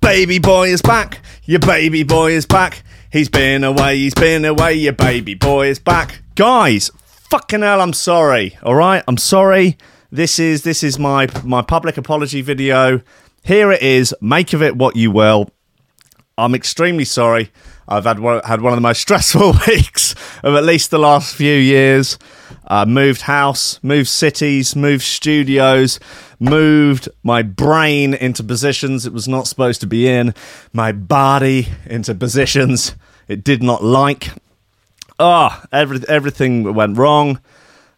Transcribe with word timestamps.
Baby 0.00 0.38
boy 0.38 0.68
is 0.68 0.80
back. 0.80 1.22
Your 1.44 1.58
baby 1.58 2.04
boy 2.04 2.30
is 2.32 2.46
back. 2.46 2.84
He's 3.10 3.28
been 3.28 3.64
away. 3.64 3.96
He's 3.96 4.14
been 4.14 4.44
away. 4.44 4.74
Your 4.74 4.92
baby 4.92 5.34
boy 5.34 5.68
is 5.68 5.80
back. 5.80 6.22
Guys, 6.36 6.92
fucking 7.30 7.62
hell, 7.62 7.80
I'm 7.80 7.92
sorry. 7.92 8.56
All 8.62 8.76
right, 8.76 9.02
I'm 9.08 9.16
sorry. 9.16 9.76
This 10.12 10.38
is 10.38 10.62
this 10.62 10.84
is 10.84 11.00
my 11.00 11.26
my 11.42 11.62
public 11.62 11.96
apology 11.96 12.42
video. 12.42 13.00
Here 13.42 13.72
it 13.72 13.82
is. 13.82 14.14
Make 14.20 14.52
of 14.52 14.62
it 14.62 14.76
what 14.76 14.94
you 14.94 15.10
will. 15.10 15.50
I'm 16.38 16.54
extremely 16.54 17.04
sorry. 17.04 17.50
I've 17.88 18.04
had 18.04 18.18
one, 18.18 18.40
had 18.44 18.60
one 18.60 18.72
of 18.72 18.76
the 18.76 18.82
most 18.82 19.00
stressful 19.02 19.54
weeks 19.66 20.14
of 20.42 20.54
at 20.54 20.64
least 20.64 20.90
the 20.90 20.98
last 20.98 21.34
few 21.34 21.54
years. 21.54 22.18
Uh, 22.68 22.84
moved 22.84 23.22
house, 23.22 23.78
moved 23.82 24.08
cities, 24.08 24.74
moved 24.74 25.04
studios, 25.04 26.00
moved 26.40 27.08
my 27.22 27.40
brain 27.40 28.12
into 28.12 28.42
positions 28.42 29.06
it 29.06 29.12
was 29.12 29.28
not 29.28 29.46
supposed 29.46 29.80
to 29.80 29.86
be 29.86 30.08
in, 30.08 30.34
my 30.72 30.90
body 30.90 31.68
into 31.86 32.12
positions 32.12 32.96
it 33.28 33.44
did 33.44 33.62
not 33.62 33.82
like. 33.82 34.30
Ah, 35.18 35.62
oh, 35.62 35.66
every, 35.72 36.00
everything 36.08 36.74
went 36.74 36.98
wrong. 36.98 37.40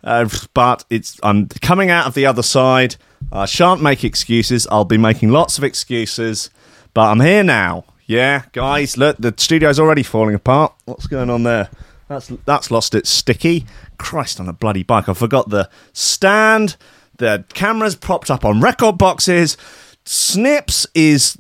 Uh, 0.05 0.29
but 0.55 0.85
it's 0.91 1.19
I'm 1.23 1.49
coming 1.49 1.91
out 1.91 2.07
of 2.07 2.15
the 2.15 2.27
other 2.27 2.43
side. 2.43 2.97
I 3.33 3.47
shan't 3.47 3.83
make 3.83 4.05
excuses. 4.05 4.67
I'll 4.71 4.85
be 4.85 4.99
making 4.99 5.31
lots 5.31 5.59
of 5.59 5.65
excuses, 5.65 6.51
but 6.95 7.11
I'm 7.11 7.21
here 7.21 7.43
now. 7.43 7.85
Yeah, 8.09 8.45
guys, 8.53 8.97
look, 8.97 9.19
the 9.19 9.35
studio's 9.37 9.79
already 9.79 10.03
falling 10.03 10.35
apart. 10.35 10.73
What's 10.87 11.07
going 11.07 11.29
on 11.29 11.43
there? 11.43 11.69
That's 12.09 12.29
that's 12.47 12.71
lost 12.71 12.95
its 12.95 13.11
sticky. 13.11 13.67
Christ 13.99 14.41
on 14.41 14.49
a 14.49 14.55
bloody 14.55 14.83
bike. 14.83 15.11
I 15.11 15.13
forgot 15.13 15.51
the 15.51 15.69
stand. 15.93 16.79
The 17.19 17.45
camera's 17.53 17.97
propped 17.97 18.31
up 18.31 18.47
on 18.47 18.63
record 18.63 18.97
boxes. 18.97 19.59
Snips 20.07 20.87
is 20.95 21.37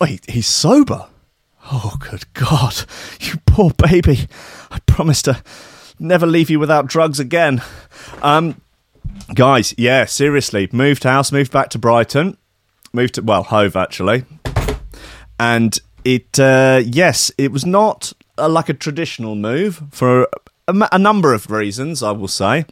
wait, 0.00 0.28
he's 0.28 0.48
sober. 0.48 1.06
Oh, 1.70 1.96
good 2.00 2.24
God, 2.34 2.84
you 3.20 3.34
poor 3.46 3.70
baby. 3.70 4.26
I 4.72 4.80
promised 4.86 5.26
to 5.26 5.40
never 6.00 6.26
leave 6.26 6.50
you 6.50 6.58
without 6.58 6.88
drugs 6.88 7.20
again. 7.20 7.62
Um, 8.22 8.60
guys, 9.34 9.72
yeah, 9.78 10.04
seriously, 10.04 10.68
moved 10.72 11.04
house, 11.04 11.30
moved 11.30 11.52
back 11.52 11.68
to 11.70 11.78
Brighton, 11.78 12.36
moved 12.92 13.14
to 13.14 13.22
well, 13.22 13.44
Hove 13.44 13.76
actually, 13.76 14.24
and 15.38 15.78
it 16.04 16.38
uh, 16.38 16.82
yes, 16.84 17.30
it 17.38 17.52
was 17.52 17.66
not 17.66 18.12
a, 18.36 18.48
like 18.48 18.68
a 18.68 18.74
traditional 18.74 19.34
move 19.34 19.82
for 19.90 20.28
a, 20.66 20.88
a, 20.92 20.98
number 20.98 21.34
of 21.34 21.50
reasons. 21.50 22.02
I 22.02 22.12
will 22.12 22.28
say. 22.28 22.64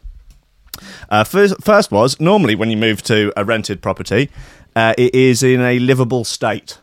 Uh, 1.09 1.23
first, 1.23 1.55
first 1.61 1.91
was 1.91 2.19
normally 2.19 2.55
when 2.55 2.69
you 2.69 2.77
move 2.77 3.01
to 3.03 3.33
a 3.35 3.43
rented 3.43 3.81
property, 3.81 4.29
uh, 4.75 4.93
it 4.97 5.15
is 5.15 5.41
in 5.41 5.61
a 5.61 5.79
livable 5.79 6.23
state. 6.23 6.77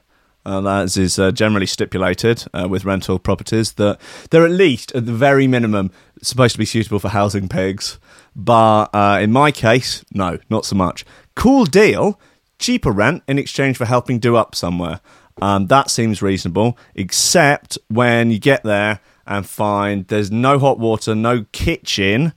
Uh, 0.46 0.60
that 0.60 0.96
is 0.96 1.18
uh, 1.18 1.30
generally 1.30 1.64
stipulated 1.64 2.44
uh, 2.52 2.68
with 2.68 2.84
rental 2.84 3.18
properties 3.18 3.72
that 3.74 3.98
they're 4.30 4.44
at 4.44 4.50
least, 4.50 4.92
at 4.94 5.06
the 5.06 5.12
very 5.12 5.46
minimum, 5.46 5.90
supposed 6.20 6.52
to 6.52 6.58
be 6.58 6.66
suitable 6.66 6.98
for 6.98 7.08
housing 7.08 7.48
pigs. 7.48 7.98
But 8.36 8.90
uh, 8.92 9.20
in 9.22 9.32
my 9.32 9.50
case, 9.50 10.04
no, 10.12 10.38
not 10.50 10.66
so 10.66 10.76
much. 10.76 11.04
Cool 11.34 11.64
deal, 11.64 12.20
cheaper 12.58 12.90
rent 12.90 13.22
in 13.26 13.38
exchange 13.38 13.76
for 13.76 13.86
helping 13.86 14.18
do 14.18 14.36
up 14.36 14.54
somewhere. 14.54 15.00
Um, 15.42 15.66
that 15.66 15.90
seems 15.90 16.22
reasonable, 16.22 16.78
except 16.94 17.78
when 17.88 18.30
you 18.30 18.38
get 18.38 18.62
there 18.62 19.00
and 19.26 19.46
find 19.46 20.06
there's 20.06 20.30
no 20.30 20.58
hot 20.58 20.78
water, 20.78 21.14
no 21.14 21.46
kitchen, 21.52 22.32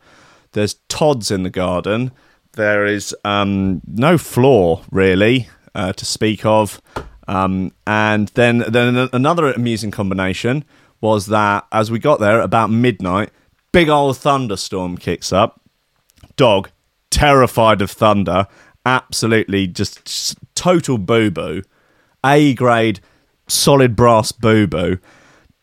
there's 0.54 0.76
Todd's 0.90 1.30
in 1.30 1.44
the 1.44 1.50
garden, 1.50 2.12
there 2.54 2.86
is 2.86 3.16
um, 3.24 3.82
no 3.86 4.18
floor 4.18 4.82
really 4.92 5.48
uh, 5.76 5.94
to 5.94 6.06
speak 6.06 6.46
of. 6.46 6.82
Um, 7.28 7.74
and 7.86 8.30
then, 8.30 8.60
then 8.70 9.10
another 9.14 9.52
amusing 9.52 9.92
combination 9.92 10.64
was 11.02 11.28
that 11.28 11.68
as 11.72 11.92
we 11.92 12.00
got 12.00 12.20
there 12.20 12.42
about 12.42 12.72
midnight, 12.72 13.30
big 13.72 13.90
old 13.90 14.18
thunderstorm 14.18 14.98
kicks 14.98 15.32
up. 15.32 15.62
Dog, 16.36 16.72
terrified 17.12 17.82
of 17.82 17.92
thunder, 17.92 18.48
absolutely 18.86 19.68
just 19.68 20.38
total 20.56 20.98
boo 20.98 21.30
boo 21.30 21.62
a 22.28 22.54
grade, 22.54 23.00
solid 23.48 23.96
brass 23.96 24.32
boo 24.32 24.68
boo. 24.68 25.00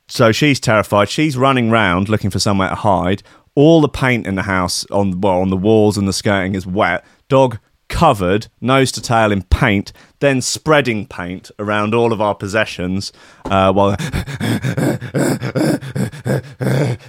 So 0.08 0.32
she's 0.32 0.60
terrified. 0.60 1.08
She's 1.08 1.36
running 1.36 1.70
round 1.70 2.08
looking 2.08 2.30
for 2.30 2.38
somewhere 2.38 2.70
to 2.70 2.74
hide. 2.74 3.22
All 3.54 3.80
the 3.80 3.88
paint 3.88 4.26
in 4.26 4.34
the 4.34 4.42
house 4.42 4.84
on 4.90 5.20
well 5.20 5.40
on 5.40 5.50
the 5.50 5.56
walls 5.56 5.96
and 5.96 6.08
the 6.08 6.12
skirting 6.12 6.54
is 6.54 6.66
wet. 6.66 7.04
Dog 7.28 7.58
covered 7.88 8.48
nose 8.60 8.90
to 8.92 9.00
tail 9.00 9.30
in 9.30 9.42
paint, 9.42 9.92
then 10.18 10.40
spreading 10.40 11.06
paint 11.06 11.50
around 11.58 11.94
all 11.94 12.12
of 12.12 12.20
our 12.20 12.34
possessions 12.34 13.12
uh, 13.44 13.72
while 13.72 13.94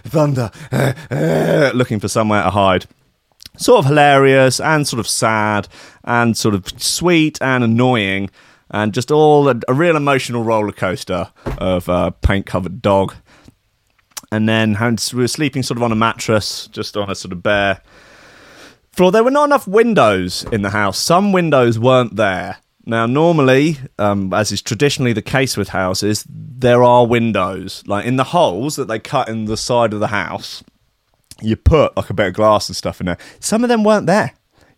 thunder 0.04 0.52
looking 1.74 2.00
for 2.00 2.08
somewhere 2.08 2.44
to 2.44 2.52
hide. 2.52 2.86
Sort 3.58 3.80
of 3.80 3.86
hilarious 3.86 4.60
and 4.60 4.88
sort 4.88 5.00
of 5.00 5.08
sad 5.08 5.68
and 6.04 6.38
sort 6.38 6.54
of 6.54 6.68
sweet 6.82 7.42
and 7.42 7.64
annoying 7.64 8.30
and 8.72 8.94
just 8.94 9.12
all 9.12 9.48
a, 9.50 9.60
a 9.68 9.74
real 9.74 9.96
emotional 9.96 10.44
roller 10.44 10.72
coaster 10.72 11.32
of 11.58 11.88
a 11.90 12.12
paint 12.12 12.46
covered 12.46 12.82
dog. 12.82 13.16
And 14.32 14.50
then 14.50 14.78
we 15.14 15.20
were 15.20 15.28
sleeping 15.28 15.64
sort 15.64 15.78
of 15.78 15.84
on 15.84 15.92
a 15.92 15.96
mattress, 15.96 16.68
just 16.68 16.98
on 16.98 17.10
a 17.10 17.16
sort 17.16 17.32
of 17.32 17.44
bare 17.44 17.82
floor. 18.92 19.12
There 19.12 19.24
were 19.24 19.32
not 19.32 19.46
enough 19.46 19.68
windows 19.68 20.46
in 20.52 20.62
the 20.62 20.72
house. 20.72 20.98
Some 20.98 21.32
windows 21.32 21.78
weren't 21.78 22.16
there. 22.16 22.58
Now, 22.88 23.06
normally, 23.06 23.78
um, 23.98 24.32
as 24.34 24.52
is 24.52 24.62
traditionally 24.62 25.14
the 25.14 25.22
case 25.22 25.58
with 25.58 25.70
houses, 25.70 26.26
there 26.30 26.84
are 26.84 27.06
windows. 27.06 27.84
Like 27.88 28.06
in 28.06 28.16
the 28.16 28.26
holes 28.26 28.76
that 28.76 28.88
they 28.88 29.00
cut 29.00 29.28
in 29.28 29.46
the 29.46 29.58
side 29.58 29.94
of 29.94 30.00
the 30.00 30.08
house, 30.08 30.64
you 31.42 31.56
put 31.56 31.96
like 31.98 32.10
a 32.10 32.14
bit 32.14 32.28
of 32.28 32.34
glass 32.34 32.70
and 32.70 32.76
stuff 32.76 33.00
in 33.00 33.08
there. 33.08 33.18
Some 33.40 33.64
of 33.64 33.70
them 33.70 33.84
weren't 33.84 34.06
there 34.06 34.34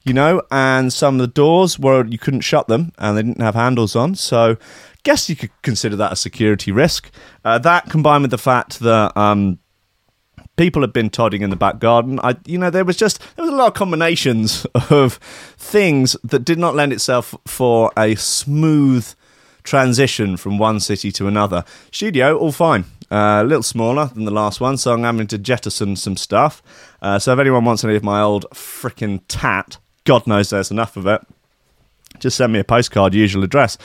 you 0.07 0.13
know, 0.13 0.41
and 0.50 0.91
some 0.94 1.16
of 1.16 1.22
the 1.22 1.28
doors 1.28 1.78
were 1.78 2.06
you 2.06 2.18
couldn't 2.18 2.41
shut 2.41 2.68
them 2.68 2.94
and 2.97 3.18
they 3.18 3.23
didn't 3.23 3.41
have 3.41 3.56
handles 3.56 3.95
on. 3.95 4.16
So, 4.16 4.57
guess 5.03 5.29
you 5.29 5.35
could 5.35 5.51
consider 5.62 5.95
that 5.97 6.13
a 6.13 6.16
security 6.16 6.72
risk. 6.72 7.12
Uh, 7.44 7.57
that 7.59 7.90
combined 7.90 8.23
with 8.23 8.31
the 8.31 8.38
fact 8.38 8.79
that 8.79 9.16
um, 9.18 9.59
people 10.56 10.81
had 10.81 10.94
been 10.94 11.09
todding 11.09 11.41
in 11.41 11.50
the 11.50 11.56
back 11.56 11.79
garden, 11.79 12.19
I, 12.23 12.35
you 12.45 12.57
know, 12.57 12.69
there 12.69 12.85
was 12.85 12.97
just 12.97 13.19
there 13.35 13.45
was 13.45 13.53
a 13.53 13.56
lot 13.56 13.68
of 13.68 13.73
combinations 13.73 14.66
of 14.90 15.16
things 15.57 16.16
that 16.24 16.45
did 16.45 16.57
not 16.57 16.75
lend 16.75 16.94
itself 16.94 17.35
for 17.45 17.91
a 17.97 18.16
smooth 18.16 19.13
transition 19.63 20.38
from 20.38 20.57
one 20.57 20.79
city 20.79 21.12
to 21.12 21.28
another. 21.28 21.63
Studio, 21.91 22.38
all 22.38 22.51
fine. 22.51 22.85
Uh, 23.09 23.41
a 23.41 23.44
little 23.44 23.63
smaller 23.63 24.07
than 24.07 24.25
the 24.25 24.31
last 24.31 24.59
one, 24.59 24.78
so 24.78 24.94
I'm 24.94 25.03
having 25.03 25.28
to 25.28 25.38
jettison 25.38 25.95
some 25.95 26.18
stuff. 26.18 26.62
Uh, 27.01 27.19
so 27.19 27.31
if 27.34 27.39
anyone 27.39 27.63
wants 27.63 27.84
any 27.84 27.95
of 27.95 28.03
my 28.03 28.22
old 28.22 28.45
frickin' 28.53 29.22
tat, 29.28 29.78
God 30.07 30.25
knows 30.25 30.50
there's 30.50 30.72
enough 30.72 30.95
of 30.95 31.06
it. 31.06 31.22
Just 32.19 32.38
send 32.38 32.53
me 32.53 32.59
a 32.59 32.63
postcard, 32.63 33.13
usual 33.13 33.44
address. 33.44 33.78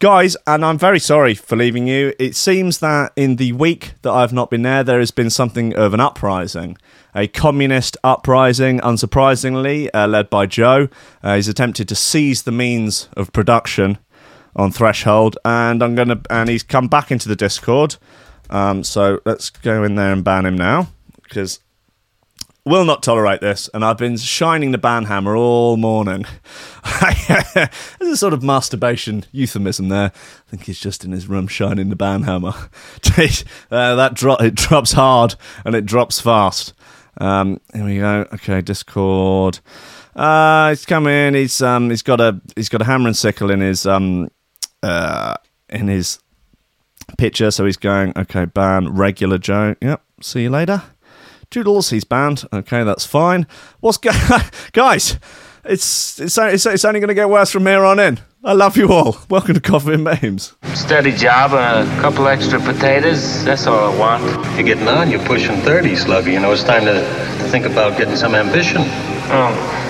Guys, 0.00 0.36
and 0.44 0.64
I'm 0.64 0.76
very 0.76 0.98
sorry 0.98 1.34
for 1.34 1.54
leaving 1.54 1.86
you. 1.86 2.12
It 2.18 2.34
seems 2.34 2.80
that 2.80 3.12
in 3.14 3.36
the 3.36 3.52
week 3.52 3.92
that 4.02 4.10
I've 4.10 4.32
not 4.32 4.50
been 4.50 4.62
there, 4.62 4.82
there 4.82 4.98
has 4.98 5.12
been 5.12 5.30
something 5.30 5.72
of 5.76 5.94
an 5.94 6.00
uprising. 6.00 6.76
A 7.14 7.28
communist 7.28 7.96
uprising, 8.02 8.80
unsurprisingly, 8.80 9.88
uh, 9.94 10.08
led 10.08 10.28
by 10.28 10.46
Joe. 10.46 10.88
Uh, 11.22 11.36
he's 11.36 11.46
attempted 11.46 11.88
to 11.88 11.94
seize 11.94 12.42
the 12.42 12.52
means 12.52 13.08
of 13.16 13.32
production 13.32 13.98
on 14.56 14.72
Threshold, 14.72 15.38
and 15.44 15.84
I'm 15.84 15.94
gonna 15.94 16.20
and 16.28 16.48
he's 16.48 16.64
come 16.64 16.88
back 16.88 17.12
into 17.12 17.28
the 17.28 17.36
Discord. 17.36 17.94
Um, 18.50 18.82
so 18.82 19.20
let's 19.24 19.50
go 19.50 19.84
in 19.84 19.94
there 19.94 20.12
and 20.12 20.24
ban 20.24 20.46
him 20.46 20.56
now 20.56 20.88
because 21.22 21.60
will 22.64 22.84
not 22.84 23.02
tolerate 23.02 23.40
this, 23.40 23.68
and 23.72 23.84
I've 23.84 23.98
been 23.98 24.16
shining 24.16 24.72
the 24.72 24.78
ban 24.78 25.04
hammer 25.04 25.36
all 25.36 25.76
morning. 25.76 26.24
There's 27.28 27.68
a 28.00 28.16
sort 28.16 28.32
of 28.32 28.42
masturbation 28.42 29.24
euphemism 29.32 29.88
there. 29.88 30.12
I 30.14 30.50
think 30.50 30.64
he's 30.64 30.80
just 30.80 31.04
in 31.04 31.12
his 31.12 31.26
room 31.26 31.46
shining 31.46 31.88
the 31.88 31.96
banhammer. 31.96 32.54
uh, 33.70 33.94
that 33.96 34.14
dro- 34.14 34.36
it 34.36 34.54
drops 34.54 34.92
hard 34.92 35.34
and 35.64 35.74
it 35.74 35.86
drops 35.86 36.20
fast. 36.20 36.74
Um, 37.18 37.60
here 37.74 37.84
we 37.84 37.98
go. 37.98 38.26
Okay, 38.32 38.60
Discord. 38.60 39.60
Uh, 40.14 40.70
he's 40.70 40.86
come 40.86 41.06
in. 41.06 41.34
He's 41.34 41.62
um, 41.62 41.90
he's 41.90 42.02
got 42.02 42.20
a 42.20 42.40
he's 42.56 42.68
got 42.68 42.82
a 42.82 42.84
hammer 42.84 43.06
and 43.06 43.16
sickle 43.16 43.50
in 43.50 43.60
his 43.60 43.86
um, 43.86 44.28
uh, 44.82 45.34
in 45.68 45.88
his 45.88 46.18
picture. 47.18 47.50
So 47.50 47.64
he's 47.64 47.76
going. 47.76 48.12
Okay, 48.16 48.44
ban 48.44 48.94
regular 48.94 49.38
Joe. 49.38 49.76
Yep. 49.80 50.02
See 50.22 50.42
you 50.42 50.50
later. 50.50 50.82
Doodles, 51.50 51.90
he's 51.90 52.04
banned. 52.04 52.44
Okay, 52.52 52.84
that's 52.84 53.04
fine. 53.04 53.44
What's 53.80 53.98
go- 53.98 54.10
guys? 54.72 55.18
It's 55.64 56.18
it's 56.20 56.38
it's, 56.38 56.64
it's 56.64 56.84
only 56.84 57.00
going 57.00 57.08
to 57.08 57.14
get 57.14 57.28
worse 57.28 57.50
from 57.50 57.66
here 57.66 57.84
on 57.84 57.98
in. 57.98 58.20
I 58.44 58.52
love 58.52 58.76
you 58.76 58.88
all. 58.92 59.18
Welcome 59.28 59.54
to 59.54 59.60
Coffee 59.60 59.94
and 59.94 60.04
Memes. 60.04 60.54
Steady 60.74 61.10
job 61.12 61.50
and 61.52 61.86
a 61.88 62.00
couple 62.00 62.26
extra 62.28 62.60
potatoes. 62.60 63.44
That's 63.44 63.66
all 63.66 63.92
I 63.92 63.98
want. 63.98 64.22
You're 64.56 64.62
getting 64.64 64.88
on. 64.88 65.10
You're 65.10 65.24
pushing 65.26 65.56
30, 65.62 65.96
Slugger. 65.96 66.30
You 66.30 66.38
know, 66.40 66.52
it's 66.52 66.62
time 66.62 66.84
to, 66.86 66.92
to 66.94 67.48
think 67.50 67.66
about 67.66 67.98
getting 67.98 68.16
some 68.16 68.34
ambition. 68.34 68.82
Oh, 69.32 69.89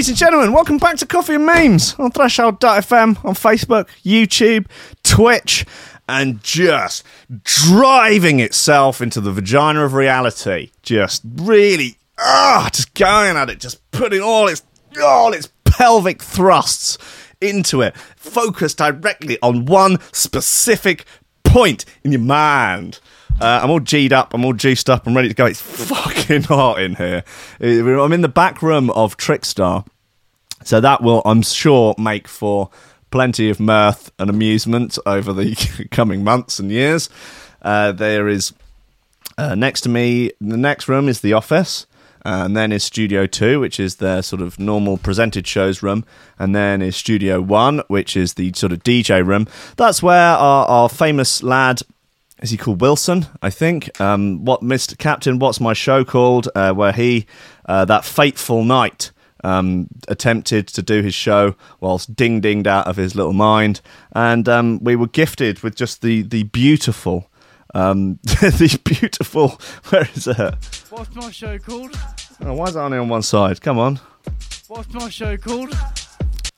Ladies 0.00 0.08
and 0.08 0.16
gentlemen, 0.16 0.52
welcome 0.54 0.78
back 0.78 0.96
to 0.96 1.06
Coffee 1.06 1.34
and 1.34 1.44
Memes 1.44 1.94
on 1.98 2.10
Threshold.fm, 2.10 3.22
on 3.22 3.34
Facebook, 3.34 3.86
YouTube, 4.02 4.64
Twitch, 5.02 5.66
and 6.08 6.42
just 6.42 7.04
driving 7.44 8.40
itself 8.40 9.02
into 9.02 9.20
the 9.20 9.30
vagina 9.30 9.84
of 9.84 9.92
reality. 9.92 10.70
Just 10.82 11.20
really, 11.34 11.98
ah, 12.16 12.70
just 12.72 12.94
going 12.94 13.36
at 13.36 13.50
it, 13.50 13.60
just 13.60 13.90
putting 13.90 14.22
all 14.22 14.48
its, 14.48 14.62
all 15.02 15.34
its 15.34 15.50
pelvic 15.66 16.22
thrusts 16.22 16.96
into 17.42 17.82
it, 17.82 17.94
focused 18.16 18.78
directly 18.78 19.36
on 19.42 19.66
one 19.66 19.98
specific 20.12 21.04
point 21.44 21.84
in 22.04 22.12
your 22.12 22.22
mind. 22.22 23.00
Uh, 23.40 23.60
I'm 23.62 23.70
all 23.70 23.80
G'd 23.80 24.12
up, 24.12 24.34
I'm 24.34 24.44
all 24.44 24.52
juiced 24.52 24.90
up, 24.90 25.06
I'm 25.06 25.16
ready 25.16 25.28
to 25.28 25.34
go. 25.34 25.46
It's 25.46 25.62
fucking 25.62 26.42
hot 26.44 26.80
in 26.80 26.96
here. 26.96 27.24
I'm 27.60 28.12
in 28.12 28.20
the 28.20 28.28
back 28.28 28.60
room 28.60 28.90
of 28.90 29.16
Trickstar. 29.16 29.86
So 30.62 30.80
that 30.80 31.02
will, 31.02 31.22
I'm 31.24 31.40
sure, 31.40 31.94
make 31.96 32.28
for 32.28 32.68
plenty 33.10 33.48
of 33.48 33.58
mirth 33.58 34.12
and 34.18 34.28
amusement 34.28 34.98
over 35.06 35.32
the 35.32 35.56
coming 35.90 36.22
months 36.22 36.58
and 36.58 36.70
years. 36.70 37.08
Uh, 37.62 37.92
there 37.92 38.28
is 38.28 38.52
uh, 39.38 39.54
next 39.54 39.80
to 39.82 39.88
me, 39.88 40.32
the 40.40 40.58
next 40.58 40.86
room 40.86 41.08
is 41.08 41.22
the 41.22 41.32
office. 41.32 41.86
And 42.22 42.54
then 42.54 42.70
is 42.70 42.84
Studio 42.84 43.26
2, 43.26 43.60
which 43.60 43.80
is 43.80 43.96
their 43.96 44.20
sort 44.20 44.42
of 44.42 44.58
normal 44.58 44.98
presented 44.98 45.46
shows 45.46 45.82
room. 45.82 46.04
And 46.38 46.54
then 46.54 46.82
is 46.82 46.94
Studio 46.94 47.40
1, 47.40 47.84
which 47.88 48.14
is 48.14 48.34
the 48.34 48.52
sort 48.52 48.72
of 48.72 48.82
DJ 48.82 49.24
room. 49.24 49.48
That's 49.76 50.02
where 50.02 50.36
our, 50.36 50.66
our 50.66 50.88
famous 50.90 51.42
lad, 51.42 51.80
is 52.42 52.50
he 52.50 52.56
called 52.56 52.80
Wilson? 52.80 53.26
I 53.42 53.50
think. 53.50 54.00
Um, 54.00 54.44
what 54.44 54.62
Mr. 54.62 54.96
Captain? 54.96 55.38
What's 55.38 55.60
my 55.60 55.72
show 55.72 56.04
called? 56.04 56.48
Uh, 56.54 56.72
where 56.72 56.92
he 56.92 57.26
uh, 57.66 57.84
that 57.86 58.04
fateful 58.04 58.64
night 58.64 59.12
um, 59.44 59.88
attempted 60.08 60.68
to 60.68 60.82
do 60.82 61.02
his 61.02 61.14
show 61.14 61.54
whilst 61.80 62.14
ding 62.14 62.40
dinged 62.40 62.66
out 62.66 62.86
of 62.86 62.96
his 62.96 63.14
little 63.14 63.32
mind, 63.32 63.80
and 64.12 64.48
um, 64.48 64.82
we 64.82 64.96
were 64.96 65.08
gifted 65.08 65.60
with 65.60 65.74
just 65.74 66.02
the 66.02 66.22
the 66.22 66.44
beautiful. 66.44 67.30
Um, 67.72 68.18
the 68.22 68.80
beautiful. 68.84 69.60
Where 69.90 70.08
is 70.14 70.26
it? 70.26 70.38
What's 70.90 71.14
my 71.14 71.30
show 71.30 71.58
called? 71.58 71.94
Oh, 72.40 72.54
why 72.54 72.66
is 72.66 72.74
it 72.76 72.80
only 72.80 72.98
on 72.98 73.08
one 73.08 73.22
side? 73.22 73.60
Come 73.60 73.78
on. 73.78 74.00
What's 74.66 74.92
my 74.92 75.08
show 75.08 75.36
called? 75.36 75.72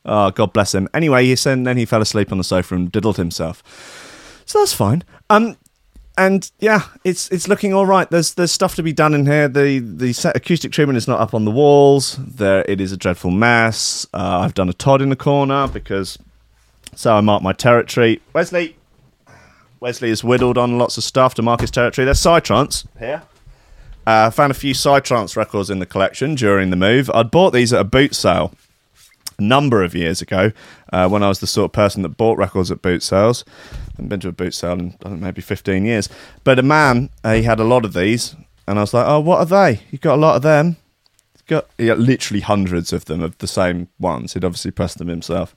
Oh, 0.04 0.30
God 0.30 0.52
bless 0.52 0.74
him. 0.74 0.88
Anyway, 0.94 1.26
he 1.26 1.36
said, 1.36 1.64
then 1.64 1.76
he 1.76 1.84
fell 1.84 2.02
asleep 2.02 2.32
on 2.32 2.38
the 2.38 2.44
sofa 2.44 2.74
and 2.74 2.90
diddled 2.90 3.16
himself. 3.16 3.62
So 4.46 4.58
that's 4.58 4.72
fine. 4.72 5.04
Um, 5.30 5.56
and 6.16 6.50
yeah, 6.58 6.82
it's 7.04 7.28
it's 7.30 7.48
looking 7.48 7.72
all 7.72 7.86
right. 7.86 8.08
There's 8.10 8.34
there's 8.34 8.52
stuff 8.52 8.74
to 8.76 8.82
be 8.82 8.92
done 8.92 9.14
in 9.14 9.26
here. 9.26 9.48
The 9.48 9.78
the 9.78 10.32
acoustic 10.34 10.72
treatment 10.72 10.96
is 10.96 11.08
not 11.08 11.20
up 11.20 11.34
on 11.34 11.44
the 11.44 11.50
walls. 11.50 12.16
There, 12.16 12.64
it 12.68 12.80
is 12.80 12.92
a 12.92 12.96
dreadful 12.96 13.30
mess. 13.30 14.06
Uh, 14.12 14.40
I've 14.40 14.54
done 14.54 14.68
a 14.68 14.74
Todd 14.74 15.00
in 15.00 15.08
the 15.08 15.16
corner 15.16 15.68
because 15.68 16.18
so 16.94 17.16
I 17.16 17.20
mark 17.20 17.42
my 17.42 17.52
territory. 17.52 18.20
Wesley, 18.34 18.76
Wesley 19.80 20.10
has 20.10 20.22
whittled 20.22 20.58
on 20.58 20.78
lots 20.78 20.98
of 20.98 21.04
stuff 21.04 21.34
to 21.34 21.42
mark 21.42 21.60
his 21.60 21.70
territory. 21.70 22.04
There's 22.04 22.20
Psytrance 22.20 22.86
here. 22.98 23.22
I 24.06 24.24
uh, 24.24 24.30
found 24.30 24.50
a 24.50 24.54
few 24.54 24.74
Psytrance 24.74 25.36
records 25.36 25.70
in 25.70 25.78
the 25.78 25.86
collection 25.86 26.34
during 26.34 26.70
the 26.70 26.76
move. 26.76 27.08
I'd 27.14 27.30
bought 27.30 27.52
these 27.52 27.72
at 27.72 27.80
a 27.80 27.84
boot 27.84 28.14
sale 28.14 28.52
number 29.38 29.82
of 29.82 29.94
years 29.94 30.22
ago 30.22 30.52
uh, 30.92 31.08
when 31.08 31.22
I 31.22 31.28
was 31.28 31.40
the 31.40 31.46
sort 31.46 31.66
of 31.66 31.72
person 31.72 32.02
that 32.02 32.10
bought 32.10 32.38
records 32.38 32.70
at 32.70 32.82
boot 32.82 33.02
sales. 33.02 33.44
I 33.48 33.92
haven't 33.92 34.08
been 34.08 34.20
to 34.20 34.28
a 34.28 34.32
boot 34.32 34.54
sale 34.54 34.72
in 34.72 34.96
know, 35.04 35.10
maybe 35.10 35.42
15 35.42 35.84
years. 35.84 36.08
But 36.44 36.58
a 36.58 36.62
man, 36.62 37.10
uh, 37.24 37.34
he 37.34 37.42
had 37.42 37.60
a 37.60 37.64
lot 37.64 37.84
of 37.84 37.92
these, 37.92 38.34
and 38.66 38.78
I 38.78 38.82
was 38.82 38.94
like, 38.94 39.06
oh, 39.06 39.20
what 39.20 39.38
are 39.38 39.46
they? 39.46 39.82
You've 39.90 40.00
got 40.00 40.14
a 40.14 40.20
lot 40.20 40.36
of 40.36 40.42
them? 40.42 40.76
He's 41.34 41.42
got, 41.42 41.68
he 41.78 41.92
literally 41.92 42.40
hundreds 42.40 42.92
of 42.92 43.06
them 43.06 43.22
of 43.22 43.36
the 43.38 43.46
same 43.46 43.88
ones. 43.98 44.34
He'd 44.34 44.44
obviously 44.44 44.70
pressed 44.70 44.98
them 44.98 45.08
himself. 45.08 45.54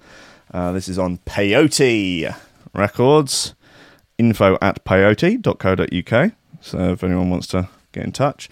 Uh, 0.54 0.72
this 0.72 0.88
is 0.88 1.00
on 1.00 1.18
Peyote 1.20 2.36
Records, 2.74 3.56
info 4.18 4.58
at 4.62 4.84
peyote.co.uk. 4.86 6.32
So 6.62 6.92
if 6.92 7.04
anyone 7.04 7.30
wants 7.30 7.48
to 7.48 7.70
get 7.92 8.04
in 8.04 8.12
touch. 8.12 8.50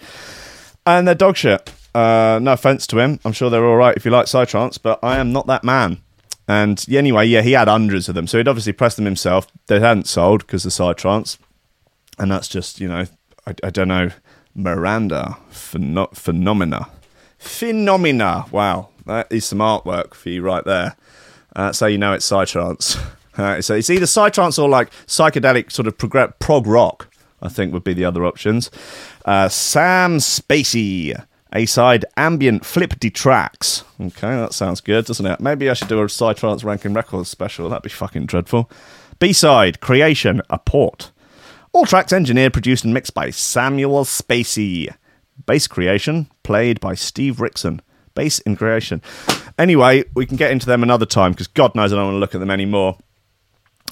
And 0.86 1.06
they're 1.06 1.14
dog 1.14 1.36
shit. 1.36 1.72
Uh, 1.94 2.38
no 2.42 2.52
offense 2.52 2.86
to 2.88 2.98
him. 2.98 3.20
I'm 3.24 3.32
sure 3.32 3.50
they're 3.50 3.64
all 3.64 3.76
right 3.76 3.96
if 3.96 4.04
you 4.04 4.10
like 4.10 4.26
Psytrance, 4.26 4.78
but 4.80 4.98
I 5.02 5.18
am 5.18 5.32
not 5.32 5.46
that 5.46 5.64
man. 5.64 5.98
And 6.48 6.84
anyway, 6.90 7.26
yeah, 7.26 7.42
he 7.42 7.52
had 7.52 7.68
hundreds 7.68 8.08
of 8.08 8.14
them. 8.14 8.26
So 8.26 8.38
he'd 8.38 8.48
obviously 8.48 8.72
pressed 8.72 8.96
them 8.96 9.06
himself. 9.06 9.46
They 9.66 9.80
hadn't 9.80 10.08
sold 10.08 10.46
because 10.46 10.66
of 10.66 10.72
Psytrance. 10.72 11.38
And 12.18 12.30
that's 12.30 12.48
just, 12.48 12.80
you 12.80 12.88
know, 12.88 13.06
I, 13.46 13.54
I 13.62 13.70
don't 13.70 13.88
know, 13.88 14.10
Miranda 14.54 15.38
pheno- 15.50 16.14
Phenomena. 16.14 16.88
Phenomena. 17.38 18.46
Wow. 18.50 18.88
That 19.06 19.30
is 19.30 19.44
some 19.44 19.58
artwork 19.58 20.14
for 20.14 20.30
you 20.30 20.42
right 20.42 20.64
there. 20.64 20.96
Uh, 21.54 21.72
so 21.72 21.86
you 21.86 21.98
know 21.98 22.12
it's 22.12 22.28
Psytrance. 22.28 22.98
Uh, 23.36 23.60
so 23.60 23.74
it's 23.74 23.90
either 23.90 24.06
Psytrance 24.06 24.62
or 24.62 24.68
like 24.68 24.90
psychedelic 25.08 25.72
sort 25.72 25.88
of 25.88 25.98
prog, 25.98 26.38
prog 26.38 26.68
rock, 26.68 27.12
I 27.42 27.48
think 27.48 27.72
would 27.72 27.82
be 27.82 27.92
the 27.92 28.04
other 28.04 28.24
options. 28.24 28.70
Uh, 29.24 29.48
Sam 29.48 30.18
Spacey. 30.18 31.20
A 31.54 31.66
side 31.66 32.04
ambient 32.16 32.64
flippity 32.64 33.10
tracks. 33.10 33.84
Okay, 34.00 34.28
that 34.28 34.52
sounds 34.52 34.80
good, 34.80 35.06
doesn't 35.06 35.24
it? 35.24 35.40
Maybe 35.40 35.70
I 35.70 35.74
should 35.74 35.88
do 35.88 36.02
a 36.02 36.08
side 36.08 36.36
Psytrance 36.36 36.64
ranking 36.64 36.92
records 36.92 37.28
special. 37.28 37.68
That'd 37.68 37.84
be 37.84 37.88
fucking 37.88 38.26
dreadful. 38.26 38.70
B 39.20 39.32
side 39.32 39.80
creation 39.80 40.42
a 40.50 40.58
port. 40.58 41.12
All 41.72 41.86
tracks 41.86 42.12
engineered, 42.12 42.52
produced, 42.52 42.84
and 42.84 42.92
mixed 42.92 43.14
by 43.14 43.30
Samuel 43.30 44.04
Spacey. 44.04 44.94
Bass 45.46 45.66
creation 45.66 46.28
played 46.42 46.80
by 46.80 46.94
Steve 46.94 47.36
Rickson. 47.36 47.80
Bass 48.14 48.38
in 48.40 48.56
creation. 48.56 49.02
Anyway, 49.58 50.04
we 50.14 50.26
can 50.26 50.36
get 50.36 50.50
into 50.50 50.66
them 50.66 50.82
another 50.82 51.06
time 51.06 51.32
because 51.32 51.48
God 51.48 51.74
knows 51.74 51.92
I 51.92 51.96
don't 51.96 52.06
want 52.06 52.14
to 52.14 52.20
look 52.20 52.34
at 52.34 52.40
them 52.40 52.50
anymore. 52.50 52.98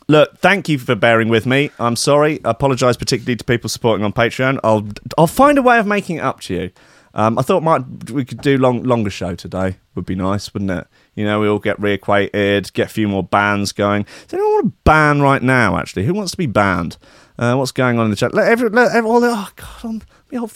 Look, 0.08 0.38
thank 0.38 0.68
you 0.68 0.78
for 0.78 0.94
bearing 0.94 1.28
with 1.28 1.46
me. 1.46 1.70
I'm 1.78 1.96
sorry. 1.96 2.40
I 2.44 2.50
apologise 2.50 2.96
particularly 2.96 3.36
to 3.36 3.44
people 3.44 3.68
supporting 3.68 4.04
on 4.04 4.12
Patreon. 4.12 4.58
I'll 4.64 4.88
I'll 5.16 5.26
find 5.26 5.58
a 5.58 5.62
way 5.62 5.78
of 5.78 5.86
making 5.86 6.16
it 6.16 6.24
up 6.24 6.40
to 6.42 6.54
you. 6.54 6.70
Um, 7.14 7.38
I 7.38 7.42
thought 7.42 7.62
might 7.62 8.10
we 8.10 8.24
could 8.24 8.40
do 8.40 8.58
long 8.58 8.82
longer 8.82 9.10
show 9.10 9.34
today. 9.34 9.76
Would 9.94 10.06
be 10.06 10.14
nice, 10.14 10.52
wouldn't 10.54 10.70
it? 10.70 10.86
You 11.14 11.24
know, 11.24 11.40
we 11.40 11.48
all 11.48 11.58
get 11.58 11.78
reacquainted, 11.78 12.72
get 12.72 12.86
a 12.86 12.92
few 12.92 13.08
more 13.08 13.22
bands 13.22 13.72
going. 13.72 14.04
Does 14.26 14.34
anyone 14.34 14.52
want 14.52 14.66
to 14.66 14.72
ban 14.84 15.20
right 15.20 15.42
now? 15.42 15.76
Actually, 15.76 16.06
who 16.06 16.14
wants 16.14 16.30
to 16.30 16.38
be 16.38 16.46
banned? 16.46 16.96
Uh, 17.38 17.54
what's 17.54 17.72
going 17.72 17.98
on 17.98 18.06
in 18.06 18.10
the 18.10 18.16
chat? 18.16 18.34
Let 18.34 18.48
every, 18.48 18.68
let 18.70 18.94
every, 18.94 19.10
oh 19.10 19.48
god, 19.56 19.84
I'm, 19.84 20.02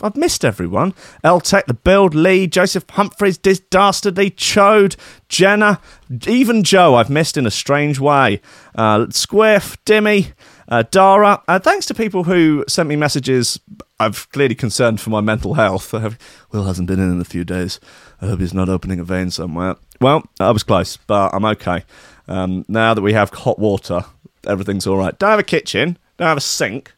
I've 0.03 0.17
missed 0.17 0.45
everyone. 0.45 0.95
L 1.25 1.41
Tech, 1.41 1.67
the 1.67 1.75
Build, 1.75 2.15
Lee, 2.15 2.47
Joseph 2.47 2.85
Humphreys, 2.91 3.39
Dastardly, 3.39 4.31
Chode, 4.31 4.97
Jenna, 5.29 5.81
even 6.27 6.63
Joe. 6.63 6.95
I've 6.95 7.11
missed 7.11 7.37
in 7.37 7.47
a 7.47 7.51
strange 7.51 7.99
way. 7.99 8.41
Uh, 8.75 9.07
Squiff, 9.07 9.77
Dimmy. 9.85 10.33
Uh, 10.69 10.83
Dara, 10.91 11.43
uh, 11.47 11.59
thanks 11.59 11.87
to 11.87 11.95
people 11.95 12.25
who 12.25 12.65
sent 12.69 12.89
me 12.89 12.97
messages. 12.97 13.61
I've 14.01 14.31
clearly 14.33 14.55
concerned 14.55 15.01
for 15.01 15.11
my 15.11 15.21
mental 15.21 15.55
health. 15.55 15.93
Will 15.93 16.65
hasn't 16.65 16.89
been 16.89 17.01
in 17.01 17.13
in 17.13 17.21
a 17.21 17.25
few 17.25 17.45
days. 17.45 17.81
I 18.21 18.27
hope 18.27 18.41
he's 18.41 18.55
not 18.55 18.69
opening 18.69 18.99
a 18.99 19.05
vein 19.05 19.31
somewhere. 19.31 19.77
Well, 20.01 20.25
I 20.41 20.51
was 20.51 20.63
close, 20.63 20.97
but 20.97 21.33
I'm 21.35 21.45
okay. 21.45 21.85
Um, 22.29 22.65
now 22.69 22.95
that 22.95 23.03
we 23.03 23.13
have 23.13 23.31
hot 23.31 23.59
water, 23.59 24.05
everything's 24.47 24.87
all 24.87 24.97
right. 24.97 25.17
Don't 25.19 25.31
have 25.31 25.39
a 25.39 25.45
kitchen, 25.45 25.99
don't 26.19 26.29
have 26.29 26.37
a 26.37 26.43
sink, 26.43 26.95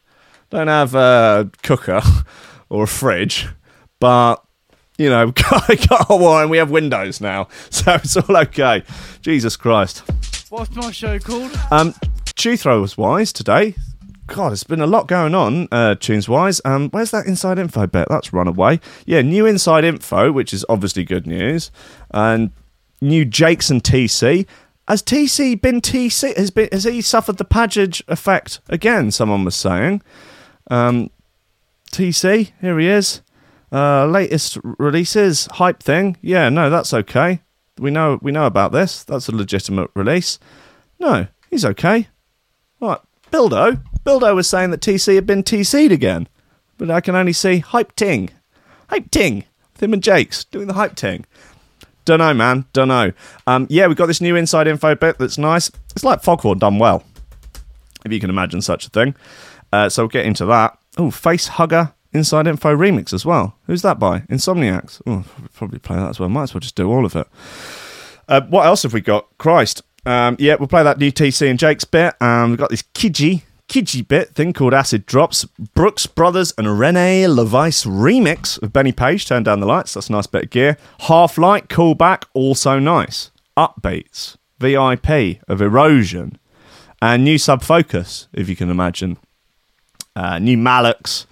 don't 0.49 0.67
have 0.67 0.95
a 0.95 1.49
cooker 1.63 2.01
or 2.69 2.83
a 2.83 2.87
fridge, 2.87 3.47
but 3.99 4.43
you 4.97 5.09
know, 5.09 5.31
got, 5.31 5.67
got 5.67 6.07
hot 6.07 6.19
water 6.19 6.41
and 6.41 6.51
we 6.51 6.57
have 6.57 6.71
windows 6.71 7.21
now, 7.21 7.47
so 7.69 7.93
it's 7.93 8.17
all 8.17 8.35
okay. 8.37 8.83
Jesus 9.21 9.55
Christ. 9.55 10.03
What's 10.49 10.75
my 10.75 10.91
show 10.91 11.19
called? 11.19 11.51
Um, 11.71 11.93
Tune 12.39 12.55
Throwers 12.55 12.97
wise 12.97 13.33
today. 13.33 13.75
God, 14.27 14.51
there's 14.51 14.63
been 14.63 14.79
a 14.79 14.87
lot 14.87 15.09
going 15.09 15.35
on 15.35 15.67
uh, 15.73 15.95
tunes 15.95 16.29
wise. 16.29 16.61
Um, 16.63 16.89
where's 16.91 17.11
that 17.11 17.25
inside 17.25 17.59
info 17.59 17.85
bit? 17.85 18.07
That's 18.09 18.31
run 18.31 18.47
away. 18.47 18.79
Yeah, 19.05 19.21
new 19.23 19.45
inside 19.45 19.83
info, 19.83 20.31
which 20.31 20.53
is 20.53 20.65
obviously 20.69 21.03
good 21.03 21.27
news. 21.27 21.69
And 22.11 22.51
new 23.01 23.25
Jakes 23.25 23.69
and 23.69 23.83
TC. 23.83 24.47
Has 24.87 25.03
TC 25.03 25.61
been 25.61 25.81
TC? 25.81 26.37
Has 26.37 26.49
been 26.49 26.69
has 26.71 26.85
he 26.85 27.01
suffered 27.01 27.39
the 27.39 27.43
Padgage 27.43 28.03
effect 28.07 28.61
again? 28.69 29.11
Someone 29.11 29.43
was 29.43 29.55
saying. 29.55 30.01
Um, 30.71 31.09
TC, 31.91 32.53
here 32.61 32.79
he 32.79 32.87
is. 32.87 33.21
Uh, 33.69 34.05
latest 34.05 34.57
releases, 34.63 35.47
hype 35.51 35.83
thing. 35.83 36.15
Yeah, 36.21 36.47
no, 36.47 36.69
that's 36.69 36.93
okay. 36.93 37.41
We 37.77 37.91
know 37.91 38.17
we 38.21 38.31
know 38.31 38.45
about 38.45 38.71
this. 38.71 39.03
That's 39.03 39.27
a 39.27 39.35
legitimate 39.35 39.91
release. 39.93 40.39
No, 41.01 41.27
he's 41.49 41.65
okay. 41.65 42.07
What? 42.79 43.03
Bildo? 43.31 43.83
Bildo 44.03 44.35
was 44.35 44.47
saying 44.47 44.71
that 44.71 44.81
TC 44.81 45.15
had 45.15 45.27
been 45.27 45.43
TC'd 45.43 45.91
again. 45.91 46.27
But 46.77 46.89
I 46.89 47.01
can 47.01 47.15
only 47.15 47.33
see 47.33 47.59
hype 47.59 47.95
ting. 47.95 48.29
Hype 48.89 49.11
ting. 49.11 49.43
With 49.73 49.83
him 49.83 49.93
and 49.93 50.03
Jakes 50.03 50.45
doing 50.45 50.67
the 50.67 50.73
hype 50.73 50.95
ting. 50.95 51.25
Don't 52.05 52.19
know, 52.19 52.33
man. 52.33 52.65
Don't 52.73 52.87
know. 52.87 53.11
Um, 53.45 53.67
yeah, 53.69 53.85
we've 53.87 53.97
got 53.97 54.07
this 54.07 54.21
new 54.21 54.35
inside 54.35 54.67
info 54.67 54.95
bit 54.95 55.19
that's 55.19 55.37
nice. 55.37 55.69
It's 55.91 56.03
like 56.03 56.23
Foghorn 56.23 56.57
done 56.57 56.79
well, 56.79 57.03
if 58.03 58.11
you 58.11 58.19
can 58.19 58.29
imagine 58.29 58.61
such 58.61 58.87
a 58.87 58.89
thing. 58.89 59.15
Uh, 59.71 59.89
so 59.89 60.03
we'll 60.03 60.09
get 60.09 60.25
into 60.25 60.45
that. 60.47 60.79
Oh, 60.97 61.11
Face 61.11 61.47
Hugger 61.47 61.93
Inside 62.11 62.47
Info 62.47 62.75
remix 62.75 63.13
as 63.13 63.25
well. 63.25 63.55
Who's 63.67 63.83
that 63.83 63.99
by? 63.99 64.21
Insomniacs. 64.21 65.01
Oh, 65.05 65.23
probably 65.53 65.77
play 65.77 65.97
that 65.97 66.09
as 66.09 66.19
well. 66.19 66.29
Might 66.29 66.43
as 66.43 66.53
well 66.53 66.61
just 66.61 66.75
do 66.75 66.89
all 66.89 67.05
of 67.05 67.15
it. 67.15 67.27
Uh, 68.27 68.41
what 68.49 68.65
else 68.65 68.83
have 68.83 68.93
we 68.93 69.01
got? 69.01 69.27
Christ. 69.37 69.83
Um, 70.05 70.35
yeah, 70.39 70.55
we'll 70.55 70.67
play 70.67 70.83
that 70.83 70.97
new 70.97 71.11
TC 71.11 71.49
and 71.49 71.59
Jake's 71.59 71.83
bit. 71.83 72.15
Um, 72.21 72.51
we've 72.51 72.59
got 72.59 72.69
this 72.69 72.83
Kidgy, 72.93 73.43
Kidgy 73.67 74.07
bit 74.07 74.33
thing 74.33 74.53
called 74.53 74.73
Acid 74.73 75.05
Drops. 75.05 75.45
Brooks 75.75 76.05
Brothers 76.05 76.53
and 76.57 76.79
Rene 76.79 77.23
LaVice 77.25 77.85
remix 77.85 78.61
of 78.61 78.73
Benny 78.73 78.91
Page, 78.91 79.27
Turn 79.27 79.43
Down 79.43 79.59
the 79.59 79.65
Lights. 79.65 79.93
That's 79.93 80.09
a 80.09 80.11
nice 80.11 80.27
bit 80.27 80.45
of 80.45 80.49
gear. 80.49 80.77
Half 81.01 81.37
Light, 81.37 81.67
Callback, 81.67 82.25
also 82.33 82.79
nice. 82.79 83.31
Upbeats, 83.57 84.37
VIP 84.59 85.41
of 85.47 85.61
Erosion. 85.61 86.39
And 87.01 87.23
new 87.23 87.37
Sub 87.37 87.61
Focus, 87.61 88.27
if 88.33 88.49
you 88.49 88.55
can 88.55 88.69
imagine. 88.69 89.17
Uh, 90.15 90.39
new 90.39 90.57
Malux. 90.57 91.25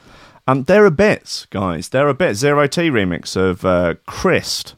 Um, 0.48 0.64
there 0.64 0.86
are 0.86 0.92
bits, 0.92 1.46
guys. 1.48 1.90
There 1.90 2.08
are 2.08 2.14
bits. 2.14 2.40
Zero 2.40 2.68
T 2.68 2.90
remix 2.90 3.36
of 3.36 3.66
uh, 3.66 3.96
Christ. 4.06 4.76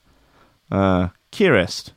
Uh, 0.71 1.09
Kyrist. 1.31 1.91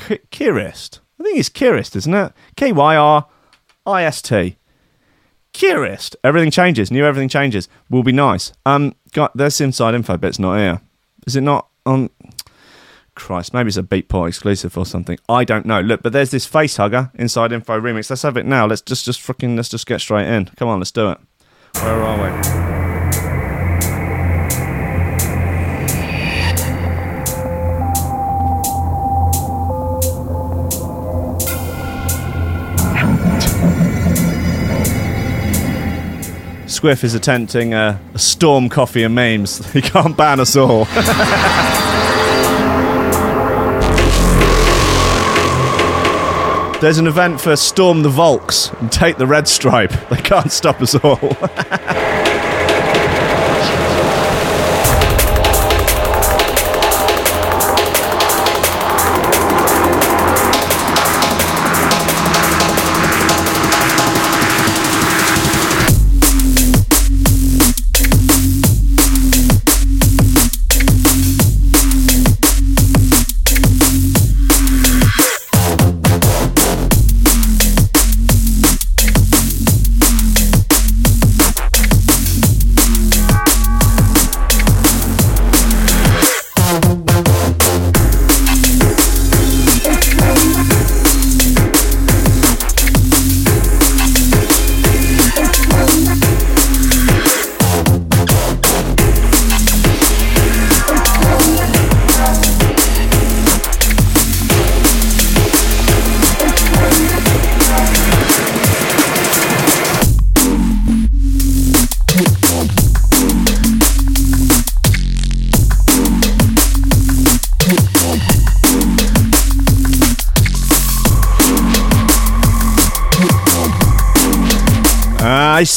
K- 0.00 0.20
Kyrist. 0.30 1.00
I 1.18 1.22
think 1.24 1.38
it's 1.38 1.48
Kyrist, 1.48 1.96
isn't 1.96 2.14
it? 2.14 2.32
K 2.56 2.72
Y 2.72 2.96
R 2.96 3.26
I 3.86 4.04
S 4.04 4.22
T. 4.22 4.56
Kyrist. 5.52 6.16
Everything 6.24 6.50
changes. 6.50 6.90
New 6.90 7.04
everything 7.04 7.28
changes. 7.28 7.68
Will 7.88 8.02
be 8.02 8.12
nice. 8.12 8.52
Um, 8.64 8.94
got 9.12 9.36
this 9.36 9.60
inside 9.60 9.94
info 9.94 10.16
but 10.16 10.28
it's 10.28 10.38
not 10.38 10.56
here. 10.58 10.80
Is 11.26 11.36
it 11.36 11.42
not 11.42 11.68
on? 11.84 12.10
Christ, 13.16 13.52
maybe 13.52 13.68
it's 13.68 13.76
a 13.76 13.82
Beatport 13.82 14.28
exclusive 14.28 14.78
or 14.78 14.86
something. 14.86 15.18
I 15.28 15.44
don't 15.44 15.66
know. 15.66 15.80
Look, 15.80 16.02
but 16.02 16.12
there's 16.14 16.30
this 16.30 16.46
face 16.46 16.76
hugger 16.76 17.10
inside 17.14 17.52
info 17.52 17.78
remix. 17.78 18.08
Let's 18.08 18.22
have 18.22 18.38
it 18.38 18.46
now. 18.46 18.66
Let's 18.66 18.80
just 18.80 19.04
just 19.04 19.20
freaking 19.20 19.56
let's 19.56 19.68
just 19.68 19.86
get 19.86 20.00
straight 20.00 20.26
in. 20.26 20.46
Come 20.56 20.68
on, 20.68 20.78
let's 20.78 20.90
do 20.92 21.10
it. 21.10 21.18
Where 21.74 22.02
are 22.02 22.74
we? 22.74 22.79
Squiff 36.80 37.04
is 37.04 37.12
attempting 37.12 37.74
a, 37.74 38.00
a 38.14 38.18
storm 38.18 38.70
coffee 38.70 39.02
and 39.02 39.14
memes. 39.14 39.70
He 39.74 39.82
can't 39.82 40.16
ban 40.16 40.40
us 40.40 40.56
all. 40.56 40.84
There's 46.80 46.96
an 46.96 47.06
event 47.06 47.38
for 47.38 47.54
Storm 47.56 48.02
the 48.02 48.08
Volks 48.08 48.70
and 48.80 48.90
take 48.90 49.18
the 49.18 49.26
red 49.26 49.46
stripe. 49.46 49.92
They 50.08 50.22
can't 50.22 50.50
stop 50.50 50.80
us 50.80 50.94
all. 50.94 51.18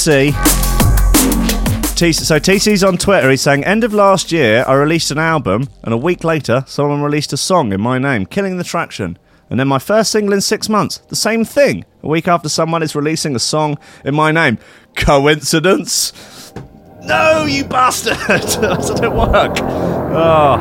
I 0.03 0.31
see. 0.31 0.31
T- 1.95 2.11
so 2.11 2.37
TC's 2.37 2.83
on 2.83 2.97
Twitter. 2.97 3.29
He's 3.29 3.41
saying, 3.41 3.63
"End 3.63 3.85
of 3.85 3.93
last 3.93 4.33
year, 4.33 4.65
I 4.67 4.73
released 4.73 5.11
an 5.11 5.17
album, 5.17 5.69
and 5.81 5.93
a 5.93 5.97
week 5.97 6.25
later, 6.25 6.65
someone 6.67 7.01
released 7.01 7.31
a 7.31 7.37
song 7.37 7.71
in 7.71 7.79
my 7.79 7.99
name, 7.99 8.25
killing 8.25 8.57
the 8.57 8.65
traction. 8.65 9.17
And 9.49 9.57
then 9.57 9.69
my 9.69 9.79
first 9.79 10.11
single 10.11 10.33
in 10.33 10.41
six 10.41 10.67
months, 10.67 10.97
the 11.07 11.15
same 11.15 11.45
thing. 11.45 11.85
A 12.01 12.09
week 12.09 12.27
after 12.27 12.49
someone 12.49 12.83
is 12.83 12.95
releasing 12.95 13.33
a 13.33 13.39
song 13.39 13.77
in 14.03 14.13
my 14.13 14.33
name. 14.33 14.57
Coincidence? 14.97 16.11
No, 17.03 17.45
you 17.45 17.63
bastard! 17.63 18.17
Doesn't 18.27 18.99
work? 19.09 19.57
Oh, 19.61 20.55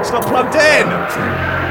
it's 0.00 0.10
not 0.10 0.24
plugged 0.24 0.54
in. 0.54 1.61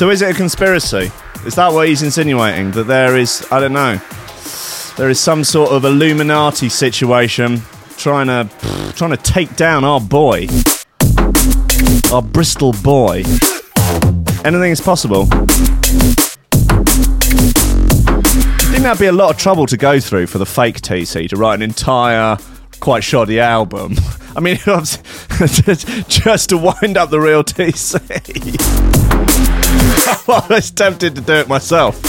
So 0.00 0.08
is 0.08 0.22
it 0.22 0.30
a 0.30 0.34
conspiracy? 0.34 1.12
Is 1.44 1.56
that 1.56 1.74
what 1.74 1.86
he's 1.86 2.02
insinuating? 2.02 2.70
That 2.70 2.84
there 2.84 3.18
is, 3.18 3.46
I 3.52 3.60
don't 3.60 3.74
know, 3.74 4.00
there 4.96 5.10
is 5.10 5.20
some 5.20 5.44
sort 5.44 5.72
of 5.72 5.84
Illuminati 5.84 6.70
situation 6.70 7.60
trying 7.98 8.28
to 8.28 8.48
trying 8.94 9.10
to 9.10 9.18
take 9.18 9.56
down 9.56 9.84
our 9.84 10.00
boy, 10.00 10.46
our 12.10 12.22
Bristol 12.22 12.72
boy. 12.82 13.24
Anything 14.42 14.70
is 14.70 14.80
possible. 14.80 15.28
I 15.30 15.44
think 18.70 18.84
that'd 18.84 18.98
be 18.98 19.04
a 19.04 19.12
lot 19.12 19.30
of 19.30 19.36
trouble 19.36 19.66
to 19.66 19.76
go 19.76 20.00
through 20.00 20.28
for 20.28 20.38
the 20.38 20.46
fake 20.46 20.80
TC 20.80 21.28
to 21.28 21.36
write 21.36 21.56
an 21.56 21.62
entire, 21.62 22.38
quite 22.80 23.04
shoddy 23.04 23.38
album. 23.38 23.94
I 24.36 24.40
mean, 24.40 24.56
just 26.08 26.48
to 26.48 26.56
wind 26.56 26.96
up 26.96 27.10
the 27.10 27.20
real 27.20 27.44
TC. 27.44 28.00
well, 30.26 30.44
I 30.48 30.54
was 30.54 30.70
tempted 30.70 31.14
to 31.14 31.20
do 31.20 31.34
it 31.34 31.48
myself. 31.48 32.00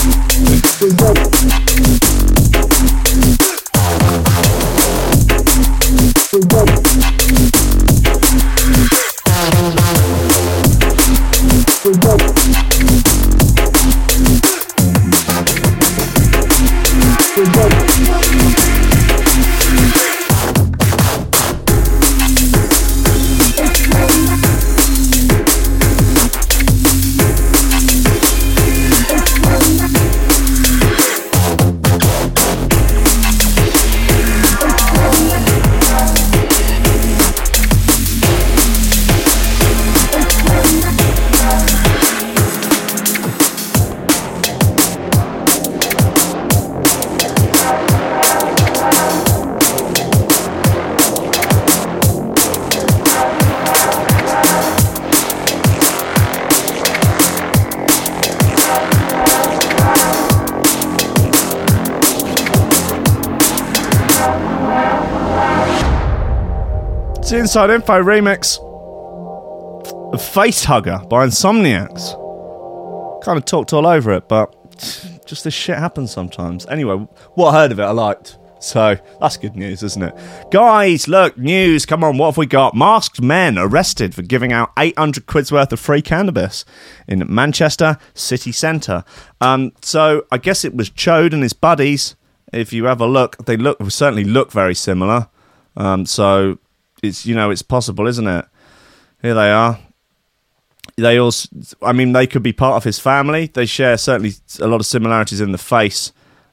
Inside 67.51 67.69
Info 67.71 68.01
remix 68.01 68.55
Face 70.21 70.63
Hugger 70.63 71.01
by 71.09 71.25
Insomniacs. 71.27 72.15
Kind 73.25 73.37
of 73.37 73.43
talked 73.43 73.73
all 73.73 73.85
over 73.85 74.13
it, 74.13 74.29
but 74.29 74.55
just 75.25 75.43
this 75.43 75.53
shit 75.53 75.77
happens 75.77 76.11
sometimes. 76.11 76.65
Anyway, 76.67 76.95
what 77.33 77.49
I 77.49 77.63
heard 77.63 77.73
of 77.73 77.79
it, 77.81 77.83
I 77.83 77.91
liked. 77.91 78.37
So 78.61 78.95
that's 79.19 79.35
good 79.35 79.57
news, 79.57 79.83
isn't 79.83 80.01
it? 80.01 80.15
Guys, 80.49 81.09
look, 81.09 81.37
news. 81.37 81.85
Come 81.85 82.05
on, 82.05 82.17
what 82.17 82.27
have 82.27 82.37
we 82.37 82.45
got? 82.45 82.73
Masked 82.73 83.21
men 83.21 83.57
arrested 83.57 84.15
for 84.15 84.21
giving 84.21 84.53
out 84.53 84.71
800 84.79 85.25
quid's 85.25 85.51
worth 85.51 85.73
of 85.73 85.79
free 85.81 86.01
cannabis 86.01 86.63
in 87.05 87.21
Manchester 87.27 87.97
city 88.13 88.53
centre. 88.53 89.03
Um, 89.41 89.73
so 89.81 90.25
I 90.31 90.37
guess 90.37 90.63
it 90.63 90.73
was 90.73 90.89
Chode 90.89 91.33
and 91.33 91.43
his 91.43 91.51
buddies. 91.51 92.15
If 92.53 92.71
you 92.71 92.85
have 92.85 93.01
a 93.01 93.07
look, 93.07 93.45
they 93.45 93.57
look 93.57 93.91
certainly 93.91 94.23
look 94.23 94.53
very 94.53 94.73
similar. 94.73 95.27
Um, 95.75 96.05
so 96.05 96.57
it's 97.01 97.25
you 97.25 97.35
know 97.35 97.49
it's 97.49 97.61
possible, 97.61 98.07
isn't 98.07 98.27
it? 98.27 98.45
Here 99.21 99.33
they 99.33 99.51
are. 99.51 99.79
They 100.97 101.17
also, 101.17 101.47
I 101.81 101.93
mean, 101.93 102.13
they 102.13 102.27
could 102.27 102.43
be 102.43 102.53
part 102.53 102.75
of 102.75 102.83
his 102.83 102.99
family. 102.99 103.47
They 103.47 103.65
share 103.65 103.97
certainly 103.97 104.33
a 104.59 104.67
lot 104.67 104.81
of 104.81 104.85
similarities 104.85 105.41
in 105.41 105.51
the 105.51 105.57
face. 105.57 106.11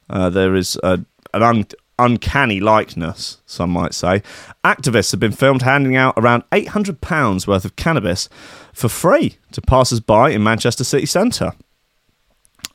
Uh, 0.09 0.29
there 0.29 0.55
is 0.55 0.77
a, 0.81 1.03
an 1.33 1.43
un, 1.43 1.65
uncanny 1.97 2.59
likeness, 2.59 3.41
some 3.45 3.69
might 3.69 3.93
say. 3.93 4.23
Activists 4.63 5.11
have 5.11 5.19
been 5.19 5.31
filmed 5.31 5.63
handing 5.63 5.95
out 5.95 6.13
around 6.17 6.49
£800 6.51 7.47
worth 7.47 7.65
of 7.65 7.75
cannabis 7.75 8.29
for 8.73 8.87
free 8.87 9.37
to 9.51 9.61
passers 9.61 9.99
by 9.99 10.29
in 10.29 10.43
Manchester 10.43 10.83
city 10.83 11.05
centre. 11.05 11.51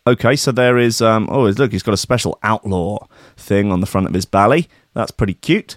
Okay, 0.07 0.37
so 0.37 0.52
there 0.52 0.76
is. 0.76 1.00
Um, 1.00 1.28
oh, 1.31 1.49
look, 1.49 1.73
he's 1.73 1.83
got 1.83 1.95
a 1.95 1.99
special 1.99 2.38
outlaw 2.43 3.07
thing 3.37 3.73
on 3.73 3.81
the 3.81 3.87
front 3.87 4.07
of 4.07 4.12
his 4.12 4.26
belly. 4.26 4.69
That's 4.93 5.11
pretty 5.11 5.35
cute. 5.35 5.76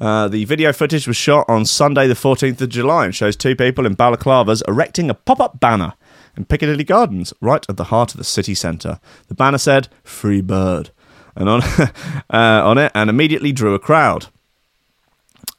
Uh, 0.00 0.28
the 0.28 0.44
video 0.44 0.72
footage 0.72 1.06
was 1.06 1.16
shot 1.16 1.46
on 1.48 1.64
Sunday, 1.64 2.06
the 2.06 2.14
14th 2.14 2.60
of 2.60 2.68
July, 2.68 3.06
and 3.06 3.14
shows 3.14 3.34
two 3.36 3.56
people 3.56 3.86
in 3.86 3.96
balaclavas 3.96 4.62
erecting 4.68 5.08
a 5.08 5.14
pop 5.14 5.40
up 5.40 5.58
banner 5.58 5.94
in 6.36 6.44
Piccadilly 6.44 6.84
Gardens, 6.84 7.32
right 7.40 7.64
at 7.68 7.78
the 7.78 7.84
heart 7.84 8.12
of 8.12 8.18
the 8.18 8.24
city 8.24 8.54
centre. 8.54 9.00
The 9.28 9.34
banner 9.34 9.58
said, 9.58 9.88
Free 10.04 10.42
Bird, 10.42 10.90
and 11.34 11.48
on, 11.48 11.62
uh, 11.82 11.90
on 12.30 12.76
it, 12.76 12.92
and 12.94 13.08
immediately 13.08 13.52
drew 13.52 13.74
a 13.74 13.78
crowd. 13.78 14.26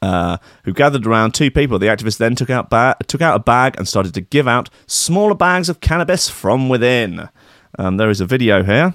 Uh, 0.00 0.36
who 0.62 0.72
gathered 0.72 1.04
around 1.04 1.34
two 1.34 1.50
people. 1.50 1.76
The 1.76 1.88
activists 1.88 2.18
then 2.18 2.36
took 2.36 2.50
out, 2.50 2.70
ba- 2.70 2.94
took 3.08 3.20
out 3.20 3.34
a 3.34 3.42
bag 3.42 3.74
and 3.76 3.88
started 3.88 4.14
to 4.14 4.20
give 4.20 4.46
out 4.46 4.70
smaller 4.86 5.34
bags 5.34 5.68
of 5.68 5.80
cannabis 5.80 6.28
from 6.28 6.68
within. 6.68 7.28
Um, 7.76 7.96
there 7.96 8.08
is 8.08 8.20
a 8.20 8.24
video 8.24 8.62
here. 8.62 8.94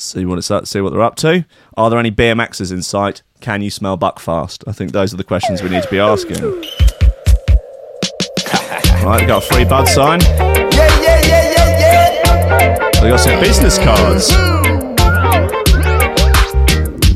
See 0.00 0.24
what 0.24 0.38
it's 0.38 0.70
see 0.70 0.80
what 0.80 0.90
they're 0.90 1.02
up 1.02 1.16
to. 1.16 1.44
Are 1.76 1.90
there 1.90 1.98
any 1.98 2.12
BMXs 2.12 2.70
in 2.70 2.82
sight? 2.82 3.22
Can 3.40 3.62
you 3.62 3.70
smell 3.70 3.98
Buckfast? 3.98 4.62
I 4.68 4.72
think 4.72 4.92
those 4.92 5.12
are 5.12 5.16
the 5.16 5.24
questions 5.24 5.60
we 5.60 5.68
need 5.70 5.82
to 5.82 5.90
be 5.90 5.98
asking. 5.98 6.36
right, 9.04 9.26
got 9.26 9.42
a 9.42 9.46
free 9.52 9.64
bud 9.64 9.86
sign. 9.88 10.20
Yeah, 10.20 11.00
yeah, 11.02 11.20
yeah, 11.26 11.52
yeah, 11.52 12.78
yeah. 12.78 12.90
They 13.00 13.08
got 13.08 13.18
some 13.18 13.40
business 13.40 13.76
cards. 13.78 14.32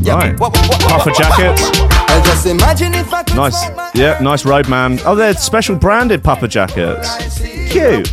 Right, 0.05 0.37
puffer 0.37 1.11
jackets. 1.13 1.63
Nice, 3.37 3.95
yeah, 3.95 4.19
nice 4.21 4.45
roadman. 4.45 4.99
Oh, 5.07 5.15
they're 5.15 5.35
special 5.35 5.77
branded 5.77 6.25
puffer 6.25 6.49
jackets. 6.49 7.39
Cute. 7.71 8.13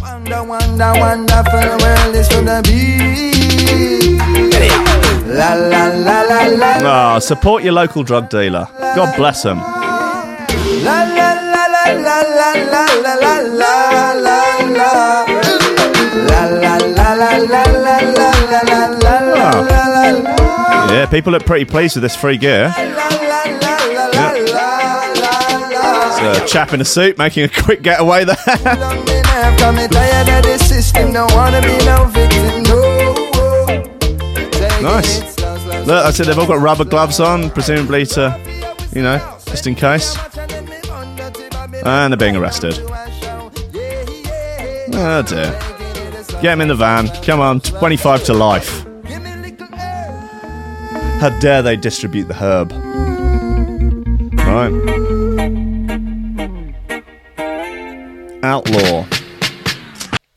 La 5.39 5.53
la 5.53 5.87
la 5.87 6.21
la 6.23 6.39
la 6.57 7.15
Ah, 7.15 7.19
support 7.19 7.63
your 7.63 7.73
local 7.73 8.03
drug 8.03 8.29
dealer. 8.29 8.67
God 8.95 9.15
bless 9.15 9.43
him. 9.45 9.57
la 9.59 11.03
la 11.17 11.29
la 11.53 11.65
la 11.75 11.83
la 11.93 12.17
la 12.33 12.53
la 12.73 12.83
la 13.03 13.35
la 13.59 13.73
Ah. 19.41 19.61
la 19.69 19.83
la 19.87 20.09
la 20.09 20.91
Yeah, 20.91 21.05
people 21.05 21.31
look 21.31 21.45
pretty 21.45 21.65
pleased 21.65 21.95
with 21.95 22.01
this 22.03 22.15
free 22.15 22.37
gear. 22.37 22.73
It's 26.21 26.41
a 26.41 26.45
chap 26.47 26.73
in 26.73 26.81
a 26.81 26.85
suit 26.85 27.17
making 27.17 27.43
a 27.45 27.49
quick 27.49 27.81
getaway 27.81 28.25
there. 28.25 28.35
Nice. 34.81 35.37
Look, 35.85 36.05
I 36.05 36.11
said 36.11 36.27
they've 36.27 36.39
all 36.39 36.47
got 36.47 36.59
rubber 36.59 36.85
gloves 36.85 37.19
on, 37.19 37.49
presumably 37.49 38.05
to, 38.07 38.39
you 38.93 39.01
know, 39.01 39.17
just 39.45 39.67
in 39.67 39.75
case. 39.75 40.17
And 41.85 42.13
they're 42.13 42.17
being 42.17 42.35
arrested. 42.37 42.79
Oh 45.01 45.23
dear. 45.25 45.51
Get 46.41 46.53
him 46.53 46.61
in 46.61 46.69
the 46.69 46.75
van. 46.75 47.09
Come 47.23 47.41
on, 47.41 47.59
25 47.59 48.23
to 48.25 48.33
life. 48.33 48.85
How 51.19 51.37
dare 51.39 51.61
they 51.61 51.75
distribute 51.75 52.29
the 52.29 52.33
herb? 52.33 52.71
Right. 54.47 54.71
Outlaw. 58.43 59.05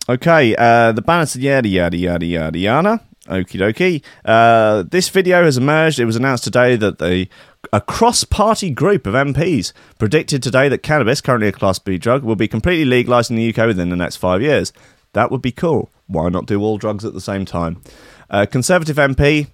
Okay, 0.08 0.56
uh, 0.56 0.90
the 0.90 1.02
balance 1.02 1.36
yada 1.36 1.68
yada 1.68 1.96
yada 1.96 2.26
yada 2.26 2.58
yada. 2.58 3.00
Okie 3.28 3.58
dokie. 3.58 4.02
Uh, 4.24 4.82
this 4.82 5.08
video 5.08 5.44
has 5.44 5.56
emerged. 5.56 6.00
It 6.00 6.06
was 6.06 6.16
announced 6.16 6.44
today 6.44 6.76
that 6.76 6.98
the 6.98 7.28
a 7.72 7.80
cross-party 7.80 8.70
group 8.70 9.06
of 9.06 9.14
MPs 9.14 9.72
predicted 9.98 10.42
today 10.42 10.68
that 10.68 10.82
cannabis, 10.82 11.20
currently 11.20 11.46
a 11.46 11.52
Class 11.52 11.78
B 11.78 11.96
drug, 11.96 12.24
will 12.24 12.34
be 12.34 12.48
completely 12.48 12.84
legalised 12.84 13.30
in 13.30 13.36
the 13.36 13.48
UK 13.48 13.68
within 13.68 13.88
the 13.88 13.96
next 13.96 14.16
five 14.16 14.42
years. 14.42 14.72
That 15.12 15.30
would 15.30 15.42
be 15.42 15.52
cool. 15.52 15.90
Why 16.08 16.28
not 16.28 16.46
do 16.46 16.60
all 16.60 16.78
drugs 16.78 17.04
at 17.04 17.14
the 17.14 17.20
same 17.20 17.44
time? 17.44 17.80
Uh, 18.28 18.46
Conservative 18.46 18.96
MP 18.96 19.46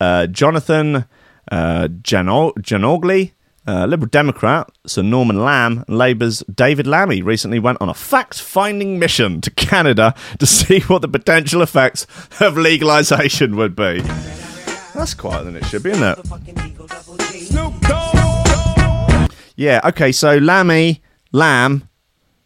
uh, 0.00 0.26
Jonathan 0.26 1.06
uh, 1.50 1.88
uh, 3.66 3.86
Liberal 3.86 4.08
Democrat 4.08 4.68
Sir 4.86 5.02
Norman 5.02 5.44
Lamb, 5.44 5.84
and 5.88 5.98
Labour's 5.98 6.42
David 6.52 6.86
Lammy 6.86 7.22
recently 7.22 7.58
went 7.58 7.80
on 7.80 7.88
a 7.88 7.94
fact 7.94 8.40
finding 8.40 8.98
mission 8.98 9.40
to 9.40 9.50
Canada 9.50 10.14
to 10.38 10.46
see 10.46 10.80
what 10.80 11.02
the 11.02 11.08
potential 11.08 11.62
effects 11.62 12.04
of 12.40 12.54
legalisation 12.54 13.56
would 13.56 13.74
be. 13.76 14.00
That's 14.94 15.14
quieter 15.14 15.44
than 15.44 15.56
it 15.56 15.64
should 15.66 15.82
be, 15.82 15.90
isn't 15.90 16.02
it? 16.02 16.18
Yeah, 19.56 19.80
okay, 19.84 20.12
so 20.12 20.36
Lammy, 20.38 21.02
Lamb, 21.32 21.88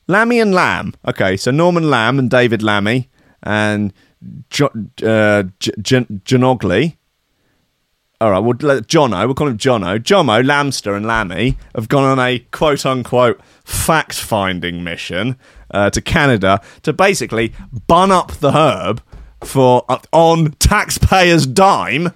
Lammy 0.07 0.41
and 0.41 0.55
Lamb. 0.55 0.95
Okay, 1.07 1.37
so 1.37 1.51
Norman 1.51 1.91
Lamb 1.91 2.19
and 2.19 2.31
David 2.31 2.63
Lammy 2.63 3.09
and 3.43 3.93
jo- 4.49 4.71
uh, 5.05 5.45
J- 5.59 5.73
J- 5.81 6.05
Djanogly. 6.25 6.97
All 8.23 8.31
right, 8.33 8.39
we'll 8.39 8.53
Jono, 8.53 9.25
we'll 9.25 9.35
call 9.35 9.49
him 9.49 9.57
Jono. 9.57 9.99
Jomo, 9.99 10.45
Lamster, 10.45 10.95
and 10.95 11.07
Lammy 11.07 11.57
have 11.75 11.89
gone 11.89 12.05
on 12.05 12.19
a 12.19 12.41
quote 12.51 12.85
unquote 12.85 13.41
fact 13.65 14.21
finding 14.21 14.85
mission 14.85 15.39
uh, 15.71 15.89
to 15.89 16.03
Canada 16.03 16.61
to 16.83 16.93
basically 16.93 17.55
bun 17.87 18.11
up 18.11 18.33
the 18.33 18.53
herb 18.53 19.03
for 19.43 19.87
uh, 19.89 19.99
on 20.13 20.53
taxpayers' 20.59 21.47
dime. 21.47 22.11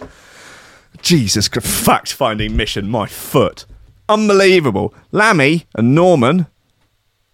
Jesus, 1.00 1.48
fact 1.48 2.12
finding 2.12 2.54
mission, 2.54 2.90
my 2.90 3.06
foot. 3.06 3.64
Unbelievable. 4.06 4.92
Lammy 5.10 5.64
and 5.74 5.94
Norman. 5.94 6.48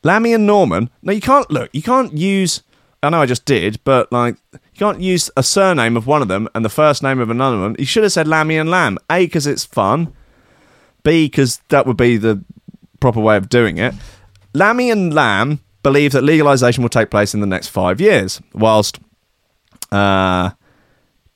Lammy 0.04 0.32
and 0.32 0.46
Norman. 0.46 0.90
No, 1.02 1.12
you 1.12 1.20
can't 1.20 1.50
look, 1.50 1.70
you 1.72 1.82
can't 1.82 2.16
use 2.16 2.62
I 3.02 3.08
know 3.10 3.22
I 3.22 3.26
just 3.26 3.44
did, 3.44 3.82
but 3.84 4.12
like 4.12 4.36
you 4.52 4.58
can't 4.78 5.00
use 5.00 5.30
a 5.36 5.42
surname 5.42 5.96
of 5.96 6.06
one 6.06 6.22
of 6.22 6.28
them 6.28 6.48
and 6.54 6.64
the 6.64 6.68
first 6.68 7.02
name 7.02 7.18
of 7.18 7.30
another 7.30 7.58
one. 7.58 7.76
You 7.78 7.86
should 7.86 8.02
have 8.02 8.12
said 8.12 8.28
Lammy 8.28 8.56
and 8.56 8.70
Lamb. 8.70 8.98
A 9.10 9.24
because 9.26 9.46
it's 9.46 9.64
fun. 9.64 10.12
B 11.02 11.26
because 11.26 11.60
that 11.68 11.86
would 11.86 11.96
be 11.96 12.16
the 12.18 12.44
proper 13.00 13.20
way 13.20 13.36
of 13.36 13.48
doing 13.48 13.78
it. 13.78 13.94
Lammy 14.52 14.90
and 14.90 15.14
Lamb 15.14 15.60
believe 15.82 16.12
that 16.12 16.22
legalization 16.22 16.82
will 16.82 16.90
take 16.90 17.10
place 17.10 17.32
in 17.32 17.40
the 17.40 17.46
next 17.46 17.68
five 17.68 18.00
years, 18.00 18.40
whilst 18.52 18.98
uh, 19.90 20.50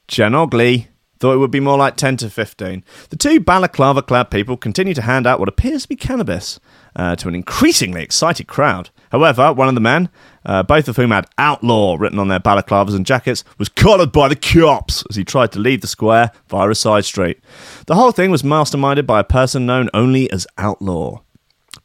Djanogly 0.09 0.89
thought 1.19 1.35
it 1.35 1.39
would 1.39 1.51
be 1.51 1.61
more 1.61 1.79
like 1.79 1.97
10 1.97 2.19
to 2.19 2.29
15. 2.29 2.85
The 3.09 3.17
two 3.17 3.41
balaclava 3.41 4.03
clad 4.03 4.31
people 4.31 4.57
continue 4.57 4.95
to 4.95 5.03
hand 5.03 5.27
out 5.27 5.39
what 5.39 5.49
appears 5.49 5.83
to 5.83 5.89
be 5.89 5.97
cannabis 5.97 6.61
uh, 6.97 7.17
to 7.17 7.29
an 7.29 7.35
increasingly 7.35 8.03
excited 8.03 8.47
crowd. 8.47 8.91
However, 9.15 9.53
one 9.53 9.69
of 9.69 9.77
the 9.77 9.81
men, 9.81 10.09
uh, 10.45 10.65
both 10.65 10.89
of 10.89 10.97
whom 10.97 11.13
had 11.13 11.29
outlaw 11.39 11.95
written 11.97 12.19
on 12.19 12.27
their 12.27 12.41
balaclavas 12.41 12.97
and 12.97 13.07
jackets, 13.07 13.45
was 13.59 13.69
collared 13.69 14.11
by 14.11 14.27
the 14.27 14.35
cops 14.35 15.05
as 15.09 15.15
he 15.15 15.23
tried 15.23 15.53
to 15.53 15.61
leave 15.61 15.83
the 15.83 15.87
square 15.87 16.33
via 16.49 16.69
a 16.69 16.75
side 16.75 17.05
street. 17.05 17.39
The 17.87 17.95
whole 17.95 18.11
thing 18.11 18.33
was 18.33 18.43
masterminded 18.43 19.07
by 19.07 19.21
a 19.21 19.25
person 19.25 19.67
known 19.67 19.89
only 19.95 20.29
as 20.33 20.49
Outlaw. 20.59 21.21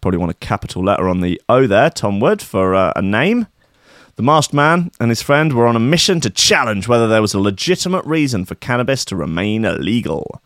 Probably 0.01 0.17
want 0.17 0.31
a 0.31 0.45
capital 0.45 0.83
letter 0.83 1.07
on 1.07 1.21
the 1.21 1.39
O 1.47 1.67
there, 1.67 1.91
Tom 1.91 2.19
Wood, 2.19 2.41
for 2.41 2.73
uh, 2.73 2.93
a 2.95 3.01
name. 3.03 3.45
The 4.15 4.23
masked 4.23 4.55
man 4.55 4.89
and 4.99 5.11
his 5.11 5.21
friend 5.21 5.53
were 5.53 5.67
on 5.67 5.75
a 5.75 5.79
mission 5.79 6.21
to 6.21 6.31
challenge 6.31 6.87
whether 6.87 7.07
there 7.07 7.21
was 7.21 7.35
a 7.35 7.39
legitimate 7.39 8.05
reason 8.05 8.43
for 8.43 8.55
cannabis 8.55 9.05
to 9.05 9.15
remain 9.15 9.65
illegal. 9.65 10.41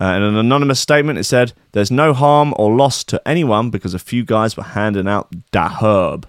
Uh, 0.00 0.14
in 0.14 0.22
an 0.22 0.36
anonymous 0.36 0.78
statement, 0.78 1.18
it 1.18 1.24
said, 1.24 1.52
There's 1.72 1.90
no 1.90 2.12
harm 2.12 2.54
or 2.56 2.74
loss 2.74 3.02
to 3.04 3.20
anyone 3.26 3.70
because 3.70 3.94
a 3.94 3.98
few 3.98 4.24
guys 4.24 4.56
were 4.56 4.62
handing 4.62 5.08
out 5.08 5.28
da 5.50 5.68
herb. 5.68 6.28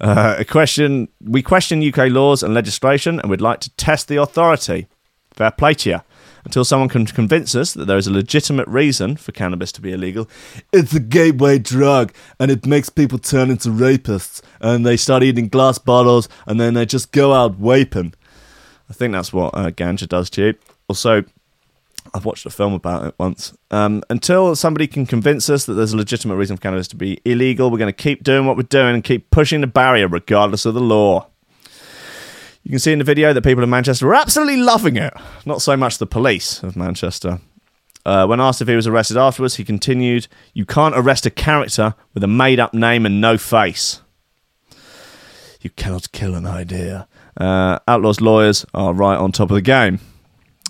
Uh, 0.00 0.36
a 0.38 0.44
question 0.44 1.08
We 1.20 1.42
question 1.42 1.86
UK 1.86 2.10
laws 2.10 2.42
and 2.42 2.54
legislation 2.54 3.20
and 3.20 3.30
we'd 3.30 3.42
like 3.42 3.60
to 3.60 3.70
test 3.76 4.08
the 4.08 4.16
authority. 4.16 4.86
Fair 5.32 5.50
play 5.50 5.74
to 5.74 5.90
you. 5.90 6.00
Until 6.42 6.64
someone 6.64 6.88
can 6.88 7.04
convince 7.04 7.54
us 7.54 7.74
that 7.74 7.84
there 7.84 7.98
is 7.98 8.06
a 8.06 8.12
legitimate 8.12 8.66
reason 8.66 9.16
for 9.16 9.32
cannabis 9.32 9.72
to 9.72 9.82
be 9.82 9.92
illegal, 9.92 10.26
it's 10.72 10.94
a 10.94 11.00
gateway 11.00 11.58
drug 11.58 12.14
and 12.38 12.50
it 12.50 12.64
makes 12.64 12.88
people 12.88 13.18
turn 13.18 13.50
into 13.50 13.68
rapists 13.68 14.40
and 14.58 14.86
they 14.86 14.96
start 14.96 15.22
eating 15.22 15.48
glass 15.48 15.76
bottles 15.76 16.30
and 16.46 16.58
then 16.58 16.72
they 16.72 16.86
just 16.86 17.12
go 17.12 17.34
out 17.34 17.60
vaping. 17.60 18.14
I 18.88 18.94
think 18.94 19.12
that's 19.12 19.34
what 19.34 19.54
uh, 19.54 19.70
ganja 19.70 20.08
does 20.08 20.30
to 20.30 20.46
you. 20.46 20.54
Also, 20.88 21.24
I've 22.12 22.24
watched 22.24 22.46
a 22.46 22.50
film 22.50 22.72
about 22.72 23.06
it 23.06 23.14
once. 23.18 23.56
Um, 23.70 24.02
until 24.10 24.56
somebody 24.56 24.86
can 24.86 25.06
convince 25.06 25.48
us 25.48 25.66
that 25.66 25.74
there's 25.74 25.92
a 25.92 25.96
legitimate 25.96 26.36
reason 26.36 26.56
for 26.56 26.62
cannabis 26.62 26.88
to 26.88 26.96
be 26.96 27.20
illegal, 27.24 27.70
we're 27.70 27.78
going 27.78 27.92
to 27.92 28.02
keep 28.02 28.24
doing 28.24 28.46
what 28.46 28.56
we're 28.56 28.62
doing 28.64 28.94
and 28.94 29.04
keep 29.04 29.30
pushing 29.30 29.60
the 29.60 29.66
barrier 29.66 30.08
regardless 30.08 30.66
of 30.66 30.74
the 30.74 30.80
law. 30.80 31.26
You 32.62 32.70
can 32.70 32.78
see 32.78 32.92
in 32.92 32.98
the 32.98 33.04
video 33.04 33.32
that 33.32 33.42
people 33.42 33.64
in 33.64 33.70
Manchester 33.70 34.08
are 34.08 34.14
absolutely 34.14 34.58
loving 34.58 34.96
it. 34.96 35.14
Not 35.46 35.62
so 35.62 35.76
much 35.76 35.98
the 35.98 36.06
police 36.06 36.62
of 36.62 36.76
Manchester. 36.76 37.40
Uh, 38.04 38.26
when 38.26 38.40
asked 38.40 38.62
if 38.62 38.68
he 38.68 38.76
was 38.76 38.86
arrested 38.86 39.16
afterwards, 39.16 39.56
he 39.56 39.64
continued, 39.64 40.26
You 40.52 40.64
can't 40.64 40.96
arrest 40.96 41.26
a 41.26 41.30
character 41.30 41.94
with 42.14 42.24
a 42.24 42.26
made 42.26 42.60
up 42.60 42.74
name 42.74 43.06
and 43.06 43.20
no 43.20 43.38
face. 43.38 44.00
You 45.60 45.70
cannot 45.70 46.10
kill 46.12 46.34
an 46.34 46.46
idea. 46.46 47.06
Uh, 47.36 47.78
Outlaw's 47.86 48.20
lawyers 48.20 48.64
are 48.72 48.92
right 48.92 49.16
on 49.16 49.32
top 49.32 49.50
of 49.50 49.54
the 49.54 49.62
game. 49.62 50.00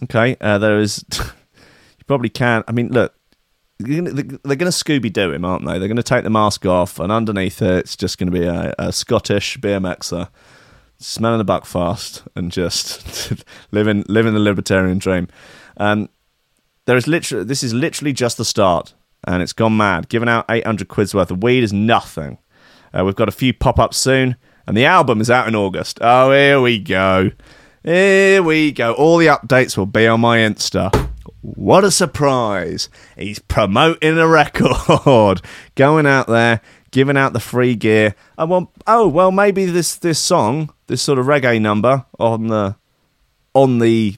Okay, 0.05 0.37
uh, 0.41 0.59
there 0.59 0.79
is. 0.79 1.05
you 1.19 2.05
probably 2.07 2.29
can't. 2.29 2.65
I 2.69 2.73
mean, 2.73 2.89
look, 2.89 3.15
they're 3.79 4.03
going 4.03 4.35
to 4.35 4.67
Scooby 4.67 5.13
Doo 5.13 5.33
him, 5.33 5.45
aren't 5.45 5.67
they? 5.67 5.79
They're 5.79 5.89
going 5.89 5.97
to 5.97 6.03
take 6.03 6.25
the 6.25 6.31
mask 6.31 6.67
off, 6.67 6.99
and 6.99 7.11
underneath 7.13 7.63
it, 7.63 7.79
it's 7.79 7.97
just 7.97 8.19
going 8.19 8.31
to 8.31 8.39
be 8.39 8.47
a, 8.47 8.75
a 8.79 8.93
Scottish 8.93 9.59
BMXer 9.59 10.29
smelling 10.99 11.39
the 11.39 11.45
buck 11.45 11.65
fast 11.65 12.23
and 12.37 12.53
just 12.53 13.33
living 13.73 14.05
living 14.09 14.35
the 14.35 14.41
libertarian 14.41 14.99
dream. 14.99 15.29
Um, 15.79 16.09
there 16.87 16.97
is 16.97 17.07
literally 17.07 17.45
this 17.45 17.63
is 17.63 17.73
literally 17.73 18.13
just 18.13 18.37
the 18.37 18.45
start, 18.45 18.95
and 19.25 19.43
it's 19.43 19.53
gone 19.53 19.77
mad. 19.77 20.09
Giving 20.09 20.29
out 20.29 20.45
800 20.49 20.89
quid's 20.89 21.15
worth 21.15 21.31
of 21.31 21.43
weed 21.43 21.63
is 21.63 21.73
nothing. 21.73 22.39
Uh, 22.93 23.05
we've 23.05 23.17
got 23.17 23.29
a 23.29 23.33
few 23.33 23.53
pop 23.53 23.79
ups 23.79 23.97
soon, 23.97 24.37
and 24.67 24.77
the 24.77 24.85
album 24.85 25.21
is 25.21 25.31
out 25.31 25.49
in 25.49 25.55
August. 25.55 25.99
Oh, 26.01 26.33
here 26.33 26.61
we 26.61 26.79
go. 26.79 27.31
Here 27.83 28.43
we 28.43 28.73
go. 28.73 28.93
All 28.93 29.17
the 29.17 29.29
updates 29.29 29.77
will 29.77 29.87
be 29.87 30.07
on 30.07 30.21
my 30.21 30.39
Insta. 30.39 30.95
What 31.41 31.83
a 31.85 31.91
surprise! 31.91 32.91
He's 33.17 33.39
promoting 33.39 34.19
a 34.19 34.29
record, 34.29 35.41
going 35.75 36.07
out 36.07 36.27
there, 36.27 36.61
giving 36.91 37.17
out 37.17 37.33
the 37.33 37.41
free 37.41 37.75
gear. 37.75 38.15
I 38.37 38.45
want. 38.45 38.69
Oh 38.87 39.09
well, 39.09 39.33
maybe 39.33 39.65
this 39.65 39.97
this 39.97 40.19
song, 40.19 40.75
this 40.89 41.01
sort 41.01 41.19
of 41.19 41.25
reggae 41.25 41.59
number 41.59 42.05
on 42.19 42.49
the 42.49 42.77
on 43.55 43.79
the 43.79 44.17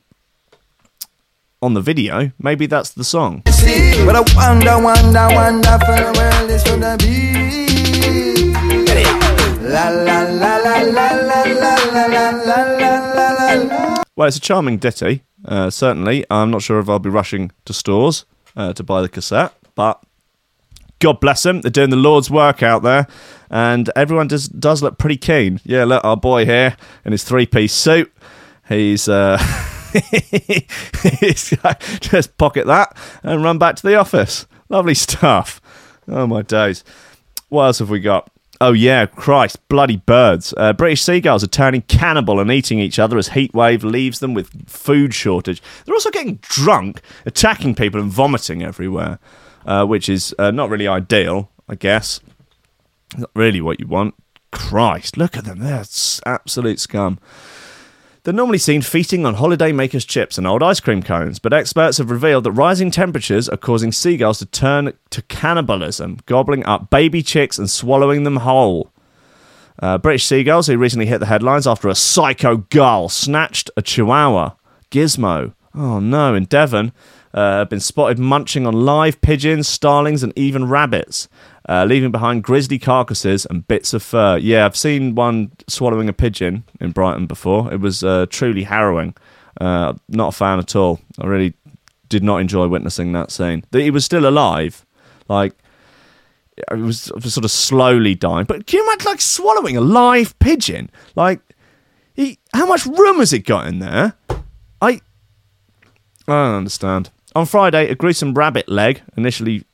on 1.62 1.74
the 1.74 1.80
video. 1.80 2.32
Maybe 2.40 2.66
that's 2.66 2.90
the 2.90 3.04
song. 3.04 3.44
Wonder, 3.46 4.82
wonder, 4.82 5.28
wonderful 5.30 6.20
world 6.20 6.50
is 6.50 6.64
gonna 6.64 6.96
be. 6.98 7.32
La 9.62 9.88
la 9.88 10.22
la 10.22 10.56
la 10.56 10.80
la 10.82 11.10
la 11.12 11.42
la 11.44 11.74
la 11.74 12.06
la 12.06 12.30
la 12.30 12.62
la 12.78 13.11
Well, 14.16 14.28
it's 14.28 14.36
a 14.36 14.40
charming 14.40 14.78
ditty, 14.78 15.24
uh, 15.44 15.68
certainly. 15.70 16.24
I'm 16.30 16.50
not 16.50 16.62
sure 16.62 16.78
if 16.78 16.88
I'll 16.88 16.98
be 16.98 17.10
rushing 17.10 17.50
to 17.64 17.72
stores 17.72 18.24
uh, 18.56 18.72
to 18.72 18.82
buy 18.82 19.02
the 19.02 19.08
cassette, 19.08 19.52
but 19.74 20.02
God 21.00 21.20
bless 21.20 21.42
them. 21.42 21.60
They're 21.60 21.70
doing 21.70 21.90
the 21.90 21.96
Lord's 21.96 22.30
work 22.30 22.62
out 22.62 22.82
there, 22.82 23.06
and 23.50 23.90
everyone 23.94 24.28
does 24.28 24.48
does 24.48 24.82
look 24.82 24.96
pretty 24.98 25.16
keen. 25.18 25.60
Yeah, 25.64 25.84
look, 25.84 26.04
our 26.04 26.16
boy 26.16 26.46
here 26.46 26.76
in 27.04 27.12
his 27.12 27.24
three 27.24 27.44
piece 27.44 27.74
suit. 27.74 28.10
He's 28.68 29.08
uh, 29.08 29.36
he's 31.20 31.54
just 32.00 32.38
pocket 32.38 32.66
that 32.66 32.96
and 33.22 33.42
run 33.42 33.58
back 33.58 33.76
to 33.76 33.86
the 33.86 33.96
office. 33.96 34.46
Lovely 34.70 34.94
stuff. 34.94 35.60
Oh 36.08 36.26
my 36.26 36.40
days. 36.42 36.84
What 37.48 37.64
else 37.64 37.80
have 37.80 37.90
we 37.90 38.00
got? 38.00 38.30
Oh 38.64 38.72
yeah, 38.72 39.06
Christ, 39.06 39.58
bloody 39.66 39.96
birds! 39.96 40.54
Uh, 40.56 40.72
British 40.72 41.02
seagulls 41.02 41.42
are 41.42 41.48
turning 41.48 41.82
cannibal 41.82 42.38
and 42.38 42.48
eating 42.48 42.78
each 42.78 43.00
other 43.00 43.18
as 43.18 43.30
heatwave 43.30 43.82
leaves 43.82 44.20
them 44.20 44.34
with 44.34 44.70
food 44.70 45.12
shortage. 45.12 45.60
They're 45.84 45.96
also 45.96 46.12
getting 46.12 46.36
drunk, 46.42 47.00
attacking 47.26 47.74
people 47.74 48.00
and 48.00 48.08
vomiting 48.08 48.62
everywhere, 48.62 49.18
uh, 49.66 49.84
which 49.86 50.08
is 50.08 50.32
uh, 50.38 50.52
not 50.52 50.70
really 50.70 50.86
ideal, 50.86 51.50
I 51.68 51.74
guess. 51.74 52.20
Not 53.18 53.30
really 53.34 53.60
what 53.60 53.80
you 53.80 53.88
want. 53.88 54.14
Christ, 54.52 55.16
look 55.16 55.36
at 55.36 55.44
them! 55.44 55.58
They're 55.58 55.82
absolute 56.24 56.78
scum. 56.78 57.18
They're 58.24 58.32
normally 58.32 58.58
seen 58.58 58.82
feasting 58.82 59.26
on 59.26 59.34
holiday 59.34 59.72
makers' 59.72 60.04
chips 60.04 60.38
and 60.38 60.46
old 60.46 60.62
ice 60.62 60.78
cream 60.78 61.02
cones, 61.02 61.40
but 61.40 61.52
experts 61.52 61.98
have 61.98 62.08
revealed 62.08 62.44
that 62.44 62.52
rising 62.52 62.92
temperatures 62.92 63.48
are 63.48 63.56
causing 63.56 63.90
seagulls 63.90 64.38
to 64.38 64.46
turn 64.46 64.92
to 65.10 65.22
cannibalism, 65.22 66.18
gobbling 66.26 66.64
up 66.64 66.88
baby 66.88 67.24
chicks 67.24 67.58
and 67.58 67.68
swallowing 67.68 68.22
them 68.22 68.36
whole. 68.36 68.92
Uh, 69.80 69.98
British 69.98 70.24
seagulls 70.24 70.68
who 70.68 70.78
recently 70.78 71.06
hit 71.06 71.18
the 71.18 71.26
headlines 71.26 71.66
after 71.66 71.88
a 71.88 71.96
psycho 71.96 72.58
gull 72.58 73.08
snatched 73.08 73.70
a 73.76 73.82
chihuahua, 73.82 74.50
Gizmo. 74.92 75.54
Oh 75.74 75.98
no, 75.98 76.36
in 76.36 76.44
Devon, 76.44 76.92
uh, 77.34 77.58
have 77.58 77.70
been 77.70 77.80
spotted 77.80 78.18
munching 78.18 78.66
on 78.66 78.74
live 78.74 79.20
pigeons, 79.20 79.68
starlings, 79.68 80.22
and 80.22 80.32
even 80.36 80.68
rabbits, 80.68 81.28
uh, 81.68 81.84
leaving 81.88 82.10
behind 82.10 82.44
grisly 82.44 82.78
carcasses 82.78 83.46
and 83.46 83.66
bits 83.66 83.94
of 83.94 84.02
fur. 84.02 84.36
Yeah, 84.38 84.66
I've 84.66 84.76
seen 84.76 85.14
one 85.14 85.52
swallowing 85.68 86.08
a 86.08 86.12
pigeon 86.12 86.64
in 86.80 86.92
Brighton 86.92 87.26
before. 87.26 87.72
It 87.72 87.80
was 87.80 88.04
uh, 88.04 88.26
truly 88.28 88.64
harrowing. 88.64 89.14
Uh, 89.60 89.94
not 90.08 90.28
a 90.28 90.32
fan 90.32 90.58
at 90.58 90.74
all. 90.76 91.00
I 91.20 91.26
really 91.26 91.54
did 92.08 92.22
not 92.22 92.40
enjoy 92.40 92.68
witnessing 92.68 93.12
that 93.12 93.30
scene. 93.30 93.64
That 93.70 93.80
he 93.82 93.90
was 93.90 94.04
still 94.04 94.26
alive, 94.26 94.84
like 95.28 95.54
it 96.56 96.78
was 96.78 97.00
sort 97.00 97.44
of 97.44 97.50
slowly 97.50 98.14
dying. 98.14 98.44
But 98.44 98.66
can 98.66 98.78
you 98.78 98.84
imagine 98.84 99.06
like 99.06 99.20
swallowing 99.20 99.76
a 99.76 99.80
live 99.80 100.38
pigeon? 100.38 100.90
Like, 101.14 101.40
he, 102.14 102.38
how 102.52 102.66
much 102.66 102.84
room 102.84 103.18
has 103.18 103.32
it 103.32 103.40
got 103.40 103.66
in 103.66 103.78
there? 103.78 104.14
I 104.80 105.00
I 106.28 106.44
don't 106.44 106.54
understand. 106.56 107.10
On 107.34 107.46
Friday, 107.46 107.88
a 107.88 107.94
gruesome 107.94 108.34
rabbit 108.34 108.68
leg 108.68 109.02
initially. 109.16 109.64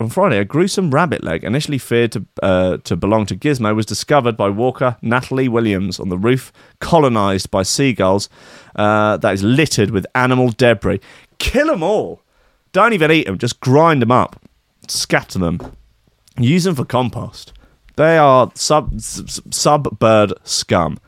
On 0.00 0.08
Friday, 0.08 0.38
a 0.38 0.44
gruesome 0.44 0.90
rabbit 0.90 1.22
leg, 1.22 1.44
initially 1.44 1.78
feared 1.78 2.12
to 2.12 2.26
uh, 2.42 2.76
to 2.78 2.96
belong 2.96 3.24
to 3.26 3.36
Gizmo, 3.36 3.74
was 3.74 3.86
discovered 3.86 4.36
by 4.36 4.48
walker 4.48 4.96
Natalie 5.00 5.48
Williams 5.48 6.00
on 6.00 6.08
the 6.08 6.18
roof, 6.18 6.52
colonised 6.80 7.50
by 7.50 7.62
seagulls. 7.62 8.28
Uh, 8.74 9.16
that 9.18 9.32
is 9.32 9.42
littered 9.42 9.90
with 9.90 10.06
animal 10.14 10.50
debris. 10.50 11.00
Kill 11.38 11.68
them 11.68 11.82
all. 11.82 12.20
Don't 12.72 12.92
even 12.92 13.10
eat 13.10 13.26
them. 13.26 13.38
Just 13.38 13.60
grind 13.60 14.02
them 14.02 14.10
up, 14.10 14.42
scatter 14.88 15.38
them, 15.38 15.60
use 16.38 16.64
them 16.64 16.74
for 16.74 16.84
compost. 16.84 17.52
They 17.96 18.18
are 18.18 18.50
sub 18.54 19.00
sub 19.00 19.98
bird 19.98 20.32
scum. 20.44 20.98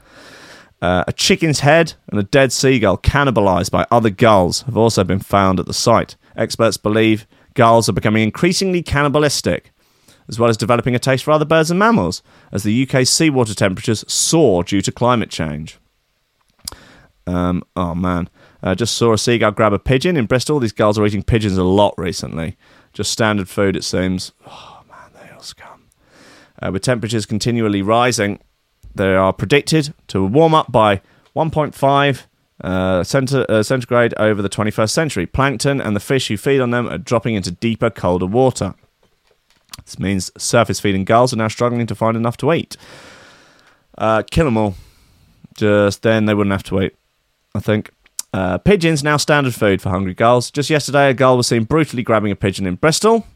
Uh, 0.84 1.02
a 1.08 1.14
chicken's 1.14 1.60
head 1.60 1.94
and 2.08 2.20
a 2.20 2.24
dead 2.24 2.52
seagull 2.52 2.98
cannibalized 2.98 3.70
by 3.70 3.86
other 3.90 4.10
gulls 4.10 4.60
have 4.64 4.76
also 4.76 5.02
been 5.02 5.18
found 5.18 5.58
at 5.58 5.64
the 5.64 5.72
site. 5.72 6.14
Experts 6.36 6.76
believe 6.76 7.26
gulls 7.54 7.88
are 7.88 7.94
becoming 7.94 8.22
increasingly 8.22 8.82
cannibalistic, 8.82 9.72
as 10.28 10.38
well 10.38 10.50
as 10.50 10.58
developing 10.58 10.94
a 10.94 10.98
taste 10.98 11.24
for 11.24 11.30
other 11.30 11.46
birds 11.46 11.70
and 11.70 11.78
mammals, 11.78 12.22
as 12.52 12.64
the 12.64 12.82
UK's 12.82 13.08
seawater 13.08 13.54
temperatures 13.54 14.04
soar 14.12 14.62
due 14.62 14.82
to 14.82 14.92
climate 14.92 15.30
change. 15.30 15.78
Um, 17.26 17.62
oh 17.74 17.94
man, 17.94 18.28
uh, 18.62 18.74
just 18.74 18.94
saw 18.94 19.14
a 19.14 19.18
seagull 19.18 19.52
grab 19.52 19.72
a 19.72 19.78
pigeon 19.78 20.18
in 20.18 20.26
Bristol. 20.26 20.60
These 20.60 20.72
gulls 20.72 20.98
are 20.98 21.06
eating 21.06 21.22
pigeons 21.22 21.56
a 21.56 21.64
lot 21.64 21.94
recently. 21.96 22.58
Just 22.92 23.10
standard 23.10 23.48
food, 23.48 23.74
it 23.74 23.84
seems. 23.84 24.32
Oh 24.46 24.82
man, 24.90 25.12
they 25.14 25.30
are 25.30 25.42
scum. 25.42 25.88
Uh, 26.60 26.72
with 26.72 26.82
temperatures 26.82 27.24
continually 27.24 27.80
rising, 27.80 28.38
they 28.94 29.14
are 29.14 29.32
predicted 29.32 29.94
to 30.08 30.24
warm 30.24 30.54
up 30.54 30.70
by 30.70 31.00
1.5 31.34 32.24
uh, 32.60 33.00
centi- 33.02 33.48
uh, 33.48 33.62
centigrade 33.62 34.14
over 34.18 34.40
the 34.40 34.48
21st 34.48 34.90
century. 34.90 35.26
Plankton 35.26 35.80
and 35.80 35.96
the 35.96 36.00
fish 36.00 36.28
who 36.28 36.36
feed 36.36 36.60
on 36.60 36.70
them 36.70 36.88
are 36.88 36.98
dropping 36.98 37.34
into 37.34 37.50
deeper, 37.50 37.90
colder 37.90 38.26
water. 38.26 38.74
This 39.84 39.98
means 39.98 40.30
surface 40.38 40.80
feeding 40.80 41.04
gulls 41.04 41.32
are 41.32 41.36
now 41.36 41.48
struggling 41.48 41.86
to 41.86 41.94
find 41.94 42.16
enough 42.16 42.36
to 42.38 42.52
eat. 42.52 42.76
Uh, 43.98 44.22
kill 44.30 44.44
them 44.46 44.56
all. 44.56 44.74
Just 45.56 46.02
then 46.02 46.26
they 46.26 46.34
wouldn't 46.34 46.52
have 46.52 46.62
to 46.64 46.76
wait, 46.76 46.96
I 47.54 47.60
think. 47.60 47.90
Uh, 48.32 48.58
pigeons 48.58 49.04
now 49.04 49.16
standard 49.16 49.54
food 49.54 49.80
for 49.80 49.90
hungry 49.90 50.14
gulls. 50.14 50.50
Just 50.50 50.70
yesterday, 50.70 51.10
a 51.10 51.14
gull 51.14 51.36
was 51.36 51.46
seen 51.46 51.64
brutally 51.64 52.02
grabbing 52.02 52.32
a 52.32 52.36
pigeon 52.36 52.66
in 52.66 52.74
Bristol. 52.74 53.26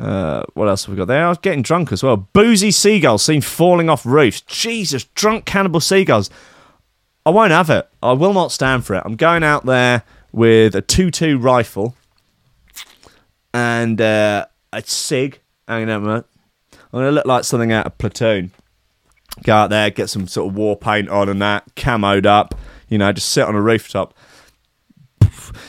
Uh, 0.00 0.42
what 0.54 0.66
else 0.66 0.84
have 0.86 0.92
we 0.94 0.96
got 0.96 1.08
there? 1.08 1.26
I 1.26 1.28
was 1.28 1.36
getting 1.38 1.60
drunk 1.62 1.92
as 1.92 2.02
well. 2.02 2.16
Boozy 2.16 2.70
seagulls 2.70 3.22
seen 3.22 3.42
falling 3.42 3.90
off 3.90 4.06
roofs. 4.06 4.40
Jesus, 4.42 5.04
drunk 5.04 5.44
cannibal 5.44 5.80
seagulls. 5.80 6.30
I 7.26 7.30
won't 7.30 7.52
have 7.52 7.68
it. 7.68 7.86
I 8.02 8.12
will 8.12 8.32
not 8.32 8.50
stand 8.50 8.86
for 8.86 8.94
it. 8.94 9.02
I'm 9.04 9.16
going 9.16 9.42
out 9.42 9.66
there 9.66 10.04
with 10.32 10.74
a 10.74 10.80
2 10.80 11.10
2 11.10 11.36
rifle 11.38 11.94
and 13.52 14.00
uh, 14.00 14.46
a 14.72 14.82
cig 14.82 15.40
hanging 15.68 15.90
out. 15.90 16.02
my- 16.02 16.16
I'm 16.16 16.24
gonna 16.92 17.12
look 17.12 17.26
like 17.26 17.44
something 17.44 17.70
out 17.70 17.86
of 17.86 17.98
Platoon. 17.98 18.52
Go 19.44 19.52
out 19.54 19.70
there, 19.70 19.90
get 19.90 20.08
some 20.10 20.26
sort 20.26 20.48
of 20.50 20.56
war 20.56 20.76
paint 20.76 21.08
on 21.08 21.28
and 21.28 21.40
that, 21.40 21.74
camoed 21.76 22.26
up. 22.26 22.54
You 22.88 22.98
know, 22.98 23.12
just 23.12 23.28
sit 23.28 23.44
on 23.44 23.54
a 23.54 23.60
rooftop. 23.62 24.14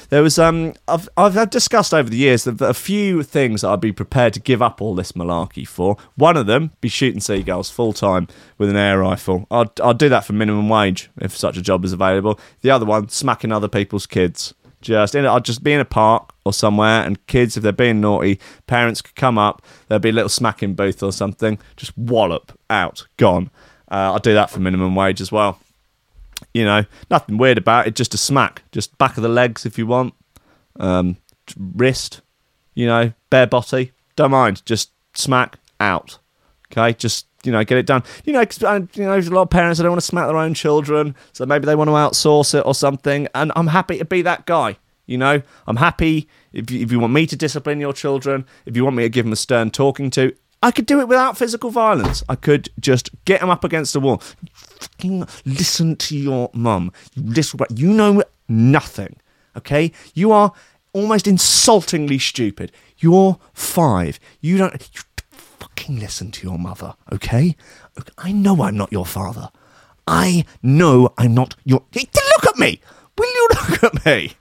There 0.10 0.24
was 0.24 0.38
um, 0.40 0.74
I've 0.88 1.10
I've 1.18 1.50
discussed 1.50 1.94
over 1.94 2.10
the 2.10 2.18
years 2.18 2.44
that 2.44 2.62
a 2.62 2.74
few 2.74 3.24
things 3.24 3.62
that 3.62 3.70
I'd 3.70 3.82
be 3.82 3.92
prepared 3.92 4.34
to 4.34 4.40
give 4.40 4.62
up 4.62 4.82
all 4.82 4.96
this 4.96 5.14
malarkey 5.14 5.68
for. 5.68 5.98
One 6.16 6.38
of 6.38 6.48
them 6.48 6.72
be 6.82 6.90
shooting 6.90 7.20
seagulls 7.20 7.70
full 7.70 7.94
time 7.94 8.28
with 8.58 8.70
an 8.70 8.76
air 8.76 9.00
rifle. 9.00 9.48
I'd 9.52 9.80
I'd 9.82 9.98
do 9.98 10.10
that 10.10 10.26
for 10.26 10.34
minimum 10.34 10.70
wage 10.70 11.10
if 11.20 11.36
such 11.36 11.58
a 11.58 11.62
job 11.62 11.86
is 11.86 11.94
available. 11.94 12.40
The 12.62 12.72
other 12.72 12.86
one, 12.86 13.10
smacking 13.10 13.52
other 13.52 13.68
people's 13.68 14.06
kids. 14.06 14.54
Just 14.82 15.14
in, 15.14 15.28
I'd 15.28 15.46
just 15.46 15.64
be 15.64 15.74
in 15.74 15.80
a 15.80 15.86
park 15.86 16.34
or 16.44 16.52
somewhere, 16.52 17.04
and 17.04 17.24
kids, 17.28 17.56
if 17.56 17.62
they're 17.62 17.72
being 17.72 18.02
naughty, 18.02 18.40
parents 18.66 19.00
could 19.00 19.14
come 19.14 19.38
up. 19.38 19.62
There'd 19.88 20.02
be 20.02 20.10
a 20.10 20.14
little 20.14 20.28
smacking 20.28 20.74
booth 20.74 21.04
or 21.04 21.12
something. 21.12 21.60
Just 21.78 21.96
wallop 21.96 22.58
out, 22.68 23.06
gone. 23.18 23.52
Uh, 23.92 24.14
I'd 24.16 24.24
do 24.24 24.34
that 24.34 24.50
for 24.50 24.60
minimum 24.60 24.96
wage 24.96 25.22
as 25.22 25.32
well 25.32 25.60
you 26.54 26.66
know, 26.66 26.84
nothing 27.10 27.38
weird 27.38 27.58
about 27.58 27.88
it. 27.88 27.96
Just 27.96 28.14
a 28.14 28.18
smack, 28.18 28.64
just 28.72 28.98
back 28.98 29.18
of 29.18 29.24
the 29.24 29.30
legs 29.30 29.66
if 29.66 29.78
you 29.78 29.88
want, 29.88 30.14
um, 30.80 31.18
wrist, 31.58 32.22
you 32.76 32.86
know, 32.86 33.14
bare 33.30 33.48
body, 33.48 33.92
don't 34.16 34.32
mind. 34.32 34.62
Just 34.66 34.92
smack 35.14 35.58
out. 35.80 36.20
Okay, 36.72 36.94
just 36.94 37.28
you 37.44 37.52
know, 37.52 37.64
get 37.64 37.78
it 37.78 37.86
done. 37.86 38.04
You 38.24 38.34
know, 38.34 38.46
'cause, 38.46 38.62
uh, 38.64 38.82
you 38.94 39.04
know, 39.04 39.14
there's 39.14 39.28
a 39.28 39.34
lot 39.34 39.42
of 39.44 39.50
parents 39.50 39.78
that 39.78 39.84
don't 39.84 39.94
want 39.94 40.02
to 40.02 40.06
smack 40.06 40.28
their 40.28 40.38
own 40.38 40.54
children, 40.54 41.16
so 41.34 41.46
maybe 41.46 41.66
they 41.66 41.76
want 41.76 41.88
to 41.90 41.94
outsource 41.94 42.54
it 42.54 42.64
or 42.66 42.76
something. 42.76 43.28
And 43.34 43.52
I'm 43.56 43.68
happy 43.68 43.98
to 43.98 44.06
be 44.06 44.22
that 44.22 44.46
guy. 44.46 44.78
You 45.08 45.18
know, 45.18 45.42
I'm 45.68 45.78
happy 45.78 46.30
if 46.54 46.70
you, 46.70 46.80
if 46.82 46.92
you 46.92 47.00
want 47.00 47.14
me 47.14 47.26
to 47.26 47.36
discipline 47.36 47.80
your 47.82 47.94
children, 47.94 48.46
if 48.66 48.78
you 48.78 48.84
want 48.84 48.96
me 48.96 49.04
to 49.04 49.10
give 49.10 49.26
them 49.26 49.34
a 49.34 49.38
stern 49.38 49.72
talking 49.72 50.10
to. 50.12 50.34
I 50.64 50.70
could 50.70 50.86
do 50.86 51.00
it 51.00 51.08
without 51.08 51.38
physical 51.38 51.72
violence. 51.72 52.24
I 52.30 52.36
could 52.36 52.70
just 52.80 53.10
get 53.26 53.42
them 53.42 53.50
up 53.50 53.64
against 53.64 53.94
the 53.94 54.00
wall. 54.00 54.22
Fucking 54.82 55.28
listen 55.46 55.96
to 55.96 56.18
your 56.18 56.50
mum. 56.54 56.92
You 57.14 57.24
listen, 57.24 57.60
you 57.76 57.94
know 57.94 58.24
nothing. 58.50 59.16
Okay, 59.56 59.92
you 60.14 60.32
are 60.32 60.54
almost 60.94 61.28
insultingly 61.28 62.18
stupid. 62.20 62.72
You're 62.98 63.38
five. 63.54 64.20
You 64.40 64.58
don't 64.58 64.74
you 64.74 65.02
fucking 65.32 66.00
listen 66.00 66.32
to 66.32 66.48
your 66.48 66.58
mother. 66.58 66.96
Okay, 67.14 67.56
I 68.18 68.32
know 68.32 68.62
I'm 68.64 68.78
not 68.78 68.92
your 68.92 69.06
father. 69.06 69.50
I 70.08 70.46
know 70.64 71.14
I'm 71.18 71.36
not 71.36 71.56
your. 71.64 71.84
Look 71.94 72.48
at 72.48 72.58
me. 72.58 72.82
Will 73.18 73.28
you 73.28 73.48
look 73.54 73.84
at 73.84 74.06
me? 74.06 74.34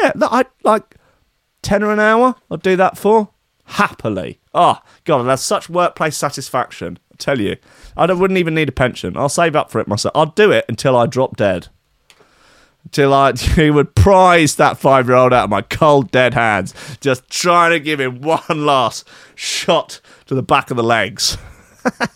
Yeah, 0.00 0.12
I 0.22 0.46
like 0.64 0.96
tenner 1.60 1.92
an 1.92 2.00
hour. 2.00 2.34
I'll 2.50 2.56
do 2.56 2.76
that 2.76 2.96
for 2.96 3.28
happily. 3.64 4.40
Oh 4.54 4.78
God, 5.04 5.24
that's 5.24 5.42
such 5.42 5.68
workplace 5.68 6.16
satisfaction. 6.16 6.98
I 7.12 7.14
tell 7.18 7.40
you, 7.40 7.56
I 7.96 8.10
wouldn't 8.12 8.38
even 8.38 8.54
need 8.54 8.68
a 8.68 8.72
pension. 8.72 9.16
I'll 9.16 9.28
save 9.28 9.54
up 9.54 9.70
for 9.70 9.80
it 9.80 9.88
myself. 9.88 10.12
I'll 10.14 10.26
do 10.26 10.50
it 10.50 10.64
until 10.68 10.96
I 10.96 11.06
drop 11.06 11.36
dead. 11.36 11.68
Until 12.84 13.12
I 13.12 13.32
he 13.36 13.70
would 13.70 13.94
prize 13.94 14.56
that 14.56 14.78
five 14.78 15.06
year 15.06 15.16
old 15.16 15.32
out 15.32 15.44
of 15.44 15.50
my 15.50 15.62
cold 15.62 16.10
dead 16.10 16.34
hands, 16.34 16.74
just 17.00 17.28
trying 17.28 17.72
to 17.72 17.80
give 17.80 18.00
him 18.00 18.20
one 18.20 18.42
last 18.48 19.06
shot 19.34 20.00
to 20.26 20.34
the 20.34 20.42
back 20.42 20.70
of 20.70 20.76
the 20.76 20.82
legs. 20.82 21.36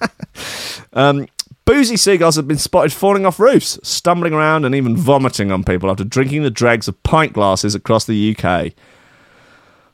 um, 0.93 1.27
boozy 1.65 1.97
seagulls 1.97 2.37
have 2.37 2.49
been 2.49 2.57
spotted 2.57 2.93
falling 2.93 3.27
off 3.27 3.39
roofs, 3.39 3.79
stumbling 3.83 4.33
around, 4.33 4.65
and 4.65 4.75
even 4.75 4.97
vomiting 4.97 5.53
on 5.53 5.63
people 5.63 5.91
after 5.91 6.05
drinking 6.05 6.43
the 6.43 6.51
dregs 6.51 6.89
of 6.89 7.03
pint 7.03 7.33
glasses 7.33 7.75
across 7.75 8.07
the 8.07 8.37
UK. 8.37 8.73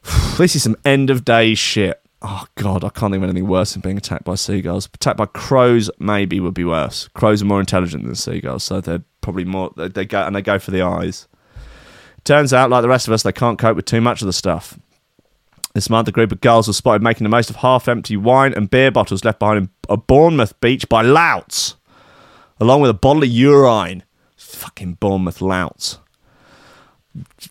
this 0.38 0.54
is 0.54 0.62
some 0.62 0.76
end 0.84 1.10
of 1.10 1.24
day 1.24 1.54
shit. 1.54 2.01
Oh 2.24 2.44
god, 2.54 2.84
I 2.84 2.88
can't 2.88 3.12
think 3.12 3.22
of 3.22 3.24
anything 3.24 3.48
worse 3.48 3.72
than 3.72 3.82
being 3.82 3.98
attacked 3.98 4.24
by 4.24 4.36
seagulls. 4.36 4.88
Attacked 4.94 5.16
by 5.16 5.26
crows 5.26 5.90
maybe 5.98 6.38
would 6.38 6.54
be 6.54 6.64
worse. 6.64 7.08
Crows 7.08 7.42
are 7.42 7.46
more 7.46 7.58
intelligent 7.58 8.04
than 8.04 8.14
seagulls, 8.14 8.62
so 8.62 8.80
they're 8.80 9.02
probably 9.22 9.44
more. 9.44 9.72
They, 9.76 9.88
they 9.88 10.04
go 10.04 10.22
and 10.22 10.36
they 10.36 10.42
go 10.42 10.60
for 10.60 10.70
the 10.70 10.82
eyes. 10.82 11.26
Turns 12.22 12.52
out, 12.52 12.70
like 12.70 12.82
the 12.82 12.88
rest 12.88 13.08
of 13.08 13.12
us, 13.12 13.24
they 13.24 13.32
can't 13.32 13.58
cope 13.58 13.74
with 13.74 13.86
too 13.86 14.00
much 14.00 14.22
of 14.22 14.26
the 14.26 14.32
stuff. 14.32 14.78
This 15.74 15.90
month, 15.90 16.06
a 16.06 16.12
group 16.12 16.30
of 16.30 16.40
girls 16.40 16.68
were 16.68 16.74
spotted 16.74 17.02
making 17.02 17.24
the 17.24 17.30
most 17.30 17.50
of 17.50 17.56
half-empty 17.56 18.16
wine 18.16 18.54
and 18.54 18.70
beer 18.70 18.92
bottles 18.92 19.24
left 19.24 19.40
behind 19.40 19.58
in 19.58 19.70
a 19.88 19.96
Bournemouth 19.96 20.60
beach 20.60 20.88
by 20.88 21.02
louts, 21.02 21.74
along 22.60 22.82
with 22.82 22.90
a 22.90 22.94
bottle 22.94 23.24
of 23.24 23.30
urine. 23.30 24.04
Fucking 24.36 24.94
Bournemouth 25.00 25.40
louts. 25.40 25.98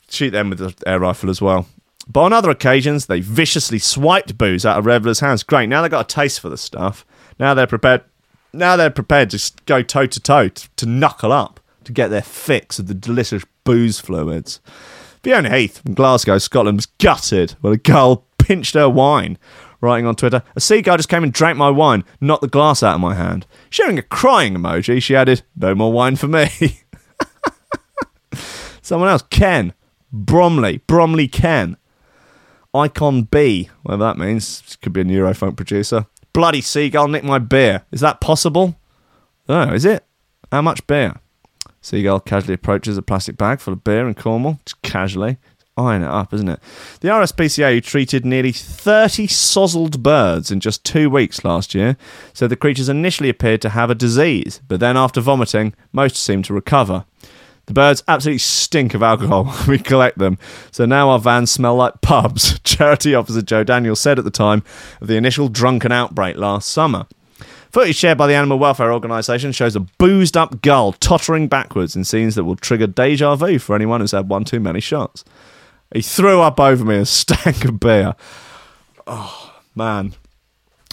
Shoot 0.08 0.32
them 0.32 0.52
with 0.52 0.60
the 0.60 0.74
air 0.88 1.00
rifle 1.00 1.30
as 1.30 1.42
well. 1.42 1.68
But 2.08 2.22
on 2.24 2.34
other 2.34 2.50
occasions, 2.50 3.06
they 3.06 3.22
viciously 3.22 3.80
swiped 3.80 4.38
booze 4.38 4.66
out 4.66 4.78
of 4.78 4.86
revelers' 4.86 5.20
hands. 5.20 5.44
Great. 5.44 5.70
Now 5.70 5.82
they've 5.82 5.92
got 5.92 6.12
a 6.12 6.16
taste 6.16 6.40
for 6.40 6.50
the 6.50 6.58
stuff. 6.58 7.06
Now 7.40 7.54
they're 7.54 7.68
prepared. 7.68 8.04
Now 8.54 8.76
they're 8.76 8.90
prepared 8.90 9.30
to 9.32 9.52
go 9.66 9.82
toe 9.82 10.08
to 10.08 10.20
toe 10.20 10.50
to 10.50 10.86
knuckle 10.86 11.32
up 11.32 11.60
to 11.86 11.92
get 11.92 12.10
their 12.10 12.22
fix 12.22 12.80
of 12.80 12.88
the 12.88 12.94
delicious 12.94 13.44
booze 13.64 14.00
fluids. 14.00 14.60
Fiona 15.24 15.56
Heath 15.56 15.80
from 15.80 15.94
Glasgow, 15.94 16.38
Scotland, 16.38 16.78
was 16.78 16.88
gutted 16.88 17.52
when 17.62 17.74
a 17.74 17.78
girl 17.78 18.26
pinched 18.38 18.74
her 18.74 18.90
wine. 18.90 19.38
Writing 19.80 20.06
on 20.06 20.16
Twitter, 20.16 20.44
a 20.56 20.62
seagull 20.62 20.98
just 20.98 21.10
came 21.10 21.24
and 21.24 21.34
drank 21.34 21.58
my 21.58 21.70
wine, 21.70 22.04
knocked 22.20 22.42
the 22.44 22.48
glass 22.48 22.84
out 22.84 22.96
of 22.96 23.02
my 23.02 23.16
hand. 23.16 23.48
Sharing 23.70 23.98
a 23.98 24.04
crying 24.04 24.54
emoji, 24.54 25.02
she 25.02 25.16
added, 25.16 25.42
"No 25.56 25.74
more 25.74 25.92
wine 25.92 26.16
for 26.18 26.28
me." 26.28 26.82
Someone 28.82 29.10
else, 29.10 29.24
Ken 29.30 29.74
Bromley, 30.12 30.80
Bromley 30.88 31.28
Ken. 31.28 31.78
Icon 32.74 33.24
B, 33.24 33.70
whatever 33.84 34.04
that 34.04 34.18
means. 34.18 34.78
Could 34.82 34.94
be 34.94 35.02
a 35.02 35.04
Neurofunk 35.04 35.58
producer. 35.58 36.06
Bloody 36.34 36.62
seagull 36.62 37.08
nicked 37.08 37.26
my 37.26 37.40
beer. 37.40 37.84
Is 37.92 38.02
that 38.02 38.22
possible? 38.22 38.78
Oh, 39.50 39.74
is 39.74 39.86
it? 39.86 40.06
How 40.52 40.62
much 40.62 40.86
beer? 40.88 41.20
Seagull 41.82 42.22
casually 42.22 42.54
approaches 42.54 42.98
a 42.98 43.02
plastic 43.02 43.38
bag 43.38 43.60
full 43.60 43.74
of 43.74 43.84
beer 43.84 44.08
in 44.08 44.14
Cornwall. 44.14 44.60
Just 44.66 44.82
casually. 44.82 45.38
Eyeing 45.78 46.04
it 46.04 46.10
up, 46.10 46.34
isn't 46.34 46.50
it? 46.50 46.60
The 47.00 47.08
RSPCA 47.08 47.74
who 47.74 47.82
treated 47.82 48.26
nearly 48.26 48.52
30 48.52 49.28
sozzled 49.28 50.04
birds 50.04 50.52
in 50.52 50.60
just 50.60 50.84
two 50.84 51.10
weeks 51.10 51.46
last 51.46 51.74
year 51.74 51.96
said 52.34 52.50
the 52.50 52.58
creatures 52.58 52.90
initially 52.90 53.30
appeared 53.30 53.62
to 53.62 53.70
have 53.70 53.90
a 53.90 53.96
disease, 53.96 54.62
but 54.68 54.82
then 54.82 54.98
after 54.98 55.22
vomiting, 55.22 55.74
most 55.94 56.18
seemed 56.18 56.46
to 56.46 56.54
recover. 56.54 57.06
The 57.72 57.76
birds 57.76 58.04
absolutely 58.06 58.40
stink 58.40 58.94
of 58.94 59.02
alcohol 59.02 59.46
when 59.66 59.70
we 59.70 59.80
collect 59.80 60.18
them, 60.18 60.38
so 60.72 60.86
now 60.86 61.10
our 61.10 61.20
vans 61.20 61.52
smell 61.52 61.78
like 61.78 62.02
pubs, 62.02 62.60
charity 62.66 63.16
officer 63.16 63.42
Joe 63.42 63.64
Daniels 63.64 64.02
said 64.02 64.20
at 64.20 64.26
the 64.26 64.30
time 64.30 64.62
of 65.00 65.08
the 65.08 65.16
initial 65.16 65.48
drunken 65.48 65.90
outbreak 65.90 66.36
last 66.36 66.68
summer. 66.68 67.06
Footage 67.72 67.96
shared 67.96 68.18
by 68.18 68.28
the 68.28 68.34
Animal 68.34 68.60
Welfare 68.60 68.92
Organisation 68.92 69.54
shows 69.54 69.78
a 69.78 69.80
boozed 69.80 70.36
up 70.36 70.62
gull 70.62 70.92
tottering 70.92 71.48
backwards 71.48 71.96
in 71.96 72.04
scenes 72.04 72.36
that 72.36 72.44
will 72.44 72.58
trigger 72.58 72.88
deja 72.88 73.36
vu 73.38 73.58
for 73.58 73.74
anyone 73.74 74.02
who's 74.02 74.12
had 74.12 74.28
one 74.28 74.44
too 74.44 74.60
many 74.60 74.82
shots. 74.82 75.24
He 75.94 76.02
threw 76.02 76.42
up 76.42 76.60
over 76.60 76.84
me 76.84 76.98
a 76.98 77.06
stank 77.06 77.64
of 77.64 77.80
beer. 77.80 78.16
Oh, 79.08 79.54
man. 79.76 80.12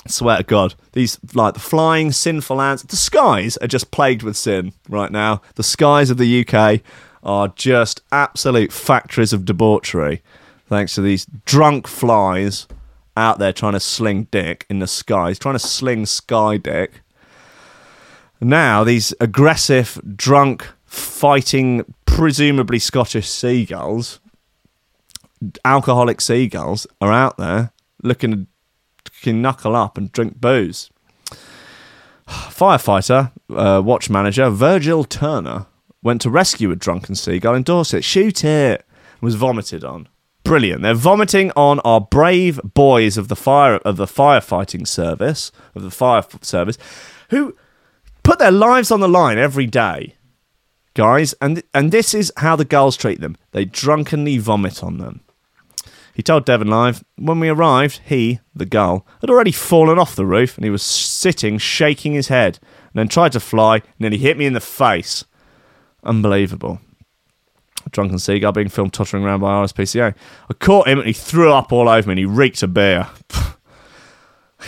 Swear 0.09 0.39
to 0.39 0.43
God, 0.43 0.75
these 0.93 1.19
like 1.35 1.55
the 1.55 1.61
flying 1.61 2.13
sinful 2.13 2.61
ants. 2.61 2.83
The 2.83 2.97
skies 2.97 3.57
are 3.59 3.67
just 3.67 3.91
plagued 3.91 4.23
with 4.23 4.37
sin 4.37 4.73
right 4.89 5.13
now. 5.13 5.43
The 5.57 5.63
skies 5.63 6.11
of 6.11 6.17
the 6.17 6.47
UK 6.47 6.81
are 7.23 7.49
just 7.49 8.01
absolute 8.11 8.73
factories 8.73 9.33
of 9.33 9.45
debauchery, 9.45 10.23
thanks 10.67 10.95
to 10.95 11.03
these 11.03 11.27
drunk 11.45 11.87
flies 11.87 12.67
out 13.17 13.39
there 13.39 13.53
trying 13.53 13.73
to 13.73 13.81
sling 13.81 14.29
dick 14.31 14.65
in 14.71 14.79
the 14.79 14.87
skies, 14.87 15.39
trying 15.39 15.57
to 15.57 15.59
sling 15.59 16.07
sky 16.07 16.57
dick. 16.57 17.03
Now 18.41 18.85
these 18.85 19.13
aggressive, 19.21 20.01
drunk, 20.17 20.67
fighting, 20.87 21.95
presumably 22.07 22.79
Scottish 22.79 23.29
seagulls, 23.29 24.21
alcoholic 25.65 26.21
seagulls, 26.21 26.87
are 27.01 27.13
out 27.13 27.37
there 27.37 27.73
looking 28.03 28.47
can 29.23 29.43
knuckle 29.43 29.77
up 29.77 29.99
and 29.99 30.13
drink 30.13 30.41
booze. 30.41 30.91
Firefighter, 32.29 33.33
uh, 33.55 33.81
watch 33.83 34.11
manager 34.11 34.51
Virgil 34.51 35.05
Turner 35.05 35.67
went 36.03 36.21
to 36.23 36.31
rescue 36.31 36.71
a 36.71 36.77
drunken 36.77 37.15
seagull 37.15 37.55
in 37.55 37.63
Dorset. 37.63 38.05
Shoot 38.05 38.45
it! 38.45 38.85
Was 39.21 39.35
vomited 39.35 39.83
on. 39.83 40.09
Brilliant. 40.45 40.83
They're 40.83 40.95
vomiting 40.95 41.51
on 41.57 41.81
our 41.81 42.01
brave 42.01 42.61
boys 42.63 43.19
of 43.19 43.29
the 43.29 43.37
fire 43.37 43.77
of 43.77 43.97
the 43.97 44.07
firefighting 44.07 44.87
service 44.87 45.53
of 45.75 45.83
the 45.83 45.91
fire 45.91 46.23
service, 46.41 46.79
who 47.31 47.57
put 48.23 48.39
their 48.39 48.53
lives 48.53 48.91
on 48.91 49.01
the 49.01 49.09
line 49.09 49.39
every 49.39 49.67
day, 49.67 50.15
guys. 50.95 51.35
And 51.43 51.63
and 51.75 51.91
this 51.91 52.15
is 52.15 52.33
how 52.39 52.57
the 52.57 52.65
gulls 52.65 52.97
treat 52.97 53.21
them. 53.21 53.37
They 53.51 53.65
drunkenly 53.65 54.39
vomit 54.39 54.83
on 54.83 54.99
them. 54.99 55.21
He 56.19 56.23
told 56.25 56.45
Devon 56.45 56.67
Live, 56.67 57.05
when 57.15 57.39
we 57.39 57.49
arrived, 57.49 58.01
he, 58.05 58.41
the 58.53 58.67
gull, 58.67 59.07
had 59.21 59.31
already 59.31 59.53
fallen 59.53 60.01
off 60.01 60.17
the 60.17 60.27
roof 60.27 60.57
and 60.57 60.65
he 60.65 60.71
was 60.71 60.83
sitting 60.83 61.59
shaking 61.59 62.15
his 62.15 62.27
head 62.27 62.59
and 62.93 62.95
then 62.95 63.07
tried 63.07 63.31
to 63.33 63.41
fly 63.41 63.83
he 64.01 64.19
hit 64.19 64.37
me 64.37 64.45
in 64.45 64.53
the 64.53 64.59
face. 64.59 65.25
Unbelievable. 66.03 66.81
A 67.87 67.91
drunken 67.91 68.19
seagull 68.19 68.51
being 68.51 68.69
filmed 68.69 68.95
tottering 68.95 69.23
around 69.23 69.39
by 69.39 69.53
RSPCA. 69.65 70.13
I 70.51 70.55
caught 70.55 70.89
him 70.89 70.99
and 70.99 71.07
he 71.07 71.13
threw 71.13 71.53
up 71.53 71.73
all 71.73 71.89
over 71.89 72.09
me 72.09 72.13
and 72.15 72.19
he 72.19 72.25
reeked 72.25 72.65
of 72.65 72.75
beer. 72.75 73.07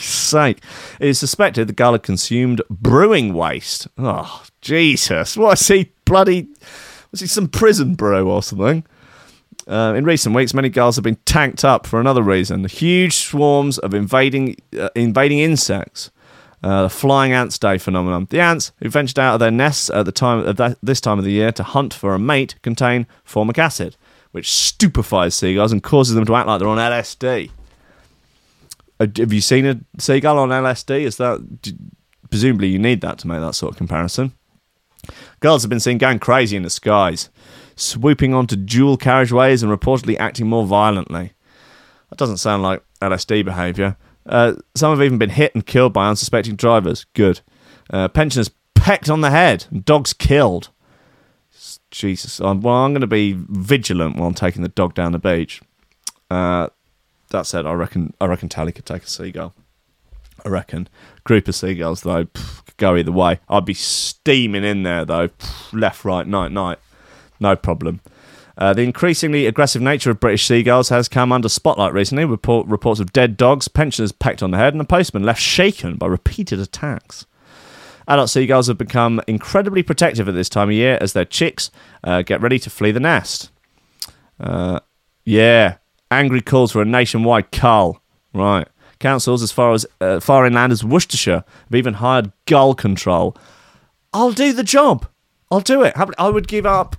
Sake. 0.00 0.62
It 1.00 1.08
is 1.08 1.18
suspected 1.18 1.66
the 1.66 1.72
gull 1.72 1.90
had 1.90 2.04
consumed 2.04 2.62
brewing 2.70 3.34
waste. 3.34 3.88
Oh, 3.98 4.44
Jesus. 4.60 5.36
What 5.36 5.60
is 5.60 5.66
he 5.66 5.92
bloody. 6.04 6.50
Was 7.10 7.18
he 7.18 7.26
some 7.26 7.48
prison 7.48 7.96
brew 7.96 8.30
or 8.30 8.44
something? 8.44 8.84
Uh, 9.68 9.94
in 9.96 10.04
recent 10.04 10.34
weeks, 10.34 10.54
many 10.54 10.68
gulls 10.68 10.96
have 10.96 11.04
been 11.04 11.18
tanked 11.24 11.64
up 11.64 11.86
for 11.86 12.00
another 12.00 12.22
reason: 12.22 12.62
the 12.62 12.68
huge 12.68 13.14
swarms 13.14 13.78
of 13.78 13.94
invading 13.94 14.56
uh, 14.78 14.88
invading 14.94 15.38
insects. 15.38 16.10
Uh, 16.62 16.84
the 16.84 16.90
flying 16.90 17.32
ants 17.32 17.58
day 17.58 17.76
phenomenon. 17.76 18.26
The 18.30 18.40
ants 18.40 18.70
who 18.78 18.88
ventured 18.88 19.18
out 19.18 19.34
of 19.34 19.40
their 19.40 19.50
nests 19.50 19.90
at 19.90 20.04
the 20.04 20.12
time 20.12 20.46
of 20.46 20.56
that, 20.58 20.78
this 20.80 21.00
time 21.00 21.18
of 21.18 21.24
the 21.24 21.32
year 21.32 21.50
to 21.52 21.62
hunt 21.64 21.92
for 21.92 22.14
a 22.14 22.20
mate 22.20 22.54
contain 22.62 23.08
formic 23.24 23.58
acid, 23.58 23.96
which 24.30 24.48
stupefies 24.48 25.34
seagulls 25.34 25.72
and 25.72 25.82
causes 25.82 26.14
them 26.14 26.24
to 26.24 26.36
act 26.36 26.46
like 26.46 26.60
they're 26.60 26.68
on 26.68 26.78
LSD. 26.78 27.50
Uh, 29.00 29.06
Have 29.16 29.32
you 29.32 29.40
seen 29.40 29.66
a 29.66 29.80
seagull 29.98 30.38
on 30.38 30.50
LSD? 30.50 31.00
Is 31.00 31.16
that 31.16 31.40
presumably 32.30 32.68
you 32.68 32.78
need 32.78 33.00
that 33.00 33.18
to 33.18 33.26
make 33.26 33.40
that 33.40 33.56
sort 33.56 33.72
of 33.72 33.76
comparison? 33.76 34.32
Girls 35.40 35.62
have 35.64 35.70
been 35.70 35.80
seen 35.80 35.98
going 35.98 36.20
crazy 36.20 36.56
in 36.56 36.62
the 36.62 36.70
skies, 36.70 37.28
swooping 37.76 38.34
onto 38.34 38.56
dual 38.56 38.98
carriageways 38.98 39.62
and 39.62 39.72
reportedly 39.72 40.16
acting 40.18 40.48
more 40.48 40.66
violently. 40.66 41.32
That 42.10 42.18
doesn't 42.18 42.38
sound 42.38 42.62
like 42.62 42.82
LSD 43.00 43.44
behaviour. 43.44 43.96
Uh, 44.26 44.54
some 44.74 44.90
have 44.90 45.02
even 45.02 45.18
been 45.18 45.30
hit 45.30 45.54
and 45.54 45.66
killed 45.66 45.92
by 45.92 46.08
unsuspecting 46.08 46.56
drivers. 46.56 47.04
Good. 47.14 47.40
Uh, 47.90 48.08
pensioners 48.08 48.50
pecked 48.74 49.08
on 49.08 49.20
the 49.20 49.30
head 49.30 49.66
and 49.70 49.84
dogs 49.84 50.12
killed. 50.12 50.70
Jesus. 51.90 52.40
Um, 52.40 52.60
well, 52.60 52.74
I'm 52.76 52.92
going 52.92 53.02
to 53.02 53.06
be 53.06 53.36
vigilant 53.36 54.16
while 54.16 54.28
I'm 54.28 54.34
taking 54.34 54.62
the 54.62 54.68
dog 54.68 54.94
down 54.94 55.12
the 55.12 55.18
beach. 55.18 55.60
Uh, 56.30 56.68
that 57.30 57.46
said, 57.46 57.66
I 57.66 57.72
reckon 57.72 58.14
I 58.20 58.26
reckon 58.26 58.48
Tally 58.48 58.72
could 58.72 58.86
take 58.86 59.04
a 59.04 59.08
seagull. 59.08 59.54
I 60.44 60.48
reckon. 60.48 60.88
Group 61.24 61.48
of 61.48 61.54
seagulls 61.54 62.02
though 62.02 62.24
pff, 62.26 62.64
could 62.66 62.76
go 62.76 62.96
either 62.96 63.12
way. 63.12 63.40
I'd 63.48 63.64
be 63.64 63.74
steaming 63.74 64.64
in 64.64 64.82
there 64.82 65.04
though, 65.04 65.28
pff, 65.28 65.72
left, 65.72 66.04
right, 66.04 66.26
night, 66.26 66.52
night, 66.52 66.78
no 67.42 67.56
problem. 67.56 68.00
Uh, 68.56 68.72
the 68.72 68.82
increasingly 68.82 69.46
aggressive 69.46 69.80
nature 69.80 70.10
of 70.10 70.20
British 70.20 70.46
seagulls 70.46 70.90
has 70.90 71.08
come 71.08 71.32
under 71.32 71.48
spotlight 71.48 71.92
recently. 71.92 72.24
Report, 72.24 72.66
reports 72.66 73.00
of 73.00 73.12
dead 73.12 73.36
dogs, 73.36 73.68
pensioners 73.68 74.12
pecked 74.12 74.42
on 74.42 74.50
the 74.50 74.58
head, 74.58 74.74
and 74.74 74.80
a 74.80 74.84
postman 74.84 75.22
left 75.22 75.40
shaken 75.40 75.96
by 75.96 76.06
repeated 76.06 76.60
attacks. 76.60 77.26
Adult 78.08 78.30
seagulls 78.30 78.66
have 78.66 78.78
become 78.78 79.20
incredibly 79.26 79.82
protective 79.82 80.28
at 80.28 80.34
this 80.34 80.48
time 80.48 80.68
of 80.68 80.74
year 80.74 80.98
as 81.00 81.12
their 81.12 81.24
chicks 81.24 81.70
uh, 82.04 82.22
get 82.22 82.40
ready 82.40 82.58
to 82.58 82.68
flee 82.68 82.90
the 82.90 83.00
nest. 83.00 83.50
Uh, 84.38 84.80
yeah, 85.24 85.76
angry 86.10 86.40
calls 86.40 86.72
for 86.72 86.82
a 86.82 86.86
nationwide 86.86 87.50
cull. 87.52 88.02
Right. 88.34 88.66
Councils 88.98 89.42
as 89.42 89.52
far 89.52 89.72
as 89.72 89.86
uh, 90.00 90.20
far 90.20 90.46
inland 90.46 90.72
as 90.72 90.84
Worcestershire 90.84 91.44
have 91.46 91.74
even 91.74 91.94
hired 91.94 92.32
gull 92.46 92.74
control. 92.74 93.36
I'll 94.12 94.32
do 94.32 94.52
the 94.52 94.64
job. 94.64 95.06
I'll 95.50 95.60
do 95.60 95.82
it. 95.82 95.94
I 95.96 96.28
would 96.28 96.48
give 96.48 96.66
up 96.66 96.96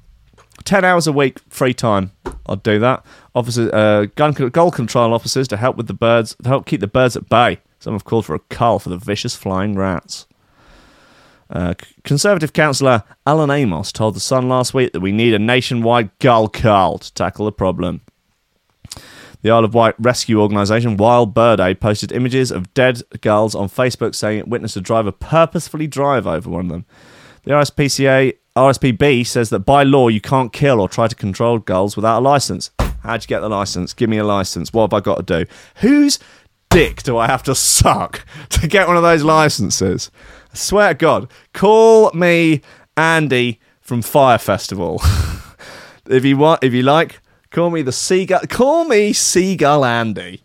ten 0.65 0.83
hours 0.85 1.07
a 1.07 1.11
week 1.11 1.39
free 1.49 1.73
time. 1.73 2.11
I'd 2.47 2.63
do 2.63 2.79
that. 2.79 3.05
Officers, 3.35 3.71
uh, 3.71 4.07
gun 4.15 4.33
gull 4.33 4.71
control 4.71 5.13
officers 5.13 5.47
to 5.49 5.57
help 5.57 5.77
with 5.77 5.87
the 5.87 5.93
birds, 5.93 6.35
to 6.43 6.49
help 6.49 6.65
keep 6.65 6.81
the 6.81 6.87
birds 6.87 7.15
at 7.15 7.29
bay. 7.29 7.59
Some 7.79 7.93
have 7.93 8.05
called 8.05 8.25
for 8.25 8.35
a 8.35 8.39
cull 8.39 8.79
for 8.79 8.89
the 8.89 8.97
vicious 8.97 9.35
flying 9.35 9.75
rats. 9.75 10.27
Uh, 11.49 11.73
Conservative 12.03 12.53
councillor 12.53 13.03
Alan 13.27 13.51
Amos 13.51 13.91
told 13.91 14.15
The 14.15 14.19
Sun 14.19 14.49
last 14.49 14.73
week 14.73 14.91
that 14.93 15.01
we 15.01 15.11
need 15.11 15.33
a 15.33 15.39
nationwide 15.39 16.09
gull 16.19 16.47
cull 16.47 16.97
to 16.97 17.13
tackle 17.13 17.45
the 17.45 17.51
problem. 17.51 18.01
The 19.41 19.51
Isle 19.51 19.65
of 19.65 19.73
Wight 19.73 19.95
rescue 19.99 20.41
organisation 20.41 20.95
Wild 20.95 21.33
Bird 21.33 21.59
Aid 21.59 21.81
posted 21.81 22.13
images 22.13 22.49
of 22.49 22.73
dead 22.73 23.01
gulls 23.19 23.53
on 23.53 23.67
Facebook 23.67 24.15
saying 24.15 24.39
it 24.39 24.47
witnessed 24.47 24.77
a 24.77 24.81
driver 24.81 25.11
purposefully 25.11 25.85
drive 25.85 26.25
over 26.25 26.49
one 26.49 26.65
of 26.65 26.71
them. 26.71 26.85
The 27.43 27.51
RSPCA 27.51 28.37
RSPB 28.55 29.25
says 29.25 29.49
that 29.49 29.59
by 29.59 29.81
law 29.81 30.09
you 30.09 30.21
can't 30.21 30.53
kill 30.53 30.79
or 30.79 30.87
try 30.87 31.07
to 31.07 31.15
control 31.15 31.57
gulls 31.57 31.95
without 31.95 32.19
a 32.19 32.21
license. 32.21 32.69
How'd 33.01 33.23
you 33.23 33.27
get 33.27 33.39
the 33.39 33.49
license? 33.49 33.93
Give 33.93 34.09
me 34.09 34.17
a 34.17 34.23
license. 34.23 34.71
What 34.71 34.83
have 34.83 34.93
I 34.93 34.99
got 35.03 35.25
to 35.25 35.45
do? 35.45 35.51
Whose 35.77 36.19
dick 36.69 37.01
do 37.01 37.17
I 37.17 37.25
have 37.27 37.43
to 37.43 37.55
suck 37.55 38.25
to 38.49 38.67
get 38.67 38.87
one 38.87 38.95
of 38.95 39.03
those 39.03 39.23
licenses? 39.23 40.11
I 40.51 40.55
swear 40.55 40.89
to 40.89 40.93
God, 40.93 41.31
call 41.53 42.11
me 42.13 42.61
Andy 42.95 43.59
from 43.81 44.03
Fyre 44.03 44.37
Festival. 44.37 45.01
if 46.07 46.23
you 46.23 46.37
want, 46.37 46.63
if 46.63 46.73
you 46.73 46.83
like, 46.83 47.21
call 47.49 47.71
me 47.71 47.81
the 47.81 47.91
seagull. 47.91 48.41
Call 48.49 48.85
me 48.85 49.13
Seagull 49.13 49.83
Andy. 49.83 50.43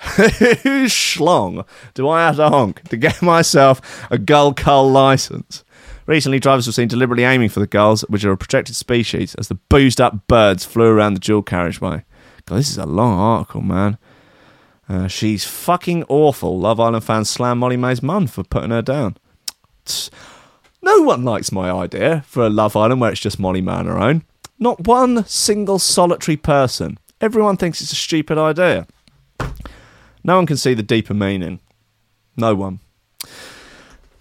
Whose 0.00 0.92
schlong 0.92 1.66
do 1.94 2.08
I 2.08 2.20
have 2.20 2.36
to 2.36 2.48
honk 2.50 2.88
to 2.90 2.96
get 2.96 3.20
myself 3.20 4.06
a 4.12 4.16
gull 4.16 4.54
cull 4.54 4.88
license? 4.88 5.64
Recently, 6.08 6.40
drivers 6.40 6.66
were 6.66 6.72
seen 6.72 6.88
deliberately 6.88 7.24
aiming 7.24 7.50
for 7.50 7.60
the 7.60 7.66
gulls, 7.66 8.00
which 8.08 8.24
are 8.24 8.32
a 8.32 8.36
protected 8.38 8.74
species, 8.74 9.34
as 9.34 9.48
the 9.48 9.56
boozed 9.68 10.00
up 10.00 10.26
birds 10.26 10.64
flew 10.64 10.86
around 10.86 11.12
the 11.12 11.20
dual 11.20 11.42
carriageway. 11.42 12.02
God, 12.46 12.56
this 12.56 12.70
is 12.70 12.78
a 12.78 12.86
long 12.86 13.18
article, 13.18 13.60
man. 13.60 13.98
Uh, 14.88 15.06
she's 15.06 15.44
fucking 15.44 16.04
awful. 16.08 16.58
Love 16.58 16.80
Island 16.80 17.04
fans 17.04 17.28
slam 17.28 17.58
Molly-Mae's 17.58 18.02
mum 18.02 18.26
for 18.26 18.42
putting 18.42 18.70
her 18.70 18.80
down. 18.80 19.18
No 20.80 21.02
one 21.02 21.24
likes 21.24 21.52
my 21.52 21.70
idea 21.70 22.24
for 22.26 22.46
a 22.46 22.50
Love 22.50 22.74
Island 22.74 23.02
where 23.02 23.12
it's 23.12 23.20
just 23.20 23.38
Molly-Mae 23.38 23.70
on 23.70 23.86
her 23.86 23.98
own. 23.98 24.24
Not 24.58 24.86
one 24.86 25.26
single 25.26 25.78
solitary 25.78 26.38
person. 26.38 26.98
Everyone 27.20 27.58
thinks 27.58 27.82
it's 27.82 27.92
a 27.92 27.96
stupid 27.96 28.38
idea. 28.38 28.86
No 30.24 30.36
one 30.36 30.46
can 30.46 30.56
see 30.56 30.72
the 30.72 30.82
deeper 30.82 31.12
meaning. 31.12 31.60
No 32.34 32.54
one. 32.54 32.80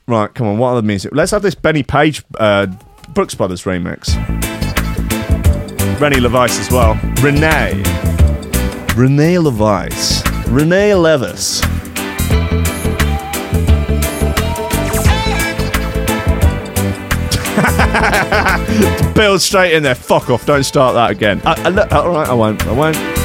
Right, 0.10 0.34
come 0.34 0.48
on, 0.48 0.58
what 0.58 0.70
other 0.70 0.82
music? 0.82 1.12
Let's 1.14 1.32
have 1.32 1.42
this 1.42 1.54
Benny 1.54 1.84
Page 1.84 2.24
uh, 2.40 2.68
Brooks 3.10 3.36
Brothers 3.36 3.64
remix. 3.64 4.16
Rennie 6.00 6.22
Levice 6.22 6.58
as 6.60 6.72
well. 6.72 6.94
Renee. 7.22 7.84
Rene 8.96 9.36
LaVice. 9.36 10.24
Renee 10.48 10.96
Levis. 10.96 11.60
Build 19.14 19.42
straight 19.42 19.74
in 19.74 19.84
there. 19.84 19.94
Fuck 19.94 20.30
off. 20.30 20.46
Don't 20.46 20.64
start 20.64 20.94
that 20.94 21.12
again. 21.12 21.42
I, 21.44 21.64
I, 21.64 21.70
look, 21.70 21.92
uh, 21.92 22.02
all 22.02 22.12
right, 22.12 22.30
I 22.30 22.34
won't. 22.34 22.66
I 22.66 22.72
won't. 22.72 23.17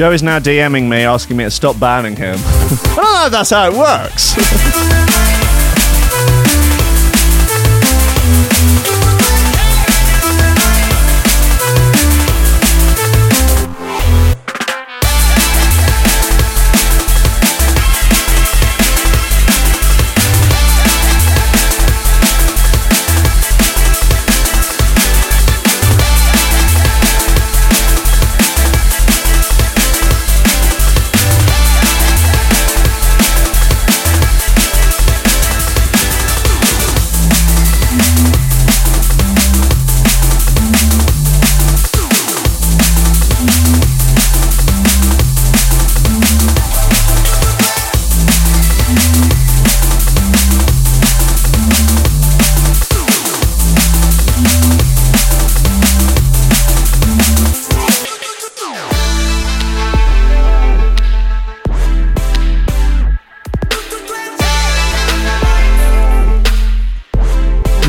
Joe 0.00 0.12
is 0.12 0.22
now 0.22 0.38
DMing 0.38 0.88
me 0.88 1.02
asking 1.02 1.36
me 1.36 1.44
to 1.44 1.50
stop 1.50 1.78
banning 1.78 2.16
him. 2.16 2.36
I 2.38 2.92
don't 2.96 2.96
know 2.96 3.26
if 3.26 3.32
that's 3.32 3.50
how 3.50 3.70
it 3.70 3.76
works. 3.76 5.36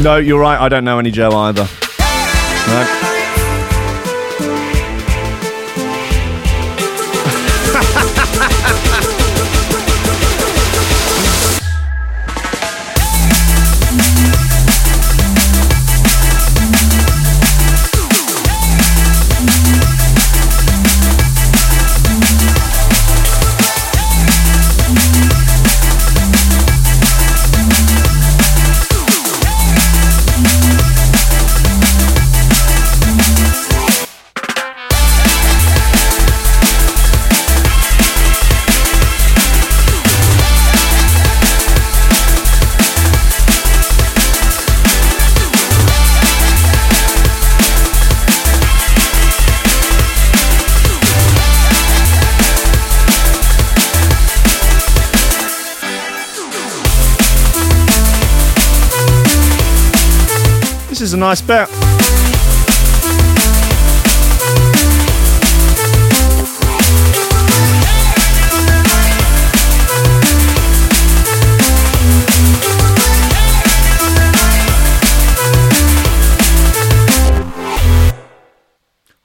No, 0.01 0.17
you're 0.17 0.39
right. 0.39 0.59
I 0.59 0.67
don't 0.67 0.83
know 0.83 0.97
any 0.97 1.11
Joe 1.11 1.29
either. 1.31 1.67
Nice 61.31 61.41
bit. 61.41 61.69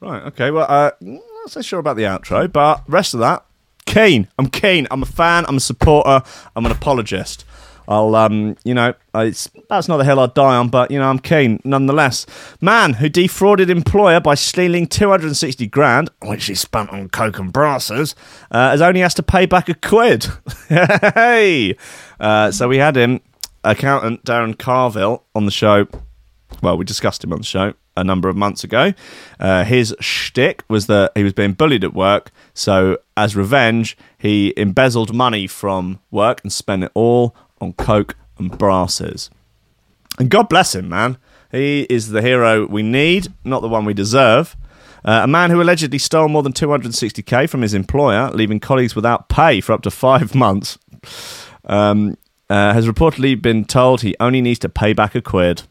Right, 0.01 0.23
okay, 0.27 0.53
well, 0.53 0.67
uh, 0.69 0.93
not 1.01 1.51
so 1.51 1.61
sure 1.61 1.81
about 1.81 1.97
the 1.97 2.03
outro, 2.03 2.53
but 2.53 2.85
rest 2.87 3.15
of 3.15 3.21
that, 3.21 3.45
keen. 3.87 4.29
I'm 4.39 4.49
keen. 4.49 4.87
I'm 4.91 5.03
a 5.03 5.07
fan. 5.07 5.47
I'm 5.49 5.57
a 5.57 5.61
supporter. 5.61 6.23
I'm 6.55 6.67
an 6.67 6.71
apologist. 6.71 7.46
I'll, 7.89 8.15
um, 8.15 8.57
you 8.65 8.75
know, 8.75 8.95
it's 9.15 9.49
that's 9.69 9.89
not 9.89 9.99
the 9.99 10.05
hill 10.05 10.21
I'd 10.21 10.35
die 10.35 10.57
on, 10.57 10.69
but 10.69 10.91
you 10.91 10.99
know, 10.99 11.09
I'm 11.09 11.19
keen 11.19 11.61
nonetheless. 11.65 12.27
Man 12.61 12.95
who 12.95 13.09
defrauded 13.09 13.71
employer 13.71 14.21
by 14.21 14.35
stealing 14.35 14.87
260 14.87 15.67
grand, 15.69 16.11
which 16.23 16.47
he 16.47 16.55
spent 16.55 16.91
on 16.91 17.09
coke 17.09 17.39
and 17.39 17.53
brasses, 17.53 18.15
uh, 18.51 18.71
has 18.71 18.83
only 18.83 19.01
has 19.01 19.15
to 19.15 19.23
pay 19.23 19.47
back 19.47 19.69
a 19.69 19.75
quid. 19.75 20.27
hey, 20.69 21.77
uh, 22.19 22.51
so 22.51 22.69
we 22.69 22.79
had 22.79 22.97
him, 22.97 23.21
accountant 23.65 24.25
Darren 24.25 24.59
Carville, 24.59 25.25
on 25.35 25.45
the 25.45 25.53
show. 25.53 25.87
Well, 26.63 26.77
we 26.77 26.85
discussed 26.85 27.23
him 27.23 27.33
on 27.33 27.39
the 27.39 27.45
show 27.45 27.75
a 27.97 28.05
number 28.05 28.29
of 28.29 28.37
months 28.37 28.63
ago. 28.63 28.93
Uh, 29.41 29.65
his 29.65 29.95
shtick 30.01 30.63
was 30.69 30.87
that 30.87 31.13
he 31.15 31.25
was 31.25 31.33
being 31.33 31.53
bullied 31.53 31.83
at 31.85 31.95
work, 31.95 32.31
so 32.55 32.99
as 33.17 33.35
revenge, 33.35 33.97
he 34.19 34.53
embezzled 34.57 35.15
money 35.15 35.47
from 35.47 35.99
work 36.11 36.41
and 36.43 36.53
spent 36.53 36.85
it 36.85 36.91
all 36.95 37.35
on 37.61 37.73
coke 37.75 38.17
and 38.39 38.57
brasses. 38.57 39.31
And 40.19 40.31
God 40.31 40.49
bless 40.49 40.75
him, 40.75 40.89
man. 40.89 41.19
He 41.51 41.87
is 41.89 42.11
the 42.11 42.23
hero 42.23 42.67
we 42.67 42.83
need, 42.83 43.29
not 43.45 43.61
the 43.61 43.69
one 43.69 43.85
we 43.85 43.95
deserve. 43.95 44.57
Uh, 45.05 45.21
a 45.23 45.27
man 45.27 45.51
who 45.51 45.63
allegedly 45.63 45.99
stole 45.99 46.29
more 46.29 46.43
than 46.43 46.53
260k 46.53 47.49
from 47.49 47.63
his 47.63 47.75
employer, 47.75 48.31
leaving 48.31 48.59
colleagues 48.59 48.97
without 48.97 49.29
pay 49.29 49.61
for 49.61 49.73
up 49.73 49.83
to 49.83 49.91
five 49.91 50.35
months, 50.35 50.79
um, 51.65 52.17
uh, 52.51 52.73
has 52.73 52.87
reportedly 52.87 53.41
been 53.41 53.65
told 53.65 54.03
he 54.03 54.17
only 54.19 54.41
needs 54.41 54.59
to 54.61 54.69
pay 54.69 54.93
back 54.93 55.15
a 55.15 55.23
quid. 55.23 55.63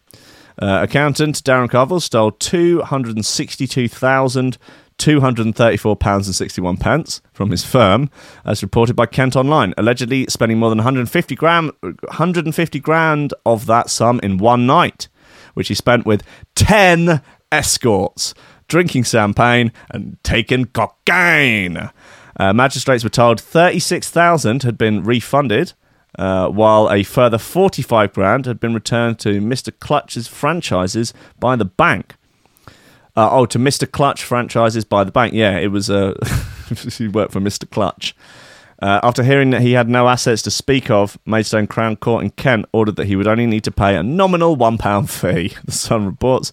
Uh, 0.57 0.79
accountant 0.83 1.43
Darren 1.43 1.69
Carville 1.69 1.99
stole 1.99 2.31
two 2.31 2.81
hundred 4.99 5.15
and 5.15 5.15
sixty-two 5.15 5.19
thousand 5.19 5.19
two 5.19 5.21
hundred 5.21 5.45
and 5.45 5.55
thirty-four 5.55 5.95
pounds 5.95 6.27
and 6.27 6.35
sixty-one 6.35 6.77
pence 6.77 7.21
from 7.33 7.51
his 7.51 7.63
firm, 7.63 8.09
as 8.45 8.61
reported 8.61 8.95
by 8.95 9.05
Kent 9.05 9.35
Online. 9.35 9.73
Allegedly 9.77 10.25
spending 10.29 10.57
more 10.57 10.69
than 10.69 10.77
150 10.77 11.35
grand, 11.35 11.71
150 11.81 12.79
grand 12.79 13.33
of 13.45 13.65
that 13.65 13.89
sum 13.89 14.19
in 14.23 14.37
one 14.37 14.65
night, 14.65 15.07
which 15.53 15.67
he 15.67 15.75
spent 15.75 16.05
with 16.05 16.23
ten 16.55 17.21
escorts, 17.51 18.33
drinking 18.67 19.03
champagne 19.03 19.71
and 19.91 20.17
taking 20.23 20.65
cocaine. 20.65 21.89
Uh, 22.37 22.51
magistrates 22.51 23.03
were 23.03 23.09
told 23.09 23.39
36,000 23.39 24.63
had 24.63 24.77
been 24.77 25.03
refunded 25.03 25.71
uh, 26.19 26.49
while 26.49 26.91
a 26.91 27.03
further 27.03 27.37
45 27.37 28.13
grand 28.13 28.45
had 28.45 28.59
been 28.59 28.73
returned 28.73 29.19
to 29.19 29.39
Mr. 29.39 29.71
Clutch's 29.79 30.27
franchises 30.27 31.13
by 31.39 31.55
the 31.55 31.65
bank. 31.65 32.15
Uh, 33.15 33.29
oh, 33.31 33.45
to 33.45 33.57
Mr. 33.57 33.89
Clutch 33.89 34.23
franchises 34.23 34.83
by 34.83 35.03
the 35.03 35.11
bank. 35.11 35.33
Yeah, 35.33 35.57
it 35.57 35.67
was. 35.67 35.89
Uh, 35.89 36.13
he 36.97 37.07
worked 37.07 37.31
for 37.31 37.39
Mr. 37.39 37.69
Clutch. 37.69 38.15
Uh, 38.81 38.99
after 39.03 39.23
hearing 39.23 39.51
that 39.51 39.61
he 39.61 39.71
had 39.71 39.87
no 39.87 40.09
assets 40.09 40.41
to 40.41 40.51
speak 40.51 40.89
of, 40.89 41.17
Maidstone 41.25 41.65
Crown 41.65 41.95
Court 41.95 42.23
in 42.23 42.31
Kent 42.31 42.65
ordered 42.73 42.97
that 42.97 43.07
he 43.07 43.15
would 43.15 43.27
only 43.27 43.45
need 43.45 43.63
to 43.63 43.71
pay 43.71 43.95
a 43.95 44.03
nominal 44.03 44.57
£1 44.57 45.09
fee, 45.09 45.55
the 45.65 45.71
Sun 45.71 46.05
reports, 46.05 46.51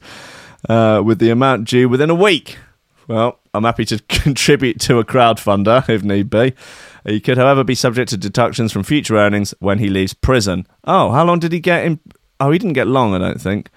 uh, 0.68 1.02
with 1.04 1.18
the 1.18 1.30
amount 1.30 1.66
due 1.66 1.88
within 1.88 2.10
a 2.10 2.14
week. 2.14 2.58
Well, 3.08 3.40
I'm 3.52 3.64
happy 3.64 3.84
to 3.86 3.98
contribute 4.08 4.80
to 4.82 4.98
a 4.98 5.04
crowdfunder 5.04 5.88
if 5.88 6.04
need 6.04 6.30
be. 6.30 6.54
He 7.04 7.20
could, 7.20 7.38
however, 7.38 7.64
be 7.64 7.74
subject 7.74 8.10
to 8.10 8.16
deductions 8.16 8.72
from 8.72 8.84
future 8.84 9.16
earnings 9.16 9.52
when 9.58 9.78
he 9.78 9.88
leaves 9.88 10.14
prison. 10.14 10.68
Oh, 10.84 11.10
how 11.10 11.24
long 11.24 11.40
did 11.40 11.50
he 11.50 11.58
get 11.58 11.84
in? 11.84 11.98
Oh, 12.38 12.52
he 12.52 12.58
didn't 12.58 12.74
get 12.74 12.86
long, 12.86 13.14
I 13.14 13.18
don't 13.18 13.40
think. 13.40 13.68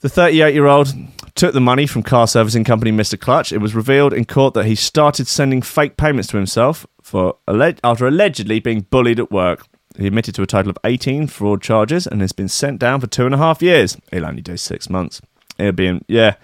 The 0.00 0.08
38 0.08 0.54
year 0.54 0.66
old 0.66 0.94
took 1.38 1.54
the 1.54 1.60
money 1.60 1.86
from 1.86 2.02
car 2.02 2.26
servicing 2.26 2.64
company 2.64 2.90
Mr. 2.90 3.18
Clutch. 3.18 3.52
It 3.52 3.58
was 3.58 3.74
revealed 3.74 4.12
in 4.12 4.24
court 4.24 4.54
that 4.54 4.66
he 4.66 4.74
started 4.74 5.28
sending 5.28 5.62
fake 5.62 5.96
payments 5.96 6.28
to 6.28 6.36
himself 6.36 6.84
for 7.00 7.36
after 7.48 8.06
allegedly 8.06 8.58
being 8.58 8.80
bullied 8.90 9.20
at 9.20 9.30
work. 9.30 9.66
He 9.96 10.06
admitted 10.06 10.34
to 10.34 10.42
a 10.42 10.46
total 10.46 10.70
of 10.70 10.78
18 10.84 11.28
fraud 11.28 11.62
charges 11.62 12.06
and 12.06 12.20
has 12.20 12.32
been 12.32 12.48
sent 12.48 12.80
down 12.80 13.00
for 13.00 13.06
two 13.06 13.24
and 13.24 13.34
a 13.34 13.38
half 13.38 13.62
years. 13.62 13.96
He'll 14.10 14.26
only 14.26 14.42
do 14.42 14.56
six 14.56 14.90
months. 14.90 15.22
He'll 15.56 15.72
be 15.72 15.86
in, 15.86 16.04
yeah. 16.08 16.34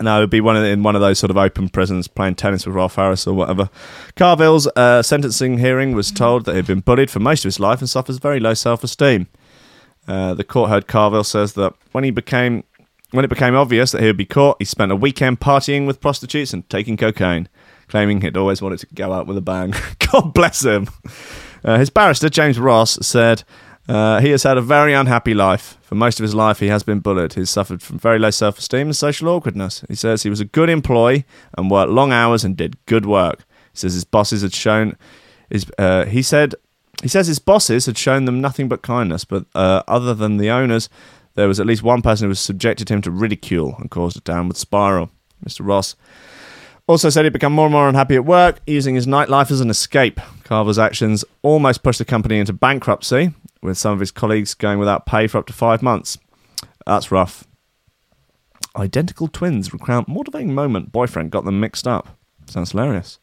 No, 0.00 0.18
it'd 0.18 0.30
be 0.30 0.42
one 0.42 0.56
of 0.56 0.62
in 0.62 0.82
one 0.82 0.94
of 0.94 1.00
those 1.00 1.18
sort 1.18 1.30
of 1.30 1.38
open 1.38 1.70
prisons, 1.70 2.06
playing 2.06 2.36
tennis 2.36 2.66
with 2.66 2.76
Rolf 2.76 2.94
Harris 2.94 3.26
or 3.26 3.34
whatever. 3.34 3.70
Carville's 4.14 4.68
uh, 4.76 5.02
sentencing 5.02 5.58
hearing 5.58 5.92
was 5.92 6.12
told 6.12 6.44
that 6.44 6.54
he'd 6.54 6.66
been 6.66 6.80
bullied 6.80 7.10
for 7.10 7.18
most 7.18 7.44
of 7.44 7.48
his 7.48 7.58
life 7.58 7.80
and 7.80 7.88
suffers 7.88 8.18
very 8.18 8.40
low 8.40 8.54
self-esteem. 8.54 9.26
Uh, 10.06 10.34
the 10.34 10.44
court 10.44 10.70
heard 10.70 10.86
Carville 10.86 11.24
says 11.24 11.54
that 11.54 11.74
when 11.92 12.04
he 12.04 12.10
became 12.10 12.62
when 13.16 13.24
it 13.24 13.28
became 13.28 13.54
obvious 13.54 13.92
that 13.92 14.02
he 14.02 14.06
would 14.06 14.16
be 14.16 14.26
caught, 14.26 14.56
he 14.58 14.64
spent 14.66 14.92
a 14.92 14.96
weekend 14.96 15.40
partying 15.40 15.86
with 15.86 16.00
prostitutes 16.00 16.52
and 16.52 16.68
taking 16.68 16.96
cocaine, 16.96 17.48
claiming 17.88 18.20
he'd 18.20 18.36
always 18.36 18.60
wanted 18.60 18.78
to 18.80 18.86
go 18.94 19.12
out 19.12 19.26
with 19.26 19.38
a 19.38 19.40
bang. 19.40 19.74
God 20.12 20.34
bless 20.34 20.64
him. 20.64 20.86
Uh, 21.64 21.78
his 21.78 21.90
barrister, 21.90 22.28
James 22.28 22.58
Ross, 22.58 22.98
said 23.00 23.42
uh, 23.88 24.20
he 24.20 24.30
has 24.30 24.42
had 24.42 24.58
a 24.58 24.62
very 24.62 24.92
unhappy 24.92 25.34
life. 25.34 25.78
For 25.82 25.94
most 25.94 26.20
of 26.20 26.24
his 26.24 26.34
life, 26.34 26.60
he 26.60 26.66
has 26.66 26.82
been 26.82 27.00
bullied. 27.00 27.34
He's 27.34 27.50
suffered 27.50 27.80
from 27.80 27.98
very 27.98 28.18
low 28.18 28.30
self 28.30 28.58
esteem 28.58 28.88
and 28.88 28.96
social 28.96 29.28
awkwardness. 29.28 29.84
He 29.88 29.94
says 29.94 30.22
he 30.22 30.30
was 30.30 30.40
a 30.40 30.44
good 30.44 30.68
employee 30.68 31.24
and 31.56 31.70
worked 31.70 31.90
long 31.90 32.12
hours 32.12 32.44
and 32.44 32.56
did 32.56 32.76
good 32.86 33.06
work. 33.06 33.46
He 33.72 33.78
says 33.78 33.94
his 33.94 34.04
bosses 34.04 34.42
had 34.42 34.52
shown. 34.52 34.96
His, 35.48 35.64
uh, 35.78 36.04
he 36.04 36.22
said 36.22 36.54
he 37.02 37.08
says 37.08 37.26
his 37.26 37.38
bosses 37.38 37.86
had 37.86 37.98
shown 37.98 38.24
them 38.24 38.40
nothing 38.40 38.68
but 38.68 38.82
kindness, 38.82 39.24
but 39.24 39.44
uh, 39.54 39.82
other 39.86 40.14
than 40.14 40.38
the 40.38 40.50
owners, 40.50 40.88
there 41.36 41.48
was 41.48 41.60
at 41.60 41.66
least 41.66 41.82
one 41.82 42.02
person 42.02 42.24
who 42.24 42.30
was 42.30 42.40
subjected 42.40 42.88
him 42.88 43.00
to 43.02 43.10
ridicule 43.10 43.76
and 43.78 43.90
caused 43.90 44.16
a 44.16 44.20
downward 44.20 44.56
spiral. 44.56 45.10
Mr. 45.46 45.60
Ross 45.60 45.94
also 46.86 47.10
said 47.10 47.24
he'd 47.24 47.32
become 47.32 47.52
more 47.52 47.66
and 47.66 47.72
more 47.72 47.88
unhappy 47.88 48.14
at 48.14 48.24
work, 48.24 48.60
using 48.66 48.94
his 48.94 49.06
nightlife 49.06 49.50
as 49.50 49.60
an 49.60 49.70
escape. 49.70 50.20
Carver's 50.44 50.78
actions 50.78 51.24
almost 51.42 51.82
pushed 51.82 51.98
the 51.98 52.04
company 52.04 52.38
into 52.38 52.52
bankruptcy, 52.52 53.32
with 53.62 53.76
some 53.76 53.92
of 53.92 54.00
his 54.00 54.10
colleagues 54.10 54.54
going 54.54 54.78
without 54.78 55.06
pay 55.06 55.26
for 55.26 55.38
up 55.38 55.46
to 55.46 55.52
five 55.52 55.82
months. 55.82 56.18
That's 56.86 57.10
rough. 57.10 57.44
Identical 58.76 59.28
twins 59.28 59.72
recount 59.72 60.08
motivating 60.08 60.54
moment 60.54 60.92
boyfriend 60.92 61.30
got 61.30 61.44
them 61.44 61.60
mixed 61.60 61.88
up. 61.88 62.16
Sounds 62.46 62.70
hilarious. 62.70 63.18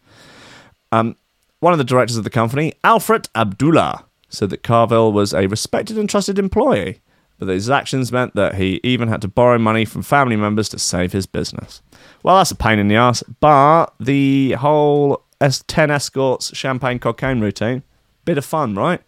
Um, 0.91 1.15
one 1.59 1.73
of 1.73 1.79
the 1.79 1.85
directors 1.85 2.17
of 2.17 2.25
the 2.25 2.29
company, 2.29 2.73
Alfred 2.83 3.29
Abdullah, 3.35 4.05
said 4.27 4.49
that 4.49 4.63
Carville 4.63 5.13
was 5.13 5.33
a 5.33 5.47
respected 5.47 5.97
and 5.97 6.09
trusted 6.09 6.37
employee, 6.37 6.99
but 7.45 7.53
his 7.53 7.69
actions 7.69 8.11
meant 8.11 8.35
that 8.35 8.55
he 8.55 8.79
even 8.83 9.07
had 9.07 9.21
to 9.21 9.27
borrow 9.27 9.57
money 9.57 9.85
from 9.85 10.01
family 10.01 10.35
members 10.35 10.69
to 10.69 10.79
save 10.79 11.11
his 11.11 11.25
business. 11.25 11.81
Well, 12.23 12.37
that's 12.37 12.51
a 12.51 12.55
pain 12.55 12.79
in 12.79 12.87
the 12.87 12.95
ass, 12.95 13.23
but 13.39 13.93
the 13.99 14.53
whole 14.53 15.23
S- 15.41 15.63
10 15.67 15.91
escorts 15.91 16.55
champagne 16.55 16.99
cocaine 16.99 17.39
routine, 17.39 17.83
bit 18.25 18.37
of 18.37 18.45
fun, 18.45 18.75
right? 18.75 19.01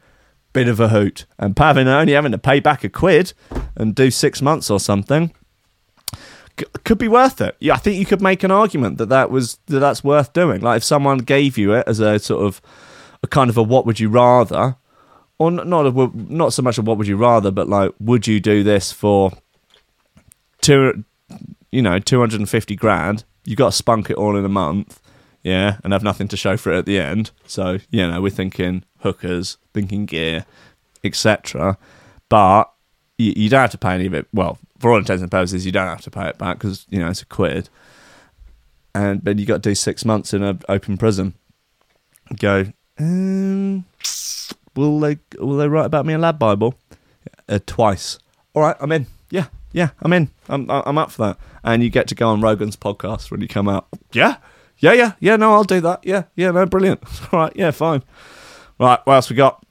Bit 0.53 0.67
of 0.67 0.79
a 0.79 0.89
hoot. 0.89 1.25
And 1.39 1.55
Pavin 1.55 1.87
only 1.87 2.13
having 2.13 2.31
to 2.31 2.37
pay 2.37 2.59
back 2.59 2.83
a 2.83 2.89
quid, 2.89 3.33
and 3.75 3.93
do 3.95 4.09
six 4.11 4.41
months 4.41 4.69
or 4.69 4.79
something, 4.79 5.33
could 6.83 6.97
be 6.97 7.07
worth 7.07 7.41
it. 7.41 7.55
Yeah, 7.59 7.73
I 7.73 7.77
think 7.77 7.97
you 7.97 8.05
could 8.05 8.21
make 8.21 8.43
an 8.43 8.51
argument 8.51 8.97
that 8.97 9.09
that 9.09 9.29
was 9.29 9.59
that 9.67 9.79
that's 9.79 10.03
worth 10.03 10.33
doing. 10.33 10.61
Like 10.61 10.77
if 10.77 10.83
someone 10.83 11.17
gave 11.19 11.57
you 11.57 11.73
it 11.73 11.83
as 11.87 11.99
a 11.99 12.19
sort 12.19 12.45
of 12.45 12.61
a 13.23 13.27
kind 13.27 13.49
of 13.49 13.57
a 13.57 13.63
what 13.63 13.85
would 13.85 13.99
you 13.99 14.09
rather, 14.09 14.77
or 15.37 15.51
not 15.51 15.95
not 16.15 16.53
so 16.53 16.61
much 16.61 16.77
of 16.77 16.87
what 16.87 16.97
would 16.97 17.07
you 17.07 17.17
rather, 17.17 17.51
but 17.51 17.67
like 17.67 17.91
would 17.99 18.27
you 18.27 18.39
do 18.39 18.63
this 18.63 18.91
for 18.91 19.31
two, 20.61 21.03
you 21.71 21.81
know, 21.81 21.99
two 21.99 22.19
hundred 22.19 22.39
and 22.39 22.49
fifty 22.49 22.75
grand? 22.75 23.23
You 23.43 23.55
got 23.55 23.71
to 23.71 23.77
spunk 23.77 24.09
it 24.09 24.17
all 24.17 24.35
in 24.35 24.45
a 24.45 24.49
month, 24.49 25.01
yeah, 25.43 25.77
and 25.83 25.93
have 25.93 26.03
nothing 26.03 26.27
to 26.29 26.37
show 26.37 26.57
for 26.57 26.71
it 26.71 26.77
at 26.77 26.85
the 26.85 26.99
end. 26.99 27.31
So 27.45 27.79
you 27.89 28.07
know, 28.07 28.21
we're 28.21 28.29
thinking 28.29 28.83
hookers, 28.99 29.57
thinking 29.73 30.05
gear, 30.05 30.45
etc. 31.03 31.77
But 32.29 32.71
you, 33.17 33.33
you 33.35 33.49
don't 33.49 33.61
have 33.61 33.71
to 33.71 33.77
pay 33.77 33.93
any 33.93 34.05
of 34.05 34.13
it. 34.13 34.27
Well, 34.33 34.57
for 34.79 34.91
all 34.91 34.97
intents 34.97 35.21
and 35.21 35.31
purposes, 35.31 35.65
you 35.65 35.71
don't 35.71 35.87
have 35.87 36.01
to 36.01 36.11
pay 36.11 36.27
it 36.27 36.37
back 36.37 36.59
because 36.59 36.85
you 36.89 36.99
know 36.99 37.09
it's 37.09 37.21
a 37.21 37.25
quid. 37.25 37.69
And 38.93 39.21
then 39.23 39.37
you 39.37 39.45
got 39.45 39.61
to 39.61 39.69
do 39.69 39.75
six 39.75 40.05
months 40.05 40.33
in 40.33 40.41
an 40.41 40.61
open 40.69 40.97
prison. 40.97 41.33
Go. 42.39 42.71
Um, 42.97 43.83
will 44.75 44.99
they 44.99 45.19
will 45.39 45.57
they 45.57 45.67
write 45.67 45.85
about 45.85 46.05
me 46.05 46.13
in 46.13 46.21
Lad 46.21 46.39
Bible? 46.39 46.75
Uh, 47.47 47.59
twice. 47.65 48.19
All 48.53 48.61
right, 48.61 48.75
I'm 48.79 48.91
in. 48.91 49.07
Yeah, 49.29 49.47
yeah, 49.71 49.89
I'm 50.01 50.13
in. 50.13 50.29
I'm 50.49 50.69
I'm 50.69 50.97
up 50.97 51.11
for 51.11 51.27
that. 51.27 51.37
And 51.63 51.83
you 51.83 51.89
get 51.89 52.07
to 52.09 52.15
go 52.15 52.29
on 52.29 52.41
Rogan's 52.41 52.75
podcast 52.75 53.31
when 53.31 53.41
you 53.41 53.47
come 53.47 53.67
out. 53.67 53.87
Yeah, 54.11 54.37
yeah, 54.77 54.93
yeah, 54.93 55.13
yeah. 55.19 55.35
No, 55.35 55.53
I'll 55.53 55.63
do 55.63 55.81
that. 55.81 56.05
Yeah, 56.05 56.23
yeah. 56.35 56.51
No, 56.51 56.65
brilliant. 56.65 57.03
All 57.33 57.39
right, 57.39 57.53
yeah, 57.55 57.71
fine. 57.71 58.03
Right, 58.79 58.99
what 59.05 59.13
else 59.13 59.29
we 59.29 59.35
got? 59.35 59.65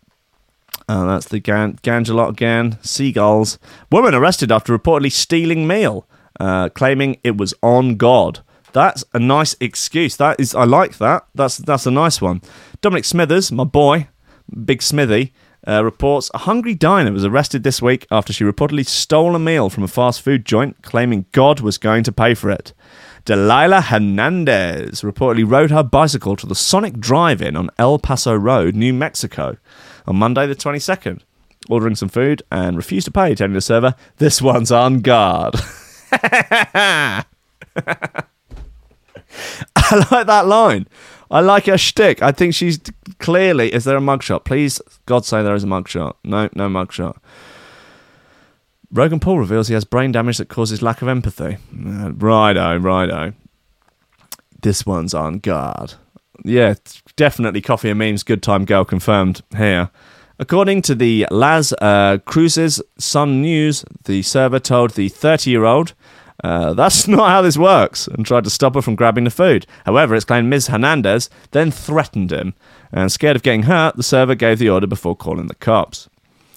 Uh, 0.88 1.06
that's 1.06 1.28
the 1.28 1.40
Gan- 1.40 1.78
Ganjalot 1.82 2.30
again. 2.30 2.78
Seagulls. 2.82 3.58
Woman 3.90 4.14
arrested 4.14 4.52
after 4.52 4.76
reportedly 4.76 5.12
stealing 5.12 5.66
meal, 5.66 6.06
uh, 6.38 6.68
claiming 6.70 7.18
it 7.24 7.36
was 7.36 7.54
on 7.62 7.96
God. 7.96 8.40
That's 8.72 9.04
a 9.14 9.18
nice 9.18 9.54
excuse. 9.60 10.16
That 10.16 10.38
is, 10.40 10.54
I 10.54 10.64
like 10.64 10.98
that. 10.98 11.26
That's 11.34 11.58
that's 11.58 11.86
a 11.86 11.90
nice 11.90 12.20
one. 12.20 12.42
Dominic 12.80 13.04
Smithers, 13.04 13.52
my 13.52 13.64
boy, 13.64 14.08
Big 14.64 14.82
Smithy, 14.82 15.32
uh, 15.66 15.82
reports 15.82 16.30
a 16.34 16.38
hungry 16.38 16.74
diner 16.74 17.12
was 17.12 17.24
arrested 17.24 17.62
this 17.62 17.80
week 17.80 18.06
after 18.10 18.32
she 18.32 18.44
reportedly 18.44 18.86
stole 18.86 19.34
a 19.34 19.38
meal 19.38 19.70
from 19.70 19.82
a 19.82 19.88
fast 19.88 20.20
food 20.20 20.44
joint, 20.44 20.82
claiming 20.82 21.24
God 21.32 21.60
was 21.60 21.78
going 21.78 22.04
to 22.04 22.12
pay 22.12 22.34
for 22.34 22.50
it. 22.50 22.72
Delilah 23.24 23.80
Hernandez 23.80 25.00
reportedly 25.00 25.50
rode 25.50 25.70
her 25.70 25.82
bicycle 25.82 26.36
to 26.36 26.46
the 26.46 26.54
Sonic 26.54 26.98
Drive-In 27.00 27.56
on 27.56 27.70
El 27.78 27.98
Paseo 27.98 28.34
Road, 28.34 28.74
New 28.74 28.92
Mexico, 28.92 29.56
on 30.06 30.16
Monday 30.16 30.46
the 30.46 30.54
22nd, 30.54 31.22
ordering 31.70 31.94
some 31.94 32.10
food 32.10 32.42
and 32.52 32.76
refused 32.76 33.06
to 33.06 33.10
pay, 33.10 33.34
telling 33.34 33.54
the 33.54 33.62
server, 33.62 33.94
"This 34.18 34.42
one's 34.42 34.70
on 34.70 35.00
guard." 35.00 35.54
I 36.12 37.24
like 40.10 40.26
that 40.26 40.46
line. 40.46 40.86
I 41.34 41.40
like 41.40 41.66
her 41.66 41.76
shtick. 41.76 42.22
I 42.22 42.30
think 42.30 42.54
she's 42.54 42.78
clearly. 43.18 43.74
Is 43.74 43.82
there 43.82 43.96
a 43.96 44.00
mugshot? 44.00 44.44
Please, 44.44 44.80
God, 45.04 45.26
say 45.26 45.42
there 45.42 45.56
is 45.56 45.64
a 45.64 45.66
mugshot. 45.66 46.14
No, 46.22 46.48
no 46.54 46.68
mugshot. 46.68 47.16
Logan 48.92 49.18
Paul 49.18 49.40
reveals 49.40 49.66
he 49.66 49.74
has 49.74 49.84
brain 49.84 50.12
damage 50.12 50.38
that 50.38 50.48
causes 50.48 50.80
lack 50.80 51.02
of 51.02 51.08
empathy. 51.08 51.58
Uh, 51.76 52.12
righto, 52.12 52.76
righto. 52.76 53.32
This 54.62 54.86
one's 54.86 55.12
on 55.12 55.40
guard. 55.40 55.94
Yeah, 56.44 56.74
definitely 57.16 57.60
coffee 57.60 57.90
and 57.90 57.98
memes. 57.98 58.22
Good 58.22 58.40
time 58.40 58.64
girl 58.64 58.84
confirmed 58.84 59.42
here. 59.56 59.90
According 60.38 60.82
to 60.82 60.94
the 60.94 61.26
Las 61.32 61.72
uh, 61.80 62.18
Cruces 62.26 62.80
Sun 62.96 63.42
News, 63.42 63.84
the 64.04 64.22
server 64.22 64.60
told 64.60 64.92
the 64.92 65.08
30 65.08 65.50
year 65.50 65.64
old 65.64 65.94
uh, 66.44 66.74
that's 66.74 67.08
not 67.08 67.30
how 67.30 67.40
this 67.40 67.56
works 67.56 68.06
and 68.06 68.26
tried 68.26 68.44
to 68.44 68.50
stop 68.50 68.74
her 68.74 68.82
from 68.82 68.94
grabbing 68.94 69.24
the 69.24 69.30
food. 69.30 69.66
However, 69.86 70.14
it's 70.14 70.26
claimed 70.26 70.50
Ms. 70.50 70.66
Hernandez 70.66 71.30
then 71.52 71.70
threatened 71.70 72.30
him, 72.30 72.52
and 72.92 73.10
scared 73.10 73.34
of 73.34 73.42
getting 73.42 73.62
hurt, 73.62 73.96
the 73.96 74.02
server 74.02 74.34
gave 74.34 74.58
the 74.58 74.68
order 74.68 74.86
before 74.86 75.16
calling 75.16 75.46
the 75.46 75.54
cops. 75.54 76.08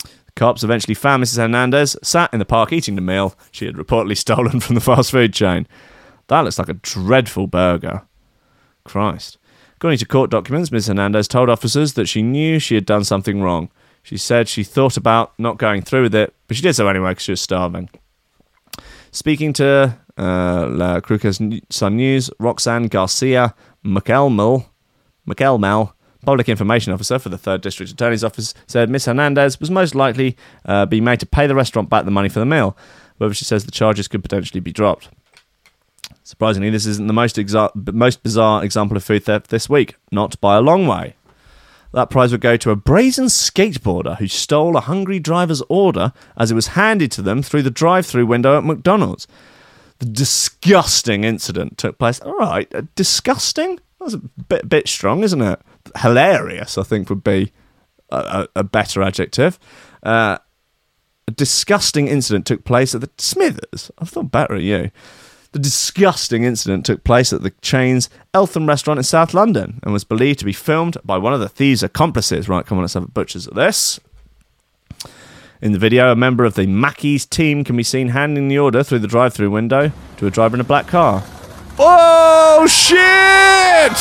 The 0.03 0.33
cops 0.35 0.61
eventually 0.61 0.93
found 0.93 1.23
Mrs. 1.23 1.37
Hernandez 1.37 1.95
sat 2.03 2.33
in 2.33 2.39
the 2.39 2.45
park 2.45 2.73
eating 2.73 2.95
the 2.95 3.01
meal 3.01 3.33
she 3.49 3.65
had 3.65 3.75
reportedly 3.75 4.17
stolen 4.25 4.59
from 4.59 4.75
the 4.75 4.81
fast 4.81 5.09
food 5.11 5.33
chain. 5.33 5.65
That 6.27 6.41
looks 6.41 6.59
like 6.59 6.69
a 6.69 6.73
dreadful 6.73 7.47
burger. 7.47 8.01
Christ. 8.83 9.37
According 9.77 9.99
to 9.99 10.05
court 10.05 10.29
documents, 10.29 10.71
Ms. 10.71 10.87
Hernandez 10.87 11.29
told 11.29 11.49
officers 11.49 11.93
that 11.93 12.07
she 12.07 12.21
knew 12.21 12.59
she 12.59 12.75
had 12.75 12.85
done 12.85 13.05
something 13.05 13.41
wrong. 13.41 13.69
She 14.03 14.17
said 14.17 14.49
she 14.49 14.63
thought 14.63 14.97
about 14.97 15.33
not 15.37 15.57
going 15.57 15.81
through 15.81 16.03
with 16.03 16.15
it, 16.15 16.33
but 16.47 16.57
she 16.57 16.63
did 16.63 16.73
so 16.73 16.87
anyway 16.89 17.11
because 17.11 17.23
she 17.23 17.31
was 17.31 17.41
starving. 17.41 17.89
Speaking 19.17 19.51
to 19.53 19.97
uh, 20.15 20.67
La 20.69 20.99
Cruces 20.99 21.41
Sun 21.71 21.95
News, 21.95 22.29
Roxanne 22.37 22.85
Garcia 22.85 23.55
McElmel, 23.83 24.67
McElmel, 25.27 25.93
public 26.23 26.47
information 26.47 26.93
officer 26.93 27.17
for 27.17 27.29
the 27.29 27.37
3rd 27.37 27.61
District 27.61 27.91
Attorney's 27.91 28.23
Office, 28.23 28.53
said 28.67 28.91
Miss 28.91 29.05
Hernandez 29.05 29.59
was 29.59 29.71
most 29.71 29.95
likely 29.95 30.37
uh, 30.65 30.85
be 30.85 31.01
made 31.01 31.19
to 31.19 31.25
pay 31.25 31.47
the 31.47 31.55
restaurant 31.55 31.89
back 31.89 32.05
the 32.05 32.11
money 32.11 32.29
for 32.29 32.37
the 32.37 32.45
meal. 32.45 32.77
However, 33.17 33.33
she 33.33 33.43
says 33.43 33.65
the 33.65 33.71
charges 33.71 34.07
could 34.07 34.21
potentially 34.21 34.59
be 34.59 34.71
dropped. 34.71 35.09
Surprisingly, 36.21 36.69
this 36.69 36.85
isn't 36.85 37.07
the 37.07 37.13
most, 37.13 37.37
exa- 37.37 37.71
most 37.91 38.21
bizarre 38.21 38.63
example 38.63 38.95
of 38.95 39.03
food 39.03 39.23
theft 39.23 39.49
this 39.49 39.67
week, 39.67 39.95
not 40.11 40.39
by 40.39 40.57
a 40.57 40.61
long 40.61 40.85
way. 40.85 41.15
That 41.93 42.09
prize 42.09 42.31
would 42.31 42.41
go 42.41 42.57
to 42.57 42.71
a 42.71 42.75
brazen 42.75 43.25
skateboarder 43.25 44.17
who 44.17 44.27
stole 44.27 44.75
a 44.75 44.81
hungry 44.81 45.19
driver's 45.19 45.61
order 45.69 46.11
as 46.35 46.51
it 46.51 46.55
was 46.55 46.67
handed 46.67 47.11
to 47.13 47.21
them 47.21 47.41
through 47.41 47.63
the 47.63 47.71
drive 47.71 48.05
through 48.05 48.25
window 48.25 48.57
at 48.57 48.63
McDonald's. 48.63 49.27
The 49.99 50.05
disgusting 50.05 51.23
incident 51.23 51.77
took 51.77 51.97
place. 51.97 52.19
All 52.19 52.37
right, 52.37 52.73
uh, 52.75 52.83
disgusting? 52.95 53.79
That's 53.99 54.13
a 54.13 54.17
bit, 54.17 54.69
bit 54.69 54.87
strong, 54.87 55.23
isn't 55.23 55.41
it? 55.41 55.59
Hilarious, 55.97 56.77
I 56.77 56.83
think, 56.83 57.09
would 57.09 57.23
be 57.23 57.51
a, 58.11 58.17
a, 58.17 58.59
a 58.59 58.63
better 58.63 59.01
adjective. 59.01 59.57
Uh, 60.03 60.37
a 61.27 61.31
disgusting 61.31 62.07
incident 62.07 62.45
took 62.45 62.63
place 62.63 62.93
at 62.93 63.01
the 63.01 63.09
Smithers. 63.17 63.91
I 63.97 64.05
thought 64.05 64.31
better 64.31 64.55
of 64.55 64.61
you. 64.61 64.91
The 65.57 65.63
disgusting 65.63 66.43
incident 66.43 66.85
took 66.85 67.03
place 67.03 67.33
at 67.33 67.41
the 67.41 67.49
chain's 67.63 68.11
Eltham 68.31 68.67
restaurant 68.67 68.99
in 68.99 69.03
South 69.03 69.33
London 69.33 69.79
and 69.81 69.91
was 69.91 70.03
believed 70.03 70.37
to 70.37 70.45
be 70.45 70.53
filmed 70.53 70.97
by 71.03 71.17
one 71.17 71.33
of 71.33 71.39
the 71.39 71.49
thieves' 71.49 71.81
accomplices. 71.81 72.47
Right, 72.47 72.63
come 72.63 72.77
on, 72.77 72.83
let's 72.83 72.93
have 72.93 73.05
a 73.05 73.07
butcher's 73.07 73.47
at 73.47 73.55
this. 73.55 73.99
In 75.59 75.71
the 75.71 75.79
video, 75.79 76.11
a 76.11 76.15
member 76.15 76.45
of 76.45 76.53
the 76.53 76.67
Mackey's 76.67 77.25
team 77.25 77.63
can 77.63 77.75
be 77.75 77.81
seen 77.81 78.09
handing 78.09 78.49
the 78.49 78.59
order 78.59 78.83
through 78.83 78.99
the 78.99 79.07
drive 79.07 79.33
through 79.33 79.49
window 79.49 79.91
to 80.17 80.27
a 80.27 80.29
driver 80.29 80.55
in 80.55 80.61
a 80.61 80.63
black 80.63 80.85
car. 80.85 81.23
Oh, 81.79 82.67
shit! 82.67 83.97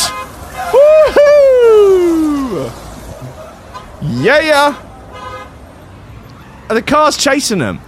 Woohoo! 1.16 2.70
Yeah, 4.22 4.40
yeah! 4.40 4.76
And 6.68 6.76
the 6.76 6.82
car's 6.82 7.16
chasing 7.16 7.60
them. 7.60 7.80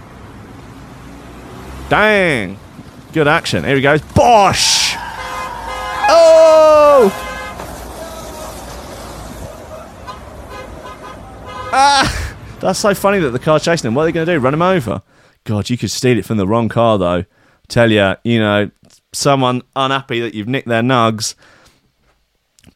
Dang. 1.89 2.57
Good 3.11 3.27
action. 3.27 3.63
Here 3.63 3.75
he 3.75 3.81
goes. 3.81 4.01
Bosh! 4.01 4.93
Oh! 6.11 7.11
Ah! 11.71 12.35
That's 12.59 12.79
so 12.79 12.93
funny 12.93 13.19
that 13.19 13.31
the 13.31 13.39
car's 13.39 13.63
chasing 13.63 13.87
him. 13.87 13.95
What 13.95 14.03
are 14.03 14.05
they 14.05 14.11
going 14.11 14.25
to 14.25 14.33
do? 14.33 14.39
Run 14.39 14.53
him 14.53 14.61
over? 14.61 15.01
God, 15.43 15.69
you 15.69 15.77
could 15.77 15.91
steal 15.91 16.17
it 16.17 16.25
from 16.25 16.37
the 16.37 16.47
wrong 16.47 16.69
car, 16.69 16.97
though. 16.97 17.25
Tell 17.67 17.91
you, 17.91 18.15
you 18.23 18.39
know, 18.39 18.69
someone 19.13 19.61
unhappy 19.75 20.19
that 20.19 20.33
you've 20.33 20.47
nicked 20.47 20.67
their 20.67 20.81
nugs. 20.81 21.35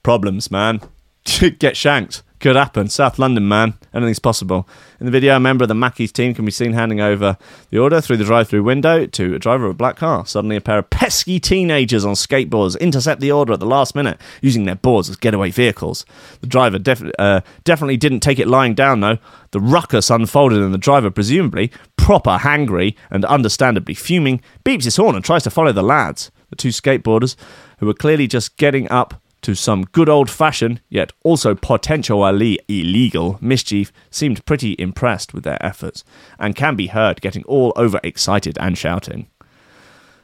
Problems, 0.02 0.50
man. 0.50 0.82
Get 1.60 1.78
shanked. 1.78 2.24
Could 2.44 2.58
happen. 2.58 2.90
South 2.90 3.20
London, 3.20 3.48
man. 3.48 3.76
Anything's 3.94 4.20
possible. 4.20 4.68
In 5.00 5.06
the 5.06 5.14
video, 5.14 5.38
a 5.38 5.40
member 5.40 5.64
of 5.64 5.70
the 5.70 5.74
Mackey's 5.74 6.12
team 6.12 6.34
can 6.34 6.44
be 6.44 6.52
seen 6.52 6.74
handing 6.74 7.00
over 7.00 7.38
the 7.70 7.78
order 7.78 8.02
through 8.02 8.18
the 8.18 8.26
drive 8.26 8.50
through 8.50 8.64
window 8.64 9.06
to 9.06 9.34
a 9.34 9.40
driver 9.40 9.64
of 9.64 9.72
a 9.72 9.74
black 9.74 9.96
car. 9.96 10.26
Suddenly, 10.26 10.58
a 10.58 10.62
pair 10.62 10.80
of 10.80 10.90
pesky 10.90 11.40
teenagers 11.40 12.04
on 12.04 12.16
skateboards 12.16 12.78
intercept 12.82 13.22
the 13.22 13.32
order 13.32 13.54
at 13.54 13.62
the 13.62 13.66
last 13.66 13.96
minute, 13.96 14.20
using 14.42 14.66
their 14.66 14.76
boards 14.76 15.10
as 15.10 15.16
getaway 15.16 15.52
vehicles. 15.52 16.06
The 16.42 16.48
driver 16.48 16.80
def- 16.80 17.14
uh, 17.18 17.40
definitely 17.64 17.96
didn't 17.96 18.20
take 18.20 18.40
it 18.40 18.50
lying 18.50 18.74
down, 18.74 19.00
though. 19.00 19.20
The 19.52 19.62
ruckus 19.62 20.10
unfolded, 20.10 20.62
and 20.62 20.74
the 20.74 20.78
driver, 20.78 21.10
presumably 21.12 21.72
proper 21.96 22.40
hangry 22.40 22.96
and 23.10 23.24
understandably 23.24 23.94
fuming, 23.94 24.42
beeps 24.66 24.84
his 24.84 24.98
horn 24.98 25.16
and 25.16 25.24
tries 25.24 25.44
to 25.44 25.50
follow 25.50 25.72
the 25.72 25.82
lads. 25.82 26.30
The 26.50 26.58
two 26.58 26.70
skateboarders, 26.70 27.38
who 27.78 27.86
were 27.86 27.94
clearly 27.94 28.28
just 28.28 28.58
getting 28.58 28.92
up 28.92 29.23
to 29.44 29.56
some 29.56 29.84
good 29.84 30.10
old 30.10 30.30
fashioned, 30.30 30.82
yet 30.90 31.12
also 31.24 31.56
potentially 31.56 32.60
illegal 32.68 33.38
mischief, 33.42 33.92
seemed 34.10 34.46
pretty 34.46 34.76
impressed 34.80 35.34
with 35.34 35.44
their 35.44 35.64
efforts, 35.64 36.04
and 36.40 36.56
can 36.56 36.76
be 36.76 36.88
heard 36.88 37.22
getting 37.22 37.44
all 37.44 37.72
over 37.76 38.00
excited 38.04 38.58
and 38.60 38.78
shouting. 38.78 39.28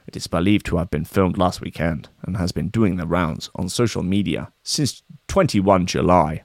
It 0.08 0.16
is 0.16 0.26
believed 0.26 0.66
to 0.66 0.78
have 0.78 0.90
been 0.90 1.06
filmed 1.06 1.38
last 1.38 1.62
weekend 1.62 2.10
and 2.24 2.38
has 2.38 2.52
been 2.52 2.70
doing 2.70 2.96
the 2.96 3.06
rounds 3.06 3.52
on 3.54 3.70
social 3.70 4.02
media 4.02 4.52
since 4.64 5.04
21 5.28 5.86
July. 5.86 6.44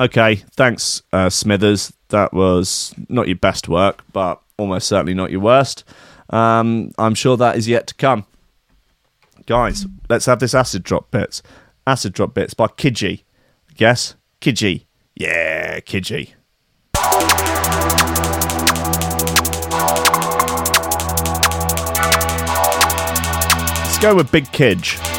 Okay, 0.00 0.36
thanks, 0.56 1.02
uh, 1.12 1.30
Smithers. 1.30 1.92
That 2.08 2.32
was 2.32 2.92
not 3.08 3.28
your 3.28 3.36
best 3.36 3.68
work, 3.68 4.02
but 4.12 4.40
almost 4.58 4.88
certainly 4.88 5.14
not 5.14 5.30
your 5.30 5.42
worst. 5.42 5.84
Um, 6.30 6.90
I'm 6.98 7.14
sure 7.14 7.36
that 7.36 7.56
is 7.56 7.68
yet 7.68 7.86
to 7.88 7.94
come. 7.94 8.26
Guys, 9.46 9.84
let's 10.08 10.24
have 10.24 10.38
this 10.38 10.54
acid 10.54 10.82
drop 10.82 11.10
bits. 11.10 11.42
Acid 11.86 12.14
drop 12.14 12.32
bits 12.32 12.54
by 12.54 12.66
Kidji. 12.66 13.24
Yes, 13.76 14.14
Kidji. 14.40 14.86
Yeah, 15.14 15.80
Kidji. 15.80 16.34
Let's 23.82 23.98
go 23.98 24.14
with 24.14 24.32
Big 24.32 24.44
Kidge. 24.46 25.13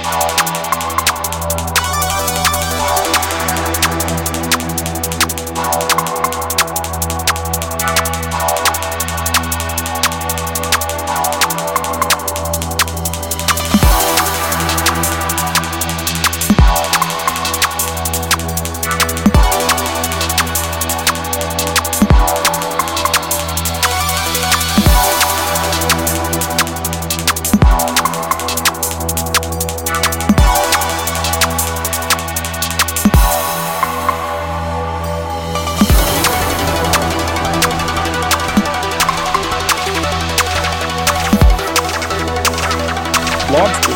Lobsters. 43.55 43.94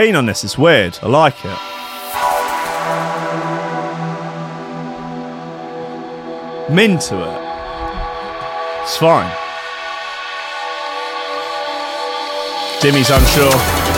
Keen 0.00 0.16
on 0.16 0.24
this. 0.24 0.44
It's 0.44 0.56
weird. 0.56 0.98
I 1.02 1.08
like 1.08 1.44
it. 1.44 1.58
I'm 6.70 6.78
into 6.78 7.16
it. 7.16 7.38
It's 8.82 8.96
fine. 8.96 9.30
Jimmy's 12.80 13.10
unsure. 13.10 13.89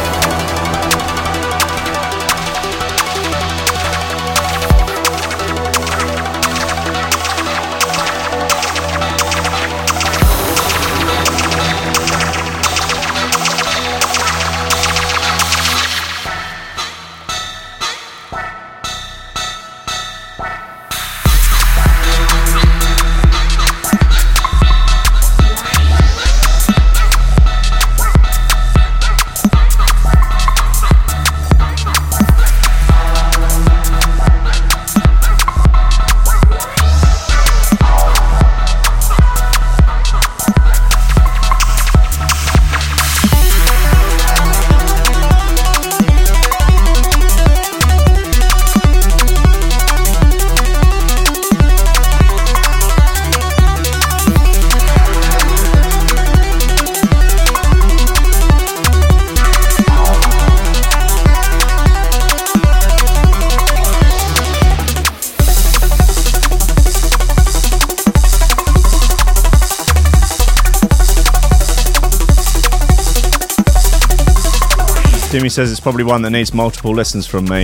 Says 75.53 75.71
it's 75.71 75.81
probably 75.81 76.03
one 76.03 76.23
that 76.23 76.31
needs 76.31 76.55
multiple 76.55 76.95
listens 76.95 77.27
from 77.27 77.45
me 77.45 77.59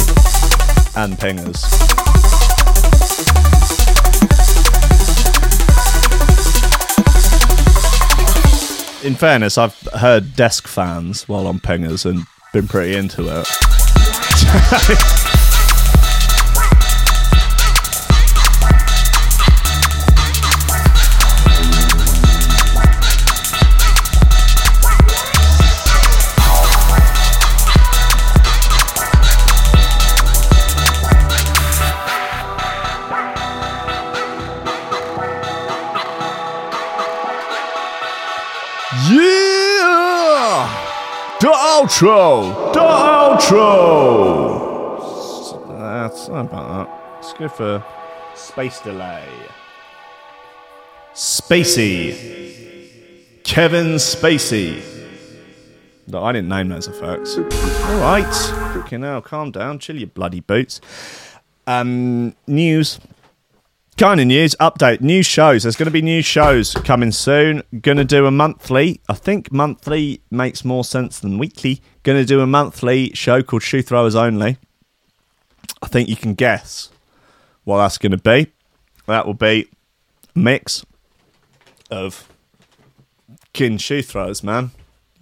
and 0.95 1.14
pingers. 1.14 1.64
In 9.03 9.14
fairness, 9.14 9.57
I've 9.57 9.74
heard 9.95 10.36
desk 10.36 10.68
fans 10.68 11.26
while 11.26 11.47
on 11.47 11.61
pingers 11.61 12.05
and 12.05 12.26
been 12.53 12.68
pretty 12.68 12.95
into 12.95 13.22
it. 13.26 13.49
outro! 41.99 42.73
The 42.73 42.81
outro! 42.81 44.59
That's 45.79 46.29
about 46.29 46.51
that. 46.51 46.89
Let's 47.15 47.33
go 47.35 47.49
for 47.49 47.85
space 48.35 48.81
delay. 48.81 49.29
Spacey. 51.15 52.15
Kevin 53.43 53.97
Spacey. 53.97 54.83
No, 56.07 56.23
I 56.25 56.33
didn't 56.33 56.49
name 56.49 56.69
those 56.69 56.87
effects. 56.87 57.37
All 57.37 58.01
right. 58.01 58.77
Okay, 58.85 58.97
now 58.97 59.21
calm 59.21 59.51
down. 59.51 59.79
Chill 59.79 59.97
your 59.97 60.09
bloody 60.09 60.41
boots. 60.41 60.81
Um, 61.67 62.35
news. 62.47 63.01
Kind 63.99 64.21
of 64.21 64.29
news 64.29 64.55
update. 64.61 65.01
New 65.01 65.25
shows. 65.25 65.65
There's 65.65 65.75
going 65.75 65.87
to 65.87 65.91
be 65.91 66.03
new 66.03 66.23
shows 66.23 66.73
coming 66.73 67.11
soon. 67.11 67.65
Going 67.81 67.97
to 67.97 68.05
do 68.05 68.27
a 68.27 68.31
monthly. 68.31 69.01
I 69.09 69.15
think 69.15 69.51
monthly 69.51 70.23
makes 70.31 70.65
more 70.65 70.85
sense 70.85 71.19
than 71.19 71.37
weekly. 71.37 71.83
Going 72.05 72.17
to 72.17 72.25
do 72.25 72.41
a 72.41 72.47
monthly 72.47 73.11
show 73.15 73.43
called 73.43 73.65
Shoe 73.65 73.83
Throwers 73.83 74.15
Only. 74.15 74.57
I 75.83 75.89
think 75.89 76.09
you 76.09 76.15
can 76.15 76.35
guess 76.35 76.91
what 77.65 77.79
that's 77.79 77.99
going 77.99 78.13
to 78.13 78.19
be. 78.19 78.53
That 79.07 79.27
will 79.27 79.35
be 79.35 79.69
a 80.37 80.39
mix 80.39 80.87
of 81.91 82.29
kin 83.53 83.79
shoe 83.79 84.03
throwers, 84.03 84.45
man. 84.45 84.71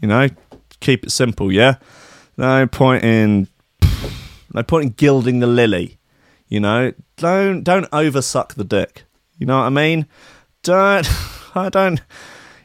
You 0.03 0.09
know, 0.09 0.29
keep 0.81 1.03
it 1.03 1.11
simple, 1.11 1.51
yeah. 1.51 1.77
No 2.37 2.66
point 2.66 3.05
in 3.05 3.49
no 4.53 4.62
point 4.62 4.85
in 4.85 4.91
gilding 4.91 5.41
the 5.41 5.47
lily. 5.47 5.95
You 6.49 6.61
know, 6.61 6.92
don't 7.16 7.62
don't 7.62 7.90
oversuck 7.90 8.55
the 8.55 8.64
dick. 8.64 9.05
You 9.38 9.47
know 9.47 9.59
what 9.59 9.64
I 9.64 9.70
mean? 9.70 10.07
Don't 10.62 11.09
I 11.55 11.68
don't 11.68 12.01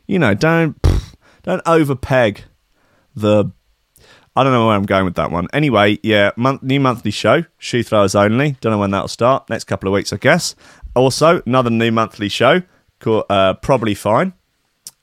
you 0.08 0.20
know 0.20 0.34
don't 0.34 0.82
don't 1.44 1.64
overpeg 1.66 2.42
the. 3.16 3.52
I 4.34 4.46
don't 4.46 4.54
know 4.54 4.68
where 4.68 4.78
I'm 4.78 4.86
going 4.86 5.04
with 5.04 5.16
that 5.16 5.30
one. 5.30 5.48
Anyway, 5.52 6.00
yeah, 6.04 6.32
month, 6.38 6.64
new 6.64 6.80
monthly 6.80 7.12
show, 7.12 7.44
shoe 7.58 7.84
throwers 7.84 8.16
only. 8.16 8.56
Don't 8.62 8.72
know 8.72 8.78
when 8.78 8.92
that'll 8.92 9.10
start. 9.10 9.50
Next 9.50 9.66
couple 9.66 9.90
of 9.90 9.94
weeks, 9.94 10.14
I 10.14 10.18
guess. 10.18 10.56
Also, 10.96 11.42
another 11.46 11.70
new 11.70 11.92
monthly 11.92 12.30
show 12.30 12.62
called 13.02 13.26
uh, 13.30 13.56
Probably 13.56 13.94
Fine, 13.94 14.32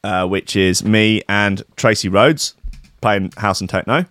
uh, 0.03 0.27
which 0.27 0.57
is 0.57 0.83
me 0.83 1.21
and 1.29 1.63
Tracy 1.77 2.09
Rhodes 2.09 2.55
playing 3.03 3.33
house 3.37 3.61
and 3.61 3.69
techno 3.69 4.07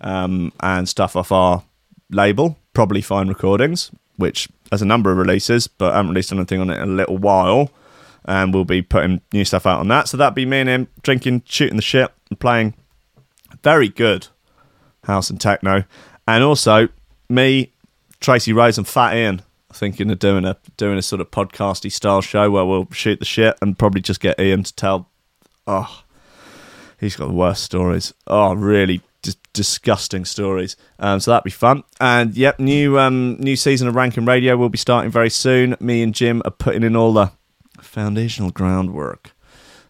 um, 0.00 0.52
and 0.60 0.88
stuff 0.88 1.16
off 1.16 1.32
our 1.32 1.62
label, 2.10 2.58
Probably 2.72 3.00
Fine 3.00 3.28
Recordings, 3.28 3.90
which 4.16 4.48
has 4.70 4.82
a 4.82 4.86
number 4.86 5.10
of 5.10 5.18
releases, 5.18 5.66
but 5.66 5.92
I 5.92 5.96
haven't 5.96 6.10
released 6.10 6.32
anything 6.32 6.60
on 6.60 6.70
it 6.70 6.80
in 6.80 6.88
a 6.90 6.92
little 6.92 7.18
while. 7.18 7.70
And 8.26 8.54
we'll 8.54 8.64
be 8.64 8.80
putting 8.80 9.20
new 9.32 9.44
stuff 9.44 9.66
out 9.66 9.80
on 9.80 9.88
that. 9.88 10.08
So 10.08 10.16
that'd 10.16 10.34
be 10.34 10.46
me 10.46 10.60
and 10.60 10.68
him 10.68 10.88
drinking, 11.02 11.42
shooting 11.44 11.76
the 11.76 11.82
shit, 11.82 12.10
and 12.30 12.40
playing 12.40 12.72
very 13.62 13.88
good 13.88 14.28
house 15.04 15.28
and 15.28 15.38
techno. 15.38 15.84
And 16.26 16.42
also 16.42 16.88
me, 17.28 17.72
Tracy 18.20 18.52
Rose, 18.54 18.78
and 18.78 18.88
Fat 18.88 19.14
Ian 19.14 19.42
thinking 19.72 20.10
of 20.10 20.18
doing 20.18 20.44
a 20.44 20.56
doing 20.76 20.96
a 20.96 21.02
sort 21.02 21.20
of 21.20 21.30
podcasty 21.30 21.90
style 21.90 22.22
show 22.22 22.50
where 22.50 22.64
we'll 22.64 22.88
shoot 22.92 23.18
the 23.18 23.24
shit 23.24 23.58
and 23.60 23.78
probably 23.78 24.00
just 24.00 24.20
get 24.20 24.38
Ian 24.40 24.62
to 24.62 24.74
tell. 24.74 25.10
Oh, 25.66 26.02
he's 26.98 27.16
got 27.16 27.26
the 27.26 27.34
worst 27.34 27.62
stories. 27.62 28.14
Oh, 28.26 28.54
really 28.54 29.02
dis- 29.24 29.36
disgusting 29.52 30.24
stories. 30.24 30.76
Um, 31.00 31.18
so 31.18 31.32
that'd 31.32 31.42
be 31.42 31.50
fun. 31.50 31.82
And 32.00 32.36
yep, 32.36 32.60
new 32.60 32.98
um, 32.98 33.36
new 33.40 33.56
season 33.56 33.88
of 33.88 33.96
Ranking 33.96 34.24
Radio 34.24 34.56
will 34.56 34.68
be 34.68 34.78
starting 34.78 35.10
very 35.10 35.30
soon. 35.30 35.76
Me 35.80 36.02
and 36.02 36.14
Jim 36.14 36.40
are 36.44 36.52
putting 36.52 36.84
in 36.84 36.94
all 36.94 37.12
the 37.12 37.32
foundational 37.80 38.52
groundwork 38.52 39.32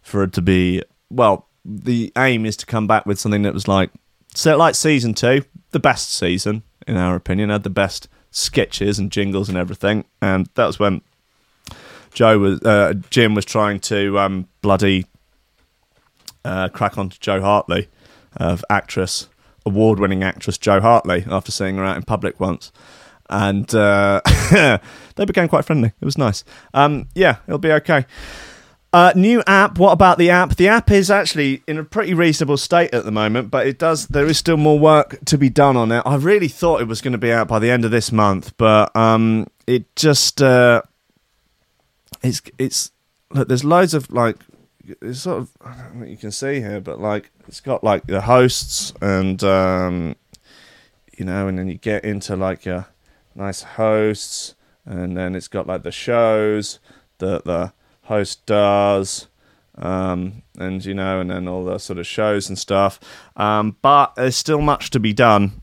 for 0.00 0.22
it 0.22 0.32
to 0.32 0.42
be 0.42 0.82
well. 1.10 1.48
The 1.66 2.12
aim 2.16 2.46
is 2.46 2.56
to 2.58 2.66
come 2.66 2.86
back 2.86 3.04
with 3.04 3.18
something 3.18 3.42
that 3.42 3.54
was 3.54 3.68
like 3.68 3.90
so 4.34 4.56
like 4.56 4.74
season 4.74 5.12
two, 5.12 5.44
the 5.72 5.80
best 5.80 6.10
season 6.10 6.62
in 6.86 6.96
our 6.96 7.14
opinion, 7.14 7.50
had 7.50 7.62
the 7.62 7.70
best 7.70 8.08
sketches 8.30 8.98
and 8.98 9.10
jingles 9.10 9.48
and 9.48 9.56
everything. 9.58 10.04
And 10.20 10.48
that 10.54 10.66
was 10.66 10.78
when 10.78 11.02
Joe 12.12 12.38
was 12.38 12.60
uh, 12.62 12.94
Jim 13.10 13.34
was 13.34 13.44
trying 13.44 13.80
to 13.80 14.18
um, 14.18 14.48
bloody 14.62 15.06
uh, 16.44 16.68
crack 16.68 16.98
onto 16.98 17.18
Jo 17.18 17.40
Hartley, 17.40 17.88
of 18.36 18.64
actress, 18.70 19.28
award-winning 19.66 20.22
actress 20.22 20.58
Jo 20.58 20.80
Hartley, 20.80 21.24
after 21.28 21.52
seeing 21.52 21.76
her 21.76 21.84
out 21.84 21.96
in 21.96 22.02
public 22.02 22.40
once, 22.40 22.72
and 23.30 23.74
uh, 23.74 24.20
they 25.16 25.24
became 25.24 25.48
quite 25.48 25.64
friendly. 25.64 25.92
It 26.00 26.04
was 26.04 26.18
nice. 26.18 26.44
Um, 26.72 27.08
yeah, 27.14 27.36
it'll 27.46 27.58
be 27.58 27.72
okay. 27.72 28.06
Uh, 28.94 29.12
new 29.16 29.42
app. 29.48 29.76
What 29.76 29.90
about 29.90 30.18
the 30.18 30.30
app? 30.30 30.54
The 30.54 30.68
app 30.68 30.88
is 30.92 31.10
actually 31.10 31.64
in 31.66 31.78
a 31.78 31.84
pretty 31.84 32.14
reasonable 32.14 32.56
state 32.56 32.94
at 32.94 33.04
the 33.04 33.10
moment, 33.10 33.50
but 33.50 33.66
it 33.66 33.76
does. 33.76 34.06
There 34.06 34.26
is 34.26 34.38
still 34.38 34.56
more 34.56 34.78
work 34.78 35.18
to 35.24 35.36
be 35.36 35.50
done 35.50 35.76
on 35.76 35.90
it. 35.90 36.04
I 36.06 36.14
really 36.14 36.46
thought 36.46 36.80
it 36.80 36.86
was 36.86 37.00
going 37.00 37.10
to 37.10 37.18
be 37.18 37.32
out 37.32 37.48
by 37.48 37.58
the 37.58 37.72
end 37.72 37.84
of 37.84 37.90
this 37.90 38.12
month, 38.12 38.56
but 38.56 38.94
um, 38.94 39.48
it 39.66 39.96
just 39.96 40.40
uh, 40.40 40.82
it's 42.22 42.40
it's 42.56 42.92
look. 43.32 43.48
There's 43.48 43.64
loads 43.64 43.94
of 43.94 44.12
like 44.12 44.36
it's 45.00 45.20
sort 45.20 45.38
of 45.38 45.50
I 45.64 45.76
don't 45.76 45.96
know 45.96 46.06
you 46.06 46.16
can 46.16 46.30
see 46.30 46.60
here, 46.60 46.80
but 46.80 47.00
like 47.00 47.30
it's 47.46 47.60
got 47.60 47.84
like 47.84 48.06
the 48.06 48.22
hosts 48.22 48.92
and 49.00 49.42
um, 49.44 50.16
you 51.18 51.24
know, 51.24 51.48
and 51.48 51.58
then 51.58 51.68
you 51.68 51.74
get 51.74 52.04
into 52.04 52.36
like 52.36 52.64
your 52.64 52.86
nice 53.34 53.62
hosts, 53.62 54.54
and 54.84 55.16
then 55.16 55.34
it's 55.34 55.48
got 55.48 55.66
like 55.66 55.82
the 55.82 55.92
shows 55.92 56.78
that 57.18 57.44
the 57.44 57.72
host 58.02 58.44
does, 58.46 59.28
um, 59.76 60.42
and 60.58 60.84
you 60.84 60.94
know, 60.94 61.20
and 61.20 61.30
then 61.30 61.48
all 61.48 61.64
the 61.64 61.78
sort 61.78 61.98
of 61.98 62.06
shows 62.06 62.48
and 62.48 62.58
stuff. 62.58 63.00
Um, 63.36 63.76
but 63.82 64.14
there's 64.16 64.36
still 64.36 64.60
much 64.60 64.90
to 64.90 65.00
be 65.00 65.12
done, 65.12 65.60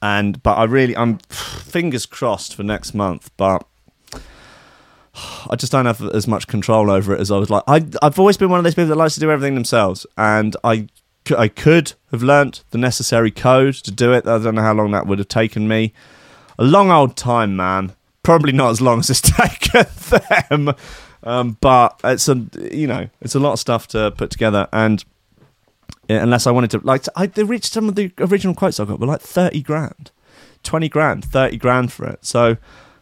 and 0.00 0.42
but 0.42 0.54
I 0.54 0.64
really 0.64 0.96
I'm 0.96 1.18
fingers 1.28 2.06
crossed 2.06 2.54
for 2.54 2.62
next 2.62 2.94
month, 2.94 3.30
but. 3.36 3.66
I 5.50 5.56
just 5.56 5.72
don't 5.72 5.86
have 5.86 6.02
as 6.02 6.26
much 6.26 6.46
control 6.46 6.90
over 6.90 7.14
it 7.14 7.20
as 7.20 7.30
I 7.30 7.38
was 7.38 7.50
like. 7.50 7.62
I, 7.66 7.84
I've 8.02 8.18
always 8.18 8.36
been 8.36 8.50
one 8.50 8.58
of 8.58 8.64
those 8.64 8.74
people 8.74 8.88
that 8.88 8.96
likes 8.96 9.14
to 9.14 9.20
do 9.20 9.30
everything 9.30 9.54
themselves, 9.54 10.06
and 10.16 10.56
I, 10.64 10.88
I 11.36 11.48
could 11.48 11.94
have 12.10 12.22
learnt 12.22 12.64
the 12.70 12.78
necessary 12.78 13.30
code 13.30 13.74
to 13.74 13.90
do 13.90 14.12
it. 14.12 14.26
I 14.26 14.38
don't 14.38 14.54
know 14.54 14.62
how 14.62 14.74
long 14.74 14.90
that 14.92 15.06
would 15.06 15.18
have 15.18 15.28
taken 15.28 15.68
me. 15.68 15.92
A 16.58 16.64
long 16.64 16.90
old 16.90 17.16
time, 17.16 17.56
man. 17.56 17.94
Probably 18.22 18.52
not 18.52 18.70
as 18.70 18.80
long 18.80 19.00
as 19.00 19.10
it's 19.10 19.20
taken 19.20 19.86
them, 20.50 20.74
um, 21.22 21.56
but 21.60 22.00
it's 22.02 22.28
a 22.28 22.44
you 22.72 22.86
know 22.86 23.08
it's 23.20 23.34
a 23.34 23.40
lot 23.40 23.52
of 23.52 23.60
stuff 23.60 23.86
to 23.88 24.10
put 24.10 24.30
together, 24.30 24.68
and 24.72 25.04
unless 26.08 26.46
I 26.46 26.50
wanted 26.50 26.70
to 26.72 26.78
like 26.80 27.04
I 27.14 27.26
they 27.26 27.44
reached 27.44 27.72
some 27.72 27.88
of 27.88 27.94
the 27.94 28.12
original 28.18 28.54
quotes 28.54 28.80
I 28.80 28.84
got 28.84 28.98
were 28.98 29.06
like 29.06 29.20
thirty 29.20 29.62
grand, 29.62 30.10
twenty 30.64 30.88
grand, 30.88 31.24
thirty 31.24 31.56
grand 31.56 31.92
for 31.92 32.06
it. 32.06 32.24
So 32.24 32.56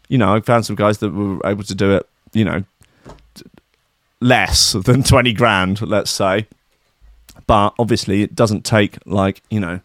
you 0.09 0.19
know, 0.19 0.35
I 0.35 0.41
found 0.41 0.67
some 0.67 0.77
guys 0.77 0.99
that 0.99 1.11
were 1.11 1.41
able 1.45 1.65
to 1.65 1.75
do 1.75 1.93
it, 1.93 2.09
you 2.33 2.45
know, 2.45 2.65
less 4.21 4.73
than 4.73 5.03
20 5.03 5.33
grand, 5.33 5.83
let's 5.83 6.11
say. 6.11 6.47
But 7.47 7.75
obviously, 7.79 8.23
it 8.23 8.35
doesn't 8.35 8.65
take, 8.65 8.99
like, 9.07 9.43
you 9.51 9.61
know, 9.61 9.81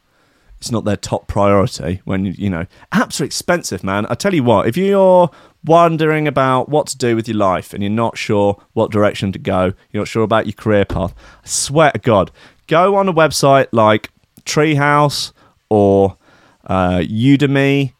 it's 0.60 0.72
not 0.72 0.86
their 0.86 0.98
top 0.98 1.28
priority 1.28 2.02
when, 2.04 2.26
you 2.26 2.50
know, 2.50 2.66
apps 2.92 3.22
are 3.22 3.24
expensive, 3.24 3.84
man. 3.84 4.06
I 4.10 4.14
tell 4.14 4.34
you 4.34 4.44
what, 4.44 4.68
if 4.68 4.76
you're 4.76 5.30
wondering 5.66 6.28
about 6.28 6.70
what 6.70 6.88
to 6.88 6.98
do 6.98 7.16
with 7.16 7.28
your 7.28 7.38
life 7.38 7.74
and 7.74 7.82
you're 7.82 7.90
not 7.90 8.18
sure 8.18 8.62
what 8.74 8.92
direction 8.92 9.32
to 9.32 9.40
go, 9.40 9.74
you're 9.92 10.02
not 10.02 10.08
sure 10.08 10.24
about 10.24 10.46
your 10.46 10.54
career 10.54 10.86
path, 10.86 11.14
I 11.44 11.48
swear 11.48 11.92
to 11.92 12.00
God, 12.00 12.32
go 12.68 12.96
on 12.96 13.08
a 13.08 13.14
website 13.14 13.68
like 13.72 14.12
Treehouse 14.44 15.32
or 15.70 16.18
uh, 16.66 17.00
Udemy 17.00 17.94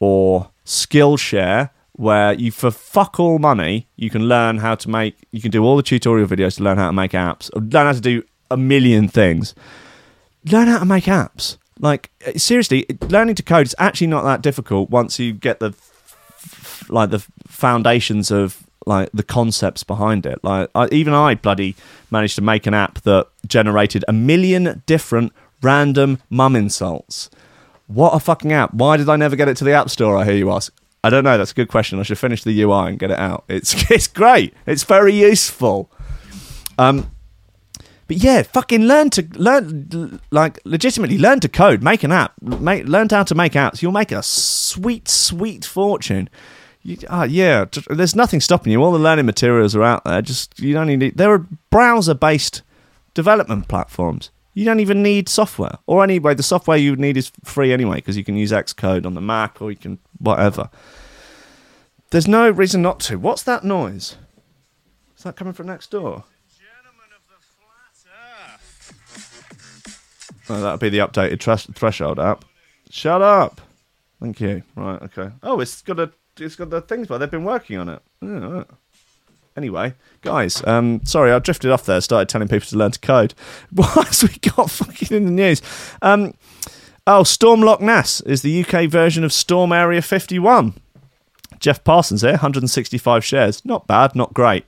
or 0.00 0.50
Skillshare, 0.70 1.70
where 1.94 2.32
you 2.32 2.52
for 2.52 2.70
fuck 2.70 3.18
all 3.18 3.40
money 3.40 3.88
you 3.96 4.08
can 4.08 4.28
learn 4.28 4.58
how 4.58 4.76
to 4.76 4.88
make. 4.88 5.16
You 5.32 5.42
can 5.42 5.50
do 5.50 5.64
all 5.64 5.76
the 5.76 5.82
tutorial 5.82 6.28
videos 6.28 6.56
to 6.58 6.62
learn 6.62 6.78
how 6.78 6.86
to 6.86 6.92
make 6.92 7.10
apps, 7.10 7.50
learn 7.54 7.86
how 7.86 7.92
to 7.92 8.00
do 8.00 8.22
a 8.52 8.56
million 8.56 9.08
things. 9.08 9.52
Learn 10.44 10.68
how 10.68 10.78
to 10.78 10.84
make 10.84 11.04
apps. 11.04 11.56
Like 11.80 12.10
eh, 12.24 12.38
seriously, 12.38 12.86
learning 13.08 13.34
to 13.34 13.42
code 13.42 13.66
is 13.66 13.74
actually 13.78 14.06
not 14.06 14.22
that 14.22 14.42
difficult 14.42 14.90
once 14.90 15.18
you 15.18 15.32
get 15.32 15.58
the 15.58 15.74
like 16.88 17.10
the 17.10 17.26
foundations 17.48 18.30
of 18.30 18.62
like 18.86 19.10
the 19.12 19.24
concepts 19.24 19.82
behind 19.82 20.24
it. 20.24 20.38
Like 20.44 20.70
I, 20.76 20.86
even 20.92 21.14
I 21.14 21.34
bloody 21.34 21.74
managed 22.12 22.36
to 22.36 22.42
make 22.42 22.68
an 22.68 22.74
app 22.74 23.00
that 23.00 23.26
generated 23.44 24.04
a 24.06 24.12
million 24.12 24.84
different 24.86 25.32
random 25.62 26.22
mum 26.30 26.54
insults. 26.54 27.28
What 27.92 28.14
a 28.14 28.20
fucking 28.20 28.52
app! 28.52 28.72
Why 28.72 28.96
did 28.96 29.08
I 29.08 29.16
never 29.16 29.34
get 29.34 29.48
it 29.48 29.56
to 29.56 29.64
the 29.64 29.72
App 29.72 29.90
Store? 29.90 30.16
I 30.16 30.24
hear 30.24 30.36
you 30.36 30.52
ask. 30.52 30.72
I 31.02 31.10
don't 31.10 31.24
know. 31.24 31.36
That's 31.36 31.50
a 31.50 31.54
good 31.54 31.68
question. 31.68 31.98
I 31.98 32.04
should 32.04 32.18
finish 32.18 32.44
the 32.44 32.62
UI 32.62 32.90
and 32.90 32.98
get 33.00 33.10
it 33.10 33.18
out. 33.18 33.44
It's 33.48 33.74
it's 33.90 34.06
great. 34.06 34.54
It's 34.64 34.84
very 34.84 35.12
useful. 35.12 35.90
Um, 36.78 37.10
but 38.06 38.18
yeah, 38.18 38.42
fucking 38.42 38.82
learn 38.82 39.10
to 39.10 39.26
learn 39.34 40.20
like 40.30 40.60
legitimately 40.64 41.18
learn 41.18 41.40
to 41.40 41.48
code, 41.48 41.82
make 41.82 42.04
an 42.04 42.12
app, 42.12 42.32
make 42.40 42.86
learn 42.86 43.08
how 43.08 43.24
to 43.24 43.34
make 43.34 43.54
apps. 43.54 43.82
You'll 43.82 43.90
make 43.90 44.12
a 44.12 44.22
sweet, 44.22 45.08
sweet 45.08 45.64
fortune. 45.64 46.28
You, 46.82 46.96
ah, 47.08 47.24
yeah, 47.24 47.64
t- 47.64 47.82
there's 47.90 48.14
nothing 48.14 48.40
stopping 48.40 48.70
you. 48.72 48.82
All 48.82 48.92
the 48.92 48.98
learning 48.98 49.26
materials 49.26 49.74
are 49.74 49.82
out 49.82 50.04
there. 50.04 50.22
Just 50.22 50.60
you 50.60 50.74
don't 50.74 50.86
need. 50.86 51.16
There 51.16 51.32
are 51.32 51.46
browser 51.70 52.14
based 52.14 52.62
development 53.14 53.66
platforms. 53.66 54.30
You 54.54 54.64
don't 54.64 54.80
even 54.80 55.02
need 55.02 55.28
software. 55.28 55.78
Or 55.86 56.02
anyway, 56.02 56.34
the 56.34 56.42
software 56.42 56.76
you 56.76 56.90
would 56.90 57.00
need 57.00 57.16
is 57.16 57.30
free 57.44 57.72
anyway 57.72 57.96
because 57.96 58.16
you 58.16 58.24
can 58.24 58.36
use 58.36 58.50
Xcode 58.52 59.06
on 59.06 59.14
the 59.14 59.20
Mac 59.20 59.62
or 59.62 59.70
you 59.70 59.76
can 59.76 59.98
whatever. 60.18 60.70
There's 62.10 62.26
no 62.26 62.50
reason 62.50 62.82
not 62.82 62.98
to. 63.00 63.18
What's 63.18 63.44
that 63.44 63.62
noise? 63.62 64.16
Is 65.16 65.22
that 65.24 65.36
coming 65.36 65.52
from 65.52 65.66
next 65.66 65.90
door? 65.90 66.24
Oh, 70.48 70.60
that'll 70.60 70.78
be 70.78 70.88
the 70.88 70.98
updated 70.98 71.40
thresh- 71.40 71.68
threshold 71.74 72.18
app. 72.18 72.44
Shut 72.90 73.22
up. 73.22 73.60
Thank 74.20 74.40
you. 74.40 74.62
Right. 74.74 75.00
Okay. 75.02 75.30
Oh, 75.44 75.60
it's 75.60 75.80
got 75.82 76.00
a. 76.00 76.10
It's 76.38 76.56
got 76.56 76.70
the 76.70 76.80
things, 76.80 77.06
but 77.06 77.18
they've 77.18 77.30
been 77.30 77.44
working 77.44 77.78
on 77.78 77.88
it. 77.88 78.02
Yeah, 78.20 78.28
right. 78.30 78.66
Anyway, 79.56 79.94
guys, 80.22 80.64
um, 80.66 81.00
sorry, 81.04 81.32
I 81.32 81.38
drifted 81.38 81.70
off 81.70 81.84
there. 81.84 82.00
Started 82.00 82.28
telling 82.28 82.48
people 82.48 82.68
to 82.68 82.76
learn 82.76 82.92
to 82.92 83.00
code. 83.00 83.34
What 83.72 83.96
else 83.96 84.22
we 84.22 84.30
got 84.50 84.70
fucking 84.70 85.16
in 85.16 85.24
the 85.24 85.30
news? 85.30 85.60
Um, 86.02 86.34
oh, 87.06 87.24
Storm 87.24 87.60
Loch 87.60 87.80
Ness 87.80 88.20
is 88.22 88.42
the 88.42 88.64
UK 88.64 88.88
version 88.88 89.24
of 89.24 89.32
Storm 89.32 89.72
Area 89.72 90.02
51. 90.02 90.74
Jeff 91.58 91.84
Parsons 91.84 92.22
here, 92.22 92.32
165 92.32 93.24
shares. 93.24 93.64
Not 93.64 93.86
bad, 93.86 94.14
not 94.16 94.32
great. 94.32 94.64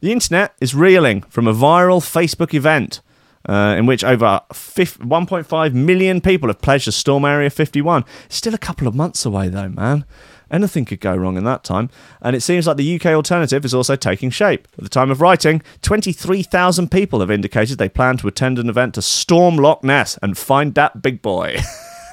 The 0.00 0.12
internet 0.12 0.54
is 0.60 0.74
reeling 0.74 1.22
from 1.22 1.48
a 1.48 1.52
viral 1.52 2.00
Facebook 2.00 2.54
event 2.54 3.00
uh, 3.48 3.74
in 3.78 3.86
which 3.86 4.04
over 4.04 4.40
fif- 4.52 4.98
1.5 4.98 5.72
million 5.72 6.20
people 6.20 6.48
have 6.48 6.60
pledged 6.60 6.84
to 6.86 6.92
Storm 6.92 7.24
Area 7.24 7.50
51. 7.50 8.04
Still 8.28 8.54
a 8.54 8.58
couple 8.58 8.86
of 8.86 8.94
months 8.94 9.24
away, 9.24 9.48
though, 9.48 9.68
man. 9.68 10.04
Anything 10.50 10.84
could 10.84 11.00
go 11.00 11.14
wrong 11.16 11.36
in 11.36 11.44
that 11.44 11.64
time. 11.64 11.90
And 12.20 12.36
it 12.36 12.40
seems 12.40 12.66
like 12.66 12.76
the 12.76 12.94
UK 12.94 13.06
alternative 13.06 13.64
is 13.64 13.74
also 13.74 13.96
taking 13.96 14.30
shape. 14.30 14.68
At 14.78 14.84
the 14.84 14.90
time 14.90 15.10
of 15.10 15.20
writing, 15.20 15.62
23,000 15.82 16.90
people 16.90 17.20
have 17.20 17.30
indicated 17.30 17.78
they 17.78 17.88
plan 17.88 18.16
to 18.18 18.28
attend 18.28 18.58
an 18.58 18.68
event 18.68 18.94
to 18.94 19.02
storm 19.02 19.56
Loch 19.56 19.82
Ness 19.82 20.18
and 20.22 20.38
find 20.38 20.74
that 20.74 21.02
big 21.02 21.20
boy. 21.20 21.58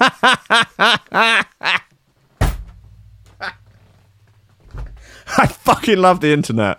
I 5.36 5.46
fucking 5.46 5.98
love 5.98 6.20
the 6.20 6.32
internet. 6.32 6.78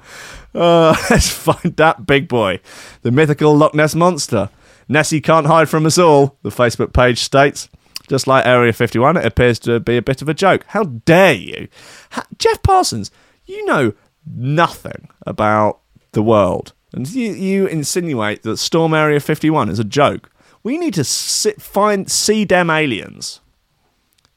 Uh, 0.54 0.96
let's 1.10 1.30
find 1.30 1.76
that 1.78 2.06
big 2.06 2.28
boy, 2.28 2.60
the 3.02 3.12
mythical 3.12 3.56
Loch 3.56 3.74
Ness 3.74 3.96
monster. 3.96 4.50
Nessie 4.88 5.22
can't 5.22 5.48
hide 5.48 5.68
from 5.68 5.86
us 5.86 5.98
all, 5.98 6.38
the 6.44 6.50
Facebook 6.50 6.94
page 6.94 7.20
states. 7.20 7.70
Just 8.08 8.28
like 8.28 8.46
Area 8.46 8.74
51, 8.74 9.18
it 9.18 9.26
appears 9.26 9.60
to 9.60 9.80
be 9.80 9.98
a 9.98 10.02
bit 10.02 10.22
of 10.22 10.30
a 10.30 10.34
joke. 10.34 10.66
How 10.70 10.84
dare 10.84 11.34
you? 11.34 11.68
Ha- 12.12 12.28
Jeff 12.38 12.62
Parsons, 12.64 13.12
you 13.46 13.66
know 13.66 13.94
nothing 14.26 15.10
about 15.26 15.80
the 16.12 16.22
world. 16.22 16.74
And 16.94 17.10
you, 17.10 17.34
you 17.34 17.68
insinuate 17.68 18.44
that 18.44 18.58
Storm 18.58 18.94
Area 18.94 19.20
51 19.20 19.70
is 19.70 19.80
a 19.80 19.84
joke. 19.84 20.30
We 20.64 20.78
need 20.78 20.94
to 20.96 21.04
sit, 21.04 21.62
find, 21.62 22.10
see 22.10 22.46
them 22.46 22.70
aliens. 22.70 23.42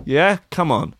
Yeah? 0.04 0.38
Come 0.50 0.72
on 0.72 0.94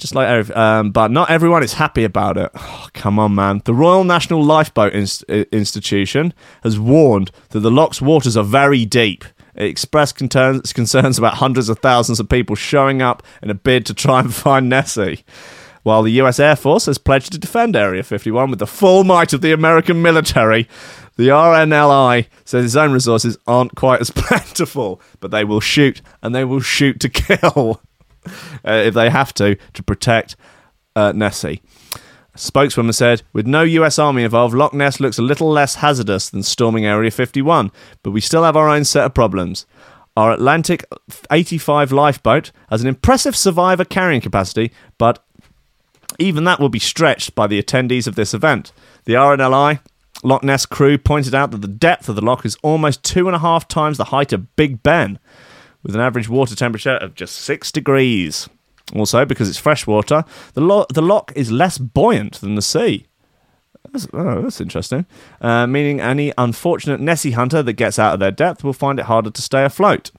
just 0.00 0.14
like 0.14 0.50
um, 0.56 0.90
but 0.90 1.10
not 1.10 1.30
everyone 1.30 1.62
is 1.62 1.74
happy 1.74 2.04
about 2.04 2.36
it. 2.36 2.50
Oh, 2.54 2.88
come 2.94 3.18
on, 3.18 3.34
man. 3.34 3.62
The 3.64 3.74
Royal 3.74 4.02
National 4.02 4.42
Lifeboat 4.42 4.92
Inst- 4.94 5.22
Institution 5.24 6.32
has 6.62 6.78
warned 6.78 7.30
that 7.50 7.60
the 7.60 7.70
loch's 7.70 8.02
waters 8.02 8.36
are 8.36 8.44
very 8.44 8.84
deep. 8.84 9.24
It 9.60 9.68
expressed 9.68 10.16
concerns, 10.16 10.72
concerns 10.72 11.18
about 11.18 11.34
hundreds 11.34 11.68
of 11.68 11.80
thousands 11.80 12.18
of 12.18 12.30
people 12.30 12.56
showing 12.56 13.02
up 13.02 13.22
in 13.42 13.50
a 13.50 13.54
bid 13.54 13.84
to 13.86 13.94
try 13.94 14.20
and 14.20 14.34
find 14.46 14.70
Nessie. 14.70 15.22
While 15.82 16.02
the 16.02 16.12
US 16.22 16.40
Air 16.40 16.56
Force 16.56 16.86
has 16.86 16.96
pledged 16.96 17.32
to 17.32 17.38
defend 17.38 17.76
Area 17.76 18.02
51 18.02 18.48
with 18.48 18.58
the 18.58 18.66
full 18.66 19.04
might 19.04 19.34
of 19.34 19.42
the 19.42 19.52
American 19.52 20.00
military, 20.00 20.66
the 21.16 21.28
RNLI 21.28 22.26
says 22.46 22.64
its 22.64 22.74
own 22.74 22.92
resources 22.92 23.36
aren't 23.46 23.74
quite 23.74 24.00
as 24.00 24.10
plentiful, 24.14 24.98
but 25.20 25.30
they 25.30 25.44
will 25.44 25.60
shoot 25.60 26.00
and 26.22 26.34
they 26.34 26.46
will 26.46 26.60
shoot 26.60 26.98
to 27.00 27.10
kill 27.10 27.82
uh, 28.64 28.72
if 28.72 28.94
they 28.94 29.10
have 29.10 29.34
to 29.34 29.56
to 29.74 29.82
protect 29.82 30.36
uh, 30.96 31.12
Nessie. 31.12 31.60
Spokeswoman 32.40 32.92
said, 32.92 33.22
"With 33.32 33.46
no 33.46 33.62
U.S. 33.62 33.98
Army 33.98 34.22
involved, 34.22 34.54
Loch 34.54 34.72
Ness 34.72 34.98
looks 34.98 35.18
a 35.18 35.22
little 35.22 35.50
less 35.50 35.76
hazardous 35.76 36.30
than 36.30 36.42
storming 36.42 36.86
Area 36.86 37.10
51, 37.10 37.70
but 38.02 38.12
we 38.12 38.20
still 38.20 38.44
have 38.44 38.56
our 38.56 38.68
own 38.68 38.84
set 38.84 39.04
of 39.04 39.14
problems." 39.14 39.66
Our 40.16 40.32
Atlantic 40.32 40.84
85 41.30 41.92
lifeboat 41.92 42.50
has 42.68 42.82
an 42.82 42.88
impressive 42.88 43.36
survivor 43.36 43.84
carrying 43.84 44.20
capacity, 44.20 44.72
but 44.98 45.24
even 46.18 46.44
that 46.44 46.58
will 46.58 46.68
be 46.68 46.78
stretched 46.78 47.34
by 47.34 47.46
the 47.46 47.62
attendees 47.62 48.06
of 48.06 48.16
this 48.16 48.34
event. 48.34 48.72
The 49.04 49.14
RNLI 49.14 49.80
Loch 50.22 50.42
Ness 50.42 50.66
crew 50.66 50.98
pointed 50.98 51.34
out 51.34 51.50
that 51.52 51.62
the 51.62 51.68
depth 51.68 52.08
of 52.08 52.16
the 52.16 52.24
loch 52.24 52.44
is 52.44 52.56
almost 52.62 53.02
two 53.04 53.26
and 53.28 53.36
a 53.36 53.40
half 53.40 53.68
times 53.68 53.96
the 53.96 54.04
height 54.04 54.32
of 54.32 54.54
Big 54.56 54.82
Ben, 54.82 55.18
with 55.82 55.94
an 55.94 56.00
average 56.00 56.28
water 56.28 56.56
temperature 56.56 56.96
of 56.96 57.14
just 57.14 57.36
six 57.36 57.72
degrees. 57.72 58.48
Also, 58.94 59.24
because 59.24 59.48
it's 59.48 59.58
freshwater, 59.58 60.24
the, 60.54 60.60
lo- 60.60 60.86
the 60.92 61.02
loch 61.02 61.32
is 61.36 61.50
less 61.50 61.78
buoyant 61.78 62.40
than 62.40 62.54
the 62.54 62.62
sea. 62.62 63.06
That's, 63.92 64.06
oh, 64.12 64.42
that's 64.42 64.60
interesting. 64.60 65.06
Uh, 65.40 65.66
meaning 65.66 66.00
any 66.00 66.32
unfortunate 66.38 67.00
Nessie 67.00 67.32
hunter 67.32 67.62
that 67.62 67.72
gets 67.74 67.98
out 67.98 68.14
of 68.14 68.20
their 68.20 68.30
depth 68.30 68.62
will 68.62 68.72
find 68.72 68.98
it 68.98 69.06
harder 69.06 69.30
to 69.30 69.42
stay 69.42 69.64
afloat. 69.64 70.10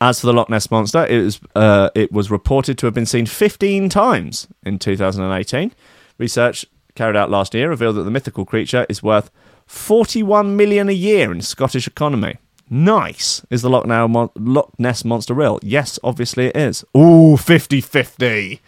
As 0.00 0.20
for 0.20 0.26
the 0.26 0.34
Loch 0.34 0.50
Ness 0.50 0.70
monster, 0.70 1.06
it 1.06 1.22
was 1.22 1.40
uh, 1.54 1.88
it 1.94 2.12
was 2.12 2.30
reported 2.30 2.76
to 2.78 2.86
have 2.86 2.92
been 2.92 3.06
seen 3.06 3.24
15 3.24 3.88
times 3.88 4.46
in 4.62 4.78
2018. 4.78 5.72
Research 6.18 6.66
carried 6.94 7.16
out 7.16 7.30
last 7.30 7.54
year 7.54 7.68
revealed 7.68 7.96
that 7.96 8.02
the 8.02 8.10
mythical 8.10 8.44
creature 8.44 8.84
is 8.90 9.02
worth 9.02 9.30
41 9.66 10.54
million 10.54 10.88
a 10.88 10.92
year 10.92 11.32
in 11.32 11.40
Scottish 11.40 11.86
economy. 11.86 12.36
Nice. 12.68 13.44
Is 13.50 13.62
the 13.62 13.70
Loch, 13.70 13.86
mon- 13.86 14.30
Loch 14.34 14.72
Ness 14.78 15.04
monster 15.04 15.34
real? 15.34 15.58
Yes, 15.62 15.98
obviously 16.02 16.46
it 16.46 16.56
is. 16.56 16.84
Ooh, 16.96 17.36
50-50. 17.36 18.60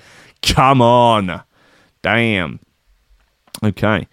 Come 0.43 0.81
on. 0.81 1.43
Damn. 2.03 2.61
Okay. 3.63 4.07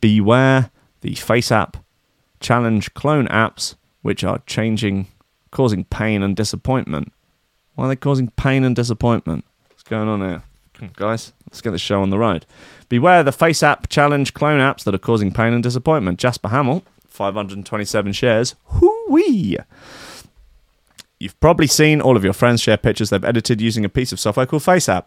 Beware 0.00 0.70
the 1.00 1.14
Face 1.14 1.50
App 1.50 1.78
challenge 2.40 2.94
clone 2.94 3.26
apps 3.28 3.74
which 4.02 4.22
are 4.22 4.38
changing 4.46 5.08
causing 5.50 5.84
pain 5.84 6.22
and 6.22 6.36
disappointment. 6.36 7.12
Why 7.74 7.86
are 7.86 7.88
they 7.88 7.96
causing 7.96 8.28
pain 8.30 8.64
and 8.64 8.76
disappointment? 8.76 9.44
What's 9.70 9.82
going 9.82 10.08
on 10.08 10.20
here? 10.20 10.42
Guys, 10.94 11.32
let's 11.48 11.60
get 11.60 11.70
the 11.70 11.78
show 11.78 12.02
on 12.02 12.10
the 12.10 12.18
road. 12.18 12.44
Beware 12.88 13.22
the 13.22 13.32
Face 13.32 13.62
App 13.62 13.88
challenge 13.88 14.34
clone 14.34 14.60
apps 14.60 14.84
that 14.84 14.94
are 14.94 14.98
causing 14.98 15.32
pain 15.32 15.52
and 15.52 15.62
disappointment. 15.62 16.18
Jasper 16.18 16.48
Hamill, 16.48 16.84
527 17.08 18.12
shares. 18.12 18.54
Hoo-wee! 19.06 19.58
You've 21.20 21.38
probably 21.40 21.66
seen 21.66 22.00
all 22.00 22.16
of 22.16 22.24
your 22.24 22.32
friends 22.32 22.60
share 22.60 22.76
pictures 22.76 23.10
they've 23.10 23.24
edited 23.24 23.60
using 23.60 23.84
a 23.84 23.88
piece 23.88 24.12
of 24.12 24.20
software 24.20 24.46
called 24.46 24.62
FaceApp. 24.62 25.06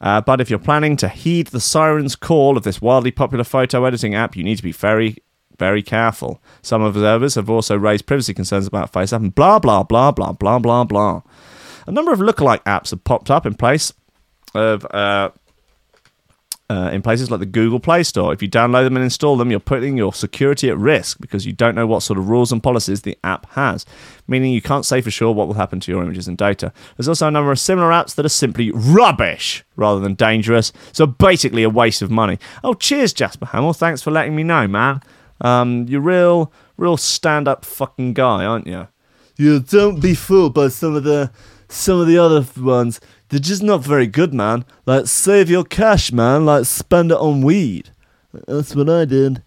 Uh, 0.00 0.20
but 0.20 0.40
if 0.40 0.48
you're 0.48 0.58
planning 0.58 0.96
to 0.96 1.08
heed 1.08 1.48
the 1.48 1.60
siren's 1.60 2.16
call 2.16 2.56
of 2.56 2.62
this 2.62 2.80
wildly 2.80 3.10
popular 3.10 3.44
photo 3.44 3.84
editing 3.84 4.14
app, 4.14 4.36
you 4.36 4.44
need 4.44 4.56
to 4.56 4.62
be 4.62 4.72
very, 4.72 5.18
very 5.58 5.82
careful. 5.82 6.40
Some 6.62 6.80
observers 6.82 7.34
have 7.34 7.50
also 7.50 7.76
raised 7.76 8.06
privacy 8.06 8.32
concerns 8.32 8.66
about 8.66 8.92
FaceApp 8.92 9.16
and 9.16 9.34
blah, 9.34 9.58
blah, 9.58 9.82
blah, 9.82 10.10
blah, 10.12 10.32
blah, 10.32 10.58
blah, 10.58 10.84
blah. 10.84 11.22
A 11.86 11.92
number 11.92 12.12
of 12.12 12.20
lookalike 12.20 12.62
apps 12.64 12.90
have 12.90 13.04
popped 13.04 13.30
up 13.30 13.44
in 13.44 13.54
place 13.54 13.92
of 14.54 14.86
uh, 14.92 15.30
uh, 16.70 16.90
in 16.92 17.00
places 17.00 17.30
like 17.30 17.40
the 17.40 17.46
Google 17.46 17.80
Play 17.80 18.02
Store. 18.02 18.32
If 18.32 18.42
you 18.42 18.48
download 18.48 18.84
them 18.84 18.96
and 18.96 19.02
install 19.02 19.36
them, 19.36 19.50
you're 19.50 19.60
putting 19.60 19.96
your 19.96 20.12
security 20.12 20.68
at 20.68 20.76
risk 20.76 21.18
because 21.20 21.46
you 21.46 21.52
don't 21.52 21.74
know 21.74 21.86
what 21.86 22.02
sort 22.02 22.18
of 22.18 22.28
rules 22.28 22.52
and 22.52 22.62
policies 22.62 23.02
the 23.02 23.16
app 23.24 23.50
has, 23.52 23.86
meaning 24.26 24.52
you 24.52 24.60
can't 24.60 24.84
say 24.84 25.00
for 25.00 25.10
sure 25.10 25.32
what 25.32 25.46
will 25.46 25.54
happen 25.54 25.80
to 25.80 25.90
your 25.90 26.02
images 26.02 26.28
and 26.28 26.36
data. 26.36 26.72
There's 26.96 27.08
also 27.08 27.28
a 27.28 27.30
number 27.30 27.50
of 27.50 27.58
similar 27.58 27.90
apps 27.90 28.14
that 28.16 28.26
are 28.26 28.30
simply 28.30 28.70
rubbish 28.72 29.64
rather 29.76 30.00
than 30.00 30.14
dangerous, 30.14 30.72
so 30.92 31.06
basically 31.06 31.62
a 31.62 31.70
waste 31.70 32.02
of 32.02 32.10
money. 32.10 32.38
Oh, 32.62 32.74
cheers, 32.74 33.12
Jasper 33.12 33.46
Hamill. 33.46 33.72
Thanks 33.72 34.02
for 34.02 34.10
letting 34.10 34.36
me 34.36 34.42
know, 34.42 34.68
man. 34.68 35.00
Um, 35.40 35.86
you're 35.88 36.00
real, 36.00 36.52
real 36.76 36.96
stand-up 36.96 37.64
fucking 37.64 38.12
guy, 38.12 38.44
aren't 38.44 38.66
you? 38.66 38.88
Yeah, 39.36 39.60
don't 39.64 40.00
be 40.00 40.14
fooled 40.14 40.52
by 40.52 40.68
some 40.68 40.96
of 40.96 41.04
the 41.04 41.30
some 41.68 42.00
of 42.00 42.06
the 42.06 42.18
other 42.18 42.44
ones. 42.60 42.98
They're 43.28 43.40
just 43.40 43.62
not 43.62 43.82
very 43.82 44.06
good, 44.06 44.32
man. 44.32 44.64
Like 44.86 45.06
save 45.06 45.50
your 45.50 45.64
cash, 45.64 46.12
man. 46.12 46.46
Like 46.46 46.64
spend 46.64 47.10
it 47.12 47.18
on 47.18 47.42
weed. 47.42 47.90
That's 48.46 48.74
what 48.74 48.88
I 48.88 49.04
did. 49.04 49.42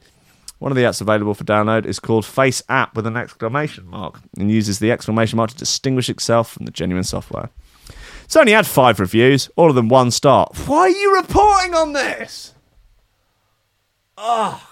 One 0.60 0.72
of 0.72 0.76
the 0.76 0.84
apps 0.84 1.02
available 1.02 1.34
for 1.34 1.44
download 1.44 1.86
is 1.88 2.00
called 2.00 2.24
Face 2.24 2.62
App 2.70 2.96
with 2.96 3.08
an 3.08 3.18
exclamation 3.18 3.88
mark 3.88 4.20
and 4.38 4.52
uses 4.52 4.78
the 4.78 4.92
exclamation 4.92 5.38
mark 5.38 5.50
to 5.50 5.56
distinguish 5.56 6.08
itself 6.08 6.52
from 6.52 6.66
the 6.66 6.72
genuine 6.72 7.04
software. 7.04 7.50
It's 8.26 8.36
only 8.36 8.52
had 8.52 8.68
five 8.68 9.00
reviews, 9.00 9.50
all 9.56 9.70
of 9.70 9.76
them 9.76 9.90
one 9.90 10.12
star. 10.12 10.48
Why 10.68 10.82
are 10.82 10.90
you 10.90 11.16
reporting 11.18 11.74
on 11.74 11.94
this? 11.94 12.54
Oh, 14.18 14.64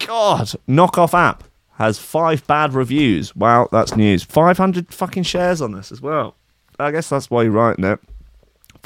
God. 0.00 0.50
Knockoff 0.68 1.14
app 1.14 1.44
has 1.78 2.00
five 2.00 2.44
bad 2.48 2.74
reviews. 2.74 3.34
Wow, 3.36 3.68
that's 3.70 3.94
news. 3.94 4.24
500 4.24 4.92
fucking 4.92 5.22
shares 5.22 5.62
on 5.62 5.70
this 5.70 5.92
as 5.92 6.02
well. 6.02 6.34
I 6.80 6.90
guess 6.90 7.08
that's 7.08 7.30
why 7.30 7.44
you're 7.44 7.52
writing 7.52 7.84
it. 7.84 8.00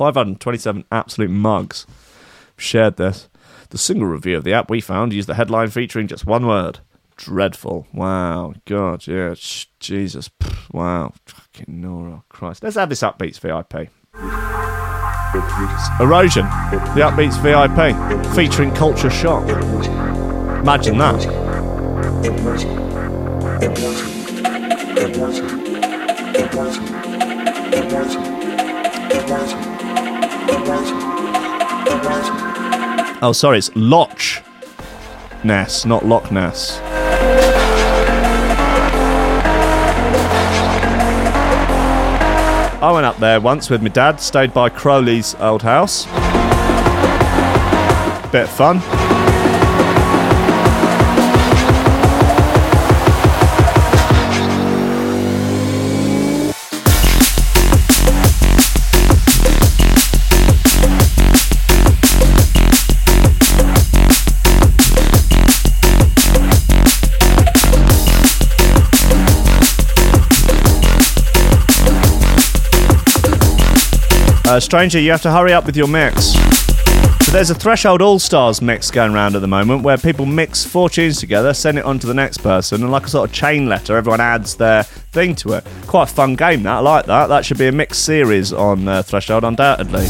527 0.00 0.84
absolute 0.90 1.28
mugs 1.28 1.86
shared 2.56 2.96
this. 2.96 3.28
The 3.68 3.76
single 3.76 4.06
review 4.06 4.38
of 4.38 4.44
the 4.44 4.54
app 4.54 4.70
we 4.70 4.80
found 4.80 5.12
used 5.12 5.28
the 5.28 5.34
headline 5.34 5.68
featuring 5.68 6.06
just 6.06 6.24
one 6.24 6.46
word 6.46 6.80
dreadful. 7.16 7.86
Wow, 7.92 8.54
God, 8.64 9.06
yeah, 9.06 9.34
sh- 9.34 9.66
Jesus, 9.78 10.30
Pff, 10.30 10.72
wow, 10.72 11.12
fucking 11.26 11.66
Nora, 11.82 12.22
Christ. 12.30 12.62
Let's 12.62 12.76
have 12.76 12.88
this 12.88 13.02
Upbeats 13.02 13.38
VIP. 13.40 13.90
Erosion, 16.00 16.46
the 16.94 17.02
Upbeats 17.02 17.36
VIP, 17.42 18.34
featuring 18.34 18.74
Culture 18.74 19.10
Shock. 19.10 19.46
Imagine 20.60 20.96
that. 20.96 21.50
Oh, 33.22 33.32
sorry, 33.34 33.58
it's 33.58 33.70
Loch 33.74 34.20
Ness, 35.44 35.84
not 35.84 36.06
Loch 36.06 36.32
Ness. 36.32 36.80
I 42.82 42.90
went 42.92 43.04
up 43.04 43.18
there 43.18 43.40
once 43.40 43.68
with 43.68 43.82
my 43.82 43.88
dad, 43.88 44.20
stayed 44.20 44.54
by 44.54 44.70
Crowley's 44.70 45.34
old 45.34 45.62
house. 45.62 46.06
Bit 48.32 48.44
of 48.44 48.50
fun. 48.50 48.99
Uh, 74.50 74.58
Stranger, 74.58 74.98
you 74.98 75.12
have 75.12 75.22
to 75.22 75.30
hurry 75.30 75.52
up 75.52 75.64
with 75.64 75.76
your 75.76 75.86
mix. 75.86 76.32
So 77.24 77.30
there's 77.30 77.50
a 77.50 77.54
Threshold 77.54 78.02
All 78.02 78.18
Stars 78.18 78.60
mix 78.60 78.90
going 78.90 79.14
around 79.14 79.36
at 79.36 79.42
the 79.42 79.46
moment 79.46 79.84
where 79.84 79.96
people 79.96 80.26
mix 80.26 80.64
four 80.64 80.90
tunes 80.90 81.20
together, 81.20 81.54
send 81.54 81.78
it 81.78 81.84
on 81.84 82.00
to 82.00 82.08
the 82.08 82.14
next 82.14 82.38
person, 82.38 82.82
and 82.82 82.90
like 82.90 83.06
a 83.06 83.08
sort 83.08 83.30
of 83.30 83.32
chain 83.32 83.68
letter, 83.68 83.96
everyone 83.96 84.20
adds 84.20 84.56
their 84.56 84.82
thing 84.82 85.36
to 85.36 85.52
it. 85.52 85.64
Quite 85.86 86.10
a 86.10 86.12
fun 86.12 86.34
game, 86.34 86.64
that. 86.64 86.78
I 86.78 86.80
like 86.80 87.06
that. 87.06 87.28
That 87.28 87.44
should 87.44 87.58
be 87.58 87.68
a 87.68 87.72
mixed 87.72 88.04
series 88.04 88.52
on 88.52 88.88
uh, 88.88 89.04
Threshold, 89.04 89.44
undoubtedly. 89.44 90.08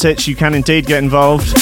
Matic, 0.00 0.26
you 0.26 0.34
can 0.34 0.54
indeed 0.54 0.86
get 0.86 1.02
involved. 1.04 1.52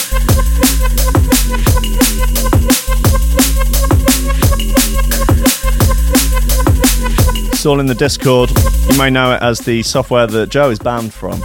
It's 7.52 7.66
all 7.66 7.80
in 7.80 7.86
the 7.86 7.96
Discord. 7.98 8.52
You 8.88 8.96
may 8.96 9.10
know 9.10 9.32
it 9.32 9.42
as 9.42 9.58
the 9.58 9.82
software 9.82 10.28
that 10.28 10.50
Joe 10.50 10.70
is 10.70 10.78
banned 10.78 11.12
from. 11.12 11.42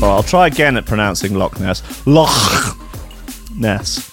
I'll 0.00 0.22
try 0.22 0.46
again 0.46 0.76
at 0.76 0.86
pronouncing 0.86 1.34
Loch 1.34 1.58
Ness. 1.58 2.06
Loch 2.06 2.76
Ness. 3.56 4.07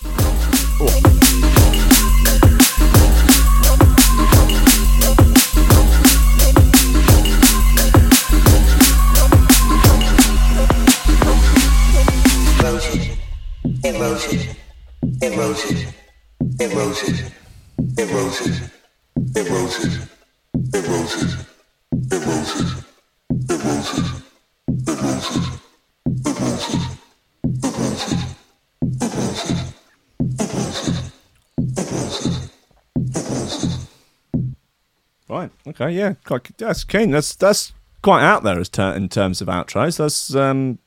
Yeah. 35.95 36.15
Quite, 36.25 36.57
that's 36.57 36.83
keen. 36.83 37.11
That's 37.11 37.33
that's 37.35 37.71
quite 38.01 38.21
out 38.21 38.43
there 38.43 38.59
as 38.59 38.67
ter- 38.67 38.93
in 38.93 39.07
terms 39.07 39.39
of 39.41 39.47
outros. 39.47 39.97
That's 39.97 40.35
um. 40.35 40.79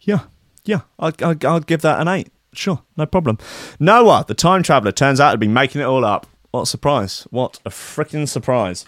Yeah. 0.00 0.20
Yeah. 0.64 0.80
I'd, 0.98 1.22
I'd, 1.22 1.44
I'd 1.44 1.66
give 1.66 1.82
that 1.82 2.00
an 2.00 2.08
eight. 2.08 2.30
Sure. 2.54 2.82
No 2.96 3.04
problem. 3.04 3.36
Noah, 3.78 4.24
the 4.26 4.34
time 4.34 4.62
traveler, 4.62 4.92
turns 4.92 5.20
out 5.20 5.32
to 5.32 5.38
be 5.38 5.48
making 5.48 5.80
it 5.82 5.84
all 5.84 6.04
up. 6.04 6.26
What 6.52 6.62
a 6.62 6.66
surprise! 6.66 7.26
What 7.30 7.58
a 7.64 7.70
freaking 7.70 8.28
surprise! 8.28 8.84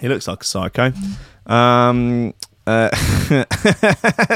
He 0.00 0.08
looks 0.08 0.26
like 0.26 0.42
a 0.42 0.44
psycho. 0.44 0.92
Um. 1.46 2.34
Uh, 2.64 2.88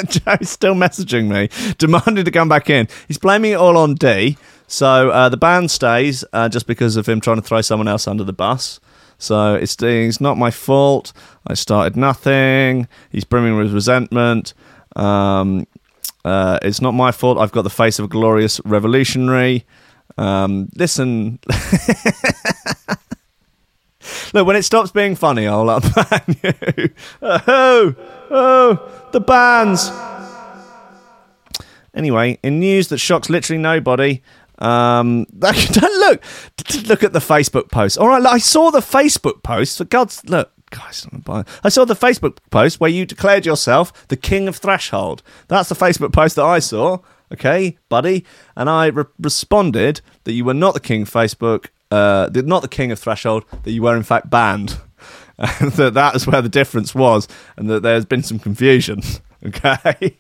Joe's 0.09 0.51
still 0.51 0.75
messaging 0.75 1.29
me, 1.29 1.49
demanding 1.79 2.25
to 2.25 2.31
come 2.33 2.49
back 2.49 2.69
in. 2.69 2.89
He's 3.07 3.19
blaming 3.19 3.53
it 3.53 3.55
all 3.55 3.77
on 3.77 3.95
D. 3.95 4.37
So 4.67 5.11
uh, 5.11 5.29
the 5.29 5.37
band 5.37 5.71
stays 5.71 6.25
uh, 6.33 6.49
just 6.49 6.67
because 6.67 6.97
of 6.97 7.09
him 7.09 7.21
trying 7.21 7.37
to 7.37 7.43
throw 7.43 7.61
someone 7.61 7.87
else 7.87 8.09
under 8.09 8.25
the 8.25 8.33
bus. 8.33 8.81
So 9.19 9.55
it's, 9.55 9.77
it's 9.83 10.21
not 10.21 10.37
my 10.39 10.51
fault. 10.51 11.13
I 11.47 11.55
started 11.55 11.97
nothing. 11.97 12.89
He's 13.11 13.25
brimming 13.25 13.57
with 13.57 13.73
resentment. 13.73 14.53
Um, 14.95 15.67
uh, 16.25 16.59
it's 16.63 16.81
not 16.81 16.93
my 16.93 17.13
fault. 17.13 17.39
I've 17.39 17.53
got 17.53 17.63
the 17.63 17.71
face 17.71 17.99
of 17.99 18.07
a 18.07 18.09
glorious 18.09 18.61
revolutionary. 18.65 19.65
Um, 20.19 20.69
listen. 20.75 21.39
Look, 24.33 24.47
when 24.47 24.57
it 24.57 24.65
stops 24.65 24.91
being 24.91 25.15
funny, 25.17 25.47
I'll 25.47 25.67
unban 25.67 26.77
you. 26.79 26.91
Oh, 27.23 27.95
oh, 28.31 29.09
the 29.13 29.21
bands. 29.21 29.91
Anyway, 31.95 32.39
in 32.43 32.59
news 32.61 32.89
that 32.89 32.99
shocks 32.99 33.31
literally 33.31 33.61
nobody, 33.61 34.21
um, 34.59 35.27
look, 35.33 36.23
look 36.87 37.03
at 37.03 37.13
the 37.13 37.21
Facebook 37.21 37.71
post. 37.71 37.99
All 37.99 38.09
right, 38.09 38.25
I 38.25 38.39
saw 38.39 38.71
the 38.71 38.81
Facebook 38.81 39.43
post. 39.43 39.79
For 39.79 39.85
God's 39.85 40.25
look, 40.25 40.53
guys, 40.71 41.07
I 41.65 41.69
saw 41.69 41.85
the 41.85 41.95
Facebook 41.95 42.39
post 42.51 42.81
where 42.81 42.91
you 42.91 43.07
declared 43.07 43.47
yourself 43.47 44.07
the 44.09 44.17
king 44.17 44.49
of 44.49 44.57
threshold. 44.57 45.23
That's 45.49 45.69
the 45.69 45.75
Facebook 45.75 46.13
post 46.13 46.37
that 46.37 46.45
I 46.45 46.59
saw. 46.59 46.99
Okay, 47.33 47.77
buddy, 47.89 48.25
and 48.55 48.71
I 48.71 48.87
re- 48.87 49.05
responded 49.19 50.01
that 50.25 50.33
you 50.33 50.45
were 50.45 50.55
not 50.55 50.75
the 50.75 50.81
king 50.81 51.03
of 51.03 51.11
Facebook 51.11 51.67
uh, 51.91 52.29
not 52.33 52.63
the 52.63 52.69
king 52.69 52.91
of 52.93 52.99
threshold, 52.99 53.45
that 53.63 53.73
you 53.73 53.83
were 53.83 53.97
in 53.97 54.03
fact 54.03 54.31
banned. 54.31 54.79
That 55.61 55.93
that 55.93 56.15
is 56.15 56.27
where 56.27 56.41
the 56.41 56.49
difference 56.49 56.95
was, 56.95 57.29
and 57.59 57.69
that 57.69 57.83
there's 57.83 58.07
been 58.07 58.23
some 58.23 58.39
confusion. 58.39 59.03
Okay. 59.45 60.17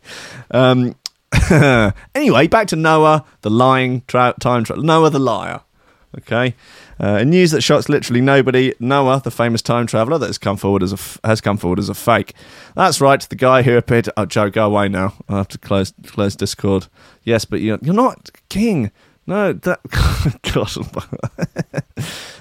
Um, 0.51 0.95
anyway, 2.15 2.47
back 2.47 2.69
to 2.69 2.77
Noah, 2.77 3.25
the 3.43 3.51
lying 3.51 4.03
tra- 4.07 4.35
time 4.41 4.65
traveler. 4.65 4.85
Noah, 4.85 5.11
the 5.11 5.19
liar. 5.19 5.61
Okay. 6.19 6.55
Uh, 7.03 7.19
in 7.21 7.31
news 7.31 7.51
that 7.51 7.61
shocks 7.61 7.89
literally 7.91 8.23
nobody, 8.23 8.73
Noah, 8.81 9.21
the 9.23 9.31
famous 9.31 9.61
time 9.61 9.87
traveler, 9.87 10.17
that 10.19 10.27
has 10.29 10.39
come 10.39 10.57
forward 10.57 10.83
as 10.83 10.93
a 10.93 10.95
f- 10.95 11.21
has 11.25 11.43
come 11.43 11.59
forward 11.59 11.79
as 11.79 11.91
a 11.91 11.95
fake. 11.95 12.33
That's 12.75 13.01
right. 13.03 13.21
The 13.21 13.37
guy 13.37 13.63
who 13.63 13.77
appeared. 13.77 14.09
Oh, 14.17 14.25
Joe, 14.25 14.49
go 14.49 14.67
away 14.67 14.89
now. 14.89 15.13
I 15.29 15.37
have 15.37 15.49
to 15.49 15.59
close 15.59 15.93
close 16.07 16.35
Discord. 16.37 16.87
Yes, 17.23 17.45
but 17.45 17.61
you're 17.61 17.79
you're 17.83 17.95
not 17.95 18.31
king. 18.49 18.91
No, 19.27 19.53
that 19.53 19.81
God. 20.55 21.15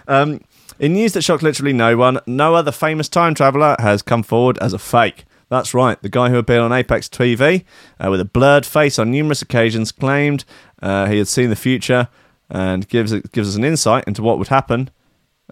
um, 0.08 0.40
in 0.80 0.94
news 0.94 1.14
that 1.14 1.24
shocked 1.24 1.44
literally 1.44 1.74
no 1.74 1.98
one, 1.98 2.20
Noah, 2.28 2.64
the 2.64 2.72
famous 2.72 3.10
time 3.10 3.34
traveler, 3.34 3.76
has 3.80 4.02
come 4.02 4.24
forward 4.24 4.58
as 4.60 4.72
a 4.72 4.80
fake. 4.80 5.26
That's 5.56 5.74
right. 5.74 6.02
The 6.02 6.10
guy 6.10 6.30
who 6.30 6.38
appeared 6.38 6.60
on 6.60 6.74
Apex 6.74 7.08
TV 7.08 7.64
uh, 7.98 8.10
with 8.12 8.20
a 8.20 8.26
blurred 8.26 8.66
face 8.66 9.00
on 9.00 9.10
numerous 9.10 9.42
occasions 9.42 9.94
claimed 9.94 10.44
uh, 10.82 11.06
he 11.06 11.18
had 11.18 11.30
seen 11.30 11.50
the 11.50 11.56
future 11.56 12.10
and 12.50 12.86
gives 12.90 13.14
gives 13.30 13.48
us 13.48 13.56
an 13.56 13.64
insight 13.64 14.04
into 14.06 14.22
what 14.22 14.38
would 14.38 14.50
happen. 14.50 14.90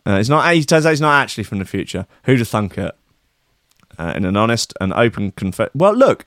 Uh, 0.05 0.17
it's 0.19 0.27
not. 0.27 0.53
He 0.53 0.65
turns 0.65 0.85
out 0.85 0.89
he's 0.89 0.99
not 0.99 1.21
actually 1.21 1.45
from 1.45 1.59
the 1.59 1.65
future. 1.65 2.05
Who'd 2.25 2.39
have 2.39 2.49
thunk 2.49 2.77
it? 2.77 2.93
Uh, 3.97 4.11
in 4.13 4.25
an 4.25 4.35
honest 4.35 4.73
and 4.81 4.91
open 4.91 5.31
confess. 5.31 5.69
Well, 5.73 5.93
look, 5.93 6.25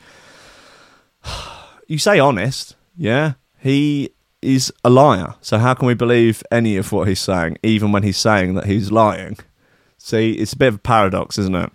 you 1.87 1.99
say 1.99 2.19
honest, 2.19 2.77
yeah. 2.97 3.35
He 3.59 4.09
is 4.41 4.73
a 4.85 4.89
liar. 4.89 5.35
So 5.43 5.59
how 5.59 5.75
can 5.75 5.87
we 5.87 5.93
believe 5.93 6.43
any 6.51 6.79
of 6.79 6.93
what 6.93 7.09
he's 7.09 7.21
saying, 7.21 7.59
even 7.63 7.93
when 7.93 8.05
he's 8.05 8.17
saying 8.17 8.55
that 8.55 8.65
he's 8.65 8.91
lying? 8.91 9.37
See, 9.99 10.33
it's 10.33 10.55
a 10.55 10.57
bit 10.57 10.69
of 10.69 10.75
a 10.77 10.79
paradox, 10.79 11.37
isn't 11.37 11.55
it? 11.55 11.73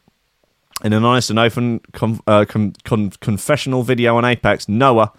In 0.84 0.94
an 0.94 1.04
honest 1.06 1.30
and 1.30 1.38
open 1.38 1.80
com- 1.94 2.22
uh, 2.26 2.46
com- 2.48 2.74
con- 2.84 3.12
confessional 3.22 3.84
video 3.84 4.18
on 4.18 4.26
Apex, 4.26 4.68
Noah, 4.68 5.12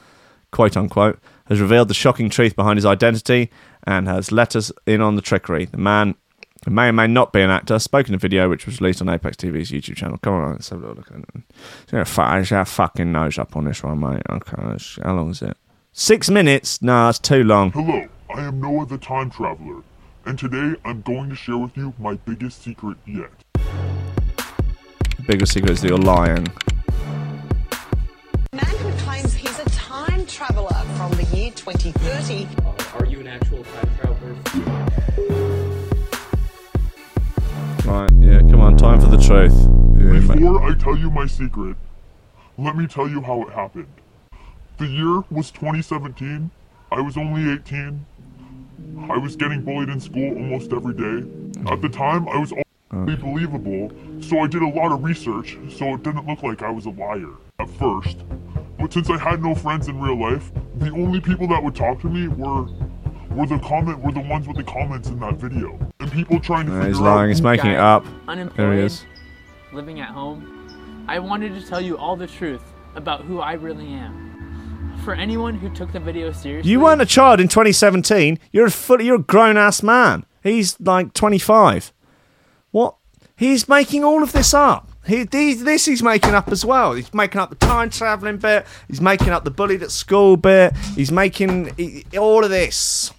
quote 0.50 0.76
unquote, 0.76 1.20
has 1.46 1.60
revealed 1.60 1.88
the 1.88 1.94
shocking 1.94 2.28
truth 2.30 2.56
behind 2.56 2.78
his 2.78 2.84
identity 2.84 3.50
and 3.84 4.08
has 4.08 4.32
let 4.32 4.56
us 4.56 4.72
in 4.86 5.00
on 5.00 5.14
the 5.14 5.22
trickery. 5.22 5.66
The 5.66 5.76
man 5.78 6.16
who 6.64 6.72
may 6.72 6.88
or 6.88 6.92
may 6.92 7.06
not 7.06 7.32
be 7.32 7.40
an 7.42 7.50
actor 7.50 7.78
spoke 7.78 8.08
in 8.08 8.14
a 8.14 8.18
video 8.18 8.48
which 8.48 8.66
was 8.66 8.80
released 8.80 9.00
on 9.02 9.08
Apex 9.08 9.36
TV's 9.36 9.70
YouTube 9.70 9.96
channel. 9.96 10.18
Come 10.18 10.34
on, 10.34 10.52
let's 10.52 10.68
have 10.70 10.82
a 10.82 10.88
look 10.94 11.10
at 11.12 11.18
it. 11.18 11.42
Yeah, 11.92 12.04
fu- 12.04 12.22
Get 12.54 12.66
fucking 12.68 13.12
nose 13.12 13.38
up 13.38 13.56
on 13.56 13.64
this 13.64 13.82
one, 13.84 14.00
mate. 14.00 14.22
Okay, 14.30 14.76
how 15.04 15.14
long 15.14 15.30
is 15.30 15.42
it? 15.42 15.56
Six 15.92 16.28
minutes? 16.28 16.82
Nah, 16.82 17.06
that's 17.06 17.18
too 17.20 17.44
long. 17.44 17.70
Hello, 17.72 18.06
I 18.34 18.42
am 18.42 18.60
Noah 18.60 18.86
the 18.86 18.98
Time 18.98 19.30
Traveler, 19.30 19.82
and 20.24 20.36
today 20.38 20.74
I'm 20.84 21.02
going 21.02 21.28
to 21.30 21.36
share 21.36 21.58
with 21.58 21.76
you 21.76 21.94
my 21.98 22.14
biggest 22.14 22.62
secret 22.62 22.96
yet. 23.06 23.30
Biggest 25.26 25.52
secret 25.52 25.70
is 25.70 25.80
that 25.82 25.88
you're 25.88 25.98
lying. 25.98 26.44
man 28.52 28.64
who 28.64 28.90
claims 29.04 29.32
he's 29.34 29.56
a 29.60 29.64
time 29.70 30.26
traveller 30.26 30.74
from 30.96 31.12
the 31.12 31.22
year 31.36 31.52
2030. 31.52 32.48
Uh, 32.64 32.98
are 32.98 33.06
you 33.06 33.20
an 33.20 33.28
actual 33.28 33.62
time 33.62 33.90
traveler? 34.00 34.34
Right, 37.84 38.10
yeah, 38.18 38.40
come 38.50 38.60
on, 38.60 38.76
time 38.76 39.00
for 39.00 39.06
the 39.06 39.16
truth. 39.16 39.54
Yeah, 39.96 40.18
mate. 40.18 40.38
Before 40.38 40.68
I 40.68 40.74
tell 40.74 40.96
you 40.98 41.08
my 41.08 41.26
secret, 41.26 41.76
let 42.58 42.76
me 42.76 42.88
tell 42.88 43.08
you 43.08 43.20
how 43.20 43.42
it 43.42 43.52
happened. 43.52 43.86
The 44.78 44.88
year 44.88 45.22
was 45.30 45.52
2017. 45.52 46.50
I 46.90 47.00
was 47.00 47.16
only 47.16 47.52
18. 47.52 48.04
I 49.08 49.18
was 49.18 49.36
getting 49.36 49.62
bullied 49.62 49.88
in 49.88 50.00
school 50.00 50.34
almost 50.34 50.72
every 50.72 50.94
day. 50.94 51.28
At 51.70 51.80
the 51.80 51.88
time, 51.88 52.28
I 52.28 52.38
was 52.38 52.52
Uh. 52.92 52.96
only 52.96 53.16
believable, 53.16 53.90
so 54.20 54.40
I 54.40 54.46
did 54.46 54.62
a 54.62 54.68
lot 54.68 54.92
of 54.92 55.02
research 55.02 55.56
so 55.76 55.94
it 55.94 56.02
didn't 56.02 56.26
look 56.26 56.42
like 56.42 56.62
I 56.62 56.70
was 56.70 56.86
a 56.86 56.90
liar 56.90 57.30
at 57.58 57.68
first. 57.70 58.18
But 58.78 58.92
since 58.92 59.08
I 59.10 59.16
had 59.18 59.42
no 59.42 59.54
friends 59.54 59.88
in 59.88 60.00
real 60.00 60.20
life, 60.20 60.50
the 60.76 60.90
only 60.90 61.20
people 61.20 61.46
that 61.48 61.62
would 61.62 61.74
talk 61.74 62.00
to 62.02 62.08
me 62.08 62.28
were 62.28 62.66
were 63.30 63.46
the 63.46 63.58
comment 63.60 63.98
were 64.00 64.12
the 64.12 64.20
ones 64.20 64.46
with 64.46 64.58
the 64.58 64.64
comments 64.64 65.08
in 65.08 65.18
that 65.20 65.36
video. 65.36 65.78
And 66.00 66.12
people 66.12 66.38
trying 66.38 66.66
to 66.66 66.72
No, 66.72 66.78
figure 66.80 66.88
he's 66.88 66.98
out 67.00 67.04
lying, 67.04 67.28
he's 67.30 67.40
making 67.40 67.70
it 67.70 67.78
up. 67.78 68.04
Unemployed, 68.28 68.58
There 68.58 68.74
he 68.74 68.80
is. 68.80 69.06
living 69.72 70.00
at 70.00 70.10
home. 70.10 71.04
I 71.08 71.18
wanted 71.18 71.54
to 71.58 71.66
tell 71.66 71.80
you 71.80 71.96
all 71.96 72.14
the 72.14 72.26
truth 72.26 72.62
about 72.94 73.22
who 73.22 73.40
I 73.40 73.54
really 73.54 73.86
am. 73.86 74.98
For 75.02 75.14
anyone 75.14 75.54
who 75.54 75.70
took 75.70 75.92
the 75.92 75.98
video 76.00 76.30
seriously, 76.30 76.70
You 76.70 76.80
weren't 76.80 77.00
a 77.00 77.06
child 77.06 77.40
in 77.40 77.48
2017. 77.48 78.38
You're 78.52 78.66
a 78.66 78.70
fully, 78.70 79.06
you're 79.06 79.16
a 79.16 79.18
grown 79.18 79.56
ass 79.56 79.82
man. 79.82 80.26
He's 80.42 80.78
like 80.78 81.14
25. 81.14 81.92
What? 82.72 82.96
He's 83.36 83.68
making 83.68 84.04
all 84.04 84.22
of 84.22 84.32
this 84.32 84.52
up. 84.52 84.88
He, 85.06 85.24
this 85.24 85.84
he's 85.84 86.02
making 86.02 86.34
up 86.34 86.48
as 86.50 86.64
well. 86.64 86.92
He's 86.92 87.12
making 87.12 87.40
up 87.40 87.50
the 87.50 87.56
time 87.56 87.90
traveling 87.90 88.38
bit. 88.38 88.66
He's 88.88 89.00
making 89.00 89.30
up 89.30 89.44
the 89.44 89.50
bullied 89.50 89.82
at 89.82 89.90
school 89.90 90.36
bit. 90.36 90.76
He's 90.94 91.10
making 91.10 91.74
he, 91.76 92.04
all 92.18 92.44
of 92.44 92.50
this. 92.50 93.12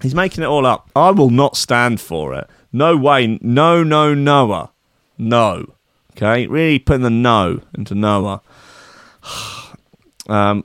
He's 0.00 0.14
making 0.14 0.44
it 0.44 0.46
all 0.46 0.64
up. 0.66 0.90
I 0.94 1.10
will 1.10 1.30
not 1.30 1.56
stand 1.56 2.00
for 2.00 2.34
it. 2.34 2.48
No 2.72 2.96
way. 2.96 3.38
No, 3.40 3.82
no, 3.82 4.14
Noah. 4.14 4.70
No. 5.18 5.74
Okay? 6.12 6.46
Really 6.46 6.78
putting 6.78 7.02
the 7.02 7.10
no 7.10 7.60
into 7.76 7.94
Noah. 7.94 8.42
Um, 10.28 10.64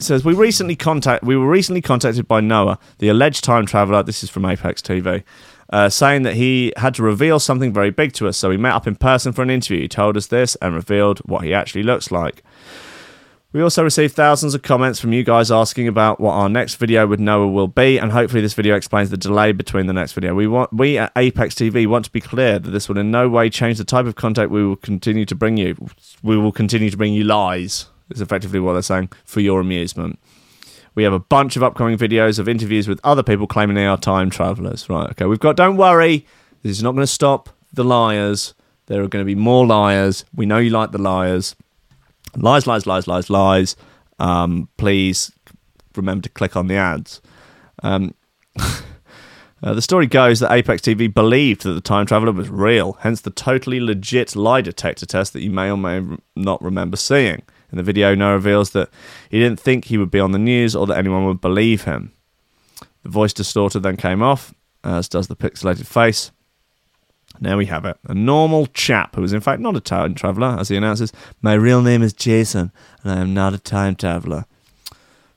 says 0.00 0.24
we 0.24 0.34
recently 0.34 0.74
contact 0.74 1.22
we 1.22 1.36
were 1.36 1.48
recently 1.48 1.80
contacted 1.80 2.26
by 2.26 2.40
Noah, 2.40 2.78
the 2.98 3.08
alleged 3.08 3.44
time 3.44 3.66
traveler. 3.66 4.02
This 4.02 4.22
is 4.22 4.30
from 4.30 4.44
Apex 4.44 4.82
TV, 4.82 5.22
uh, 5.70 5.88
saying 5.88 6.22
that 6.22 6.34
he 6.34 6.72
had 6.76 6.94
to 6.94 7.02
reveal 7.02 7.38
something 7.38 7.72
very 7.72 7.90
big 7.90 8.12
to 8.14 8.28
us. 8.28 8.36
So 8.36 8.48
we 8.48 8.56
met 8.56 8.72
up 8.72 8.86
in 8.86 8.96
person 8.96 9.32
for 9.32 9.42
an 9.42 9.50
interview. 9.50 9.82
He 9.82 9.88
told 9.88 10.16
us 10.16 10.26
this 10.26 10.56
and 10.56 10.74
revealed 10.74 11.18
what 11.20 11.44
he 11.44 11.52
actually 11.52 11.82
looks 11.82 12.10
like. 12.10 12.42
We 13.50 13.62
also 13.62 13.82
received 13.82 14.14
thousands 14.14 14.54
of 14.54 14.60
comments 14.60 15.00
from 15.00 15.14
you 15.14 15.24
guys 15.24 15.50
asking 15.50 15.88
about 15.88 16.20
what 16.20 16.32
our 16.32 16.50
next 16.50 16.74
video 16.74 17.06
with 17.06 17.18
Noah 17.18 17.48
will 17.48 17.66
be, 17.66 17.98
and 17.98 18.12
hopefully 18.12 18.42
this 18.42 18.52
video 18.52 18.76
explains 18.76 19.08
the 19.08 19.16
delay 19.16 19.52
between 19.52 19.86
the 19.86 19.94
next 19.94 20.12
video. 20.12 20.34
We 20.34 20.46
want 20.46 20.70
we 20.70 20.98
at 20.98 21.12
Apex 21.16 21.54
TV 21.54 21.86
want 21.86 22.04
to 22.04 22.10
be 22.10 22.20
clear 22.20 22.58
that 22.58 22.70
this 22.70 22.90
will 22.90 22.98
in 22.98 23.10
no 23.10 23.26
way 23.26 23.48
change 23.48 23.78
the 23.78 23.84
type 23.84 24.04
of 24.04 24.16
content 24.16 24.50
we 24.50 24.66
will 24.66 24.76
continue 24.76 25.24
to 25.24 25.34
bring 25.34 25.56
you. 25.56 25.88
We 26.22 26.36
will 26.36 26.52
continue 26.52 26.90
to 26.90 26.96
bring 26.98 27.14
you 27.14 27.24
lies. 27.24 27.86
Is 28.10 28.20
effectively 28.20 28.60
what 28.60 28.74
they're 28.74 28.82
saying 28.82 29.12
for 29.24 29.40
your 29.40 29.60
amusement. 29.60 30.18
We 30.98 31.04
have 31.04 31.12
a 31.12 31.20
bunch 31.20 31.54
of 31.54 31.62
upcoming 31.62 31.96
videos 31.96 32.40
of 32.40 32.48
interviews 32.48 32.88
with 32.88 32.98
other 33.04 33.22
people 33.22 33.46
claiming 33.46 33.76
they 33.76 33.86
are 33.86 33.96
time 33.96 34.30
travelers. 34.30 34.90
Right, 34.90 35.08
okay. 35.10 35.26
We've 35.26 35.38
got, 35.38 35.54
don't 35.54 35.76
worry, 35.76 36.26
this 36.64 36.76
is 36.76 36.82
not 36.82 36.90
going 36.90 37.04
to 37.04 37.06
stop 37.06 37.50
the 37.72 37.84
liars. 37.84 38.52
There 38.86 39.00
are 39.00 39.06
going 39.06 39.24
to 39.24 39.24
be 39.24 39.36
more 39.36 39.64
liars. 39.64 40.24
We 40.34 40.44
know 40.44 40.58
you 40.58 40.70
like 40.70 40.90
the 40.90 40.98
liars. 40.98 41.54
Lies, 42.34 42.66
lies, 42.66 42.84
lies, 42.84 43.06
lies, 43.06 43.30
lies. 43.30 43.76
Um, 44.18 44.68
please 44.76 45.30
remember 45.94 46.22
to 46.24 46.30
click 46.30 46.56
on 46.56 46.66
the 46.66 46.74
ads. 46.74 47.22
Um, 47.84 48.12
uh, 48.58 49.74
the 49.74 49.80
story 49.80 50.08
goes 50.08 50.40
that 50.40 50.50
Apex 50.50 50.82
TV 50.82 51.14
believed 51.14 51.62
that 51.62 51.74
the 51.74 51.80
time 51.80 52.06
traveler 52.06 52.32
was 52.32 52.48
real, 52.48 52.94
hence 53.02 53.20
the 53.20 53.30
totally 53.30 53.78
legit 53.78 54.34
lie 54.34 54.62
detector 54.62 55.06
test 55.06 55.32
that 55.34 55.42
you 55.42 55.50
may 55.52 55.70
or 55.70 55.78
may 55.78 56.04
not 56.34 56.60
remember 56.60 56.96
seeing. 56.96 57.42
In 57.70 57.76
the 57.76 57.82
video, 57.82 58.14
Noah 58.14 58.34
reveals 58.34 58.70
that 58.70 58.88
he 59.30 59.38
didn't 59.38 59.60
think 59.60 59.86
he 59.86 59.98
would 59.98 60.10
be 60.10 60.20
on 60.20 60.32
the 60.32 60.38
news 60.38 60.74
or 60.74 60.86
that 60.86 60.98
anyone 60.98 61.26
would 61.26 61.40
believe 61.40 61.84
him. 61.84 62.12
The 63.02 63.10
voice 63.10 63.32
distorter 63.32 63.78
then 63.78 63.96
came 63.96 64.22
off, 64.22 64.54
as 64.82 65.08
does 65.08 65.28
the 65.28 65.36
pixelated 65.36 65.86
face. 65.86 66.30
Now 67.40 67.56
we 67.56 67.66
have 67.66 67.84
it. 67.84 67.96
A 68.04 68.14
normal 68.14 68.66
chap 68.66 69.14
who 69.14 69.22
is, 69.22 69.32
in 69.32 69.40
fact, 69.40 69.60
not 69.60 69.76
a 69.76 69.80
time 69.80 70.14
traveler, 70.14 70.56
as 70.58 70.68
he 70.68 70.76
announces, 70.76 71.12
My 71.40 71.54
real 71.54 71.82
name 71.82 72.02
is 72.02 72.12
Jason, 72.12 72.72
and 73.02 73.12
I 73.12 73.20
am 73.20 73.34
not 73.34 73.54
a 73.54 73.58
time 73.58 73.94
traveler. 73.94 74.46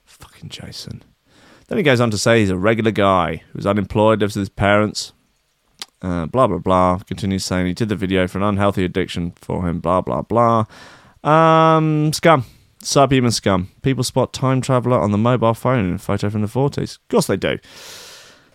Fucking 0.04 0.48
Jason. 0.48 1.02
Then 1.68 1.78
he 1.78 1.84
goes 1.84 2.00
on 2.00 2.10
to 2.10 2.18
say 2.18 2.40
he's 2.40 2.50
a 2.50 2.56
regular 2.56 2.90
guy 2.90 3.42
who's 3.52 3.66
unemployed, 3.66 4.20
lives 4.20 4.36
with 4.36 4.42
his 4.42 4.48
parents, 4.48 5.12
uh, 6.02 6.26
blah, 6.26 6.46
blah, 6.46 6.58
blah. 6.58 6.98
Continues 6.98 7.44
saying 7.44 7.66
he 7.66 7.74
did 7.74 7.88
the 7.88 7.96
video 7.96 8.26
for 8.26 8.38
an 8.38 8.44
unhealthy 8.44 8.84
addiction 8.84 9.32
for 9.36 9.68
him, 9.68 9.78
blah, 9.80 10.00
blah, 10.00 10.22
blah. 10.22 10.64
Um, 11.24 12.12
scum. 12.12 12.44
Subhuman 12.82 13.30
scum. 13.30 13.70
People 13.82 14.04
spot 14.04 14.32
time 14.32 14.60
traveler 14.60 14.98
on 14.98 15.12
the 15.12 15.18
mobile 15.18 15.54
phone 15.54 15.84
in 15.84 15.94
a 15.94 15.98
photo 15.98 16.30
from 16.30 16.42
the 16.42 16.48
40s. 16.48 16.96
Of 16.96 17.08
course 17.08 17.26
they 17.28 17.36
do. 17.36 17.58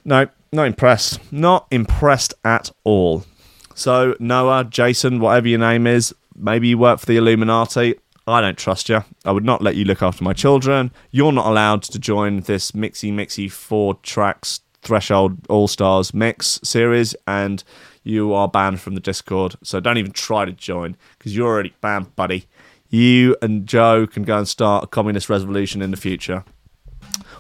No, 0.03 0.27
not 0.51 0.67
impressed. 0.67 1.19
Not 1.31 1.67
impressed 1.71 2.33
at 2.43 2.71
all. 2.83 3.25
So, 3.73 4.15
Noah, 4.19 4.65
Jason, 4.65 5.19
whatever 5.19 5.47
your 5.47 5.59
name 5.59 5.87
is, 5.87 6.13
maybe 6.35 6.67
you 6.69 6.77
work 6.77 6.99
for 6.99 7.05
the 7.05 7.17
Illuminati. 7.17 7.95
I 8.25 8.41
don't 8.41 8.57
trust 8.57 8.89
you. 8.89 9.03
I 9.23 9.31
would 9.31 9.45
not 9.45 9.61
let 9.61 9.75
you 9.75 9.85
look 9.85 10.01
after 10.01 10.23
my 10.23 10.33
children. 10.33 10.91
You're 11.11 11.31
not 11.31 11.45
allowed 11.45 11.83
to 11.83 11.99
join 11.99 12.41
this 12.41 12.71
mixy 12.71 13.13
mixy 13.13 13.49
four 13.49 13.93
tracks 13.95 14.59
threshold 14.81 15.37
all 15.49 15.67
stars 15.67 16.13
mix 16.13 16.59
series, 16.63 17.15
and 17.25 17.63
you 18.03 18.33
are 18.33 18.47
banned 18.47 18.81
from 18.81 18.95
the 18.95 19.01
Discord. 19.01 19.55
So 19.63 19.79
don't 19.79 19.97
even 19.97 20.11
try 20.11 20.45
to 20.45 20.51
join 20.51 20.97
because 21.17 21.35
you're 21.35 21.47
already 21.47 21.73
banned, 21.81 22.15
buddy. 22.15 22.47
You 22.89 23.35
and 23.41 23.67
Joe 23.67 24.07
can 24.07 24.23
go 24.23 24.37
and 24.37 24.47
start 24.47 24.83
a 24.83 24.87
communist 24.87 25.29
revolution 25.29 25.81
in 25.81 25.91
the 25.91 25.97
future. 25.97 26.43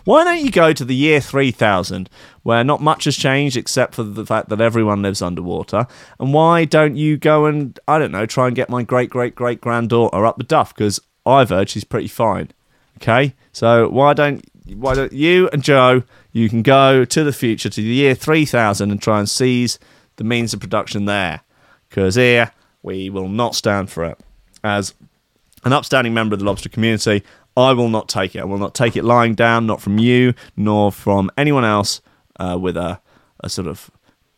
Why 0.03 0.23
don't 0.23 0.43
you 0.43 0.51
go 0.51 0.71
to 0.71 0.85
the 0.85 0.95
year 0.95 1.19
3000, 1.19 2.09
where 2.43 2.63
not 2.63 2.81
much 2.81 3.03
has 3.03 3.17
changed 3.17 3.57
except 3.57 3.95
for 3.95 4.03
the 4.03 4.25
fact 4.25 4.47
that 4.49 4.61
everyone 4.61 5.01
lives 5.01 5.21
underwater? 5.21 5.85
And 6.17 6.33
why 6.33 6.63
don't 6.63 6.95
you 6.95 7.17
go 7.17 7.45
and, 7.45 7.77
I 7.89 7.99
don't 7.99 8.13
know, 8.13 8.25
try 8.25 8.47
and 8.47 8.55
get 8.55 8.69
my 8.69 8.83
great 8.83 9.09
great 9.09 9.35
great 9.35 9.59
granddaughter 9.59 10.25
up 10.25 10.37
the 10.37 10.45
duff? 10.45 10.73
Because 10.73 11.01
I've 11.25 11.49
heard 11.49 11.69
she's 11.69 11.83
pretty 11.83 12.07
fine. 12.07 12.51
Okay? 12.97 13.35
So 13.51 13.89
why 13.89 14.13
don't 14.13 14.45
why 14.75 14.95
don't 14.95 15.13
you 15.13 15.49
and 15.51 15.63
Joe 15.63 16.03
you 16.31 16.49
can 16.49 16.61
go 16.61 17.05
to 17.05 17.23
the 17.23 17.33
future 17.33 17.69
to 17.69 17.81
the 17.81 17.87
year 17.87 18.15
3000 18.15 18.91
and 18.91 19.01
try 19.01 19.19
and 19.19 19.29
seize 19.29 19.79
the 20.17 20.23
means 20.23 20.53
of 20.53 20.59
production 20.59 21.05
there 21.05 21.41
because 21.89 22.15
here 22.15 22.51
we 22.81 23.09
will 23.09 23.29
not 23.29 23.55
stand 23.55 23.89
for 23.89 24.03
it 24.05 24.19
as 24.63 24.93
an 25.67 25.73
upstanding 25.73 26.13
member 26.13 26.33
of 26.33 26.39
the 26.39 26.45
lobster 26.45 26.69
community 26.69 27.23
I 27.55 27.73
will 27.73 27.89
not 27.89 28.09
take 28.09 28.35
it 28.35 28.39
I 28.39 28.45
will 28.45 28.57
not 28.57 28.73
take 28.73 28.95
it 28.95 29.03
lying 29.03 29.35
down 29.35 29.67
not 29.67 29.81
from 29.81 29.99
you 29.99 30.33
nor 30.55 30.91
from 30.91 31.29
anyone 31.37 31.65
else 31.65 32.01
uh, 32.39 32.57
with 32.59 32.77
a, 32.77 32.99
a 33.41 33.49
sort 33.49 33.67
of 33.67 33.91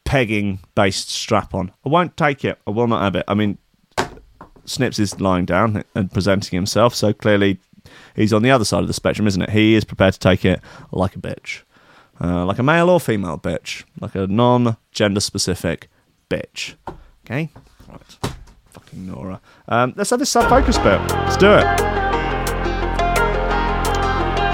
pegging 0.03 0.60
based 0.76 1.10
strap 1.10 1.53
on 1.53 1.72
I 1.85 1.89
won't 1.89 2.18
take 2.18 2.43
it 2.43 2.60
I 2.68 2.72
will 2.72 2.88
not 2.88 3.01
have 3.01 3.15
it 3.15 3.26
I 3.27 3.34
mean 3.34 3.57
Snips 4.65 4.99
is 4.99 5.19
lying 5.19 5.45
down 5.45 5.84
and 5.95 6.11
presenting 6.11 6.56
himself 6.56 6.93
so 6.93 7.14
clearly 7.14 7.60
he's 8.15 8.34
on 8.34 8.41
the 8.41 8.51
other 8.51 8.65
side 8.65 8.81
of 8.81 8.88
the 8.88 8.93
spectrum, 8.93 9.27
isn't 9.27 9.41
it? 9.41 9.49
He 9.49 9.76
is 9.76 9.84
prepared 9.84 10.14
to 10.14 10.19
take 10.19 10.45
it 10.45 10.61
like 10.91 11.15
a 11.15 11.19
bitch. 11.19 11.61
Uh, 12.22 12.45
like 12.45 12.60
a 12.60 12.64
male 12.64 12.89
or 12.89 12.99
female 12.99 13.38
bitch. 13.38 13.84
Like 13.99 14.15
a 14.15 14.27
non 14.27 14.77
gender 14.91 15.22
specific 15.22 15.89
bitch. 16.30 16.76
Okay? 17.26 17.49
Right. 17.88 18.35
Fucking 18.90 19.07
Nora. 19.07 19.40
Um, 19.68 19.94
let's 19.95 20.10
have 20.10 20.20
this 20.20 20.30
sub 20.30 20.49
focus 20.49 20.78
bit. 20.78 20.99
Let's 21.11 21.38
do 21.38 21.52
it. 21.52 21.66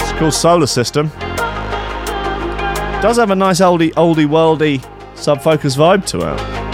It's 0.01 0.19
called 0.19 0.33
Solar 0.33 0.67
System. 0.67 1.07
Does 3.01 3.17
have 3.17 3.31
a 3.31 3.35
nice 3.35 3.61
oldie, 3.61 3.93
oldie, 3.93 4.27
worldy 4.27 4.83
sub 5.17 5.41
focus 5.41 5.75
vibe 5.75 6.05
to 6.07 6.33
it. 6.33 6.64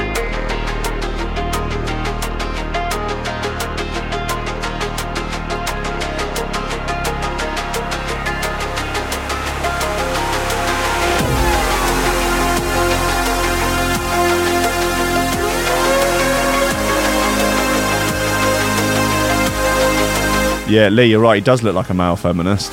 Yeah, 20.71 20.87
Lee, 20.87 21.07
you're 21.07 21.19
right. 21.19 21.35
He 21.35 21.41
does 21.41 21.63
look 21.63 21.75
like 21.75 21.89
a 21.89 21.93
male 21.93 22.15
feminist. 22.15 22.71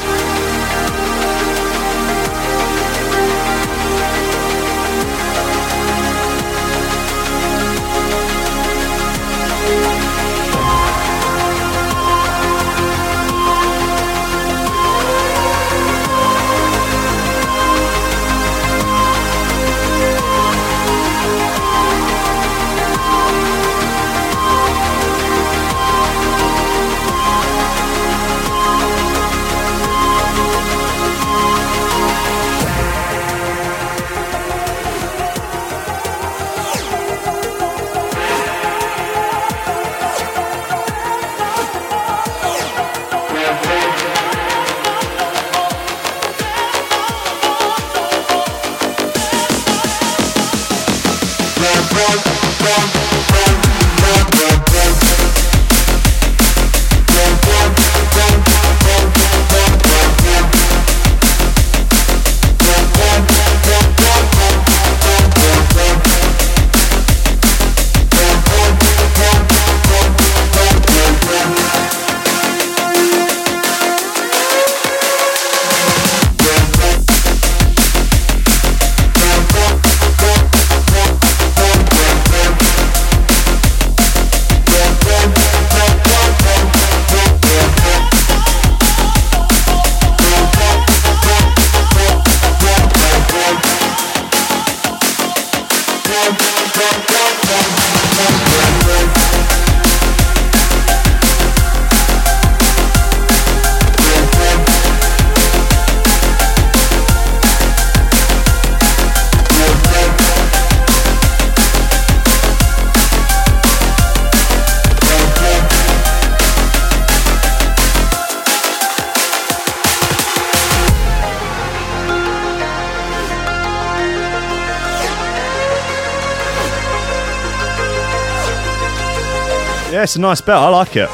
It's 130.09 130.17
a 130.17 130.21
nice 130.21 130.41
bit. 130.41 130.55
I 130.55 130.69
like 130.71 130.97
it. 130.97 131.11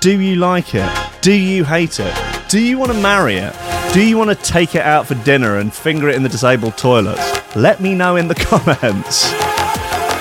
Do 0.00 0.20
you 0.20 0.36
like 0.36 0.76
it? 0.76 0.88
Do 1.20 1.32
you 1.32 1.64
hate 1.64 1.98
it? 1.98 2.16
Do 2.48 2.60
you 2.60 2.78
want 2.78 2.92
to 2.92 2.98
marry 3.00 3.38
it? 3.38 3.52
Do 3.92 4.00
you 4.06 4.16
want 4.16 4.30
to 4.30 4.36
take 4.36 4.76
it 4.76 4.82
out 4.82 5.08
for 5.08 5.16
dinner 5.24 5.56
and 5.56 5.74
finger 5.74 6.08
it 6.08 6.14
in 6.14 6.22
the 6.22 6.28
disabled 6.28 6.78
toilets? 6.78 7.56
Let 7.56 7.80
me 7.80 7.96
know 7.96 8.14
in 8.14 8.28
the 8.28 8.34
comments. 8.36 9.32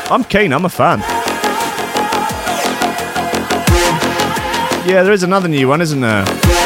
I'm 0.09 0.23
keen, 0.23 0.53
I'm 0.53 0.65
a 0.65 0.69
fan. 0.69 1.01
Yeah, 4.89 5.03
there 5.03 5.13
is 5.13 5.21
another 5.21 5.47
new 5.47 5.67
one, 5.67 5.81
isn't 5.81 6.01
there? 6.01 6.56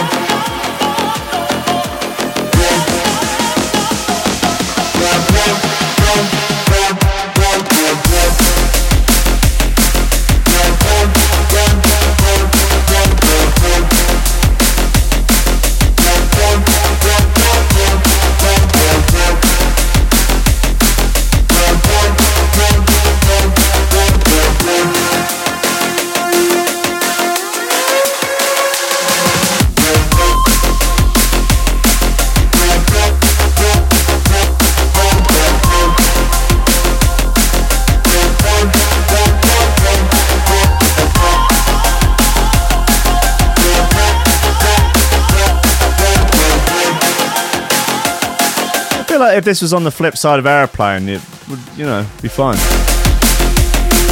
If 49.41 49.45
this 49.45 49.61
was 49.63 49.73
on 49.73 49.83
the 49.83 49.89
flip 49.89 50.15
side 50.15 50.37
of 50.37 50.45
airplane, 50.45 51.09
it 51.09 51.19
would, 51.49 51.59
you 51.75 51.83
know, 51.83 52.05
be 52.21 52.27
fine. 52.27 52.53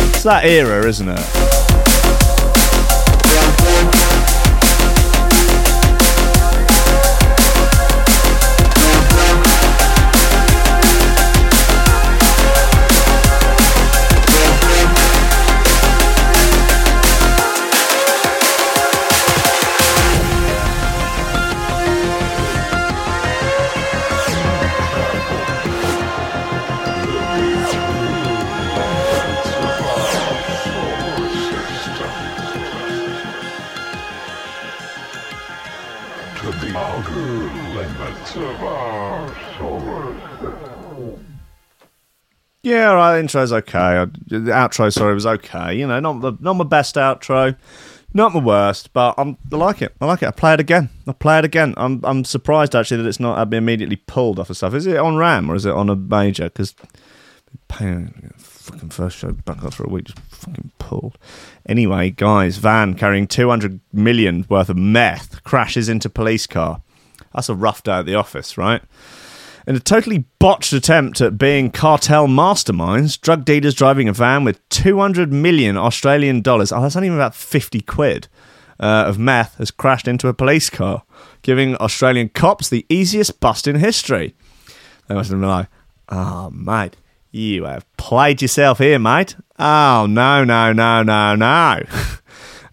It's 0.09 0.23
that 0.23 0.41
era, 0.43 0.87
isn't 0.87 1.07
it? 1.07 1.48
Intro's 43.21 43.51
okay. 43.51 44.05
The 44.27 44.51
outro, 44.51 44.91
sorry, 44.93 45.13
was 45.13 45.25
okay. 45.25 45.75
You 45.75 45.87
know, 45.87 45.99
not 45.99 46.21
the 46.21 46.33
not 46.39 46.53
my 46.53 46.63
best 46.63 46.95
outro, 46.95 47.55
not 48.13 48.33
my 48.33 48.39
worst, 48.39 48.93
but 48.93 49.15
I'm, 49.17 49.37
I 49.51 49.55
like 49.55 49.81
it. 49.81 49.95
I 50.01 50.05
like 50.05 50.23
it. 50.23 50.27
I 50.27 50.31
play 50.31 50.53
it 50.53 50.59
again. 50.59 50.89
I 51.07 51.11
play 51.11 51.39
it 51.39 51.45
again. 51.45 51.73
I'm 51.77 52.01
I'm 52.03 52.23
surprised 52.23 52.75
actually 52.75 53.01
that 53.03 53.09
it's 53.09 53.19
not 53.19 53.37
had 53.37 53.49
been 53.49 53.63
immediately 53.63 53.97
pulled 53.97 54.39
off 54.39 54.49
of 54.49 54.57
stuff. 54.57 54.73
Is 54.73 54.87
it 54.87 54.97
on 54.97 55.17
RAM 55.17 55.49
or 55.49 55.55
is 55.55 55.65
it 55.65 55.73
on 55.73 55.89
a 55.89 55.95
major? 55.95 56.45
Because 56.45 56.73
fucking 57.69 58.89
first 58.89 59.17
show 59.17 59.31
back 59.31 59.59
for 59.71 59.83
a 59.83 59.89
week 59.89 60.05
just 60.05 60.19
fucking 60.19 60.71
pulled. 60.79 61.17
Anyway, 61.67 62.09
guys, 62.09 62.57
van 62.57 62.93
carrying 62.93 63.27
200 63.27 63.79
million 63.91 64.45
worth 64.49 64.69
of 64.69 64.77
meth 64.77 65.43
crashes 65.43 65.89
into 65.89 66.09
police 66.09 66.47
car. 66.47 66.81
That's 67.33 67.49
a 67.49 67.55
rough 67.55 67.83
day 67.83 67.93
at 67.93 68.05
the 68.05 68.15
office, 68.15 68.57
right? 68.57 68.81
In 69.69 69.75
a 69.75 69.79
totally 69.79 70.25
botched 70.39 70.73
attempt 70.73 71.21
at 71.21 71.37
being 71.37 71.69
cartel 71.69 72.25
masterminds, 72.25 73.21
drug 73.21 73.45
dealers 73.45 73.75
driving 73.75 74.09
a 74.09 74.13
van 74.13 74.43
with 74.43 74.67
200 74.69 75.31
million 75.31 75.77
Australian 75.77 76.41
dollars, 76.41 76.71
oh, 76.71 76.81
that's 76.81 76.95
not 76.95 77.03
even 77.03 77.15
about 77.15 77.35
50 77.35 77.81
quid, 77.81 78.27
uh, 78.79 79.03
of 79.05 79.19
meth 79.19 79.59
has 79.59 79.69
crashed 79.69 80.07
into 80.07 80.27
a 80.27 80.33
police 80.33 80.71
car, 80.71 81.03
giving 81.43 81.75
Australian 81.75 82.29
cops 82.29 82.67
the 82.67 82.83
easiest 82.89 83.39
bust 83.39 83.67
in 83.67 83.75
history. 83.75 84.33
They 85.07 85.13
must 85.13 85.29
have 85.29 85.39
been 85.39 85.47
like, 85.47 85.67
oh, 86.09 86.49
mate, 86.49 86.95
you 87.29 87.65
have 87.65 87.85
played 87.95 88.41
yourself 88.41 88.79
here, 88.79 88.97
mate. 88.97 89.35
Oh, 89.59 90.07
no, 90.09 90.43
no, 90.43 90.73
no, 90.73 91.03
no, 91.03 91.35
no. 91.35 91.83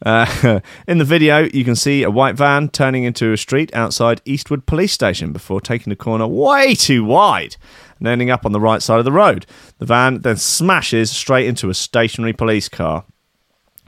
Uh, 0.07 0.61
in 0.87 0.99
the 0.99 1.05
video, 1.05 1.49
you 1.53 1.65
can 1.65 1.75
see 1.75 2.05
a 2.05 2.11
white 2.11 2.37
van 2.37 2.69
turning 2.69 3.03
into 3.03 3.33
a 3.33 3.37
street 3.37 3.75
outside 3.75 4.23
Eastwood 4.25 4.65
Police 4.65 4.93
Station 4.93 5.33
before 5.33 5.61
taking 5.61 5.91
the 5.91 5.97
corner 5.97 6.29
way 6.29 6.77
too 6.77 7.05
wide 7.05 7.57
and 7.99 8.07
ending 8.07 8.31
up 8.31 8.47
on 8.47 8.53
the 8.53 8.61
right 8.61 8.81
side 8.81 9.01
of 9.01 9.05
the 9.05 9.11
road. 9.11 9.47
The 9.79 9.87
van 9.87 10.21
then 10.21 10.37
smashes 10.37 11.11
straight 11.11 11.49
into 11.49 11.71
a 11.71 11.75
stationary 11.75 12.33
police 12.33 12.69
car. 12.69 13.05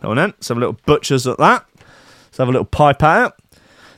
Go 0.01 0.11
on 0.11 0.17
then, 0.17 0.31
let's 0.31 0.49
have 0.49 0.57
a 0.57 0.61
little 0.61 0.79
butchers 0.87 1.25
at 1.29 1.39
that. 1.39 1.65
Let's 1.77 2.39
have 2.39 2.49
a 2.49 2.53
little 2.53 2.65
pipe 2.65 3.05
out. 3.05 3.39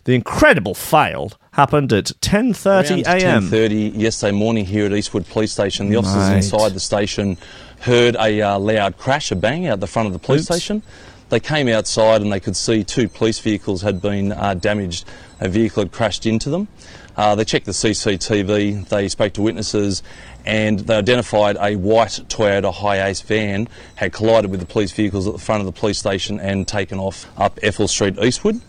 The 0.05 0.15
incredible 0.15 0.75
fail 0.75 1.33
happened 1.53 1.93
at 1.93 2.07
10:30 2.21 3.05
a.m. 3.07 3.45
10:30 3.45 3.99
yesterday 3.99 4.33
morning 4.33 4.67
here 4.67 4.85
at 4.85 4.93
Eastwood 4.93 5.27
Police 5.27 5.53
Station. 5.53 5.89
The 5.89 5.97
officers 5.97 6.29
Mate. 6.29 6.37
inside 6.37 6.73
the 6.75 6.81
station 6.81 7.39
heard 7.81 8.15
a 8.17 8.43
uh, 8.43 8.59
loud 8.59 8.99
crash, 8.99 9.31
a 9.31 9.37
bang 9.37 9.67
out 9.67 9.81
the 9.81 9.87
front 9.87 10.07
of 10.07 10.13
the 10.13 10.19
police 10.19 10.43
Oops. 10.43 10.57
station. 10.57 10.83
They 11.31 11.41
came 11.41 11.69
outside 11.69 12.23
and 12.23 12.33
they 12.33 12.41
could 12.41 12.57
see 12.57 12.85
two 12.85 13.09
police 13.09 13.39
vehicles 13.39 13.83
had 13.83 14.03
been 14.03 14.33
uh, 14.33 14.55
damaged. 14.55 15.05
A 15.41 15.49
vehicle 15.49 15.85
had 15.85 15.93
crashed 15.93 16.27
into 16.27 16.51
them. 16.51 16.69
Uh, 17.17 17.35
they 17.35 17.45
checked 17.45 17.67
the 17.67 17.73
CCTV. 17.73 18.89
They 18.89 19.09
spoke 19.09 19.33
to 19.35 19.43
witnesses. 19.43 20.03
And 20.45 20.81
they 20.81 20.97
identified 20.97 21.57
a 21.61 21.77
white 21.77 22.21
Toyota 22.29 22.73
Hiace 22.73 23.23
van 23.23 23.69
had 23.95 24.13
collided 24.13 24.51
with 24.51 24.61
the 24.61 24.67
police 24.67 24.91
vehicles 24.91 25.27
at 25.27 25.33
the 25.33 25.39
front 25.39 25.61
of 25.61 25.67
the 25.67 25.73
police 25.73 25.99
station 25.99 26.41
and 26.41 26.67
taken 26.67 26.99
off 26.99 27.27
up 27.39 27.61
Ethel 27.63 27.89
Street 27.89 28.19
Eastwood. 28.19 28.61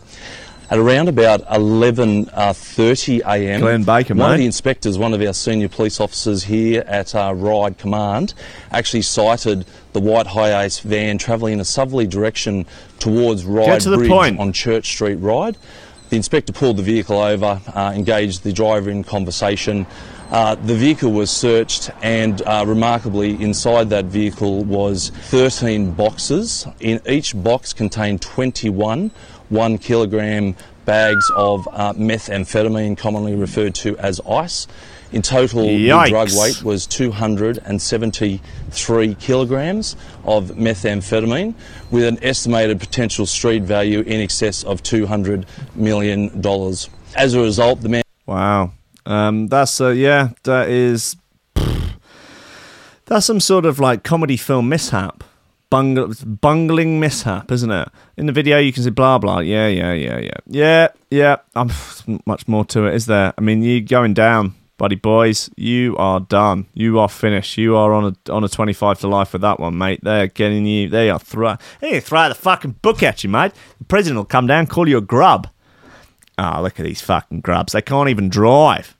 At 0.69 0.77
around 0.77 1.09
about 1.09 1.45
11.30 1.47 3.19
a.m., 3.25 3.59
Glenn 3.59 3.83
Baker, 3.83 4.15
one 4.15 4.31
of 4.31 4.37
the 4.37 4.45
inspectors, 4.45 4.97
one 4.97 5.13
of 5.13 5.21
our 5.21 5.33
senior 5.33 5.67
police 5.67 5.99
officers 5.99 6.45
here 6.45 6.85
at 6.87 7.13
uh, 7.13 7.33
Ryde 7.35 7.77
Command, 7.77 8.33
actually 8.71 9.01
sighted 9.01 9.65
the 9.93 9.99
white 9.99 10.27
high 10.27 10.51
Hiace 10.51 10.81
van 10.81 11.17
travelling 11.17 11.53
in 11.53 11.59
a 11.59 11.65
southerly 11.65 12.07
direction 12.07 12.65
towards 12.99 13.45
Ryde 13.45 13.81
to 13.81 13.97
Bridge 13.97 14.09
point. 14.09 14.39
on 14.39 14.53
Church 14.53 14.87
Street 14.87 15.15
Ryde. 15.15 15.57
The 16.09 16.17
inspector 16.17 16.51
pulled 16.51 16.77
the 16.77 16.83
vehicle 16.83 17.17
over, 17.17 17.61
uh, 17.73 17.93
engaged 17.95 18.43
the 18.43 18.51
driver 18.51 18.89
in 18.89 19.03
conversation. 19.03 19.85
Uh, 20.29 20.55
the 20.55 20.75
vehicle 20.75 21.11
was 21.11 21.31
searched, 21.31 21.89
and 22.01 22.41
uh, 22.43 22.63
remarkably, 22.67 23.41
inside 23.41 23.89
that 23.89 24.05
vehicle 24.05 24.63
was 24.63 25.09
13 25.09 25.91
boxes. 25.91 26.67
In 26.79 27.01
each 27.05 27.41
box 27.41 27.73
contained 27.73 28.21
21 28.21 29.11
one 29.51 29.77
kilogram 29.77 30.55
bags 30.85 31.29
of 31.35 31.67
uh, 31.71 31.93
methamphetamine, 31.93 32.97
commonly 32.97 33.35
referred 33.35 33.75
to 33.75 33.97
as 33.97 34.19
ice. 34.21 34.65
In 35.11 35.21
total, 35.21 35.63
the 35.63 35.89
Yikes. 35.89 36.09
drug 36.09 36.29
weight 36.35 36.63
was 36.63 36.87
273 36.87 39.15
kilograms 39.15 39.97
of 40.23 40.51
methamphetamine, 40.51 41.53
with 41.91 42.05
an 42.05 42.17
estimated 42.23 42.79
potential 42.79 43.25
street 43.25 43.63
value 43.63 43.99
in 44.01 44.21
excess 44.21 44.63
of 44.63 44.81
200 44.83 45.45
million 45.75 46.39
dollars. 46.39 46.89
As 47.15 47.33
a 47.33 47.41
result, 47.41 47.81
the 47.81 47.89
man. 47.89 48.03
Wow. 48.25 48.71
Um, 49.05 49.47
that's 49.47 49.81
uh, 49.81 49.89
yeah, 49.89 50.29
that 50.43 50.69
is 50.69 51.17
that's 53.05 53.25
some 53.25 53.39
sort 53.41 53.65
of 53.65 53.79
like 53.79 54.03
comedy 54.03 54.37
film 54.37 54.69
mishap. 54.69 55.23
Bung- 55.69 56.13
bungling 56.41 56.99
mishap, 56.99 57.51
isn't 57.51 57.71
it? 57.71 57.87
In 58.17 58.25
the 58.25 58.33
video, 58.33 58.57
you 58.59 58.73
can 58.73 58.83
see 58.83 58.89
blah 58.89 59.17
blah. 59.17 59.39
Yeah, 59.39 59.67
yeah, 59.67 59.93
yeah, 59.93 60.19
yeah, 60.19 60.37
yeah, 60.47 60.87
yeah. 61.09 61.35
Um, 61.55 61.71
much 62.25 62.47
more 62.47 62.63
to 62.65 62.85
it, 62.85 62.93
is 62.95 63.05
there? 63.07 63.33
I 63.37 63.41
mean, 63.41 63.61
you're 63.63 63.81
going 63.81 64.13
down, 64.13 64.53
buddy 64.81 64.95
boys. 64.95 65.47
You 65.55 65.95
are 65.97 66.19
done. 66.19 66.65
You 66.73 66.97
are 66.97 67.07
finished. 67.07 67.55
You 67.55 67.75
are 67.75 67.93
on 67.93 68.15
a 68.25 68.31
on 68.31 68.43
a 68.43 68.49
twenty 68.49 68.73
five 68.73 68.99
to 69.01 69.07
life 69.07 69.31
with 69.31 69.43
that 69.43 69.59
one, 69.59 69.77
mate. 69.77 69.99
They're 70.01 70.25
getting 70.25 70.65
you. 70.65 70.89
They 70.89 71.11
are 71.11 71.19
throw. 71.19 71.57
They 71.81 71.99
throw 71.99 72.29
the 72.29 72.33
fucking 72.35 72.77
book 72.81 73.03
at 73.03 73.23
you, 73.23 73.29
mate. 73.29 73.51
The 73.77 73.85
president 73.85 74.17
will 74.17 74.25
come 74.25 74.47
down, 74.47 74.65
call 74.65 74.89
you 74.89 74.97
a 74.97 75.01
grub. 75.01 75.47
Ah, 76.39 76.59
look 76.61 76.79
at 76.79 76.83
these 76.83 76.99
fucking 76.99 77.41
grubs. 77.41 77.73
They 77.73 77.83
can't 77.83 78.09
even 78.09 78.27
drive. 78.29 78.97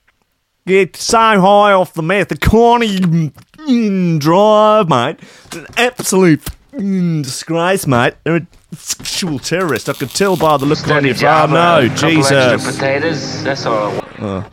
Get 0.68 0.96
so 0.96 1.18
high 1.18 1.74
off 1.74 1.94
the 1.96 2.04
meth, 2.04 2.28
they 2.28 2.36
can't 2.36 2.84
even 2.84 4.20
drive, 4.20 4.88
mate. 4.88 5.20
An 5.54 5.66
absolute 5.78 6.48
disgrace, 6.72 7.88
mate. 7.88 8.14
They're 8.24 8.36
a 8.36 8.48
sexual 8.76 9.40
terrorist. 9.40 9.90
I 9.90 9.94
could 9.94 10.12
tell 10.12 10.38
by 10.38 10.58
the 10.58 10.68
look 10.68 10.88
on 10.88 11.06
your 11.06 11.16
job, 11.16 11.50
Oh, 11.52 11.56
uh, 11.56 11.82
no, 11.82 11.96
Jesus. 11.96 12.76
potatoes. 12.76 13.44
That's 13.44 13.66
all. 13.66 13.92
i 13.92 14.24
Uh. 14.24 14.50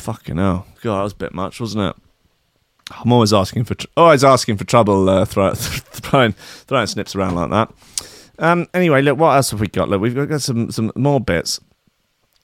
Fucking 0.00 0.38
hell. 0.38 0.66
God, 0.82 0.98
that 0.98 1.02
was 1.04 1.12
a 1.12 1.16
bit 1.16 1.34
much, 1.34 1.60
wasn't 1.60 1.94
it? 1.94 2.02
I'm 2.90 3.12
always 3.12 3.34
asking 3.34 3.64
for 3.64 3.74
tr- 3.74 3.86
always 3.96 4.24
asking 4.24 4.56
for 4.56 4.64
trouble, 4.64 5.08
uh, 5.10 5.26
throw, 5.26 5.52
throwing 5.54 6.32
throwing 6.32 6.86
snips 6.86 7.14
around 7.14 7.34
like 7.34 7.50
that. 7.50 7.70
Um. 8.38 8.66
Anyway, 8.72 9.02
look, 9.02 9.18
what 9.18 9.36
else 9.36 9.50
have 9.50 9.60
we 9.60 9.68
got? 9.68 9.90
Look, 9.90 10.00
we've 10.00 10.14
got 10.14 10.40
some 10.40 10.70
some 10.70 10.90
more 10.96 11.20
bits. 11.20 11.60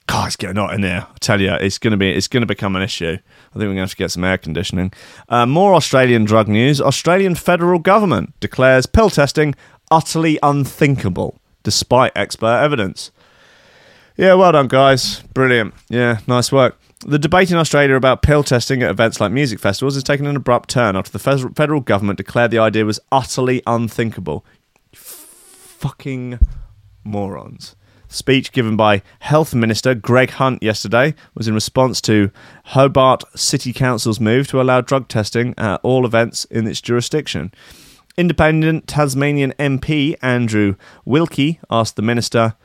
God, 0.06 0.26
it's 0.26 0.36
getting 0.36 0.56
hot 0.56 0.74
in 0.74 0.82
here. 0.82 1.06
I 1.08 1.16
tell 1.18 1.40
you, 1.40 1.54
it's 1.54 1.78
gonna 1.78 1.96
be 1.96 2.10
it's 2.10 2.28
gonna 2.28 2.46
become 2.46 2.76
an 2.76 2.82
issue. 2.82 3.16
I 3.16 3.52
think 3.54 3.62
we're 3.62 3.68
gonna 3.68 3.80
have 3.80 3.90
to 3.90 3.96
get 3.96 4.10
some 4.10 4.22
air 4.22 4.36
conditioning. 4.36 4.92
Uh, 5.30 5.46
more 5.46 5.74
Australian 5.74 6.26
drug 6.26 6.46
news. 6.46 6.80
Australian 6.80 7.34
federal 7.34 7.78
government 7.78 8.38
declares 8.38 8.84
pill 8.84 9.08
testing 9.08 9.54
utterly 9.90 10.38
unthinkable, 10.42 11.40
despite 11.62 12.12
expert 12.14 12.60
evidence. 12.62 13.10
Yeah, 14.16 14.34
well 14.34 14.52
done, 14.52 14.68
guys. 14.68 15.22
Brilliant. 15.34 15.74
Yeah, 15.88 16.18
nice 16.26 16.52
work. 16.52 16.78
The 17.08 17.20
debate 17.20 17.52
in 17.52 17.56
Australia 17.56 17.94
about 17.94 18.22
pill 18.22 18.42
testing 18.42 18.82
at 18.82 18.90
events 18.90 19.20
like 19.20 19.30
music 19.30 19.60
festivals 19.60 19.94
has 19.94 20.02
taken 20.02 20.26
an 20.26 20.34
abrupt 20.34 20.68
turn 20.68 20.96
after 20.96 21.16
the 21.16 21.52
federal 21.54 21.80
government 21.80 22.16
declared 22.16 22.50
the 22.50 22.58
idea 22.58 22.84
was 22.84 22.98
utterly 23.12 23.62
unthinkable. 23.64 24.44
Fucking 24.92 26.40
morons. 27.04 27.76
Speech 28.08 28.50
given 28.50 28.76
by 28.76 29.02
Health 29.20 29.54
Minister 29.54 29.94
Greg 29.94 30.30
Hunt 30.30 30.64
yesterday 30.64 31.14
was 31.36 31.46
in 31.46 31.54
response 31.54 32.00
to 32.00 32.32
Hobart 32.64 33.22
City 33.38 33.72
Council's 33.72 34.18
move 34.18 34.48
to 34.48 34.60
allow 34.60 34.80
drug 34.80 35.06
testing 35.06 35.54
at 35.56 35.78
all 35.84 36.04
events 36.04 36.44
in 36.46 36.66
its 36.66 36.80
jurisdiction. 36.80 37.52
Independent 38.18 38.88
Tasmanian 38.88 39.52
MP 39.60 40.16
Andrew 40.22 40.74
Wilkie 41.04 41.60
asked 41.70 41.94
the 41.94 42.02
minister, 42.02 42.56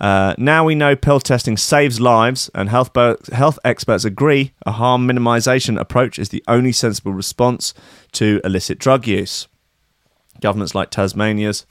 Uh, 0.00 0.34
now 0.38 0.64
we 0.64 0.74
know 0.74 0.96
pill 0.96 1.20
testing 1.20 1.56
saves 1.56 2.00
lives, 2.00 2.50
and 2.54 2.68
health, 2.68 2.92
bo- 2.92 3.16
health 3.32 3.58
experts 3.64 4.04
agree 4.04 4.52
a 4.66 4.72
harm 4.72 5.06
minimization 5.06 5.78
approach 5.78 6.18
is 6.18 6.30
the 6.30 6.42
only 6.48 6.72
sensible 6.72 7.12
response 7.12 7.74
to 8.12 8.40
illicit 8.44 8.78
drug 8.78 9.06
use. 9.06 9.46
Governments 10.40 10.74
like 10.74 10.90
Tasmania's 10.90 11.64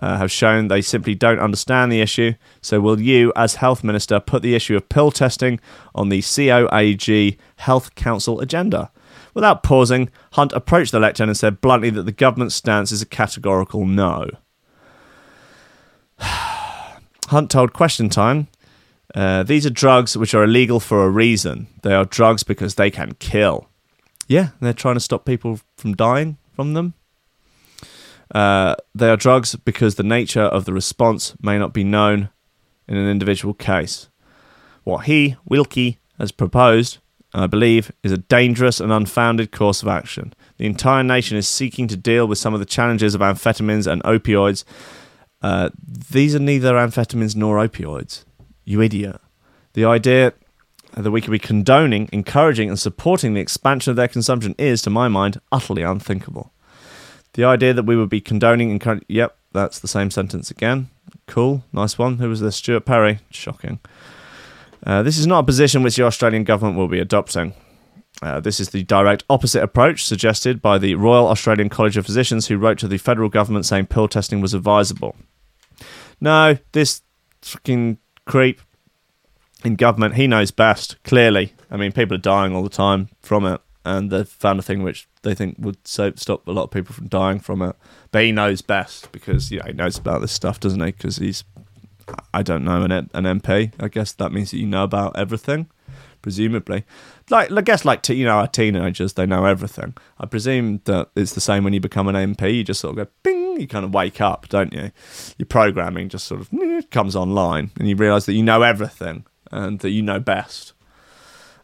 uh, 0.00 0.16
have 0.16 0.30
shown 0.30 0.68
they 0.68 0.80
simply 0.80 1.14
don't 1.14 1.40
understand 1.40 1.92
the 1.92 2.00
issue. 2.00 2.32
So, 2.62 2.80
will 2.80 3.00
you, 3.00 3.32
as 3.36 3.56
health 3.56 3.84
minister, 3.84 4.20
put 4.20 4.42
the 4.42 4.54
issue 4.54 4.76
of 4.76 4.88
pill 4.88 5.10
testing 5.10 5.60
on 5.94 6.08
the 6.08 6.20
COAG 6.20 7.36
Health 7.56 7.94
Council 7.96 8.40
agenda? 8.40 8.90
Without 9.34 9.62
pausing, 9.62 10.08
Hunt 10.32 10.52
approached 10.52 10.92
the 10.92 11.00
lectern 11.00 11.28
and 11.28 11.36
said 11.36 11.60
bluntly 11.60 11.90
that 11.90 12.04
the 12.04 12.12
government's 12.12 12.54
stance 12.54 12.92
is 12.92 13.02
a 13.02 13.06
categorical 13.06 13.84
no. 13.84 14.30
Hunt 17.28 17.50
told 17.50 17.72
Question 17.72 18.08
Time, 18.08 18.48
uh, 19.14 19.42
these 19.42 19.64
are 19.64 19.70
drugs 19.70 20.16
which 20.16 20.34
are 20.34 20.44
illegal 20.44 20.80
for 20.80 21.04
a 21.04 21.10
reason. 21.10 21.66
They 21.82 21.94
are 21.94 22.04
drugs 22.04 22.42
because 22.42 22.74
they 22.74 22.90
can 22.90 23.14
kill. 23.14 23.68
Yeah, 24.26 24.50
they're 24.60 24.72
trying 24.72 24.96
to 24.96 25.00
stop 25.00 25.24
people 25.24 25.60
from 25.76 25.94
dying 25.94 26.36
from 26.54 26.74
them. 26.74 26.94
Uh, 28.34 28.74
they 28.94 29.08
are 29.08 29.16
drugs 29.16 29.56
because 29.56 29.94
the 29.94 30.02
nature 30.02 30.42
of 30.42 30.66
the 30.66 30.72
response 30.72 31.34
may 31.40 31.58
not 31.58 31.72
be 31.72 31.84
known 31.84 32.28
in 32.86 32.96
an 32.96 33.08
individual 33.08 33.54
case. 33.54 34.08
What 34.84 35.04
he, 35.04 35.36
Wilkie, 35.46 35.98
has 36.18 36.32
proposed, 36.32 36.98
I 37.32 37.46
believe, 37.46 37.92
is 38.02 38.12
a 38.12 38.18
dangerous 38.18 38.80
and 38.80 38.92
unfounded 38.92 39.52
course 39.52 39.82
of 39.82 39.88
action. 39.88 40.34
The 40.56 40.66
entire 40.66 41.02
nation 41.02 41.36
is 41.36 41.48
seeking 41.48 41.88
to 41.88 41.96
deal 41.96 42.26
with 42.26 42.38
some 42.38 42.54
of 42.54 42.60
the 42.60 42.66
challenges 42.66 43.14
of 43.14 43.20
amphetamines 43.20 43.86
and 43.86 44.02
opioids. 44.02 44.64
Uh, 45.40 45.70
these 46.10 46.34
are 46.34 46.40
neither 46.40 46.74
amphetamines 46.74 47.36
nor 47.36 47.56
opioids. 47.56 48.24
You 48.64 48.82
idiot. 48.82 49.20
The 49.74 49.84
idea 49.84 50.32
that 50.96 51.10
we 51.10 51.20
could 51.20 51.30
be 51.30 51.38
condoning, 51.38 52.08
encouraging, 52.12 52.68
and 52.68 52.78
supporting 52.78 53.34
the 53.34 53.40
expansion 53.40 53.90
of 53.90 53.96
their 53.96 54.08
consumption 54.08 54.54
is, 54.58 54.82
to 54.82 54.90
my 54.90 55.08
mind, 55.08 55.40
utterly 55.52 55.82
unthinkable. 55.82 56.52
The 57.34 57.44
idea 57.44 57.72
that 57.74 57.84
we 57.84 57.96
would 57.96 58.08
be 58.08 58.20
condoning, 58.20 58.70
encouraging. 58.70 59.06
Yep, 59.08 59.36
that's 59.52 59.78
the 59.78 59.88
same 59.88 60.10
sentence 60.10 60.50
again. 60.50 60.88
Cool, 61.26 61.62
nice 61.72 61.98
one. 61.98 62.18
Who 62.18 62.28
was 62.28 62.40
this? 62.40 62.56
Stuart 62.56 62.84
Perry. 62.84 63.20
Shocking. 63.30 63.78
Uh, 64.84 65.02
this 65.02 65.18
is 65.18 65.26
not 65.26 65.40
a 65.40 65.46
position 65.46 65.82
which 65.82 65.96
the 65.96 66.04
Australian 66.04 66.44
government 66.44 66.76
will 66.76 66.88
be 66.88 67.00
adopting. 67.00 67.54
Uh, 68.20 68.40
this 68.40 68.58
is 68.58 68.70
the 68.70 68.82
direct 68.82 69.24
opposite 69.30 69.62
approach 69.62 70.04
suggested 70.04 70.60
by 70.60 70.78
the 70.78 70.94
Royal 70.94 71.28
Australian 71.28 71.68
College 71.68 71.96
of 71.96 72.06
Physicians, 72.06 72.48
who 72.48 72.56
wrote 72.56 72.78
to 72.78 72.88
the 72.88 72.98
federal 72.98 73.28
government 73.28 73.66
saying 73.66 73.86
pill 73.86 74.08
testing 74.08 74.40
was 74.40 74.54
advisable. 74.54 75.14
No, 76.20 76.58
this 76.72 77.02
fucking 77.42 77.98
creep 78.26 78.60
in 79.64 79.76
government, 79.76 80.14
he 80.14 80.26
knows 80.26 80.50
best, 80.50 81.02
clearly. 81.02 81.54
I 81.70 81.76
mean, 81.76 81.92
people 81.92 82.14
are 82.16 82.20
dying 82.20 82.54
all 82.54 82.62
the 82.62 82.68
time 82.68 83.08
from 83.20 83.44
it, 83.44 83.60
and 83.84 84.10
they've 84.10 84.28
found 84.28 84.58
a 84.58 84.62
thing 84.62 84.82
which 84.82 85.08
they 85.22 85.34
think 85.34 85.56
would 85.58 85.78
stop 85.86 86.46
a 86.46 86.52
lot 86.52 86.64
of 86.64 86.70
people 86.70 86.94
from 86.94 87.08
dying 87.08 87.40
from 87.40 87.62
it. 87.62 87.76
But 88.10 88.24
he 88.24 88.32
knows 88.32 88.62
best 88.62 89.10
because, 89.12 89.50
you 89.50 89.58
know, 89.58 89.66
he 89.66 89.72
knows 89.72 89.98
about 89.98 90.20
this 90.20 90.32
stuff, 90.32 90.60
doesn't 90.60 90.80
he? 90.80 90.92
Because 90.92 91.16
he's, 91.16 91.44
I 92.32 92.42
don't 92.42 92.64
know, 92.64 92.82
an, 92.82 92.92
an 92.92 93.40
MP. 93.40 93.72
I 93.78 93.88
guess 93.88 94.12
that 94.12 94.32
means 94.32 94.50
that 94.50 94.58
you 94.58 94.66
know 94.66 94.84
about 94.84 95.16
everything, 95.16 95.68
presumably. 96.22 96.84
Like, 97.30 97.50
I 97.50 97.60
guess, 97.62 97.84
like, 97.84 98.02
t- 98.02 98.14
you 98.14 98.24
know, 98.24 98.38
our 98.38 98.48
teenagers, 98.48 99.14
they 99.14 99.26
know 99.26 99.44
everything. 99.44 99.94
I 100.18 100.26
presume 100.26 100.80
that 100.84 101.10
it's 101.16 101.34
the 101.34 101.40
same 101.40 101.64
when 101.64 101.72
you 101.72 101.80
become 101.80 102.08
an 102.08 102.34
MP. 102.34 102.54
You 102.54 102.64
just 102.64 102.80
sort 102.80 102.98
of 102.98 103.06
go, 103.06 103.10
bing, 103.22 103.37
you 103.60 103.68
kind 103.68 103.84
of 103.84 103.94
wake 103.94 104.20
up, 104.20 104.48
don't 104.48 104.72
you? 104.72 104.90
Your 105.38 105.46
programming 105.46 106.08
just 106.08 106.26
sort 106.26 106.40
of 106.40 106.48
eh, 106.52 106.82
comes 106.90 107.16
online, 107.16 107.70
and 107.78 107.88
you 107.88 107.96
realise 107.96 108.26
that 108.26 108.34
you 108.34 108.42
know 108.42 108.62
everything 108.62 109.24
and 109.50 109.80
that 109.80 109.90
you 109.90 110.02
know 110.02 110.20
best. 110.20 110.72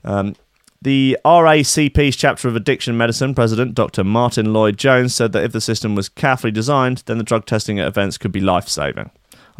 Um, 0.04 0.36
the 0.82 1.16
RACP's 1.24 2.14
chapter 2.14 2.46
of 2.46 2.56
addiction 2.56 2.96
medicine 2.96 3.34
president, 3.34 3.74
Dr. 3.74 4.04
Martin 4.04 4.52
Lloyd 4.52 4.76
Jones, 4.76 5.14
said 5.14 5.32
that 5.32 5.42
if 5.42 5.52
the 5.52 5.60
system 5.60 5.94
was 5.94 6.10
carefully 6.10 6.50
designed, 6.50 7.02
then 7.06 7.16
the 7.16 7.24
drug 7.24 7.46
testing 7.46 7.80
at 7.80 7.88
events 7.88 8.18
could 8.18 8.32
be 8.32 8.40
life 8.40 8.68
saving. 8.68 9.10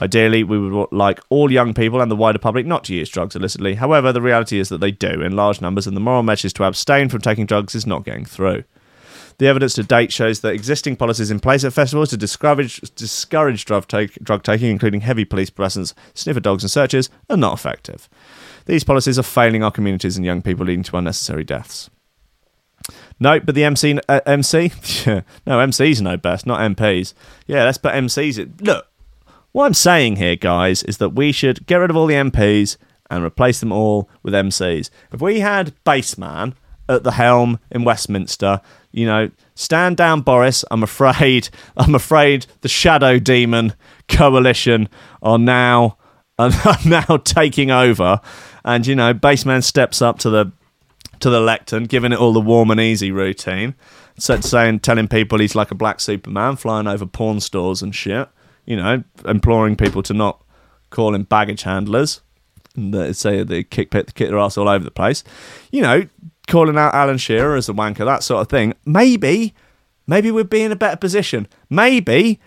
Ideally, 0.01 0.43
we 0.43 0.59
would 0.59 0.89
like 0.93 1.20
all 1.31 1.51
young 1.51 1.73
people 1.73 2.01
and 2.01 2.11
the 2.11 2.16
wider 2.16 2.39
public 2.39 2.66
not 2.66 2.85
to 2.85 2.94
use 2.94 3.09
drugs 3.09 3.36
illicitly. 3.36 3.74
However, 3.74 4.12
the 4.12 4.20
reality 4.20 4.59
is 4.59 4.69
that 4.69 4.78
they 4.78 4.90
do 4.90 5.23
in 5.23 5.36
large 5.36 5.61
numbers, 5.61 5.86
and 5.86 5.97
the 5.97 6.01
moral 6.01 6.23
message 6.23 6.52
to 6.55 6.65
abstain 6.65 7.09
from 7.09 7.20
taking 7.20 7.47
drugs 7.47 7.74
is 7.74 7.86
not 7.86 8.05
getting 8.05 8.24
through. 8.24 8.65
The 9.39 9.47
evidence 9.47 9.74
to 9.74 9.82
date 9.82 10.12
shows 10.12 10.40
that 10.40 10.55
existing 10.55 10.97
policies 10.97 11.31
in 11.31 11.40
place 11.40 11.65
at 11.65 11.73
festivals 11.73 12.11
to 12.11 12.16
discourage, 12.16 12.81
discourage 12.94 13.65
drug, 13.65 13.89
take, 13.89 14.15
drug 14.23 14.43
taking, 14.43 14.70
including 14.70 15.01
heavy 15.01 15.24
police 15.24 15.51
presence, 15.51 15.94
sniffer 16.15 16.40
dogs, 16.40 16.62
and 16.62 16.70
searches, 16.70 17.11
are 17.28 17.36
not 17.36 17.55
effective. 17.55 18.09
These 18.66 18.85
policies 18.85 19.19
are 19.19 19.24
failing 19.24 19.62
our 19.62 19.70
communities 19.70 20.16
and 20.16 20.24
young 20.24 20.43
people, 20.43 20.66
leading 20.66 20.85
to 20.85 20.97
unnecessary 20.97 21.44
deaths. 21.44 21.90
No, 23.19 23.40
but 23.40 23.55
the 23.55 23.65
MC, 23.65 23.98
uh, 24.09 24.20
MC, 24.27 24.73
no, 25.06 25.59
MCs 25.59 26.01
know 26.01 26.16
best, 26.16 26.47
not 26.47 26.61
MPs. 26.61 27.15
Yeah, 27.47 27.65
let's 27.65 27.78
put 27.78 27.94
MCs. 27.94 28.39
In. 28.39 28.55
Look, 28.61 28.86
what 29.52 29.66
I'm 29.66 29.74
saying 29.74 30.16
here, 30.16 30.36
guys, 30.36 30.82
is 30.82 30.98
that 30.98 31.11
we 31.11 31.32
should 31.32 31.66
get 31.66 31.77
rid 31.77 31.90
of 31.90 31.97
all 31.97 32.06
the 32.06 32.15
MPs 32.15 32.77
and 33.11 33.24
replace 33.24 33.61
them 33.61 33.73
all 33.73 34.09
with 34.23 34.35
MCs. 34.35 34.90
If 35.12 35.20
we 35.20 35.40
had 35.40 35.74
Bassman 35.85 36.55
at 36.89 37.05
the 37.05 37.12
helm 37.12 37.59
in 37.70 37.85
Westminster, 37.85 38.61
you 38.93 39.06
know, 39.06 39.31
stand 39.55 39.97
down, 39.97 40.20
Boris. 40.20 40.65
I'm 40.70 40.82
afraid, 40.82 41.48
I'm 41.77 41.94
afraid 41.94 42.47
the 42.61 42.69
Shadow 42.69 43.19
Demon 43.19 43.74
coalition 44.09 44.89
are 45.23 45.39
now 45.39 45.98
are 46.39 46.51
now 46.85 47.16
taking 47.19 47.70
over, 47.70 48.20
and 48.65 48.86
you 48.86 48.97
know, 48.97 49.15
Bassman 49.15 49.62
steps 49.62 50.02
up 50.02 50.19
to 50.20 50.31
the 50.31 50.52
to 51.20 51.31
the 51.31 51.40
lectern, 51.40 51.85
giving 51.85 52.12
it 52.12 52.19
all 52.19 52.32
the 52.32 52.40
warm 52.40 52.73
and 52.73 52.81
easy 52.81 53.12
routine, 53.12 53.74
so 54.19 54.40
saying, 54.40 54.81
telling 54.81 55.09
people 55.09 55.39
he's 55.39 55.55
like 55.55 55.70
a 55.70 55.74
black 55.74 56.01
Superman, 56.01 56.56
flying 56.56 56.86
over 56.86 57.06
porn 57.06 57.40
stores 57.40 57.82
and 57.82 57.94
shit. 57.94 58.28
You 58.65 58.77
know, 58.77 59.05
imploring 59.27 59.77
people 59.77 60.02
to 60.05 60.15
not 60.15 60.43
call 60.90 61.15
him 61.15 61.24
baggage 61.24 61.62
handlers. 61.62 62.23
And 62.77 62.94
they 62.94 63.12
say 63.12 63.43
they 63.43 63.62
kick, 63.62 63.90
kick 63.90 64.16
their 64.16 64.39
ass 64.39 64.56
all 64.56 64.69
over 64.69 64.85
the 64.85 64.90
place. 64.90 65.23
You 65.70 65.82
know, 65.82 66.09
calling 66.46 66.76
out 66.78 66.94
Alan 66.94 67.18
Shearer 67.18 67.56
as 67.56 67.68
a 67.68 67.72
wanker, 67.72 68.04
that 68.04 68.22
sort 68.22 68.42
of 68.42 68.48
thing. 68.48 68.74
Maybe, 68.84 69.54
maybe 70.06 70.30
we'd 70.30 70.50
be 70.50 70.62
in 70.62 70.72
a 70.72 70.76
better 70.76 70.96
position. 70.96 71.48
Maybe 71.70 72.40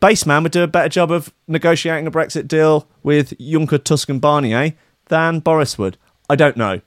Bassman 0.00 0.42
would 0.42 0.52
do 0.52 0.62
a 0.62 0.68
better 0.68 0.88
job 0.88 1.10
of 1.10 1.32
negotiating 1.48 2.06
a 2.06 2.10
Brexit 2.10 2.48
deal 2.48 2.88
with 3.02 3.30
Juncker, 3.38 3.82
Tusk, 3.82 4.08
and 4.08 4.20
Barnier 4.20 4.74
than 5.06 5.40
Boris 5.40 5.78
would. 5.78 5.96
I 6.28 6.36
don't 6.36 6.56
know. 6.56 6.80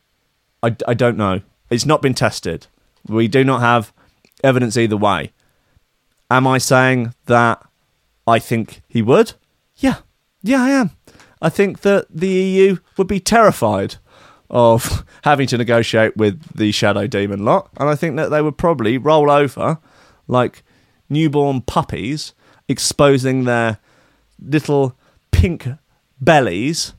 I, 0.62 0.76
I 0.88 0.94
don't 0.94 1.18
know. 1.18 1.42
It's 1.70 1.86
not 1.86 2.02
been 2.02 2.14
tested. 2.14 2.68
We 3.08 3.28
do 3.28 3.44
not 3.44 3.62
have 3.62 3.94
evidence 4.44 4.78
either 4.78 4.98
way. 4.98 5.32
Am 6.30 6.46
I 6.46 6.58
saying 6.58 7.14
that 7.26 7.64
I 8.26 8.40
think 8.40 8.82
he 8.88 9.02
would? 9.02 9.34
Yeah. 9.78 9.98
Yeah, 10.44 10.64
I 10.64 10.70
am. 10.72 10.92
I 11.42 11.50
think 11.50 11.82
that 11.82 12.08
the 12.10 12.28
EU 12.28 12.78
would 12.98 13.08
be 13.08 13.20
terrified 13.20 13.96
of 14.50 15.06
having 15.24 15.48
to 15.48 15.58
negotiate 15.58 16.16
with 16.18 16.42
the 16.56 16.72
Shadow 16.72 17.08
Demon 17.08 17.44
lot, 17.46 17.70
and 17.78 17.90
I 17.90 17.96
think 17.96 18.16
that 18.18 18.30
they 18.30 18.42
would 18.42 18.58
probably 18.58 18.98
roll 18.98 19.30
over 19.30 19.80
like 20.28 20.64
newborn 21.10 21.62
puppies, 21.62 22.34
exposing 22.68 23.46
their 23.46 23.80
little 24.40 24.96
pink 25.32 25.68
bellies, 26.20 26.94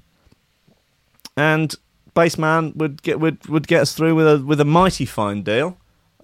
and 1.37 1.75
Bassman 2.15 2.75
would 2.77 3.03
get 3.03 3.21
would, 3.21 3.47
would 3.49 3.69
get 3.69 3.83
us 3.83 3.95
through 3.95 4.15
with 4.15 4.27
a 4.27 4.39
with 4.45 4.61
a 4.61 4.65
mighty 4.65 5.05
fine 5.07 5.43
deal, 5.43 5.79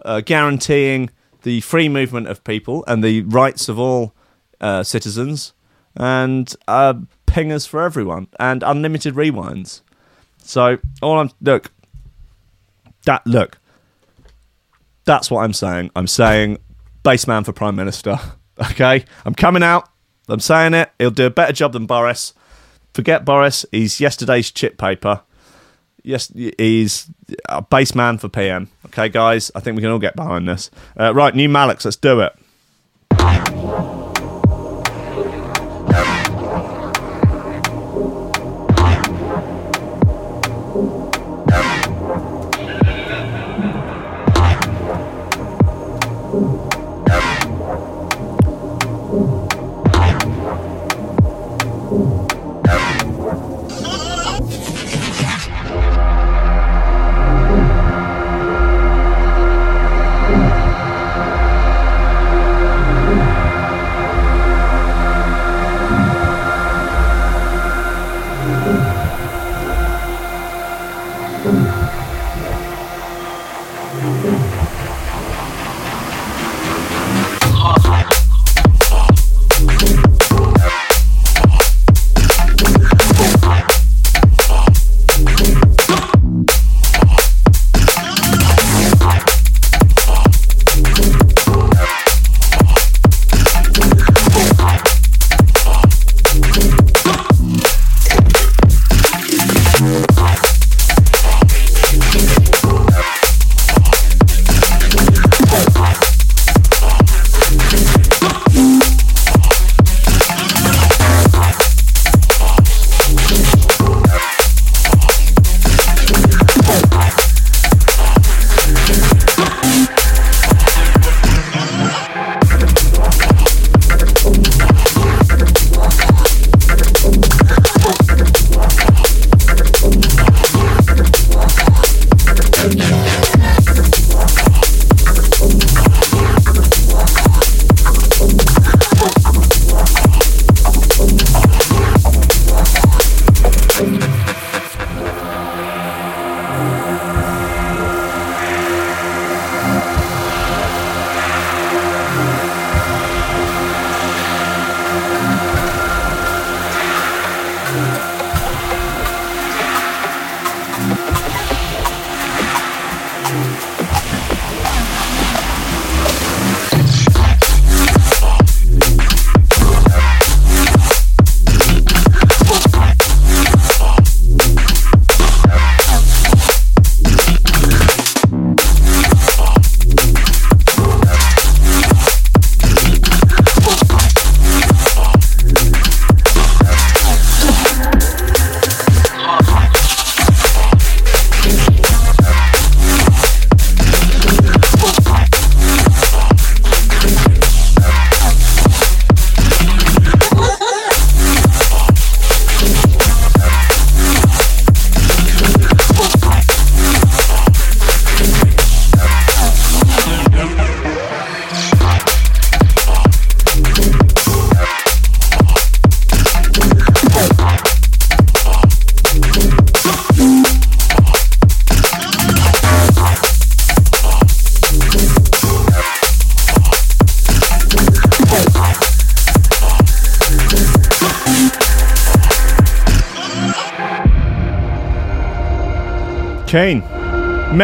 uh, 0.04 0.20
guaranteeing 0.20 1.10
the 1.42 1.60
free 1.60 1.88
movement 1.88 2.26
of 2.26 2.42
people 2.42 2.84
and 2.88 3.04
the 3.04 3.22
rights 3.22 3.68
of 3.68 3.78
all 3.78 4.14
uh, 4.60 4.82
citizens, 4.82 5.52
and 5.94 6.56
uh, 6.66 6.94
pingers 7.26 7.68
for 7.68 7.82
everyone, 7.82 8.26
and 8.40 8.62
unlimited 8.62 9.14
rewinds. 9.14 9.82
So 10.44 10.78
all 11.02 11.18
I'm 11.18 11.30
look 11.40 11.70
that 13.04 13.26
look. 13.26 13.58
That's 15.04 15.30
what 15.30 15.42
I'm 15.44 15.52
saying. 15.52 15.90
I'm 15.94 16.06
saying 16.06 16.58
Bassman 17.04 17.44
for 17.44 17.52
Prime 17.52 17.76
Minister. 17.76 18.18
Okay? 18.70 19.04
I'm 19.24 19.34
coming 19.34 19.64
out. 19.64 19.88
I'm 20.28 20.38
saying 20.38 20.74
it. 20.74 20.88
He'll 21.00 21.10
do 21.10 21.26
a 21.26 21.30
better 21.30 21.52
job 21.52 21.72
than 21.72 21.86
Boris. 21.86 22.34
Forget 22.92 23.24
Boris. 23.24 23.66
He's 23.72 23.98
yesterday's 23.98 24.52
chip 24.52 24.78
paper. 24.78 25.22
Yes, 26.04 26.32
he's 26.36 27.10
a 27.48 27.62
Bassman 27.62 28.20
for 28.20 28.28
PM. 28.28 28.68
Okay, 28.86 29.08
guys, 29.08 29.50
I 29.56 29.58
think 29.58 29.74
we 29.74 29.82
can 29.82 29.90
all 29.90 29.98
get 29.98 30.14
behind 30.14 30.48
this. 30.48 30.70
Uh, 30.96 31.12
right, 31.12 31.34
new 31.34 31.48
Malik, 31.48 31.84
let's 31.84 31.96
do 31.96 32.20
it. 32.20 32.32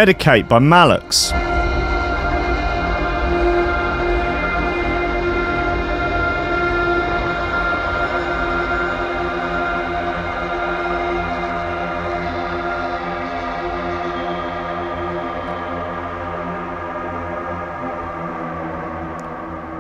Medicate 0.01 0.49
by 0.49 0.59
Malix. 0.59 1.31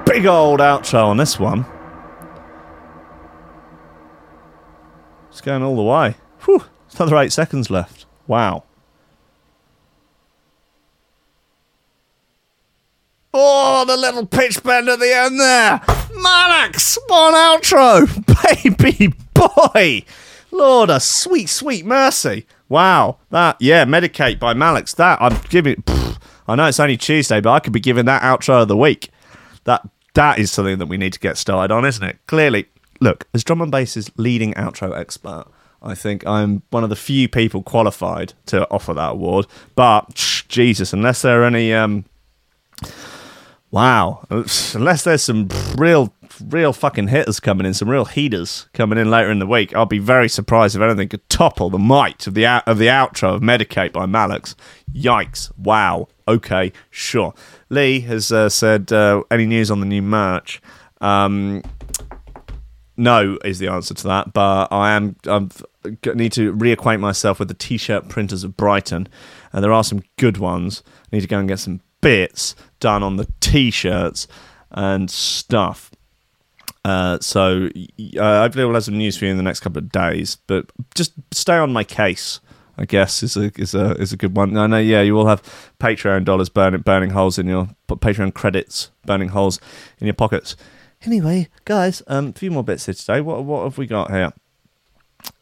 Big 0.04 0.26
old 0.26 0.60
outro 0.60 1.06
on 1.06 1.16
this 1.16 1.40
one. 1.40 1.64
It's 5.30 5.40
going 5.40 5.62
all 5.62 5.76
the 5.76 5.82
way. 5.82 6.16
Whew, 6.40 6.64
another 6.98 7.16
eight 7.16 7.32
seconds 7.32 7.70
left. 7.70 8.04
Wow. 8.26 8.64
The 13.90 13.96
little 13.96 14.24
pitch 14.24 14.62
bend 14.62 14.88
at 14.88 15.00
the 15.00 15.12
end 15.12 15.40
there. 15.40 15.80
Manax, 16.24 16.96
one 17.08 17.34
outro. 17.34 18.06
Baby 18.62 19.12
boy. 19.34 20.04
Lord, 20.52 20.90
a 20.90 21.00
sweet, 21.00 21.48
sweet 21.48 21.84
mercy. 21.84 22.46
Wow. 22.68 23.16
That, 23.30 23.56
yeah, 23.58 23.84
Medicate 23.84 24.38
by 24.38 24.54
Malix. 24.54 24.94
That, 24.94 25.20
I'm 25.20 25.36
giving, 25.48 25.74
pff, 25.82 26.20
I 26.46 26.54
know 26.54 26.66
it's 26.66 26.78
only 26.78 26.96
Tuesday, 26.96 27.40
but 27.40 27.50
I 27.50 27.58
could 27.58 27.72
be 27.72 27.80
giving 27.80 28.04
that 28.04 28.22
outro 28.22 28.62
of 28.62 28.68
the 28.68 28.76
week. 28.76 29.10
That, 29.64 29.82
that 30.14 30.38
is 30.38 30.52
something 30.52 30.78
that 30.78 30.86
we 30.86 30.96
need 30.96 31.14
to 31.14 31.18
get 31.18 31.36
started 31.36 31.74
on, 31.74 31.84
isn't 31.84 32.04
it? 32.04 32.20
Clearly, 32.28 32.66
look, 33.00 33.26
as 33.34 33.42
drum 33.42 33.60
and 33.60 33.72
bass's 33.72 34.08
leading 34.16 34.54
outro 34.54 34.96
expert, 34.96 35.46
I 35.82 35.96
think 35.96 36.24
I'm 36.28 36.62
one 36.70 36.84
of 36.84 36.90
the 36.90 36.96
few 36.96 37.28
people 37.28 37.64
qualified 37.64 38.34
to 38.46 38.70
offer 38.70 38.94
that 38.94 39.10
award. 39.14 39.48
But 39.74 40.14
Jesus, 40.48 40.92
unless 40.92 41.22
there 41.22 41.42
are 41.42 41.44
any, 41.44 41.74
um, 41.74 42.04
wow, 43.70 44.24
unless 44.30 45.04
there's 45.04 45.22
some 45.22 45.48
real, 45.76 46.12
real 46.48 46.72
fucking 46.72 47.08
hitters 47.08 47.38
coming 47.38 47.66
in, 47.66 47.74
some 47.74 47.88
real 47.88 48.04
heaters 48.04 48.68
coming 48.72 48.98
in 48.98 49.10
later 49.10 49.30
in 49.30 49.38
the 49.38 49.46
week, 49.46 49.74
I'll 49.74 49.86
be 49.86 49.98
very 49.98 50.28
surprised 50.28 50.74
if 50.74 50.82
anything 50.82 51.08
could 51.08 51.28
topple 51.28 51.70
the 51.70 51.78
might 51.78 52.26
of 52.26 52.34
the 52.34 52.46
of 52.46 52.78
the 52.78 52.86
outro 52.86 53.34
of 53.34 53.42
Medicate 53.42 53.92
by 53.92 54.06
Malix. 54.06 54.54
Yikes! 54.92 55.56
Wow. 55.56 56.08
Okay, 56.26 56.72
sure. 56.90 57.34
Lee 57.68 58.00
has 58.00 58.32
uh, 58.32 58.48
said 58.48 58.92
uh, 58.92 59.22
any 59.30 59.46
news 59.46 59.70
on 59.70 59.80
the 59.80 59.86
new 59.86 60.02
merch. 60.02 60.60
Um, 61.00 61.62
no 62.96 63.38
is 63.44 63.58
the 63.58 63.68
answer 63.68 63.94
to 63.94 64.06
that, 64.08 64.32
but 64.32 64.68
I 64.70 64.92
am 64.92 65.16
I 65.26 65.46
need 66.14 66.32
to 66.32 66.52
reacquaint 66.54 67.00
myself 67.00 67.38
with 67.38 67.48
the 67.48 67.54
t-shirt 67.54 68.08
printers 68.08 68.44
of 68.44 68.56
Brighton, 68.56 69.08
and 69.52 69.64
there 69.64 69.72
are 69.72 69.84
some 69.84 70.02
good 70.18 70.36
ones. 70.36 70.82
I 70.86 71.16
need 71.16 71.22
to 71.22 71.26
go 71.26 71.38
and 71.38 71.48
get 71.48 71.60
some 71.60 71.80
bits 72.00 72.54
done 72.80 73.02
on 73.02 73.16
the 73.16 73.26
t-shirts 73.40 74.26
and 74.70 75.10
stuff. 75.10 75.90
Uh, 76.84 77.18
so 77.20 77.68
uh, 78.18 78.42
hopefully 78.42 78.64
we'll 78.64 78.74
have 78.74 78.84
some 78.84 78.96
news 78.96 79.16
for 79.16 79.26
you 79.26 79.30
in 79.30 79.36
the 79.36 79.42
next 79.42 79.60
couple 79.60 79.78
of 79.78 79.92
days, 79.92 80.36
but 80.46 80.70
just 80.94 81.12
stay 81.30 81.56
on 81.56 81.72
my 81.72 81.84
case. 81.84 82.40
I 82.78 82.86
guess 82.86 83.22
is 83.22 83.36
a 83.36 83.52
is 83.60 83.74
a 83.74 83.90
is 83.96 84.14
a 84.14 84.16
good 84.16 84.34
one. 84.34 84.56
I 84.56 84.66
know, 84.66 84.78
yeah, 84.78 85.02
you 85.02 85.14
will 85.14 85.26
have 85.26 85.42
Patreon 85.78 86.24
dollars 86.24 86.48
burning 86.48 86.80
burning 86.80 87.10
holes 87.10 87.38
in 87.38 87.46
your 87.46 87.68
Patreon 87.88 88.32
credits 88.32 88.90
burning 89.04 89.28
holes 89.28 89.60
in 89.98 90.06
your 90.06 90.14
pockets. 90.14 90.56
Anyway, 91.02 91.48
guys, 91.66 92.02
um, 92.06 92.28
a 92.28 92.32
few 92.32 92.50
more 92.50 92.64
bits 92.64 92.86
here 92.86 92.94
today. 92.94 93.20
What 93.20 93.44
what 93.44 93.64
have 93.64 93.76
we 93.76 93.86
got 93.86 94.10
here? 94.10 94.32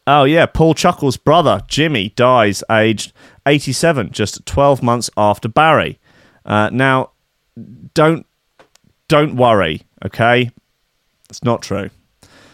Oh 0.05 0.25
yeah, 0.25 0.47
Paul 0.47 0.73
Chuckle's 0.73 1.15
brother 1.15 1.61
Jimmy 1.67 2.09
dies 2.09 2.61
aged 2.69 3.13
87, 3.45 4.11
just 4.11 4.45
12 4.45 4.83
months 4.83 5.09
after 5.15 5.47
Barry. 5.47 5.97
Uh, 6.49 6.69
now, 6.73 7.11
don't 7.93 8.25
don't 9.07 9.35
worry, 9.35 9.83
okay? 10.03 10.51
It's 11.29 11.43
not 11.43 11.61
true. 11.61 11.89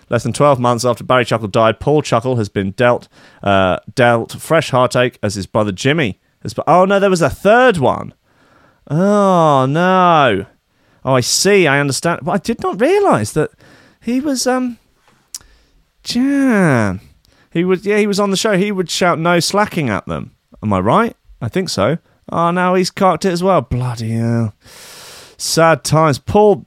Less 0.09 0.23
than 0.23 0.33
12 0.33 0.59
months 0.59 0.85
after 0.85 1.03
Barry 1.03 1.25
Chuckle 1.25 1.47
died, 1.47 1.79
Paul 1.79 2.01
Chuckle 2.01 2.35
has 2.35 2.49
been 2.49 2.71
dealt 2.71 3.07
uh, 3.41 3.79
dealt 3.95 4.33
fresh 4.33 4.69
heartache 4.69 5.17
as 5.23 5.35
his 5.35 5.47
brother 5.47 5.71
Jimmy 5.71 6.19
has. 6.43 6.53
Oh 6.67 6.85
no, 6.85 6.99
there 6.99 7.09
was 7.09 7.21
a 7.21 7.29
third 7.29 7.77
one. 7.77 8.13
Oh 8.87 9.65
no. 9.65 10.45
Oh, 11.03 11.13
I 11.13 11.21
see. 11.21 11.67
I 11.67 11.79
understand. 11.79 12.21
But 12.23 12.31
I 12.31 12.37
did 12.37 12.61
not 12.61 12.81
realise 12.81 13.31
that 13.31 13.51
he 14.01 14.19
was 14.19 14.45
um. 14.45 14.77
Jam. 16.03 16.99
He 17.51 17.63
would. 17.63 17.85
Yeah, 17.85 17.97
he 17.97 18.07
was 18.07 18.19
on 18.19 18.31
the 18.31 18.37
show. 18.37 18.57
He 18.57 18.71
would 18.71 18.89
shout 18.89 19.17
"no 19.17 19.39
slacking" 19.39 19.89
at 19.89 20.05
them. 20.05 20.35
Am 20.61 20.73
I 20.73 20.79
right? 20.79 21.15
I 21.41 21.47
think 21.47 21.69
so. 21.69 21.97
Oh, 22.31 22.51
now 22.51 22.73
he's 22.75 22.91
cocked 22.91 23.25
it 23.25 23.31
as 23.31 23.43
well. 23.43 23.61
Bloody 23.61 24.11
hell. 24.11 24.53
Sad 25.37 25.83
times. 25.83 26.17
Paul. 26.19 26.65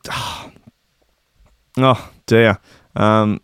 Oh 1.77 2.11
dear. 2.27 2.59
Um, 2.97 3.41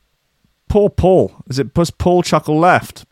poor 0.68 0.90
Paul. 0.90 1.32
Is 1.48 1.58
it 1.58 1.76
was 1.76 1.90
Paul 1.90 2.22
Chuckle 2.22 2.58
left? 2.58 3.04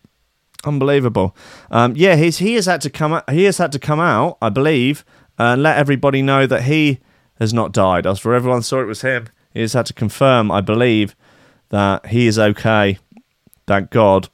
Unbelievable. 0.64 1.36
Um, 1.70 1.94
yeah, 1.96 2.16
he's 2.16 2.38
he 2.38 2.54
has 2.54 2.66
had 2.66 2.80
to 2.82 2.90
come. 2.90 3.12
out- 3.14 3.28
He 3.30 3.44
has 3.44 3.58
had 3.58 3.72
to 3.72 3.78
come 3.78 4.00
out, 4.00 4.38
I 4.40 4.48
believe, 4.48 5.04
and 5.38 5.62
let 5.62 5.76
everybody 5.76 6.22
know 6.22 6.46
that 6.46 6.64
he 6.64 7.00
has 7.40 7.52
not 7.52 7.72
died. 7.72 8.06
As 8.06 8.18
for 8.20 8.34
everyone 8.34 8.62
saw 8.62 8.80
it 8.80 8.86
was 8.86 9.02
him, 9.02 9.26
he 9.52 9.60
has 9.60 9.72
had 9.72 9.86
to 9.86 9.92
confirm, 9.94 10.50
I 10.52 10.60
believe, 10.60 11.16
that 11.70 12.06
he 12.06 12.26
is 12.26 12.38
okay. 12.38 12.98
Thank 13.66 13.90
God. 13.90 14.28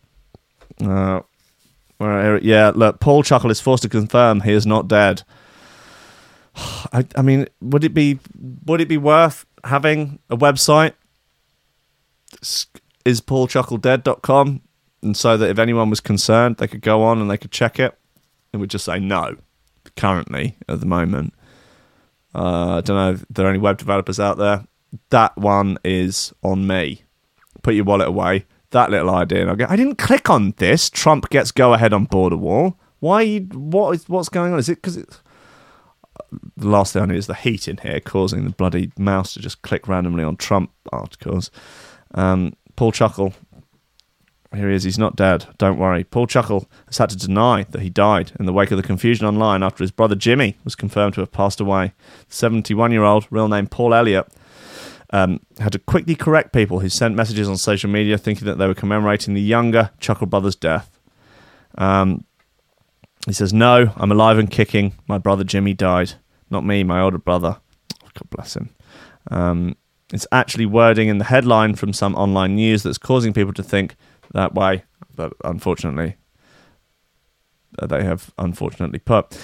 Uh, 0.85 1.21
well, 1.99 2.39
yeah, 2.43 2.73
look, 2.75 3.01
Paul 3.01 3.23
Chuckle 3.23 3.51
is 3.51 3.61
forced 3.61 3.83
to 3.83 3.89
confirm 3.89 4.41
he 4.43 4.53
is 4.53 4.67
not 4.67 4.89
dead. 4.89 5.23
I, 6.57 7.07
I 7.17 7.23
mean, 7.23 7.47
would 7.61 7.85
it 7.85 7.95
be 7.95 8.19
would 8.65 8.81
it 8.81 8.89
be 8.89 8.99
worth 8.99 9.47
having 9.65 10.19
a 10.31 10.37
website? 10.37 10.95
Is 13.05 13.21
Paul 13.21 13.49
Chuckle 13.49 13.79
paulchuckledead.com 13.79 14.63
and 15.03 15.17
so 15.17 15.37
that 15.37 15.51
if 15.51 15.59
anyone 15.59 15.91
was 15.91 16.01
concerned, 16.01 16.57
they 16.57 16.67
could 16.67 16.81
go 16.81 17.03
on 17.03 17.21
and 17.21 17.31
they 17.31 17.39
could 17.39 17.53
check 17.53 17.79
it. 17.79 17.97
It 18.53 18.57
would 18.59 18.71
just 18.71 18.85
say 18.85 18.99
no. 18.99 19.37
Currently, 19.97 20.57
at 20.69 20.81
the 20.81 20.87
moment, 20.87 21.35
uh, 22.35 22.77
I 22.77 22.81
don't 22.83 22.97
know 22.97 23.13
if 23.13 23.25
there 23.31 23.47
are 23.47 23.51
any 23.51 23.59
web 23.59 23.79
developers 23.79 24.21
out 24.21 24.39
there. 24.39 24.65
That 25.11 25.37
one 25.37 25.79
is 25.85 26.33
on 26.43 26.67
me. 26.67 27.03
Put 27.63 27.75
your 27.75 27.85
wallet 27.85 28.09
away. 28.09 28.47
That 28.71 28.91
little 28.91 29.11
idea, 29.11 29.43
and 29.43 29.51
I 29.51 29.55
go. 29.55 29.67
I 29.69 29.77
didn't 29.77 29.97
click 29.97 30.29
on 30.29 30.53
this. 30.59 30.91
Trump 30.91 31.31
gets 31.31 31.53
go 31.53 31.73
ahead 31.73 31.93
on 31.93 32.05
border 32.05 32.37
wall. 32.37 32.79
Why? 33.01 33.39
What 33.39 33.95
is 33.95 34.09
what's 34.09 34.29
going 34.29 34.53
on? 34.53 34.59
Is 34.59 34.69
it 34.69 34.77
because 34.77 34.99
it's 34.99 35.23
the 36.57 36.69
last 36.69 36.93
thing 36.93 37.03
I 37.03 37.07
knew 37.07 37.15
is 37.15 37.27
the 37.27 37.35
heat 37.35 37.69
in 37.69 37.79
here 37.79 38.01
causing 38.01 38.45
the 38.45 38.51
bloody 38.51 38.91
mouse 38.99 39.35
to 39.35 39.41
just 39.41 39.63
click 39.63 39.89
randomly 39.89 40.25
on 40.25 40.37
Trump 40.37 40.71
articles. 40.93 41.51
Um, 42.15 42.55
Paul 42.77 42.93
Chuckle, 42.93 43.35
here 44.55 44.69
he 44.69 44.75
is. 44.75 44.85
He's 44.85 44.99
not 44.99 45.17
dead. 45.17 45.47
Don't 45.59 45.79
worry. 45.79 46.05
Paul 46.05 46.27
Chuckle 46.27 46.69
has 46.87 46.99
had 46.99 47.11
to 47.11 47.17
deny 47.17 47.65
that 47.71 47.83
he 47.83 47.91
died 47.91 48.33
in 48.39 48.47
the 48.47 48.53
wake 48.53 48.71
of 48.71 48.77
the 48.77 48.83
confusion 48.83 49.27
online 49.27 49.63
after 49.63 49.85
his 49.85 49.91
brother 49.91 50.15
Jimmy 50.15 50.57
was 50.65 50.75
confirmed 50.75 51.15
to 51.15 51.21
have 51.21 51.33
passed 51.33 51.61
away. 51.61 51.93
The 52.29 52.35
71 52.35 52.93
year 52.93 53.05
old, 53.05 53.27
real 53.31 53.49
name 53.49 53.67
Paul 53.67 53.95
Elliott, 53.95 54.29
um, 55.11 55.41
had 55.59 55.73
to 55.73 55.79
quickly 55.79 56.15
correct 56.15 56.53
people 56.53 56.81
who 56.81 56.89
sent 56.89 57.15
messages 57.15 57.49
on 57.49 57.57
social 57.57 57.91
media 57.91 58.19
thinking 58.19 58.47
that 58.47 58.59
they 58.59 58.67
were 58.67 58.75
commemorating 58.75 59.35
the 59.35 59.41
younger 59.41 59.91
Chuckle 60.01 60.27
brother's 60.27 60.57
death. 60.57 60.99
Um, 61.77 62.25
he 63.27 63.33
says, 63.33 63.53
No, 63.53 63.93
I'm 63.97 64.13
alive 64.13 64.39
and 64.39 64.51
kicking. 64.51 64.95
My 65.07 65.19
brother 65.19 65.45
Jimmy 65.45 65.75
died. 65.75 66.15
Not 66.51 66.65
me, 66.65 66.85
my 66.85 67.01
older 67.01 67.19
brother. 67.19 67.59
God 68.15 68.31
bless 68.31 68.57
him. 68.57 68.71
Um, 69.31 69.77
it's 70.13 70.27
actually 70.33 70.67
wording 70.67 71.09
in 71.09 71.19
the 71.19 71.25
headline 71.25 71.75
from 71.75 71.93
some 71.93 72.15
online 72.15 72.55
news 72.55 72.83
that's 72.83 72.99
causing 72.99 73.33
people 73.33 73.53
to 73.55 73.63
think 73.63 73.97
that 74.33 74.55
way, 74.55 74.85
but 75.15 75.35
unfortunately, 75.45 76.17
they 77.83 78.05
have 78.05 78.33
unfortunately 78.39 78.99
put. 78.99 79.39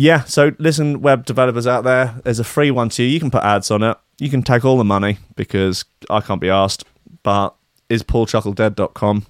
Yeah, 0.00 0.22
so 0.22 0.52
listen, 0.60 1.02
web 1.02 1.26
developers 1.26 1.66
out 1.66 1.82
there, 1.82 2.20
there's 2.22 2.38
a 2.38 2.44
free 2.44 2.70
one 2.70 2.88
to 2.90 3.02
you. 3.02 3.08
You 3.08 3.18
can 3.18 3.32
put 3.32 3.42
ads 3.42 3.68
on 3.68 3.82
it. 3.82 3.96
You 4.20 4.30
can 4.30 4.42
take 4.42 4.64
all 4.64 4.78
the 4.78 4.84
money 4.84 5.18
because 5.34 5.84
I 6.08 6.20
can't 6.20 6.40
be 6.40 6.48
asked. 6.48 6.84
But 7.24 7.56
is 7.88 8.04
paulchuckledead.com 8.04 9.26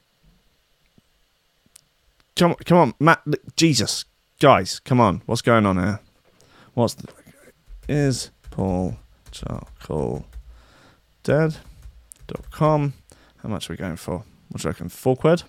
Come 2.35 2.51
on, 2.51 2.57
come 2.57 2.77
on, 2.77 2.93
Matt. 2.99 3.23
Jesus, 3.55 4.05
guys, 4.39 4.79
come 4.79 4.99
on. 4.99 5.23
What's 5.25 5.41
going 5.41 5.65
on 5.65 5.77
here? 5.77 5.99
What's 6.75 6.95
the, 6.95 7.07
is 7.87 8.29
Paul 8.51 8.97
Chuckle 9.33 10.25
dead? 11.23 11.57
Dot 12.27 12.49
com. 12.51 12.93
How 13.41 13.49
much 13.49 13.69
are 13.69 13.73
we 13.73 13.77
going 13.77 13.97
for? 13.97 14.23
What 14.49 14.61
do 14.61 14.67
you 14.67 14.69
reckon? 14.69 14.89
Four 14.89 15.17
quid. 15.17 15.43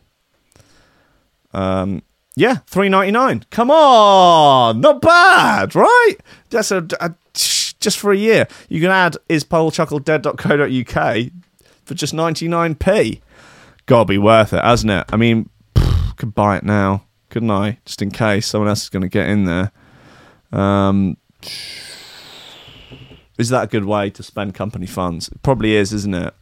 Um. 1.53 2.03
Yeah, 2.37 2.57
three 2.67 2.89
ninety 2.89 3.13
nine. 3.13 3.45
Come 3.51 3.71
on, 3.71 4.81
not 4.81 5.01
bad, 5.01 5.77
right? 5.77 6.17
That's 6.51 6.73
a, 6.73 6.85
a 6.99 7.15
just 7.33 7.99
for 7.99 8.11
a 8.13 8.17
year. 8.17 8.49
You 8.69 8.81
can 8.81 8.91
add 8.91 9.17
is 9.29 9.45
paulchuckledead.co.uk 9.45 11.31
for 11.85 11.95
just 11.95 12.13
ninety 12.13 12.49
nine 12.49 12.75
p. 12.75 13.21
Gotta 13.87 14.07
be 14.07 14.19
worth 14.19 14.53
it, 14.53 14.65
hasn't 14.65 14.91
it? 14.91 15.05
I 15.13 15.17
mean, 15.17 15.49
pff, 15.77 16.17
could 16.17 16.35
buy 16.35 16.57
it 16.57 16.65
now, 16.65 17.05
couldn't 17.31 17.51
I? 17.53 17.79
Just 17.85 18.03
in 18.03 18.11
case 18.11 18.49
someone 18.49 18.69
else 18.69 18.83
is 18.85 18.89
going 18.89 19.03
to 19.03 19.09
get 19.09 19.29
in 19.29 19.45
there. 19.45 19.71
Um, 20.51 21.19
is 23.39 23.49
that 23.49 23.65
a 23.65 23.67
good 23.67 23.85
way 23.85 24.11
to 24.11 24.23
spend 24.23 24.55
company 24.55 24.87
funds? 24.87 25.29
It 25.29 25.43
probably 25.43 25.75
is, 25.75 25.93
isn't 25.93 26.15
it? 26.15 26.35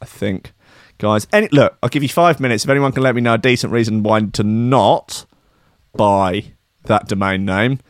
I 0.00 0.04
think, 0.04 0.52
guys. 0.98 1.26
Any 1.32 1.48
look, 1.48 1.76
I'll 1.82 1.88
give 1.88 2.02
you 2.02 2.08
five 2.08 2.40
minutes. 2.40 2.64
If 2.64 2.70
anyone 2.70 2.92
can 2.92 3.02
let 3.02 3.14
me 3.14 3.20
know 3.20 3.34
a 3.34 3.38
decent 3.38 3.72
reason 3.72 4.02
why 4.02 4.20
to 4.20 4.42
not 4.42 5.26
buy 5.94 6.52
that 6.84 7.08
domain 7.08 7.44
name, 7.44 7.80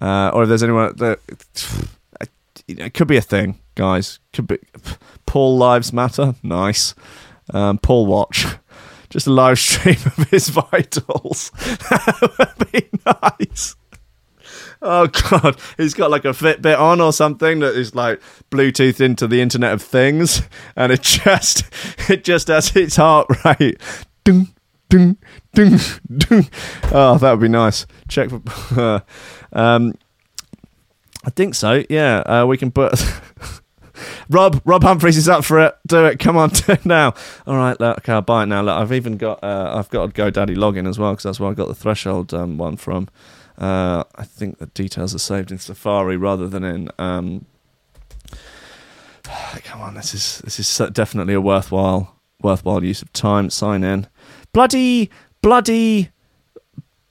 uh, 0.00 0.30
or 0.34 0.42
if 0.42 0.48
there's 0.48 0.62
anyone 0.62 0.94
that 0.96 1.20
it 2.68 2.94
could 2.94 3.08
be 3.08 3.16
a 3.16 3.22
thing, 3.22 3.60
guys. 3.74 4.18
Could 4.32 4.48
be 4.48 4.58
Paul 5.26 5.56
Lives 5.56 5.92
Matter. 5.92 6.34
Nice. 6.42 6.94
Um, 7.54 7.78
Paul 7.78 8.06
Watch. 8.06 8.46
Just 9.08 9.28
a 9.28 9.32
live 9.32 9.58
stream 9.58 9.96
of 10.04 10.30
his 10.30 10.48
vitals. 10.70 11.50
that 11.54 12.56
would 12.58 12.72
be 12.72 12.88
nice. 13.06 13.76
Oh 14.82 15.06
god, 15.30 15.56
he's 15.76 15.94
got 15.94 16.10
like 16.10 16.24
a 16.24 16.28
Fitbit 16.28 16.78
on 16.78 17.00
or 17.00 17.12
something 17.12 17.60
that 17.60 17.74
is 17.74 17.94
like 17.94 18.20
Bluetooth 18.50 19.00
into 19.00 19.26
the 19.26 19.40
Internet 19.40 19.72
of 19.72 19.82
Things, 19.82 20.42
and 20.76 20.92
it 20.92 21.02
just 21.02 21.64
it 22.10 22.24
just 22.24 22.48
has 22.48 22.74
its 22.76 22.96
heart 22.96 23.26
rate. 23.44 23.80
Ding, 24.24 24.48
ding, 24.88 25.16
ding, 25.54 25.78
ding. 26.16 26.48
Oh, 26.92 27.18
that 27.18 27.30
would 27.30 27.40
be 27.40 27.48
nice. 27.48 27.86
Check 28.08 28.30
for. 28.30 29.02
um, 29.52 29.94
I 31.24 31.30
think 31.30 31.54
so. 31.54 31.82
Yeah, 31.88 32.18
uh, 32.18 32.46
we 32.46 32.56
can 32.56 32.70
put. 32.70 33.02
Rob 34.28 34.60
Rob 34.64 34.82
Humphreys 34.82 35.16
is 35.16 35.28
up 35.28 35.44
for 35.44 35.60
it. 35.60 35.74
Do 35.86 36.04
it. 36.04 36.18
Come 36.18 36.36
on, 36.36 36.50
do 36.50 36.72
it 36.72 36.84
now. 36.84 37.14
All 37.46 37.56
right, 37.56 37.78
look, 37.80 37.98
okay, 37.98 38.12
I'll 38.12 38.22
buy 38.22 38.42
it 38.42 38.46
now. 38.46 38.62
Look, 38.62 38.76
I've 38.76 38.92
even 38.92 39.16
got 39.16 39.42
uh, 39.42 39.72
I've 39.76 39.88
got 39.90 40.04
a 40.04 40.12
GoDaddy 40.12 40.56
login 40.56 40.88
as 40.88 40.98
well 40.98 41.12
because 41.12 41.24
that's 41.24 41.40
where 41.40 41.50
I 41.50 41.54
got 41.54 41.68
the 41.68 41.74
threshold 41.74 42.34
um, 42.34 42.58
one 42.58 42.76
from. 42.76 43.08
Uh, 43.58 44.04
I 44.14 44.24
think 44.24 44.58
the 44.58 44.66
details 44.66 45.14
are 45.14 45.18
saved 45.18 45.50
in 45.50 45.58
Safari 45.58 46.16
rather 46.16 46.48
than 46.48 46.64
in. 46.64 46.90
Um, 46.98 47.46
come 49.64 49.80
on, 49.80 49.94
this 49.94 50.14
is 50.14 50.38
this 50.44 50.58
is 50.58 50.90
definitely 50.92 51.34
a 51.34 51.40
worthwhile 51.40 52.16
worthwhile 52.40 52.84
use 52.84 53.02
of 53.02 53.12
time. 53.12 53.50
Sign 53.50 53.82
in. 53.82 54.06
Bloody 54.52 55.10
bloody 55.42 56.10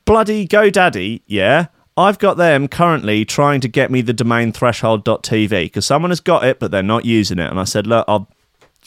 bloody 0.06 0.48
GoDaddy. 0.48 1.22
Yeah. 1.26 1.68
I've 1.98 2.20
got 2.20 2.36
them 2.36 2.68
currently 2.68 3.24
trying 3.24 3.62
to 3.62 3.70
get 3.70 3.90
me 3.90 4.02
the 4.02 4.12
domain 4.12 4.52
threshold.tv 4.52 5.50
because 5.50 5.86
someone 5.86 6.12
has 6.12 6.20
got 6.20 6.44
it, 6.44 6.60
but 6.60 6.70
they're 6.70 6.84
not 6.84 7.06
using 7.06 7.40
it. 7.40 7.50
And 7.50 7.58
I 7.58 7.64
said, 7.64 7.88
look, 7.88 8.04
I'll, 8.10 8.30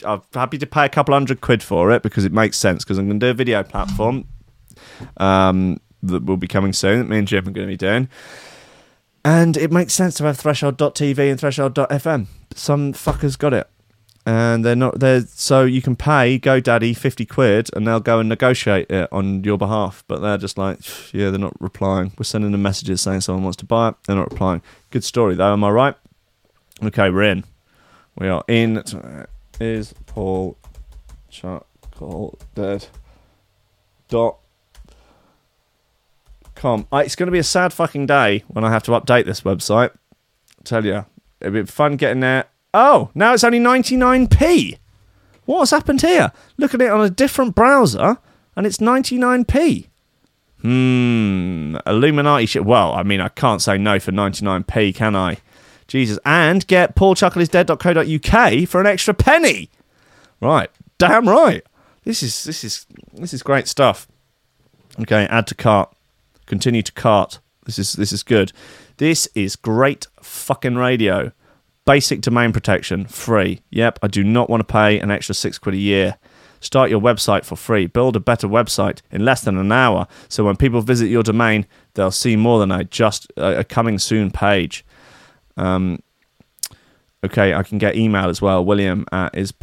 I'm 0.05 0.21
happy 0.35 0.59
to 0.59 0.67
pay 0.67 0.85
a 0.85 0.89
couple 0.91 1.15
hundred 1.15 1.41
quid 1.41 1.63
for 1.63 1.91
it 1.91 2.03
because 2.03 2.27
it 2.27 2.33
makes 2.33 2.59
sense 2.59 2.85
because 2.85 2.99
I'm 2.99 3.07
going 3.07 3.19
to 3.19 3.27
do 3.27 3.31
a 3.31 3.35
video 3.35 3.63
platform 3.63 4.27
um, 5.17 5.81
that 6.03 6.25
will 6.25 6.37
be 6.37 6.47
coming 6.47 6.73
soon 6.73 6.99
that 7.01 7.09
me 7.09 7.19
and 7.19 7.29
Jim 7.29 7.47
are 7.49 7.51
going 7.51 7.67
to 7.67 7.73
be 7.73 7.77
doing. 7.77 8.09
And 9.25 9.57
it 9.57 9.73
makes 9.73 9.93
sense 9.93 10.15
to 10.17 10.25
have 10.25 10.39
threshold.tv 10.39 11.19
and 11.31 11.39
threshold.fm. 11.39 12.27
Some 12.55 12.93
fuckers 12.93 13.39
got 13.39 13.53
it. 13.53 13.69
And 14.25 14.63
they're 14.65 14.77
not 14.77 15.01
there, 15.01 15.23
so 15.23 15.65
you 15.65 15.81
can 15.81 15.97
pay 15.97 16.39
GoDaddy 16.39 16.95
50 16.95 17.25
quid 17.25 17.71
and 17.75 17.87
they'll 17.87 17.99
go 17.99 18.21
and 18.21 18.29
negotiate 18.29 18.91
it 18.91 19.09
on 19.11 19.43
your 19.43 19.57
behalf. 19.57 20.05
But 20.07 20.21
they're 20.21 20.37
just 20.37 20.59
like, 20.59 20.81
yeah, 21.15 21.31
they're 21.31 21.39
not 21.39 21.59
replying. 21.61 22.13
We're 22.19 22.25
sending 22.25 22.53
them 22.53 22.61
messages 22.61 23.01
saying 23.01 23.23
someone 23.23 23.45
wants 23.45 23.57
to 23.57 23.65
buy 23.65 23.89
it. 23.89 23.95
They're 24.07 24.17
not 24.17 24.31
replying. 24.31 24.61
Good 24.91 25.05
story, 25.05 25.35
though, 25.35 25.55
am 25.55 25.65
I 25.65 25.71
right? 25.71 25.95
Okay, 26.83 27.09
we're 27.09 27.23
in. 27.23 27.45
We 28.19 28.29
are 28.29 28.45
in. 28.49 28.83
Is 29.61 29.95
Paul 30.07 30.59
Chuckle 31.31 32.39
dead? 32.55 32.87
Dot 34.09 34.39
com. 36.59 36.87
Uh, 36.93 36.99
It's 36.99 37.17
going 37.17 37.27
to 37.29 37.33
be 37.33 37.39
a 37.39 37.45
sad 37.45 37.73
fucking 37.73 38.07
day 38.07 38.45
when 38.49 38.65
I 38.65 38.71
have 38.71 38.83
to 38.85 38.91
update 38.93 39.25
this 39.25 39.41
website. 39.43 39.91
I 39.91 40.63
tell 40.65 40.85
you, 40.85 41.07
it'll 41.41 41.53
be 41.55 41.65
fun 41.65 41.97
getting 41.97 42.21
there. 42.21 42.45
Oh, 42.75 43.11
now 43.15 43.33
it's 43.33 43.45
only 43.45 43.61
99p. 43.61 44.79
What's 45.47 45.71
happened 45.71 46.03
here? 46.03 46.33
Look 46.59 46.75
at 46.75 46.83
it 46.83 46.91
on 46.91 47.01
a 47.03 47.09
different 47.09 47.55
browser, 47.55 48.19
and 48.55 48.67
it's 48.67 48.79
99p. 48.79 49.87
Hmm, 50.61 51.77
Illuminati 51.87 52.45
shit. 52.47 52.65
Well, 52.65 52.93
I 52.93 53.03
mean, 53.03 53.21
I 53.21 53.29
can't 53.29 53.63
say 53.63 53.79
no 53.79 53.99
for 54.01 54.13
99p, 54.13 54.95
can 54.95 55.15
I? 55.17 55.39
Jesus, 55.87 56.19
and 56.25 56.67
get 56.67 56.95
paulchuckleisdead.co.uk 56.97 58.69
for 58.69 58.81
an 58.81 58.87
extra 58.87 59.15
penny. 59.15 59.71
Right, 60.41 60.71
damn 60.99 61.29
right. 61.29 61.63
This 62.05 62.23
is 62.23 62.45
this 62.45 62.63
is 62.65 62.87
this 63.15 63.33
is 63.33 63.43
great 63.43 63.69
stuff. 63.69 64.07
Okay, 65.01 65.27
add 65.31 65.47
to 65.47 65.55
cart. 65.55 65.91
Continue 66.49 66.83
to 66.83 66.93
cart. 66.93 67.41
This 67.67 67.79
is 67.79 67.93
this 67.93 68.13
is 68.13 68.23
good. 68.23 68.53
This 68.97 69.29
is 69.35 69.55
great 69.55 70.07
fucking 70.23 70.77
radio. 70.77 71.31
Basic 71.85 72.23
domain 72.23 72.53
protection, 72.53 73.07
free. 73.07 73.61
Yep, 73.71 74.01
I 74.03 74.09
do 74.09 74.25
not 74.25 74.51
want 74.51 74.61
to 74.61 74.73
pay 74.73 74.99
an 74.99 75.11
extra 75.11 75.35
six 75.35 75.59
quid 75.59 75.75
a 75.75 75.79
year. 75.79 76.17
Start 76.61 76.91
your 76.91 77.01
website 77.01 77.45
for 77.45 77.55
free. 77.55 77.87
Build 77.87 78.17
a 78.17 78.21
better 78.21 78.49
website 78.49 79.01
in 79.13 79.25
less 79.25 79.43
than 79.43 79.59
an 79.59 79.71
hour. 79.71 80.09
So 80.29 80.45
when 80.45 80.57
people 80.57 80.81
visit 80.81 81.09
your 81.09 81.23
domain, 81.23 81.67
they'll 81.95 82.11
see 82.11 82.35
more 82.35 82.59
than 82.59 82.73
a 82.73 82.85
just 82.85 83.31
a, 83.37 83.61
a 83.61 83.65
coming 83.65 83.99
soon 83.99 84.31
page. 84.31 84.85
Um, 85.57 86.03
okay, 87.25 87.55
I 87.55 87.63
can 87.63 87.79
get 87.79 87.95
email 87.95 88.29
as 88.29 88.41
well. 88.41 88.65
William 88.65 89.07
at 89.13 89.37
is 89.37 89.53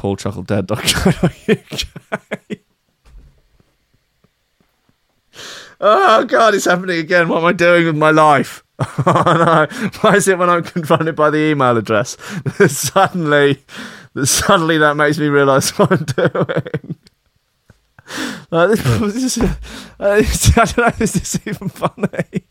Oh 5.80 6.26
god, 6.26 6.56
it's 6.56 6.65
happening 6.65 6.99
again. 6.99 7.27
What 7.27 7.39
am 7.39 7.45
I 7.45 7.53
doing 7.53 7.85
with 7.85 7.97
my 7.97 8.11
life? 8.11 8.64
Oh 9.07 9.68
no! 9.72 9.89
Why 10.02 10.15
is 10.15 10.27
it 10.27 10.38
when 10.38 10.49
I'm 10.49 10.64
confronted 10.64 11.15
by 11.15 11.30
the 11.30 11.38
email 11.38 11.77
address 11.77 12.18
that 12.57 12.69
suddenly, 12.69 13.64
that 14.14 14.26
suddenly 14.27 14.77
that 14.80 14.95
makes 14.95 15.18
me 15.18 15.27
realise 15.27 15.77
what 15.77 15.91
I'm 15.91 16.03
doing? 16.03 16.97
Like, 18.52 18.69
this, 18.69 18.84
this 19.14 19.38
is, 19.38 19.43
uh, 19.99 20.22
I 20.22 20.65
don't 20.65 20.77
know. 20.77 20.91
Is 20.99 21.14
this 21.14 21.39
even 21.45 21.69
funny? 21.69 22.43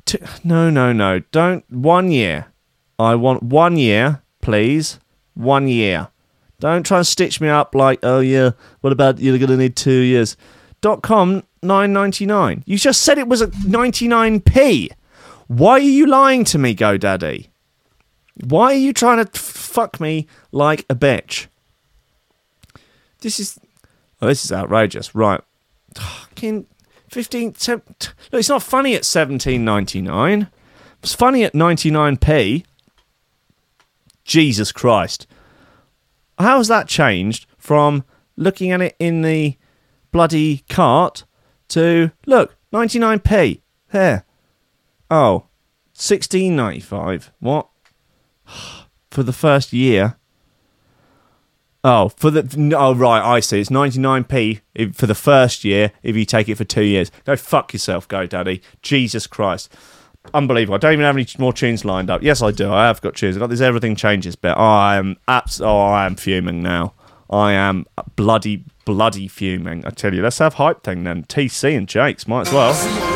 Two, 0.06 0.20
no, 0.44 0.70
no, 0.70 0.94
no. 0.94 1.20
Don't. 1.32 1.70
One 1.72 2.12
year. 2.12 2.48
I 3.00 3.16
want 3.16 3.42
one 3.42 3.78
year, 3.78 4.22
please. 4.42 5.00
One 5.34 5.68
year. 5.68 6.10
Don't 6.60 6.86
try 6.86 7.00
and 7.00 7.08
stitch 7.08 7.42
me 7.42 7.50
up 7.50 7.74
like, 7.74 8.00
oh 8.04 8.20
yeah. 8.20 8.52
What 8.82 8.94
about 8.94 9.20
you're 9.20 9.38
going 9.38 9.50
to 9.50 9.58
need 9.58 9.76
two 9.76 9.92
years? 9.92 10.38
Dot 10.82 11.02
com 11.02 11.44
nine 11.64 11.92
ninety 11.92 12.28
nine. 12.28 12.64
You 12.68 12.78
just 12.78 13.02
said 13.02 13.18
it 13.18 13.28
was 13.28 13.42
at 13.42 13.52
ninety 13.66 14.08
nine 14.08 14.40
p. 14.40 14.92
Why 15.48 15.72
are 15.72 15.80
you 15.80 16.06
lying 16.06 16.44
to 16.46 16.60
me, 16.60 16.76
GoDaddy? 16.76 17.48
Why 18.44 18.66
are 18.66 18.74
you 18.74 18.94
trying 18.94 19.26
to 19.26 19.40
fuck 19.40 19.99
me 19.99 20.28
like 20.52 20.86
a 20.90 20.95
bitch? 20.95 21.48
This 23.22 23.40
is 23.40 23.60
oh, 24.22 24.28
this 24.28 24.45
is 24.45 24.52
outrageous. 24.52 25.16
Right. 25.16 25.41
Fucking 25.95 26.68
15 27.10 27.56
se- 27.56 27.82
t- 27.99 28.10
Look, 28.32 28.40
it's 28.40 28.49
not 28.49 28.64
funny 28.64 28.95
at 28.95 29.03
17.99. 29.03 30.49
It's 31.02 31.14
funny 31.14 31.44
at 31.44 31.53
99p. 31.53 32.66
Jesus 34.24 34.72
Christ. 34.72 35.28
How 36.38 36.57
has 36.57 36.68
that 36.68 36.88
changed 36.88 37.45
from 37.57 38.03
looking 38.36 38.72
at 38.72 38.82
it 38.82 38.95
in 38.99 39.22
the 39.22 39.57
bloody 40.12 40.64
cart 40.70 41.26
to 41.70 42.12
look, 42.26 42.56
99p. 42.74 43.62
There. 43.91 44.26
Oh, 45.10 45.45
16.95. 45.95 47.30
What? 47.40 47.68
For 49.12 49.24
the 49.24 49.34
first 49.34 49.72
year. 49.72 50.18
Oh, 51.88 52.10
for 52.10 52.32
the 52.32 52.76
oh 52.76 52.96
right, 52.96 53.22
I 53.24 53.40
see. 53.40 53.62
It's 53.62 53.70
99p 53.70 54.96
for 54.96 55.06
the 55.06 55.14
first 55.14 55.64
year 55.64 55.92
if 56.02 56.16
you 56.16 56.26
take 56.26 56.50
it 56.50 56.56
for 56.56 56.64
2 56.64 56.82
years. 56.82 57.12
Go 57.26 57.36
fuck 57.36 57.74
yourself, 57.74 58.08
go 58.08 58.26
daddy. 58.26 58.64
Jesus 58.82 59.28
Christ. 59.28 59.72
Unbelievable. 60.34 60.76
I 60.76 60.78
don't 60.80 60.94
even 60.94 61.06
have 61.06 61.16
any 61.16 61.28
more 61.38 61.54
tunes 61.54 61.86
lined 61.86 62.10
up. 62.10 62.24
Yes, 62.24 62.42
I 62.42 62.50
do. 62.50 62.74
I 62.74 62.88
have 62.88 63.02
got 63.02 63.16
tunes. 63.16 63.36
I've 63.36 63.40
got 63.40 63.52
this 63.52 63.62
everything 63.62 63.96
changes 63.96 64.36
bit. 64.36 64.58
I 64.58 64.98
am 64.98 65.18
abs- 65.28 65.62
oh, 65.62 65.78
I 65.78 66.08
am 66.08 66.16
fuming 66.16 66.64
now. 66.64 66.94
I 67.30 67.54
am 67.54 67.86
bloody 68.16 68.66
bloody 68.86 69.28
fuming. 69.28 69.86
I 69.86 69.92
tell 69.92 70.14
you, 70.14 70.24
let's 70.24 70.40
have 70.40 70.56
hype 70.56 70.84
thing 70.84 71.04
then. 71.04 71.24
TC 71.24 71.78
and 71.78 71.88
Jakes 71.88 72.28
might 72.28 72.48
as 72.48 72.54
well. 72.54 73.15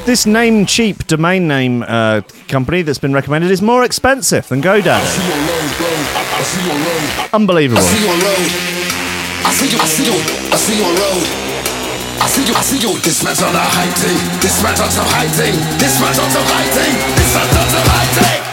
This 0.00 0.24
this 0.24 0.24
this 0.24 0.26
name 0.26 0.64
cheap 0.64 1.06
domain 1.06 1.46
name 1.46 1.84
uh, 1.86 2.22
company 2.48 2.80
that's 2.80 2.98
been 2.98 3.12
recommended 3.12 3.50
is 3.50 3.60
more 3.60 3.84
expensive 3.84 4.48
than 4.48 4.62
GoDaddy. 4.62 5.04
Unbelievable. 7.34 7.82
I 7.82 7.84
see 7.84 8.04
road. 8.14 8.50
I 9.44 9.52
see 9.52 9.68
you. 9.70 9.78
I 9.78 9.84
you. 10.06 10.12
I 10.52 10.56
see 10.56 10.78
your 10.78 10.88
road. 10.88 11.26
I 12.22 12.28
see 12.28 12.46
you. 12.46 12.54
I 12.54 12.62
see 12.62 12.78
you. 12.80 13.00
Dismantle 13.00 13.52
the 13.52 13.58
hiding. 13.60 14.40
Dismantle 14.40 14.88
some 14.88 15.06
hiding. 15.06 15.78
Dismantle 15.78 16.24
some 16.30 16.46
hiding. 16.48 16.94
Dismantle 17.16 17.66
some 17.68 17.86
hiding. 17.86 18.49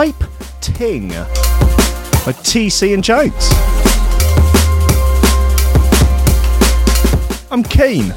Hype 0.00 0.24
Ting 0.60 1.08
by 1.08 2.32
TC 2.46 2.94
and 2.94 3.02
Jones. 3.02 3.34
I'm 7.50 7.64
keen. 7.64 8.14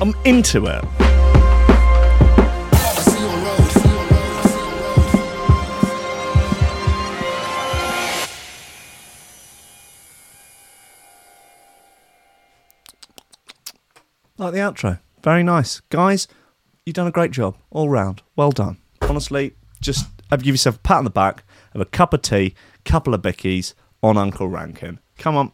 I'm 0.00 0.12
into 0.24 0.66
it. 0.66 0.84
Like 14.36 14.52
the 14.52 14.58
outro. 14.58 14.98
Very 15.22 15.44
nice. 15.44 15.78
Guys, 15.90 16.26
you've 16.84 16.94
done 16.94 17.06
a 17.06 17.12
great 17.12 17.30
job 17.30 17.56
all 17.70 17.88
round. 17.88 18.22
Well 18.34 18.50
done. 18.50 18.78
Honestly, 19.08 19.54
just 19.80 20.06
have 20.30 20.42
give 20.42 20.54
yourself 20.54 20.76
a 20.76 20.80
pat 20.80 20.98
on 20.98 21.04
the 21.04 21.10
back, 21.10 21.44
have 21.72 21.82
a 21.82 21.86
cup 21.86 22.14
of 22.14 22.22
tea, 22.22 22.54
couple 22.84 23.14
of 23.14 23.22
bickies 23.22 23.74
on 24.02 24.16
Uncle 24.16 24.48
Rankin. 24.48 24.98
Come 25.18 25.36
on. 25.36 25.52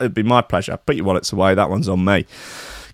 It'd 0.00 0.14
be 0.14 0.22
my 0.22 0.42
pleasure. 0.42 0.76
Put 0.76 0.96
your 0.96 1.06
wallets 1.06 1.32
away. 1.32 1.54
That 1.54 1.70
one's 1.70 1.88
on 1.88 2.04
me. 2.04 2.26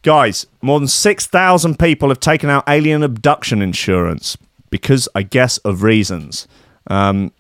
Guys, 0.02 0.46
more 0.60 0.78
than 0.78 0.88
6,000 0.88 1.78
people 1.78 2.08
have 2.08 2.20
taken 2.20 2.50
out 2.50 2.64
alien 2.68 3.02
abduction 3.02 3.62
insurance 3.62 4.36
because, 4.70 5.08
I 5.14 5.22
guess, 5.22 5.58
of 5.58 5.82
reasons. 5.82 6.48
Um, 6.88 7.32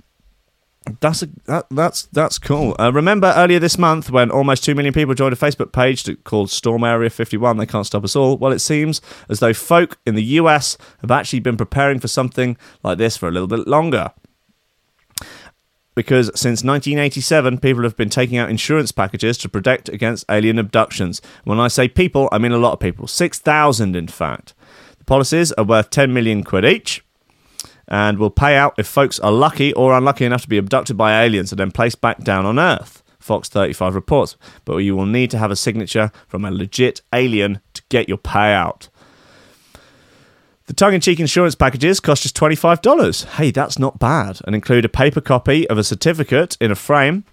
that's 1.00 1.22
a, 1.22 1.28
that, 1.44 1.66
that's 1.70 2.02
that's 2.06 2.38
cool. 2.38 2.74
Uh, 2.78 2.90
remember 2.92 3.32
earlier 3.36 3.58
this 3.58 3.78
month 3.78 4.10
when 4.10 4.30
almost 4.30 4.64
two 4.64 4.74
million 4.74 4.92
people 4.92 5.14
joined 5.14 5.32
a 5.32 5.36
Facebook 5.36 5.72
page 5.72 6.08
called 6.24 6.50
Storm 6.50 6.82
Area 6.82 7.10
51. 7.10 7.56
They 7.56 7.66
can't 7.66 7.86
stop 7.86 8.04
us 8.04 8.16
all. 8.16 8.36
Well, 8.36 8.52
it 8.52 8.58
seems 8.58 9.00
as 9.28 9.40
though 9.40 9.54
folk 9.54 9.98
in 10.06 10.14
the 10.16 10.24
US 10.24 10.76
have 11.00 11.10
actually 11.10 11.40
been 11.40 11.56
preparing 11.56 12.00
for 12.00 12.08
something 12.08 12.56
like 12.82 12.98
this 12.98 13.16
for 13.16 13.28
a 13.28 13.30
little 13.30 13.48
bit 13.48 13.68
longer. 13.68 14.10
Because 15.94 16.28
since 16.28 16.64
1987, 16.64 17.58
people 17.58 17.82
have 17.82 17.96
been 17.96 18.08
taking 18.08 18.38
out 18.38 18.48
insurance 18.48 18.92
packages 18.92 19.36
to 19.38 19.48
protect 19.48 19.90
against 19.90 20.24
alien 20.30 20.58
abductions. 20.58 21.20
When 21.44 21.60
I 21.60 21.68
say 21.68 21.86
people, 21.86 22.30
I 22.32 22.38
mean 22.38 22.52
a 22.52 22.56
lot 22.56 22.72
of 22.72 22.80
people. 22.80 23.06
6,000, 23.06 23.94
in 23.94 24.08
fact. 24.08 24.54
The 24.98 25.04
policies 25.04 25.52
are 25.52 25.64
worth 25.64 25.90
10 25.90 26.12
million 26.12 26.44
quid 26.44 26.64
each 26.64 27.04
and 27.92 28.18
will 28.18 28.30
pay 28.30 28.56
out 28.56 28.74
if 28.78 28.86
folks 28.86 29.20
are 29.20 29.30
lucky 29.30 29.70
or 29.74 29.94
unlucky 29.94 30.24
enough 30.24 30.40
to 30.40 30.48
be 30.48 30.56
abducted 30.56 30.96
by 30.96 31.22
aliens 31.22 31.52
and 31.52 31.60
then 31.60 31.70
placed 31.70 32.00
back 32.00 32.24
down 32.24 32.46
on 32.46 32.58
Earth. 32.58 33.02
Fox 33.20 33.50
35 33.50 33.94
reports. 33.94 34.36
But 34.64 34.78
you 34.78 34.96
will 34.96 35.06
need 35.06 35.30
to 35.30 35.38
have 35.38 35.50
a 35.50 35.56
signature 35.56 36.10
from 36.26 36.46
a 36.46 36.50
legit 36.50 37.02
alien 37.12 37.60
to 37.74 37.82
get 37.90 38.08
your 38.08 38.16
payout. 38.16 38.88
The 40.66 40.72
tongue 40.72 40.94
in 40.94 41.02
cheek 41.02 41.20
insurance 41.20 41.54
packages 41.54 42.00
cost 42.00 42.22
just 42.22 42.34
$25. 42.34 43.26
Hey, 43.26 43.50
that's 43.50 43.78
not 43.78 43.98
bad. 43.98 44.40
And 44.46 44.54
include 44.54 44.86
a 44.86 44.88
paper 44.88 45.20
copy 45.20 45.68
of 45.68 45.76
a 45.76 45.84
certificate 45.84 46.56
in 46.62 46.70
a 46.70 46.74
frame. 46.74 47.24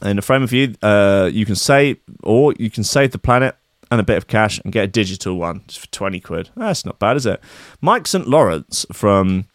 In 0.00 0.18
a 0.18 0.22
frame 0.22 0.42
of 0.42 0.54
you, 0.54 0.74
uh, 0.80 1.28
you 1.30 1.44
can 1.44 1.54
say, 1.54 2.00
or 2.22 2.54
you 2.58 2.70
can 2.70 2.82
save 2.82 3.10
the 3.10 3.18
planet 3.18 3.56
and 3.90 4.00
a 4.00 4.04
bit 4.04 4.16
of 4.16 4.26
cash 4.26 4.58
and 4.60 4.72
get 4.72 4.84
a 4.84 4.86
digital 4.86 5.36
one 5.36 5.62
just 5.66 5.80
for 5.80 5.86
20 5.88 6.20
quid. 6.20 6.50
That's 6.56 6.86
not 6.86 6.98
bad, 6.98 7.16
is 7.16 7.26
it? 7.26 7.42
Mike 7.82 8.06
St. 8.06 8.26
Lawrence 8.26 8.86
from 8.92 9.46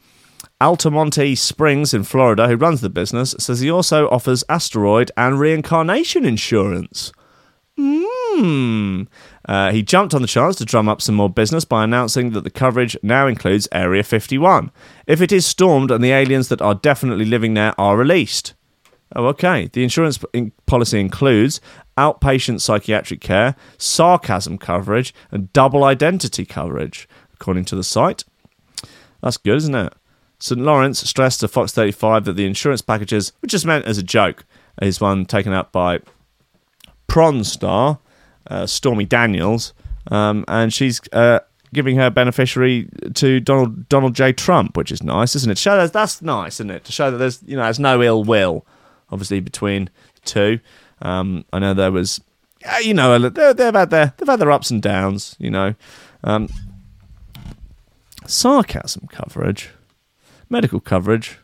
Altamonte 0.66 1.38
Springs 1.38 1.94
in 1.94 2.04
Florida, 2.04 2.48
who 2.48 2.56
runs 2.56 2.82
the 2.82 2.90
business, 2.90 3.36
says 3.38 3.60
he 3.60 3.70
also 3.70 4.10
offers 4.10 4.44
asteroid 4.50 5.12
and 5.16 5.40
reincarnation 5.40 6.26
insurance. 6.26 7.12
Mmm. 7.78 9.06
Uh, 9.48 9.72
he 9.72 9.84
jumped 9.84 10.16
on 10.16 10.24
the 10.24 10.28
chance 10.28 10.56
to 10.56 10.66
drum 10.66 10.90
up 10.90 11.04
some 11.04 11.14
more 11.14 11.30
business 11.30 11.66
by 11.66 11.84
announcing 11.84 12.32
that 12.32 12.44
the 12.44 12.50
coverage 12.50 12.98
now 13.04 13.28
includes 13.28 13.68
Area 13.72 14.02
51. 14.02 14.72
If 15.06 15.22
it 15.22 15.32
is 15.32 15.46
stormed 15.46 15.92
and 15.92 16.04
the 16.04 16.12
aliens 16.12 16.48
that 16.48 16.64
are 16.64 16.74
definitely 16.74 17.26
living 17.26 17.54
there 17.54 17.80
are 17.80 17.96
released. 17.96 18.56
Oh, 19.16 19.28
okay. 19.28 19.70
The 19.72 19.84
insurance 19.84 20.18
policy 20.66 21.00
includes 21.00 21.62
outpatient 21.96 22.62
psychiatric 22.62 23.22
care, 23.22 23.56
sarcasm 23.78 24.58
coverage, 24.58 25.14
and 25.30 25.54
double 25.54 25.84
identity 25.84 26.44
coverage, 26.44 27.08
according 27.36 27.66
to 27.66 27.76
the 27.76 27.84
site. 27.84 28.24
That's 29.22 29.38
good, 29.38 29.58
isn't 29.58 29.76
it? 29.76 29.94
St. 30.40 30.60
Lawrence 30.60 31.00
stressed 31.00 31.40
to 31.40 31.48
Fox 31.48 31.72
35 31.72 32.26
that 32.26 32.34
the 32.34 32.46
insurance 32.46 32.82
packages 32.82 33.32
were 33.42 33.48
just 33.48 33.66
meant 33.66 33.86
as 33.86 33.98
a 33.98 34.04
joke. 34.04 34.46
Is 34.82 35.00
one 35.00 35.26
taken 35.26 35.54
up 35.54 35.72
by 35.72 36.00
Prawn 37.08 37.44
Star, 37.46 38.00
uh, 38.48 38.66
Stormy 38.66 39.06
Daniels, 39.06 39.74
um, 40.12 40.44
and 40.50 40.74
she's 40.74 41.00
uh, 41.14 41.40
giving 41.74 41.96
her 41.96 42.10
beneficiary 42.10 42.90
to 43.14 43.40
Donald 43.40 43.88
Donald 43.88 44.16
J. 44.16 44.34
Trump, 44.34 44.76
which 44.76 44.92
is 44.92 45.02
nice, 45.02 45.34
isn't 45.36 45.50
it? 45.50 45.58
Show 45.58 45.78
that 45.78 45.94
that's 45.94 46.22
nice, 46.22 46.56
isn't 46.56 46.72
it? 46.72 46.84
To 46.86 46.92
show 46.92 47.10
that 47.10 47.18
there's 47.18 47.42
you 47.46 47.56
know 47.56 47.64
there's 47.64 47.80
no 47.80 48.02
ill 48.04 48.26
will, 48.26 48.66
obviously 49.10 49.40
between 49.40 49.86
the 50.16 50.22
two. 50.26 50.60
Um, 51.02 51.46
I 51.54 51.60
know 51.60 51.74
there 51.74 51.92
was, 51.92 52.20
you 52.84 52.94
know, 52.94 53.18
they- 53.18 53.54
they've 53.54 53.74
had 53.74 53.90
their 53.92 54.14
they've 54.18 54.28
had 54.28 54.40
their 54.40 54.52
ups 54.52 54.72
and 54.72 54.82
downs, 54.82 55.38
you 55.40 55.50
know. 55.52 55.74
Um, 56.26 56.50
sarcasm 58.28 59.08
coverage, 59.10 59.70
medical 60.50 60.80
coverage, 60.80 61.40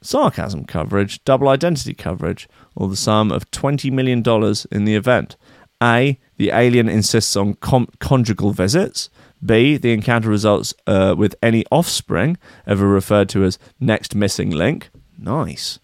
sarcasm 0.00 0.64
coverage, 0.64 1.22
double 1.24 1.48
identity 1.48 1.94
coverage, 1.94 2.48
or 2.76 2.88
the 2.88 2.96
sum 2.96 3.32
of 3.32 3.50
$20 3.50 3.90
million 3.92 4.22
in 4.70 4.84
the 4.84 4.94
event. 4.94 5.36
A. 5.82 6.18
The 6.36 6.50
alien 6.50 6.88
insists 6.88 7.36
on 7.36 7.54
com- 7.54 7.88
conjugal 8.00 8.52
visits. 8.52 9.10
B. 9.44 9.76
The 9.76 9.92
encounter 9.92 10.28
results 10.28 10.74
uh, 10.86 11.14
with 11.16 11.36
any 11.42 11.64
offspring, 11.70 12.36
ever 12.66 12.88
referred 12.88 13.28
to 13.30 13.44
as 13.44 13.58
next 13.78 14.14
missing 14.14 14.50
link. 14.50 14.90
Nice. 15.16 15.78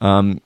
Um, 0.00 0.40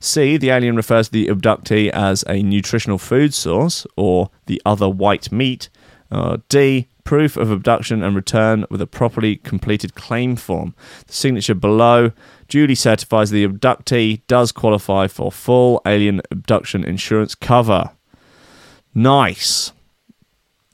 C. 0.00 0.36
The 0.36 0.50
alien 0.50 0.76
refers 0.76 1.08
to 1.08 1.12
the 1.12 1.28
abductee 1.28 1.88
as 1.90 2.24
a 2.28 2.42
nutritional 2.42 2.98
food 2.98 3.32
source 3.32 3.86
or 3.96 4.30
the 4.46 4.60
other 4.66 4.88
white 4.88 5.32
meat. 5.32 5.70
Uh, 6.10 6.38
D. 6.48 6.88
Proof 7.04 7.36
of 7.36 7.50
abduction 7.50 8.02
and 8.02 8.16
return 8.16 8.64
with 8.70 8.80
a 8.80 8.86
properly 8.86 9.36
completed 9.36 9.94
claim 9.94 10.36
form. 10.36 10.74
The 11.06 11.12
signature 11.12 11.54
below 11.54 12.12
duly 12.48 12.74
certifies 12.74 13.30
the 13.30 13.46
abductee 13.46 14.22
does 14.26 14.52
qualify 14.52 15.06
for 15.06 15.30
full 15.30 15.82
alien 15.86 16.22
abduction 16.30 16.82
insurance 16.82 17.34
cover. 17.34 17.90
Nice. 18.94 19.72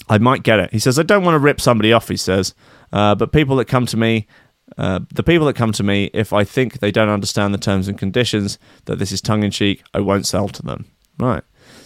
I 0.09 0.19
might 0.19 0.43
get 0.43 0.61
it. 0.61 0.73
He 0.73 0.79
says, 0.79 0.99
I 0.99 1.03
don't 1.03 1.25
want 1.25 1.35
to 1.35 1.41
rip 1.41 1.61
somebody 1.61 1.93
off, 1.93 2.09
he 2.09 2.17
says, 2.17 2.55
uh, 2.93 3.15
but 3.15 3.33
people 3.33 3.57
that 3.57 3.67
come 3.67 3.87
to 3.87 3.97
me, 3.97 4.27
uh, 4.77 5.01
the 5.13 5.23
people 5.23 5.47
that 5.47 5.57
come 5.57 5.73
to 5.73 5.83
me, 5.83 6.11
if 6.13 6.33
I 6.33 6.45
think 6.45 6.79
they 6.79 6.91
don't 6.91 7.09
understand 7.09 7.55
the 7.55 7.59
terms 7.59 7.89
and 7.89 7.99
conditions, 7.99 8.59
that 8.85 8.99
this 8.99 9.13
is 9.13 9.21
tongue 9.21 9.43
in 9.43 9.51
cheek, 9.51 9.83
I 9.95 10.01
won't 10.01 10.27
sell 10.27 10.49
to 10.49 10.63
them. 10.63 10.87
Right. 11.19 11.43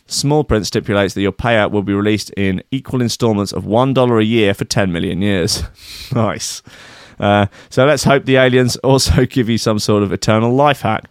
Small 0.07 0.45
print 0.45 0.67
stipulates 0.67 1.15
that 1.15 1.23
your 1.23 1.33
payout 1.33 1.71
will 1.71 1.83
be 1.83 1.95
released 1.95 2.31
in 2.37 2.63
equal 2.71 3.01
installments 3.01 3.53
of 3.53 3.65
$1 3.65 4.21
a 4.21 4.25
year 4.25 4.53
for 4.53 4.65
10 4.65 4.93
million 4.93 5.23
years. 5.23 5.63
nice. 6.15 6.63
Uh, 7.19 7.47
so 7.71 7.87
let's 7.87 8.05
hope 8.05 8.25
the 8.25 8.37
aliens 8.37 8.77
also 8.85 9.25
give 9.25 9.49
you 9.49 9.59
some 9.59 9.79
sort 9.79 10.03
of 10.03 10.13
eternal 10.13 10.53
life 10.53 10.83
hack 10.83 11.05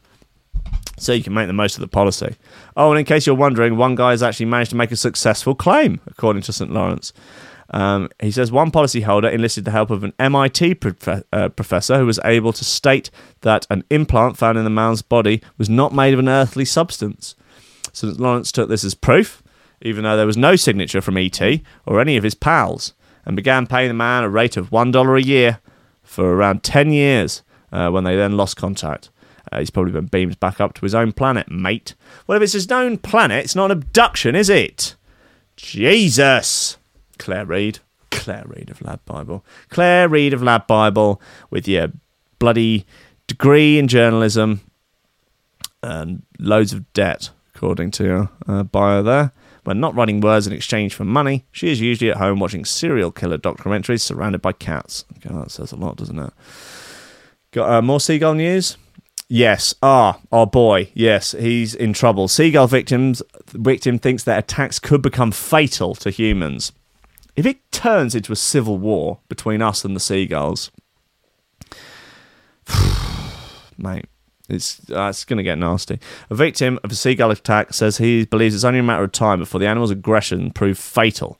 so 0.97 1.11
you 1.11 1.23
can 1.23 1.33
make 1.33 1.47
the 1.47 1.53
most 1.53 1.75
of 1.75 1.81
the 1.81 1.87
policy. 1.87 2.35
Oh, 2.77 2.91
and 2.91 2.99
in 2.99 3.05
case 3.05 3.25
you're 3.25 3.35
wondering, 3.35 3.77
one 3.77 3.95
guy 3.95 4.11
has 4.11 4.23
actually 4.23 4.45
managed 4.45 4.71
to 4.71 4.77
make 4.77 4.91
a 4.91 4.95
successful 4.95 5.55
claim, 5.55 5.99
according 6.07 6.43
to 6.43 6.53
St. 6.53 6.71
Lawrence. 6.71 7.13
Um, 7.69 8.09
he 8.21 8.29
says 8.31 8.51
one 8.51 8.69
policyholder 8.69 9.31
enlisted 9.31 9.65
the 9.65 9.71
help 9.71 9.89
of 9.89 10.03
an 10.03 10.13
MIT 10.19 10.77
uh, 11.31 11.49
professor 11.49 11.97
who 11.97 12.05
was 12.05 12.19
able 12.23 12.53
to 12.53 12.63
state 12.63 13.09
that 13.41 13.65
an 13.69 13.83
implant 13.89 14.37
found 14.37 14.57
in 14.57 14.63
the 14.63 14.69
man's 14.69 15.01
body 15.01 15.41
was 15.57 15.69
not 15.69 15.93
made 15.93 16.13
of 16.13 16.19
an 16.19 16.29
earthly 16.29 16.65
substance. 16.65 17.35
St. 17.93 18.19
Lawrence 18.19 18.51
took 18.51 18.69
this 18.69 18.83
as 18.83 18.95
proof, 18.95 19.41
even 19.81 20.03
though 20.03 20.17
there 20.17 20.27
was 20.27 20.37
no 20.37 20.55
signature 20.55 21.01
from 21.01 21.17
ET 21.17 21.39
or 21.85 22.01
any 22.01 22.17
of 22.17 22.23
his 22.23 22.35
pals, 22.35 22.93
and 23.25 23.35
began 23.35 23.67
paying 23.67 23.87
the 23.87 23.93
man 23.93 24.23
a 24.23 24.29
rate 24.29 24.57
of 24.57 24.69
$1 24.69 25.17
a 25.17 25.25
year 25.25 25.59
for 26.03 26.33
around 26.33 26.63
10 26.63 26.91
years 26.91 27.41
uh, 27.71 27.89
when 27.89 28.03
they 28.03 28.15
then 28.15 28.35
lost 28.35 28.57
contact. 28.57 29.09
Uh, 29.51 29.59
he's 29.59 29.69
probably 29.69 29.91
been 29.91 30.07
beamed 30.07 30.39
back 30.39 30.59
up 30.59 30.73
to 30.73 30.81
his 30.81 30.95
own 30.95 31.11
planet, 31.11 31.49
mate. 31.49 31.95
Well, 32.27 32.37
if 32.37 32.43
it's 32.43 32.53
his 32.53 32.71
own 32.71 32.97
planet, 32.97 33.43
it's 33.43 33.55
not 33.55 33.71
an 33.71 33.77
abduction, 33.77 34.35
is 34.35 34.49
it? 34.49 34.95
Jesus! 35.55 36.77
Claire 37.19 37.45
Reid. 37.45 37.79
Claire 38.09 38.45
Reid 38.47 38.69
of 38.69 38.79
LADbible. 38.79 39.43
Claire 39.69 40.09
Reid 40.09 40.33
of 40.33 40.41
LADbible 40.41 41.19
with 41.49 41.67
your 41.67 41.89
bloody 42.39 42.85
degree 43.27 43.77
in 43.77 43.87
journalism 43.87 44.61
and 45.81 46.23
loads 46.39 46.73
of 46.73 46.91
debt, 46.93 47.29
according 47.63 47.89
to 47.89 48.03
your 48.03 48.29
uh, 48.45 48.61
bio 48.63 49.01
there. 49.01 49.31
When 49.63 49.79
not 49.79 49.95
writing 49.95 50.19
words 50.19 50.45
in 50.45 50.51
exchange 50.51 50.93
for 50.93 51.05
money, 51.05 51.45
she 51.53 51.71
is 51.71 51.79
usually 51.79 52.11
at 52.11 52.17
home 52.17 52.41
watching 52.41 52.65
serial 52.65 53.09
killer 53.09 53.37
documentaries 53.37 54.01
surrounded 54.01 54.41
by 54.41 54.51
cats. 54.51 55.05
Okay, 55.15 55.33
that 55.33 55.49
says 55.49 55.71
a 55.71 55.77
lot, 55.77 55.95
doesn't 55.95 56.19
it? 56.19 56.33
Got 57.51 57.69
uh, 57.69 57.81
more 57.81 58.01
seagull 58.01 58.33
news? 58.33 58.75
Yes. 59.29 59.73
Ah, 59.81 60.19
our 60.29 60.45
boy. 60.45 60.91
Yes, 60.93 61.31
he's 61.31 61.73
in 61.73 61.93
trouble. 61.93 62.27
Seagull 62.27 62.67
victims 62.67 63.21
victim 63.53 63.97
thinks 63.97 64.25
that 64.25 64.39
attacks 64.39 64.77
could 64.77 65.01
become 65.01 65.31
fatal 65.31 65.95
to 65.95 66.09
humans. 66.09 66.73
If 67.37 67.45
it 67.45 67.71
turns 67.71 68.13
into 68.13 68.33
a 68.33 68.35
civil 68.35 68.77
war 68.77 69.19
between 69.29 69.61
us 69.61 69.85
and 69.85 69.95
the 69.95 70.01
seagulls, 70.01 70.69
mate. 73.77 74.07
It's 74.49 74.81
uh, 74.89 75.07
it's 75.07 75.23
going 75.23 75.37
to 75.37 75.43
get 75.43 75.57
nasty. 75.57 75.99
A 76.29 76.35
victim 76.35 76.79
of 76.83 76.91
a 76.91 76.95
seagull 76.95 77.31
attack 77.31 77.73
says 77.73 77.97
he 77.97 78.25
believes 78.25 78.53
it's 78.53 78.65
only 78.65 78.79
a 78.79 78.83
matter 78.83 79.03
of 79.03 79.11
time 79.11 79.39
before 79.39 79.59
the 79.59 79.67
animal's 79.67 79.91
aggression 79.91 80.51
proved 80.51 80.79
fatal 80.79 81.39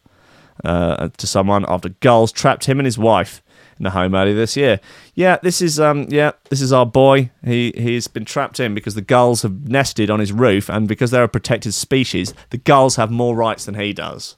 uh, 0.63 1.09
to 1.17 1.27
someone 1.27 1.65
after 1.67 1.89
gulls 1.89 2.31
trapped 2.31 2.65
him 2.65 2.80
and 2.80 2.85
his 2.85 2.97
wife 2.97 3.41
in 3.77 3.84
the 3.84 3.89
home 3.89 4.15
earlier 4.15 4.35
this 4.35 4.55
year. 4.55 4.80
Yeah, 5.15 5.38
this 5.41 5.61
is 5.61 5.80
um 5.80 6.07
yeah 6.09 6.31
this 6.49 6.61
is 6.61 6.71
our 6.71 6.85
boy. 6.85 7.31
He 7.43 7.73
he's 7.75 8.07
been 8.07 8.23
trapped 8.23 8.59
in 8.59 8.73
because 8.73 8.95
the 8.95 9.01
gulls 9.01 9.41
have 9.41 9.67
nested 9.67 10.09
on 10.09 10.19
his 10.19 10.31
roof, 10.31 10.69
and 10.69 10.88
because 10.88 11.11
they're 11.11 11.23
a 11.23 11.30
protected 11.30 11.73
species, 11.73 12.34
the 12.51 12.57
gulls 12.57 12.95
have 12.95 13.11
more 13.11 13.35
rights 13.35 13.65
than 13.65 13.75
he 13.75 13.91
does. 13.91 14.38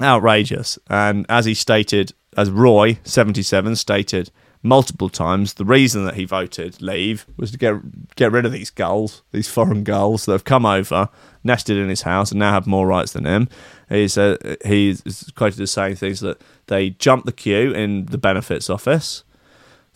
Outrageous. 0.00 0.78
And 0.88 1.26
as 1.28 1.44
he 1.44 1.54
stated, 1.54 2.14
as 2.36 2.50
Roy 2.50 2.98
seventy 3.04 3.42
seven 3.42 3.76
stated 3.76 4.30
multiple 4.64 5.10
times, 5.10 5.54
the 5.54 5.64
reason 5.64 6.06
that 6.06 6.14
he 6.14 6.24
voted 6.24 6.80
leave 6.80 7.26
was 7.36 7.52
to 7.52 7.58
get 7.58 8.16
get 8.16 8.32
rid 8.32 8.46
of 8.46 8.50
these 8.50 8.70
gulls, 8.70 9.22
these 9.30 9.48
foreign 9.48 9.84
gulls 9.84 10.24
that 10.24 10.32
have 10.32 10.44
come 10.44 10.66
over, 10.66 11.10
nested 11.44 11.76
in 11.76 11.88
his 11.88 12.02
house, 12.02 12.32
and 12.32 12.40
now 12.40 12.52
have 12.52 12.66
more 12.66 12.86
rights 12.86 13.12
than 13.12 13.26
him. 13.26 13.48
He's 13.88 14.18
uh, 14.18 14.56
he's 14.64 15.30
quoted 15.36 15.60
as 15.60 15.70
saying 15.70 15.96
things 15.96 16.20
that 16.20 16.40
they 16.66 16.90
jump 16.90 17.26
the 17.26 17.32
queue 17.32 17.72
in 17.72 18.06
the 18.06 18.18
benefits 18.18 18.70
office, 18.70 19.22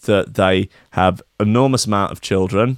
that 0.02 0.34
they 0.34 0.68
have 0.90 1.22
enormous 1.40 1.86
amount 1.86 2.12
of 2.12 2.20
children, 2.20 2.76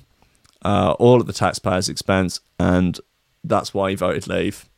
uh, 0.64 0.94
all 0.98 1.18
at 1.18 1.26
the 1.26 1.32
taxpayer's 1.32 1.88
expense, 1.88 2.40
and 2.58 3.00
that's 3.42 3.74
why 3.74 3.90
he 3.90 3.96
voted 3.96 4.28
leave. 4.28 4.68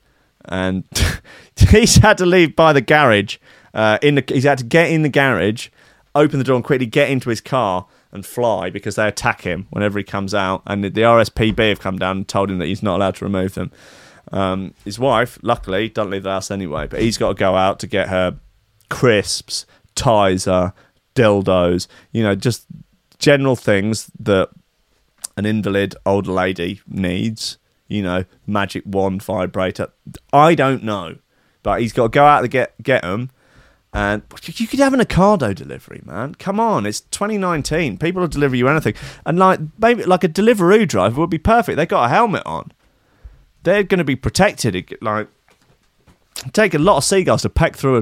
And 0.46 0.84
he's 1.68 1.96
had 1.96 2.18
to 2.18 2.26
leave 2.26 2.56
by 2.56 2.72
the 2.72 2.80
garage. 2.80 3.36
Uh, 3.74 3.98
in 4.02 4.16
the, 4.16 4.24
he's 4.26 4.44
had 4.44 4.58
to 4.58 4.64
get 4.64 4.90
in 4.90 5.02
the 5.02 5.08
garage 5.08 5.68
open 6.14 6.38
the 6.38 6.44
door 6.44 6.56
and 6.56 6.64
quickly 6.64 6.86
get 6.86 7.10
into 7.10 7.30
his 7.30 7.40
car 7.40 7.86
and 8.10 8.26
fly 8.26 8.70
because 8.70 8.96
they 8.96 9.08
attack 9.08 9.42
him 9.42 9.66
whenever 9.70 9.98
he 9.98 10.04
comes 10.04 10.34
out. 10.34 10.62
And 10.66 10.84
the, 10.84 10.90
RSPB 10.90 11.68
have 11.70 11.80
come 11.80 11.98
down 11.98 12.18
and 12.18 12.28
told 12.28 12.50
him 12.50 12.58
that 12.58 12.66
he's 12.66 12.82
not 12.82 12.96
allowed 12.96 13.16
to 13.16 13.24
remove 13.24 13.54
them. 13.54 13.72
Um, 14.30 14.74
his 14.84 14.98
wife, 14.98 15.38
luckily, 15.42 15.88
doesn't 15.88 16.10
leave 16.10 16.22
the 16.22 16.30
house 16.30 16.50
anyway, 16.50 16.86
but 16.86 17.00
he's 17.00 17.18
got 17.18 17.28
to 17.28 17.34
go 17.34 17.54
out 17.54 17.78
to 17.80 17.86
get 17.86 18.08
her 18.08 18.38
crisps, 18.90 19.66
Tizer, 19.96 20.72
dildos, 21.14 21.86
you 22.12 22.22
know, 22.22 22.34
just 22.34 22.66
general 23.18 23.56
things 23.56 24.10
that 24.18 24.50
an 25.36 25.46
invalid 25.46 25.94
older 26.04 26.32
lady 26.32 26.80
needs. 26.86 27.58
You 27.88 28.02
know, 28.02 28.24
magic 28.46 28.84
wand 28.86 29.22
vibrator. 29.22 29.92
I 30.32 30.54
don't 30.54 30.82
know, 30.82 31.16
but 31.62 31.82
he's 31.82 31.92
got 31.92 32.04
to 32.04 32.08
go 32.08 32.24
out 32.24 32.40
to 32.40 32.48
get 32.48 32.80
get 32.82 33.02
them. 33.02 33.30
And 33.94 34.22
you 34.44 34.66
could 34.66 34.78
have 34.78 34.94
an 34.94 35.00
Ocado 35.00 35.54
delivery, 35.54 36.00
man. 36.04 36.34
Come 36.36 36.58
on, 36.58 36.86
it's 36.86 37.00
2019. 37.00 37.98
People 37.98 38.20
will 38.20 38.28
deliver 38.28 38.56
you 38.56 38.66
anything, 38.68 38.94
and 39.26 39.38
like 39.38 39.60
maybe 39.78 40.04
like 40.04 40.24
a 40.24 40.28
Deliveroo 40.28 40.88
driver 40.88 41.20
would 41.20 41.28
be 41.28 41.38
perfect. 41.38 41.76
They 41.76 41.84
got 41.84 42.06
a 42.06 42.08
helmet 42.08 42.42
on. 42.46 42.72
They're 43.64 43.82
going 43.82 43.98
to 43.98 44.04
be 44.04 44.16
protected. 44.16 44.96
Like 45.02 45.28
take 46.52 46.72
a 46.72 46.78
lot 46.78 46.96
of 46.96 47.04
seagulls 47.04 47.42
to 47.42 47.50
peck 47.50 47.76
through 47.76 47.98
a 47.98 48.00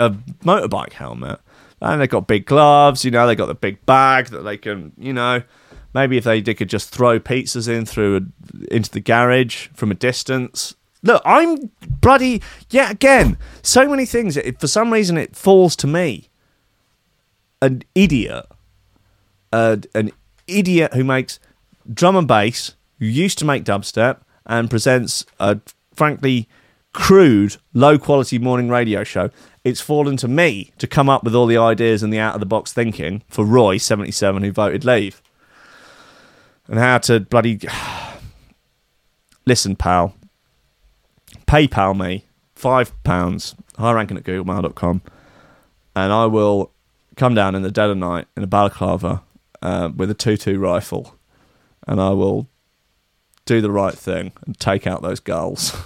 a 0.00 0.10
motorbike 0.44 0.94
helmet, 0.94 1.40
and 1.82 2.00
they've 2.00 2.08
got 2.08 2.26
big 2.26 2.46
gloves. 2.46 3.04
You 3.04 3.10
know, 3.10 3.26
they 3.26 3.34
got 3.34 3.46
the 3.46 3.54
big 3.54 3.84
bag 3.84 4.28
that 4.28 4.42
they 4.42 4.56
can. 4.56 4.92
You 4.96 5.12
know, 5.12 5.42
maybe 5.92 6.16
if 6.16 6.24
they, 6.24 6.40
they 6.40 6.54
could 6.54 6.70
just 6.70 6.90
throw 6.90 7.20
pizzas 7.20 7.68
in 7.68 7.84
through 7.84 8.16
a, 8.16 8.74
into 8.74 8.90
the 8.90 9.00
garage 9.00 9.68
from 9.74 9.90
a 9.90 9.94
distance. 9.94 10.74
Look, 11.02 11.22
I'm 11.24 11.70
bloody 12.00 12.42
yet 12.70 12.92
Again, 12.92 13.38
so 13.62 13.88
many 13.88 14.06
things. 14.06 14.36
It, 14.36 14.60
for 14.60 14.66
some 14.66 14.92
reason, 14.92 15.16
it 15.16 15.36
falls 15.36 15.76
to 15.76 15.86
me, 15.86 16.28
an 17.62 17.82
idiot, 17.94 18.46
uh, 19.52 19.76
an 19.94 20.10
idiot 20.46 20.94
who 20.94 21.04
makes 21.04 21.38
drum 21.92 22.16
and 22.16 22.26
bass, 22.26 22.74
who 22.98 23.06
used 23.06 23.38
to 23.38 23.44
make 23.44 23.64
dubstep 23.64 24.20
and 24.46 24.70
presents 24.70 25.24
a 25.38 25.60
frankly 25.94 26.48
crude, 26.92 27.56
low 27.74 27.98
quality 27.98 28.38
morning 28.38 28.68
radio 28.68 29.04
show. 29.04 29.30
It's 29.64 29.80
fallen 29.80 30.16
to 30.18 30.28
me 30.28 30.72
to 30.78 30.86
come 30.86 31.08
up 31.08 31.22
with 31.24 31.34
all 31.34 31.46
the 31.46 31.58
ideas 31.58 32.02
and 32.02 32.12
the 32.12 32.18
out 32.18 32.34
of 32.34 32.40
the 32.40 32.46
box 32.46 32.72
thinking 32.72 33.22
for 33.28 33.44
Roy 33.44 33.76
seventy 33.76 34.10
seven 34.10 34.42
who 34.42 34.50
voted 34.50 34.84
leave, 34.84 35.22
and 36.66 36.78
how 36.78 36.98
to 36.98 37.20
bloody 37.20 37.60
listen, 39.46 39.76
pal. 39.76 40.14
PayPal 41.48 41.98
me 41.98 42.26
five 42.54 42.92
pounds, 43.04 43.54
high 43.78 43.92
ranking 43.92 44.16
at 44.16 44.24
googlemail.com, 44.24 45.02
and 45.96 46.12
I 46.12 46.26
will 46.26 46.72
come 47.16 47.34
down 47.34 47.54
in 47.54 47.62
the 47.62 47.70
dead 47.70 47.90
of 47.90 47.96
night 47.96 48.26
in 48.36 48.42
a 48.42 48.46
balaclava 48.46 49.22
uh, 49.62 49.90
with 49.96 50.10
a 50.10 50.14
2 50.14 50.36
2 50.36 50.58
rifle, 50.58 51.16
and 51.86 52.00
I 52.00 52.10
will 52.10 52.48
do 53.46 53.60
the 53.60 53.70
right 53.70 53.94
thing 53.94 54.32
and 54.44 54.58
take 54.58 54.86
out 54.86 55.02
those 55.02 55.20
gulls. 55.20 55.76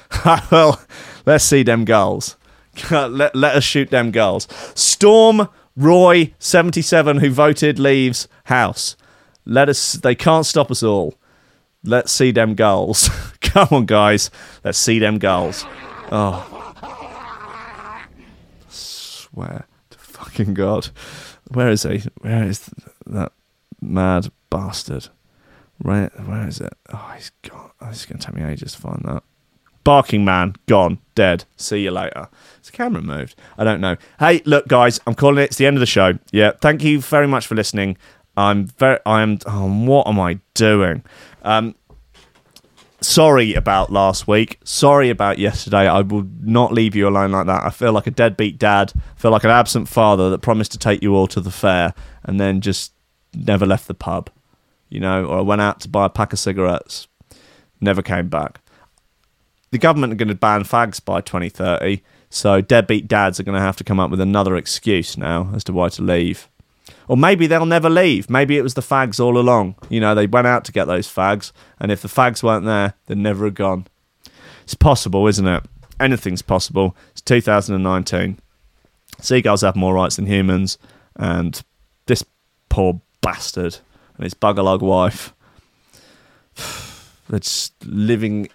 well, 0.50 0.80
let's 1.26 1.44
see 1.44 1.62
them 1.62 1.84
gulls. 1.84 2.36
let, 2.90 3.34
let 3.34 3.56
us 3.56 3.64
shoot 3.64 3.90
them 3.90 4.10
gulls. 4.10 4.46
Storm 4.74 5.48
Roy 5.76 6.32
77, 6.38 7.18
who 7.18 7.30
voted, 7.30 7.78
leaves 7.78 8.28
house. 8.44 8.96
Let 9.44 9.68
us, 9.68 9.94
they 9.94 10.14
can't 10.14 10.46
stop 10.46 10.70
us 10.70 10.82
all. 10.82 11.14
Let's 11.84 12.12
see 12.12 12.30
them 12.32 12.54
gulls. 12.54 13.08
Come 13.40 13.68
on, 13.70 13.86
guys. 13.86 14.30
Let's 14.64 14.78
see 14.78 14.98
them 14.98 15.18
gulls. 15.18 15.64
Oh. 16.10 16.74
Swear 18.68 19.66
to 19.90 19.98
fucking 19.98 20.54
God. 20.54 20.88
Where 21.52 21.68
is 21.68 21.84
he? 21.84 22.02
Where 22.20 22.44
is 22.44 22.70
that 23.06 23.32
mad 23.80 24.30
bastard? 24.50 25.08
Where, 25.78 26.10
where 26.24 26.48
is 26.48 26.60
it? 26.60 26.72
Oh, 26.92 27.12
he's 27.16 27.30
gone. 27.42 27.70
Oh, 27.80 27.88
it's 27.88 28.04
going 28.04 28.18
to 28.18 28.26
take 28.26 28.34
me 28.34 28.42
ages 28.42 28.72
to 28.72 28.78
find 28.80 29.02
that. 29.04 29.22
Barking 29.84 30.24
man, 30.24 30.56
gone, 30.66 30.98
dead. 31.14 31.44
See 31.56 31.80
you 31.80 31.92
later. 31.92 32.28
Is 32.60 32.70
the 32.70 32.76
camera 32.76 33.00
moved? 33.00 33.36
I 33.56 33.64
don't 33.64 33.80
know. 33.80 33.96
Hey, 34.18 34.42
look, 34.44 34.68
guys, 34.68 35.00
I'm 35.06 35.14
calling 35.14 35.38
it. 35.38 35.44
It's 35.44 35.56
the 35.56 35.66
end 35.66 35.76
of 35.76 35.80
the 35.80 35.86
show. 35.86 36.18
Yeah, 36.32 36.52
thank 36.60 36.82
you 36.82 37.00
very 37.00 37.28
much 37.28 37.46
for 37.46 37.54
listening. 37.54 37.96
I'm 38.36 38.66
very. 38.66 38.98
I'm. 39.06 39.38
Oh, 39.46 39.68
what 39.68 40.06
am 40.06 40.20
I 40.20 40.40
doing? 40.54 41.04
Um, 41.42 41.74
sorry 43.00 43.54
about 43.54 43.92
last 43.92 44.26
week. 44.26 44.58
Sorry 44.64 45.10
about 45.10 45.38
yesterday. 45.38 45.88
I 45.88 46.00
will 46.00 46.26
not 46.40 46.72
leave 46.72 46.94
you 46.94 47.08
alone 47.08 47.32
like 47.32 47.46
that. 47.46 47.64
I 47.64 47.70
feel 47.70 47.92
like 47.92 48.06
a 48.06 48.12
deadbeat 48.12 48.58
dad. 48.58 48.92
I 48.96 49.20
feel 49.20 49.30
like 49.30 49.44
an 49.44 49.50
absent 49.50 49.88
father 49.88 50.30
that 50.30 50.38
promised 50.40 50.72
to 50.72 50.78
take 50.78 51.02
you 51.02 51.14
all 51.14 51.26
to 51.28 51.40
the 51.40 51.50
fair 51.50 51.94
and 52.24 52.40
then 52.40 52.60
just 52.60 52.92
never 53.34 53.66
left 53.66 53.88
the 53.88 53.94
pub. 53.94 54.30
You 54.88 55.00
know, 55.00 55.26
or 55.26 55.38
I 55.38 55.42
went 55.42 55.60
out 55.60 55.80
to 55.80 55.88
buy 55.88 56.06
a 56.06 56.10
pack 56.10 56.32
of 56.32 56.38
cigarettes, 56.38 57.08
never 57.80 58.02
came 58.02 58.28
back. 58.28 58.60
The 59.70 59.78
government 59.78 60.14
are 60.14 60.16
going 60.16 60.28
to 60.28 60.34
ban 60.34 60.64
fags 60.64 61.04
by 61.04 61.20
2030, 61.20 62.02
so 62.30 62.62
deadbeat 62.62 63.06
dads 63.06 63.38
are 63.38 63.42
going 63.42 63.54
to 63.54 63.60
have 63.60 63.76
to 63.76 63.84
come 63.84 64.00
up 64.00 64.10
with 64.10 64.20
another 64.20 64.56
excuse 64.56 65.18
now 65.18 65.50
as 65.54 65.62
to 65.64 65.74
why 65.74 65.90
to 65.90 66.02
leave. 66.02 66.48
Or 67.08 67.16
maybe 67.16 67.46
they'll 67.46 67.66
never 67.66 67.88
leave. 67.88 68.28
Maybe 68.28 68.58
it 68.58 68.62
was 68.62 68.74
the 68.74 68.82
fags 68.82 69.18
all 69.18 69.38
along. 69.38 69.76
You 69.88 69.98
know, 70.00 70.14
they 70.14 70.26
went 70.26 70.46
out 70.46 70.64
to 70.66 70.72
get 70.72 70.84
those 70.84 71.08
fags, 71.08 71.52
and 71.80 71.90
if 71.90 72.02
the 72.02 72.08
fags 72.08 72.42
weren't 72.42 72.66
there, 72.66 72.94
they'd 73.06 73.18
never 73.18 73.46
have 73.46 73.54
gone. 73.54 73.86
It's 74.62 74.74
possible, 74.74 75.26
isn't 75.26 75.46
it? 75.46 75.64
Anything's 75.98 76.42
possible. 76.42 76.94
It's 77.12 77.22
2019. 77.22 78.38
Seagulls 79.20 79.62
have 79.62 79.74
more 79.74 79.94
rights 79.94 80.16
than 80.16 80.26
humans, 80.26 80.78
and 81.16 81.62
this 82.06 82.22
poor 82.68 83.00
bastard 83.20 83.78
and 84.16 84.24
his 84.24 84.34
buggerlug 84.34 84.80
wife. 84.80 85.34
That's 87.28 87.72
living, 87.84 88.48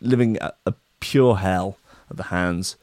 living 0.00 0.38
a, 0.40 0.52
a 0.66 0.74
pure 1.00 1.36
hell 1.36 1.78
at 2.10 2.16
the 2.16 2.24
hands 2.24 2.76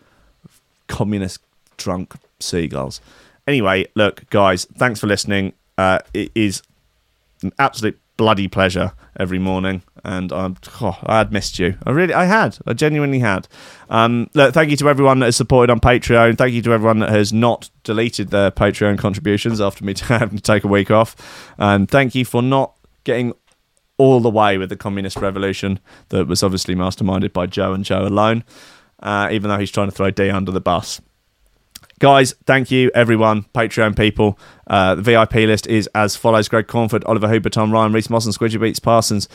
of 0.46 0.62
communist 0.88 1.42
drunk 1.78 2.14
seagulls. 2.40 3.02
Anyway, 3.48 3.86
look, 3.96 4.30
guys, 4.30 4.66
thanks 4.78 5.00
for 5.00 5.08
listening. 5.08 5.54
Uh, 5.78 6.00
it 6.14 6.32
is 6.36 6.62
an 7.42 7.52
absolute 7.60 8.00
bloody 8.16 8.48
pleasure 8.48 8.94
every 9.20 9.40
morning, 9.40 9.84
and 10.04 10.32
I'm, 10.32 10.56
oh, 10.82 10.98
I 11.04 11.18
had 11.18 11.34
missed 11.34 11.60
you. 11.60 11.78
I 11.86 11.92
really, 11.92 12.14
I 12.14 12.26
had, 12.26 12.58
I 12.66 12.74
genuinely 12.74 13.20
had. 13.20 13.48
Um, 13.90 14.30
look, 14.34 14.54
thank 14.54 14.72
you 14.72 14.78
to 14.78 14.90
everyone 14.90 15.20
that 15.20 15.26
has 15.26 15.36
supported 15.36 15.72
on 15.72 15.80
Patreon. 15.80 16.38
Thank 16.38 16.54
you 16.54 16.62
to 16.62 16.74
everyone 16.74 17.00
that 17.00 17.10
has 17.10 17.34
not 17.34 17.70
deleted 17.84 18.30
their 18.30 18.52
Patreon 18.52 18.98
contributions 18.98 19.60
after 19.60 19.84
me 19.84 19.94
having 20.02 20.38
to 20.38 20.44
take 20.44 20.64
a 20.64 20.70
week 20.70 20.92
off, 20.92 21.16
and 21.58 21.90
thank 21.90 22.16
you 22.16 22.26
for 22.26 22.42
not 22.42 22.76
getting 23.04 23.34
all 23.98 24.20
the 24.20 24.30
way 24.30 24.58
with 24.58 24.70
the 24.70 24.76
communist 24.76 25.18
revolution 25.18 25.80
that 26.10 26.28
was 26.28 26.44
obviously 26.44 26.76
masterminded 26.76 27.32
by 27.32 27.46
Joe 27.46 27.74
and 27.74 27.86
Joe 27.86 28.06
alone. 28.06 28.44
Uh, 29.00 29.28
even 29.32 29.50
though 29.50 29.58
he's 29.58 29.72
trying 29.72 29.88
to 29.88 29.92
throw 29.92 30.10
D 30.12 30.30
under 30.30 30.52
the 30.52 30.62
bus 30.62 31.02
guys 32.00 32.34
thank 32.46 32.72
you 32.72 32.92
everyone 32.94 33.44
patreon 33.56 33.96
people 33.96 34.38
uh, 34.68 34.96
the 34.96 35.02
vip 35.02 35.34
list 35.34 35.68
is 35.68 35.88
as 35.96 36.16
follows 36.16 36.48
greg 36.48 36.68
cornford 36.68 37.04
oliver 37.06 37.28
hooper 37.30 37.50
tom 37.50 37.72
ryan 37.72 37.94
reese 37.94 38.10
moss 38.10 38.26
and 38.26 38.36
squidgy 38.36 38.60
beats 38.60 38.80
parsons 38.80 39.30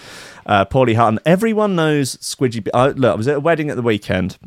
uh, 0.46 0.64
paulie 0.64 0.94
hutton 0.96 1.18
everyone 1.24 1.74
knows 1.74 2.16
squidgy 2.16 2.62
Be- 2.62 2.70
uh, 2.72 2.88
look 2.88 3.12
i 3.12 3.16
was 3.16 3.28
at 3.28 3.36
a 3.36 3.40
wedding 3.40 3.70
at 3.70 3.76
the 3.76 3.82
weekend 3.82 4.38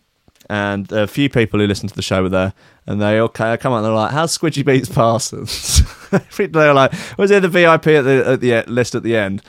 and 0.50 0.92
a 0.92 1.08
few 1.08 1.30
people 1.30 1.62
who 1.62 1.66
listen 1.68 1.88
to 1.88 1.96
the 1.96 2.02
show 2.02 2.24
were 2.24 2.28
there, 2.30 2.54
and 2.86 3.02
they 3.02 3.18
all 3.20 3.30
come 3.30 3.48
out 3.48 3.64
and 3.64 3.86
they're 3.86 3.94
like, 3.94 4.12
"How's 4.12 4.38
Squidgy 4.38 4.66
Beats 4.66 4.90
Parsons?" 4.90 5.82
they're 6.38 6.74
like, 6.74 6.92
"Was 7.18 7.30
there 7.30 7.40
the 7.40 7.48
VIP 7.48 7.88
at 7.88 8.02
the 8.02 8.24
at 8.28 8.42
the 8.42 8.62
e- 8.62 8.70
list 8.70 8.94
at 8.94 9.04
the 9.04 9.16
end?" 9.16 9.42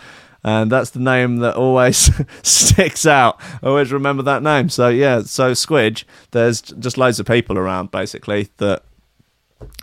And 0.44 0.72
that's 0.72 0.90
the 0.90 0.98
name 1.00 1.36
that 1.36 1.54
always 1.54 2.10
sticks 2.42 3.06
out. 3.06 3.40
I 3.62 3.66
always 3.68 3.92
remember 3.92 4.22
that 4.24 4.42
name. 4.42 4.68
So 4.68 4.88
yeah, 4.88 5.22
so 5.22 5.52
Squidge, 5.52 6.04
there's 6.32 6.60
just 6.60 6.98
loads 6.98 7.20
of 7.20 7.26
people 7.26 7.58
around 7.58 7.90
basically 7.90 8.48
that 8.56 8.82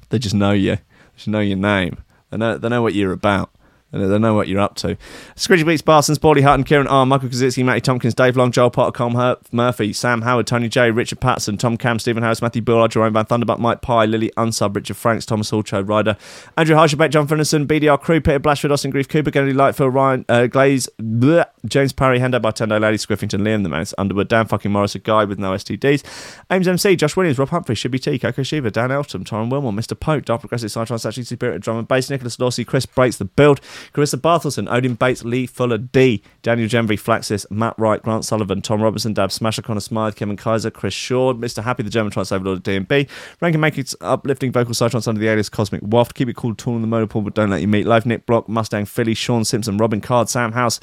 they 0.10 0.20
just 0.20 0.36
know 0.36 0.52
you, 0.52 0.76
they 0.76 0.82
just 1.16 1.28
know 1.30 1.40
your 1.40 1.58
name. 1.58 2.04
They 2.30 2.38
know 2.38 2.58
they 2.58 2.70
know 2.70 2.82
what 2.82 2.94
you're 2.94 3.14
about. 3.14 3.52
They 3.92 4.20
know 4.20 4.36
what 4.36 4.48
you're 4.48 4.60
up 4.60 4.76
to. 4.76 4.98
Squidgy 5.36 5.66
Beats, 5.66 5.82
Parsons, 5.82 6.20
Paulie 6.20 6.44
Hutton, 6.44 6.64
Kieran 6.64 6.86
R, 6.88 7.08
Michael 7.08 7.30
Kaczynski, 7.30 7.66
Matty 7.66 7.82
Tompkins, 7.82 8.14
Dave 8.14 8.38
Long, 8.38 8.52
Joel 8.52 8.70
Potter, 8.70 8.92
Colm 8.92 9.38
Murphy, 9.52 9.94
Sam 9.94 10.22
Howard, 10.22 10.46
Tony 10.46 10.70
J, 10.70 10.92
Richard 10.92 11.20
Patson, 11.20 11.58
Tom 11.58 11.76
Cam, 11.76 11.98
Stephen 11.98 12.22
Harris, 12.22 12.42
Matthew 12.42 12.62
Bull, 12.62 12.88
Jerome 12.88 13.14
Van 13.14 13.26
Thunderbuck, 13.26 13.58
Mike 13.58 13.82
Pye, 13.82 14.06
Lily 14.06 14.32
Unsub, 14.38 14.76
Richard 14.76 14.96
Franks, 14.96 15.26
Thomas 15.26 15.50
Hall, 15.50 15.64
Chode 15.64 15.90
Ryder, 15.90 16.18
Andrew 16.56 16.76
Harshabeck, 16.76 17.10
John 17.10 17.28
Finneson, 17.28 17.66
BDR 17.66 18.00
Crew, 18.00 18.22
Peter 18.22 18.40
Blashford, 18.40 18.72
Austin 18.72 18.92
Grief, 18.92 19.10
Cooper, 19.10 19.32
Kennedy 19.32 19.54
Lightfield, 19.54 19.94
Ryan 19.94 20.24
uh, 20.30 20.46
Glaze, 20.46 20.88
bleh, 21.02 21.46
James 21.66 21.92
Parry, 21.92 22.20
Hendo 22.20 22.40
Bartendo, 22.40 22.80
Lady 22.80 22.98
Squiffington, 22.98 23.42
Liam 23.42 23.64
the 23.64 23.70
Mouse, 23.70 23.96
Underwood, 23.98 24.28
Dan 24.28 24.46
fucking 24.46 24.72
Morris, 24.72 24.94
a 24.94 25.00
guy 25.00 25.24
with 25.24 25.40
no 25.40 25.54
STDs, 25.54 26.04
Ames 26.52 26.68
MC, 26.68 26.96
Josh 26.96 27.16
Williams, 27.16 27.40
Rob 27.40 27.50
Humphrey, 27.50 27.76
Shibby 27.76 28.00
T, 28.00 28.20
Coco 28.20 28.44
Shiva, 28.44 28.70
Dan 28.70 28.92
Elton, 28.92 29.24
Torrin 29.24 29.50
Wilmore, 29.50 29.72
Mr. 29.72 30.00
Pope, 30.00 30.26
Dark 30.26 30.42
Progressive 30.42 30.70
Psytrance, 30.70 31.08
Actually 31.08 31.24
Spirit, 31.24 31.62
Drum 31.62 31.80
and 31.80 31.88
Bass, 31.88 32.12
Nicholas 32.12 32.36
Dorsey, 32.36 32.64
Chris 32.64 32.86
Breaks 32.86 33.18
the 33.18 33.26
Build, 33.26 33.62
Carissa 33.94 34.20
Barthelson, 34.20 34.72
Odin 34.72 34.96
Bates, 34.96 35.24
Lee 35.24 35.48
Fuller 35.48 35.78
D, 35.78 36.22
Daniel 36.42 36.68
Genvy, 36.68 36.98
Flaxis, 36.98 37.46
Matt 37.50 37.78
Wright, 37.78 38.02
Grant 38.02 38.26
Sullivan, 38.26 38.62
Tom 38.62 38.82
Robertson, 38.82 39.14
Dab, 39.14 39.32
Smasher, 39.32 39.62
Connor 39.62 39.80
Smythe, 39.80 40.16
Kevin 40.16 40.36
Kaiser, 40.36 40.72
Chris 40.72 40.94
Shaw, 40.94 41.34
Mr. 41.34 41.64
Happy, 41.64 41.84
the 41.84 41.90
German 41.90 42.12
Trance 42.12 42.32
Overlord 42.32 42.58
of 42.58 42.64
DMB, 42.64 43.08
Rankin 43.40 43.62
Making 43.62 43.86
uplifting 44.02 44.52
vocal 44.52 44.74
Psytrance 44.74 45.08
under 45.08 45.20
the 45.20 45.28
alias 45.28 45.50
Cosmic 45.50 45.82
Waft, 45.84 46.16
Keep 46.16 46.30
It 46.30 46.36
Cool, 46.36 46.56
Tool 46.56 46.76
in 46.76 46.82
the 46.82 46.88
Motorpool, 46.88 47.24
but 47.24 47.34
Don't 47.34 47.50
Let 47.50 47.62
You 47.62 47.68
Meet, 47.68 47.86
Live. 47.86 48.06
Nick 48.10 48.26
Block, 48.26 48.50
Mustang 48.50 48.86
Philly, 48.86 49.14
Sean 49.14 49.46
Simpson, 49.46 49.78
Robin 49.78 50.02
Card, 50.02 50.30
Sam 50.30 50.52
House, 50.54 50.80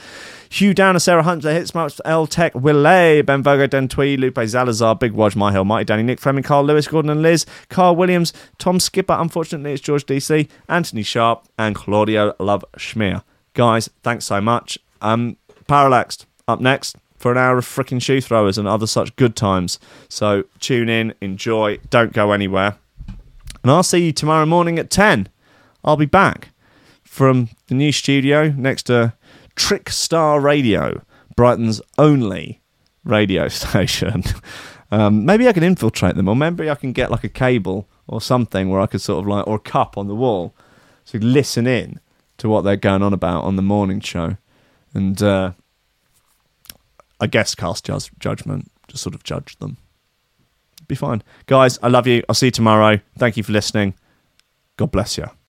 Hugh 0.49 0.75
Downer, 0.75 0.99
Sarah 0.99 1.23
Hunter, 1.23 1.49
Hitsmarks, 1.49 2.01
L 2.05 2.27
Tech, 2.27 2.53
Willay, 2.55 3.23
Ben 3.23 3.43
Vogo, 3.43 3.67
Den 3.67 3.89
Twee, 3.89 4.17
Lupe 4.17 4.37
Zalazar, 4.37 4.99
Big 4.99 5.13
Wodge, 5.13 5.37
My 5.37 5.53
Hill, 5.53 5.65
Mighty 5.65 5.85
Danny, 5.85 6.03
Nick 6.03 6.21
Fleming, 6.21 6.43
Carl 6.43 6.65
Lewis, 6.65 6.89
Gordon 6.89 7.11
and 7.11 7.23
Liz, 7.23 7.47
Carl 7.69 7.97
Williams, 7.97 8.33
Tom 8.59 8.81
Skipper, 8.81 9.15
unfortunately 9.15 9.73
it's 9.73 9.83
George 9.83 10.07
DC, 10.07 10.49
Anthony 10.69 11.03
Sharp, 11.03 11.45
and 11.59 11.75
Claudio 11.75 12.35
Love 12.39 12.65
Schmier. 12.77 13.23
Guys, 13.55 13.91
thanks 14.03 14.25
so 14.25 14.41
much. 14.41 14.79
Um, 15.01 15.37
Parallaxed 15.67 16.27
up 16.47 16.61
next 16.61 16.97
for 17.17 17.33
an 17.33 17.39
hour 17.39 17.59
of 17.59 17.65
freaking 17.65 18.01
shoe 18.01 18.21
throwers 18.21 18.59
and 18.59 18.69
other 18.69 18.87
such 18.87 19.17
good 19.17 19.35
times. 19.35 19.79
So 20.09 20.45
tune 20.61 20.89
in, 20.89 21.15
enjoy, 21.21 21.79
don't 21.91 22.13
go 22.13 22.33
anywhere. 22.33 22.77
And 23.63 23.71
I'll 23.73 23.83
see 23.83 24.07
you 24.07 24.13
tomorrow 24.13 24.47
morning 24.47 24.79
at 24.79 24.91
10. 24.91 25.29
I'll 25.85 25.97
be 25.97 26.07
back 26.07 26.51
from 27.03 27.49
the 27.69 27.75
new 27.75 27.91
studio 27.91 28.51
next 28.57 28.85
to 28.85 29.15
Trick 29.57 29.91
Star 29.91 30.41
Radio, 30.41 31.03
Brighton's 31.35 31.81
only 31.99 32.61
radio 33.05 33.49
station. 33.49 34.23
Um, 34.91 35.25
maybe 35.25 35.49
I 35.49 35.53
can 35.53 35.65
infiltrate 35.65 36.15
them, 36.15 36.29
or 36.29 36.37
maybe 36.37 36.71
I 36.71 36.75
can 36.77 36.93
get 36.93 37.11
like 37.11 37.25
a 37.25 37.29
cable 37.29 37.89
or 38.07 38.21
something 38.21 38.69
where 38.69 38.81
I 38.81 38.87
could 38.87 39.01
sort 39.01 39.25
of 39.25 39.29
like, 39.29 39.47
or 39.47 39.57
a 39.57 39.61
cup 39.61 39.99
on 39.99 40.07
the 40.07 40.15
wall, 40.15 40.55
so 41.05 41.19
listen 41.19 41.67
in 41.67 41.99
to 42.39 42.49
what 42.49 42.63
they're 42.63 42.77
going 42.77 43.03
on 43.03 43.13
about 43.13 43.43
on 43.45 43.57
the 43.57 43.63
morning 43.63 44.01
show, 44.01 44.37
and 44.95 45.21
uh, 45.23 45.53
I 47.21 47.27
guess 47.27 47.55
cast 47.55 47.85
judge- 47.85 48.11
judgment, 48.21 48.71
just 48.87 49.03
sort 49.03 49.15
of 49.15 49.25
judge 49.25 49.59
them. 49.59 49.79
Be 50.87 50.95
fine, 50.95 51.23
guys. 51.47 51.79
I 51.83 51.89
love 51.89 52.07
you. 52.07 52.23
I'll 52.29 52.35
see 52.37 52.47
you 52.47 52.53
tomorrow. 52.53 53.01
Thank 53.19 53.37
you 53.37 53.43
for 53.43 53.53
listening. 53.53 53.95
God 54.77 54.93
bless 54.93 55.19
you. 55.19 55.27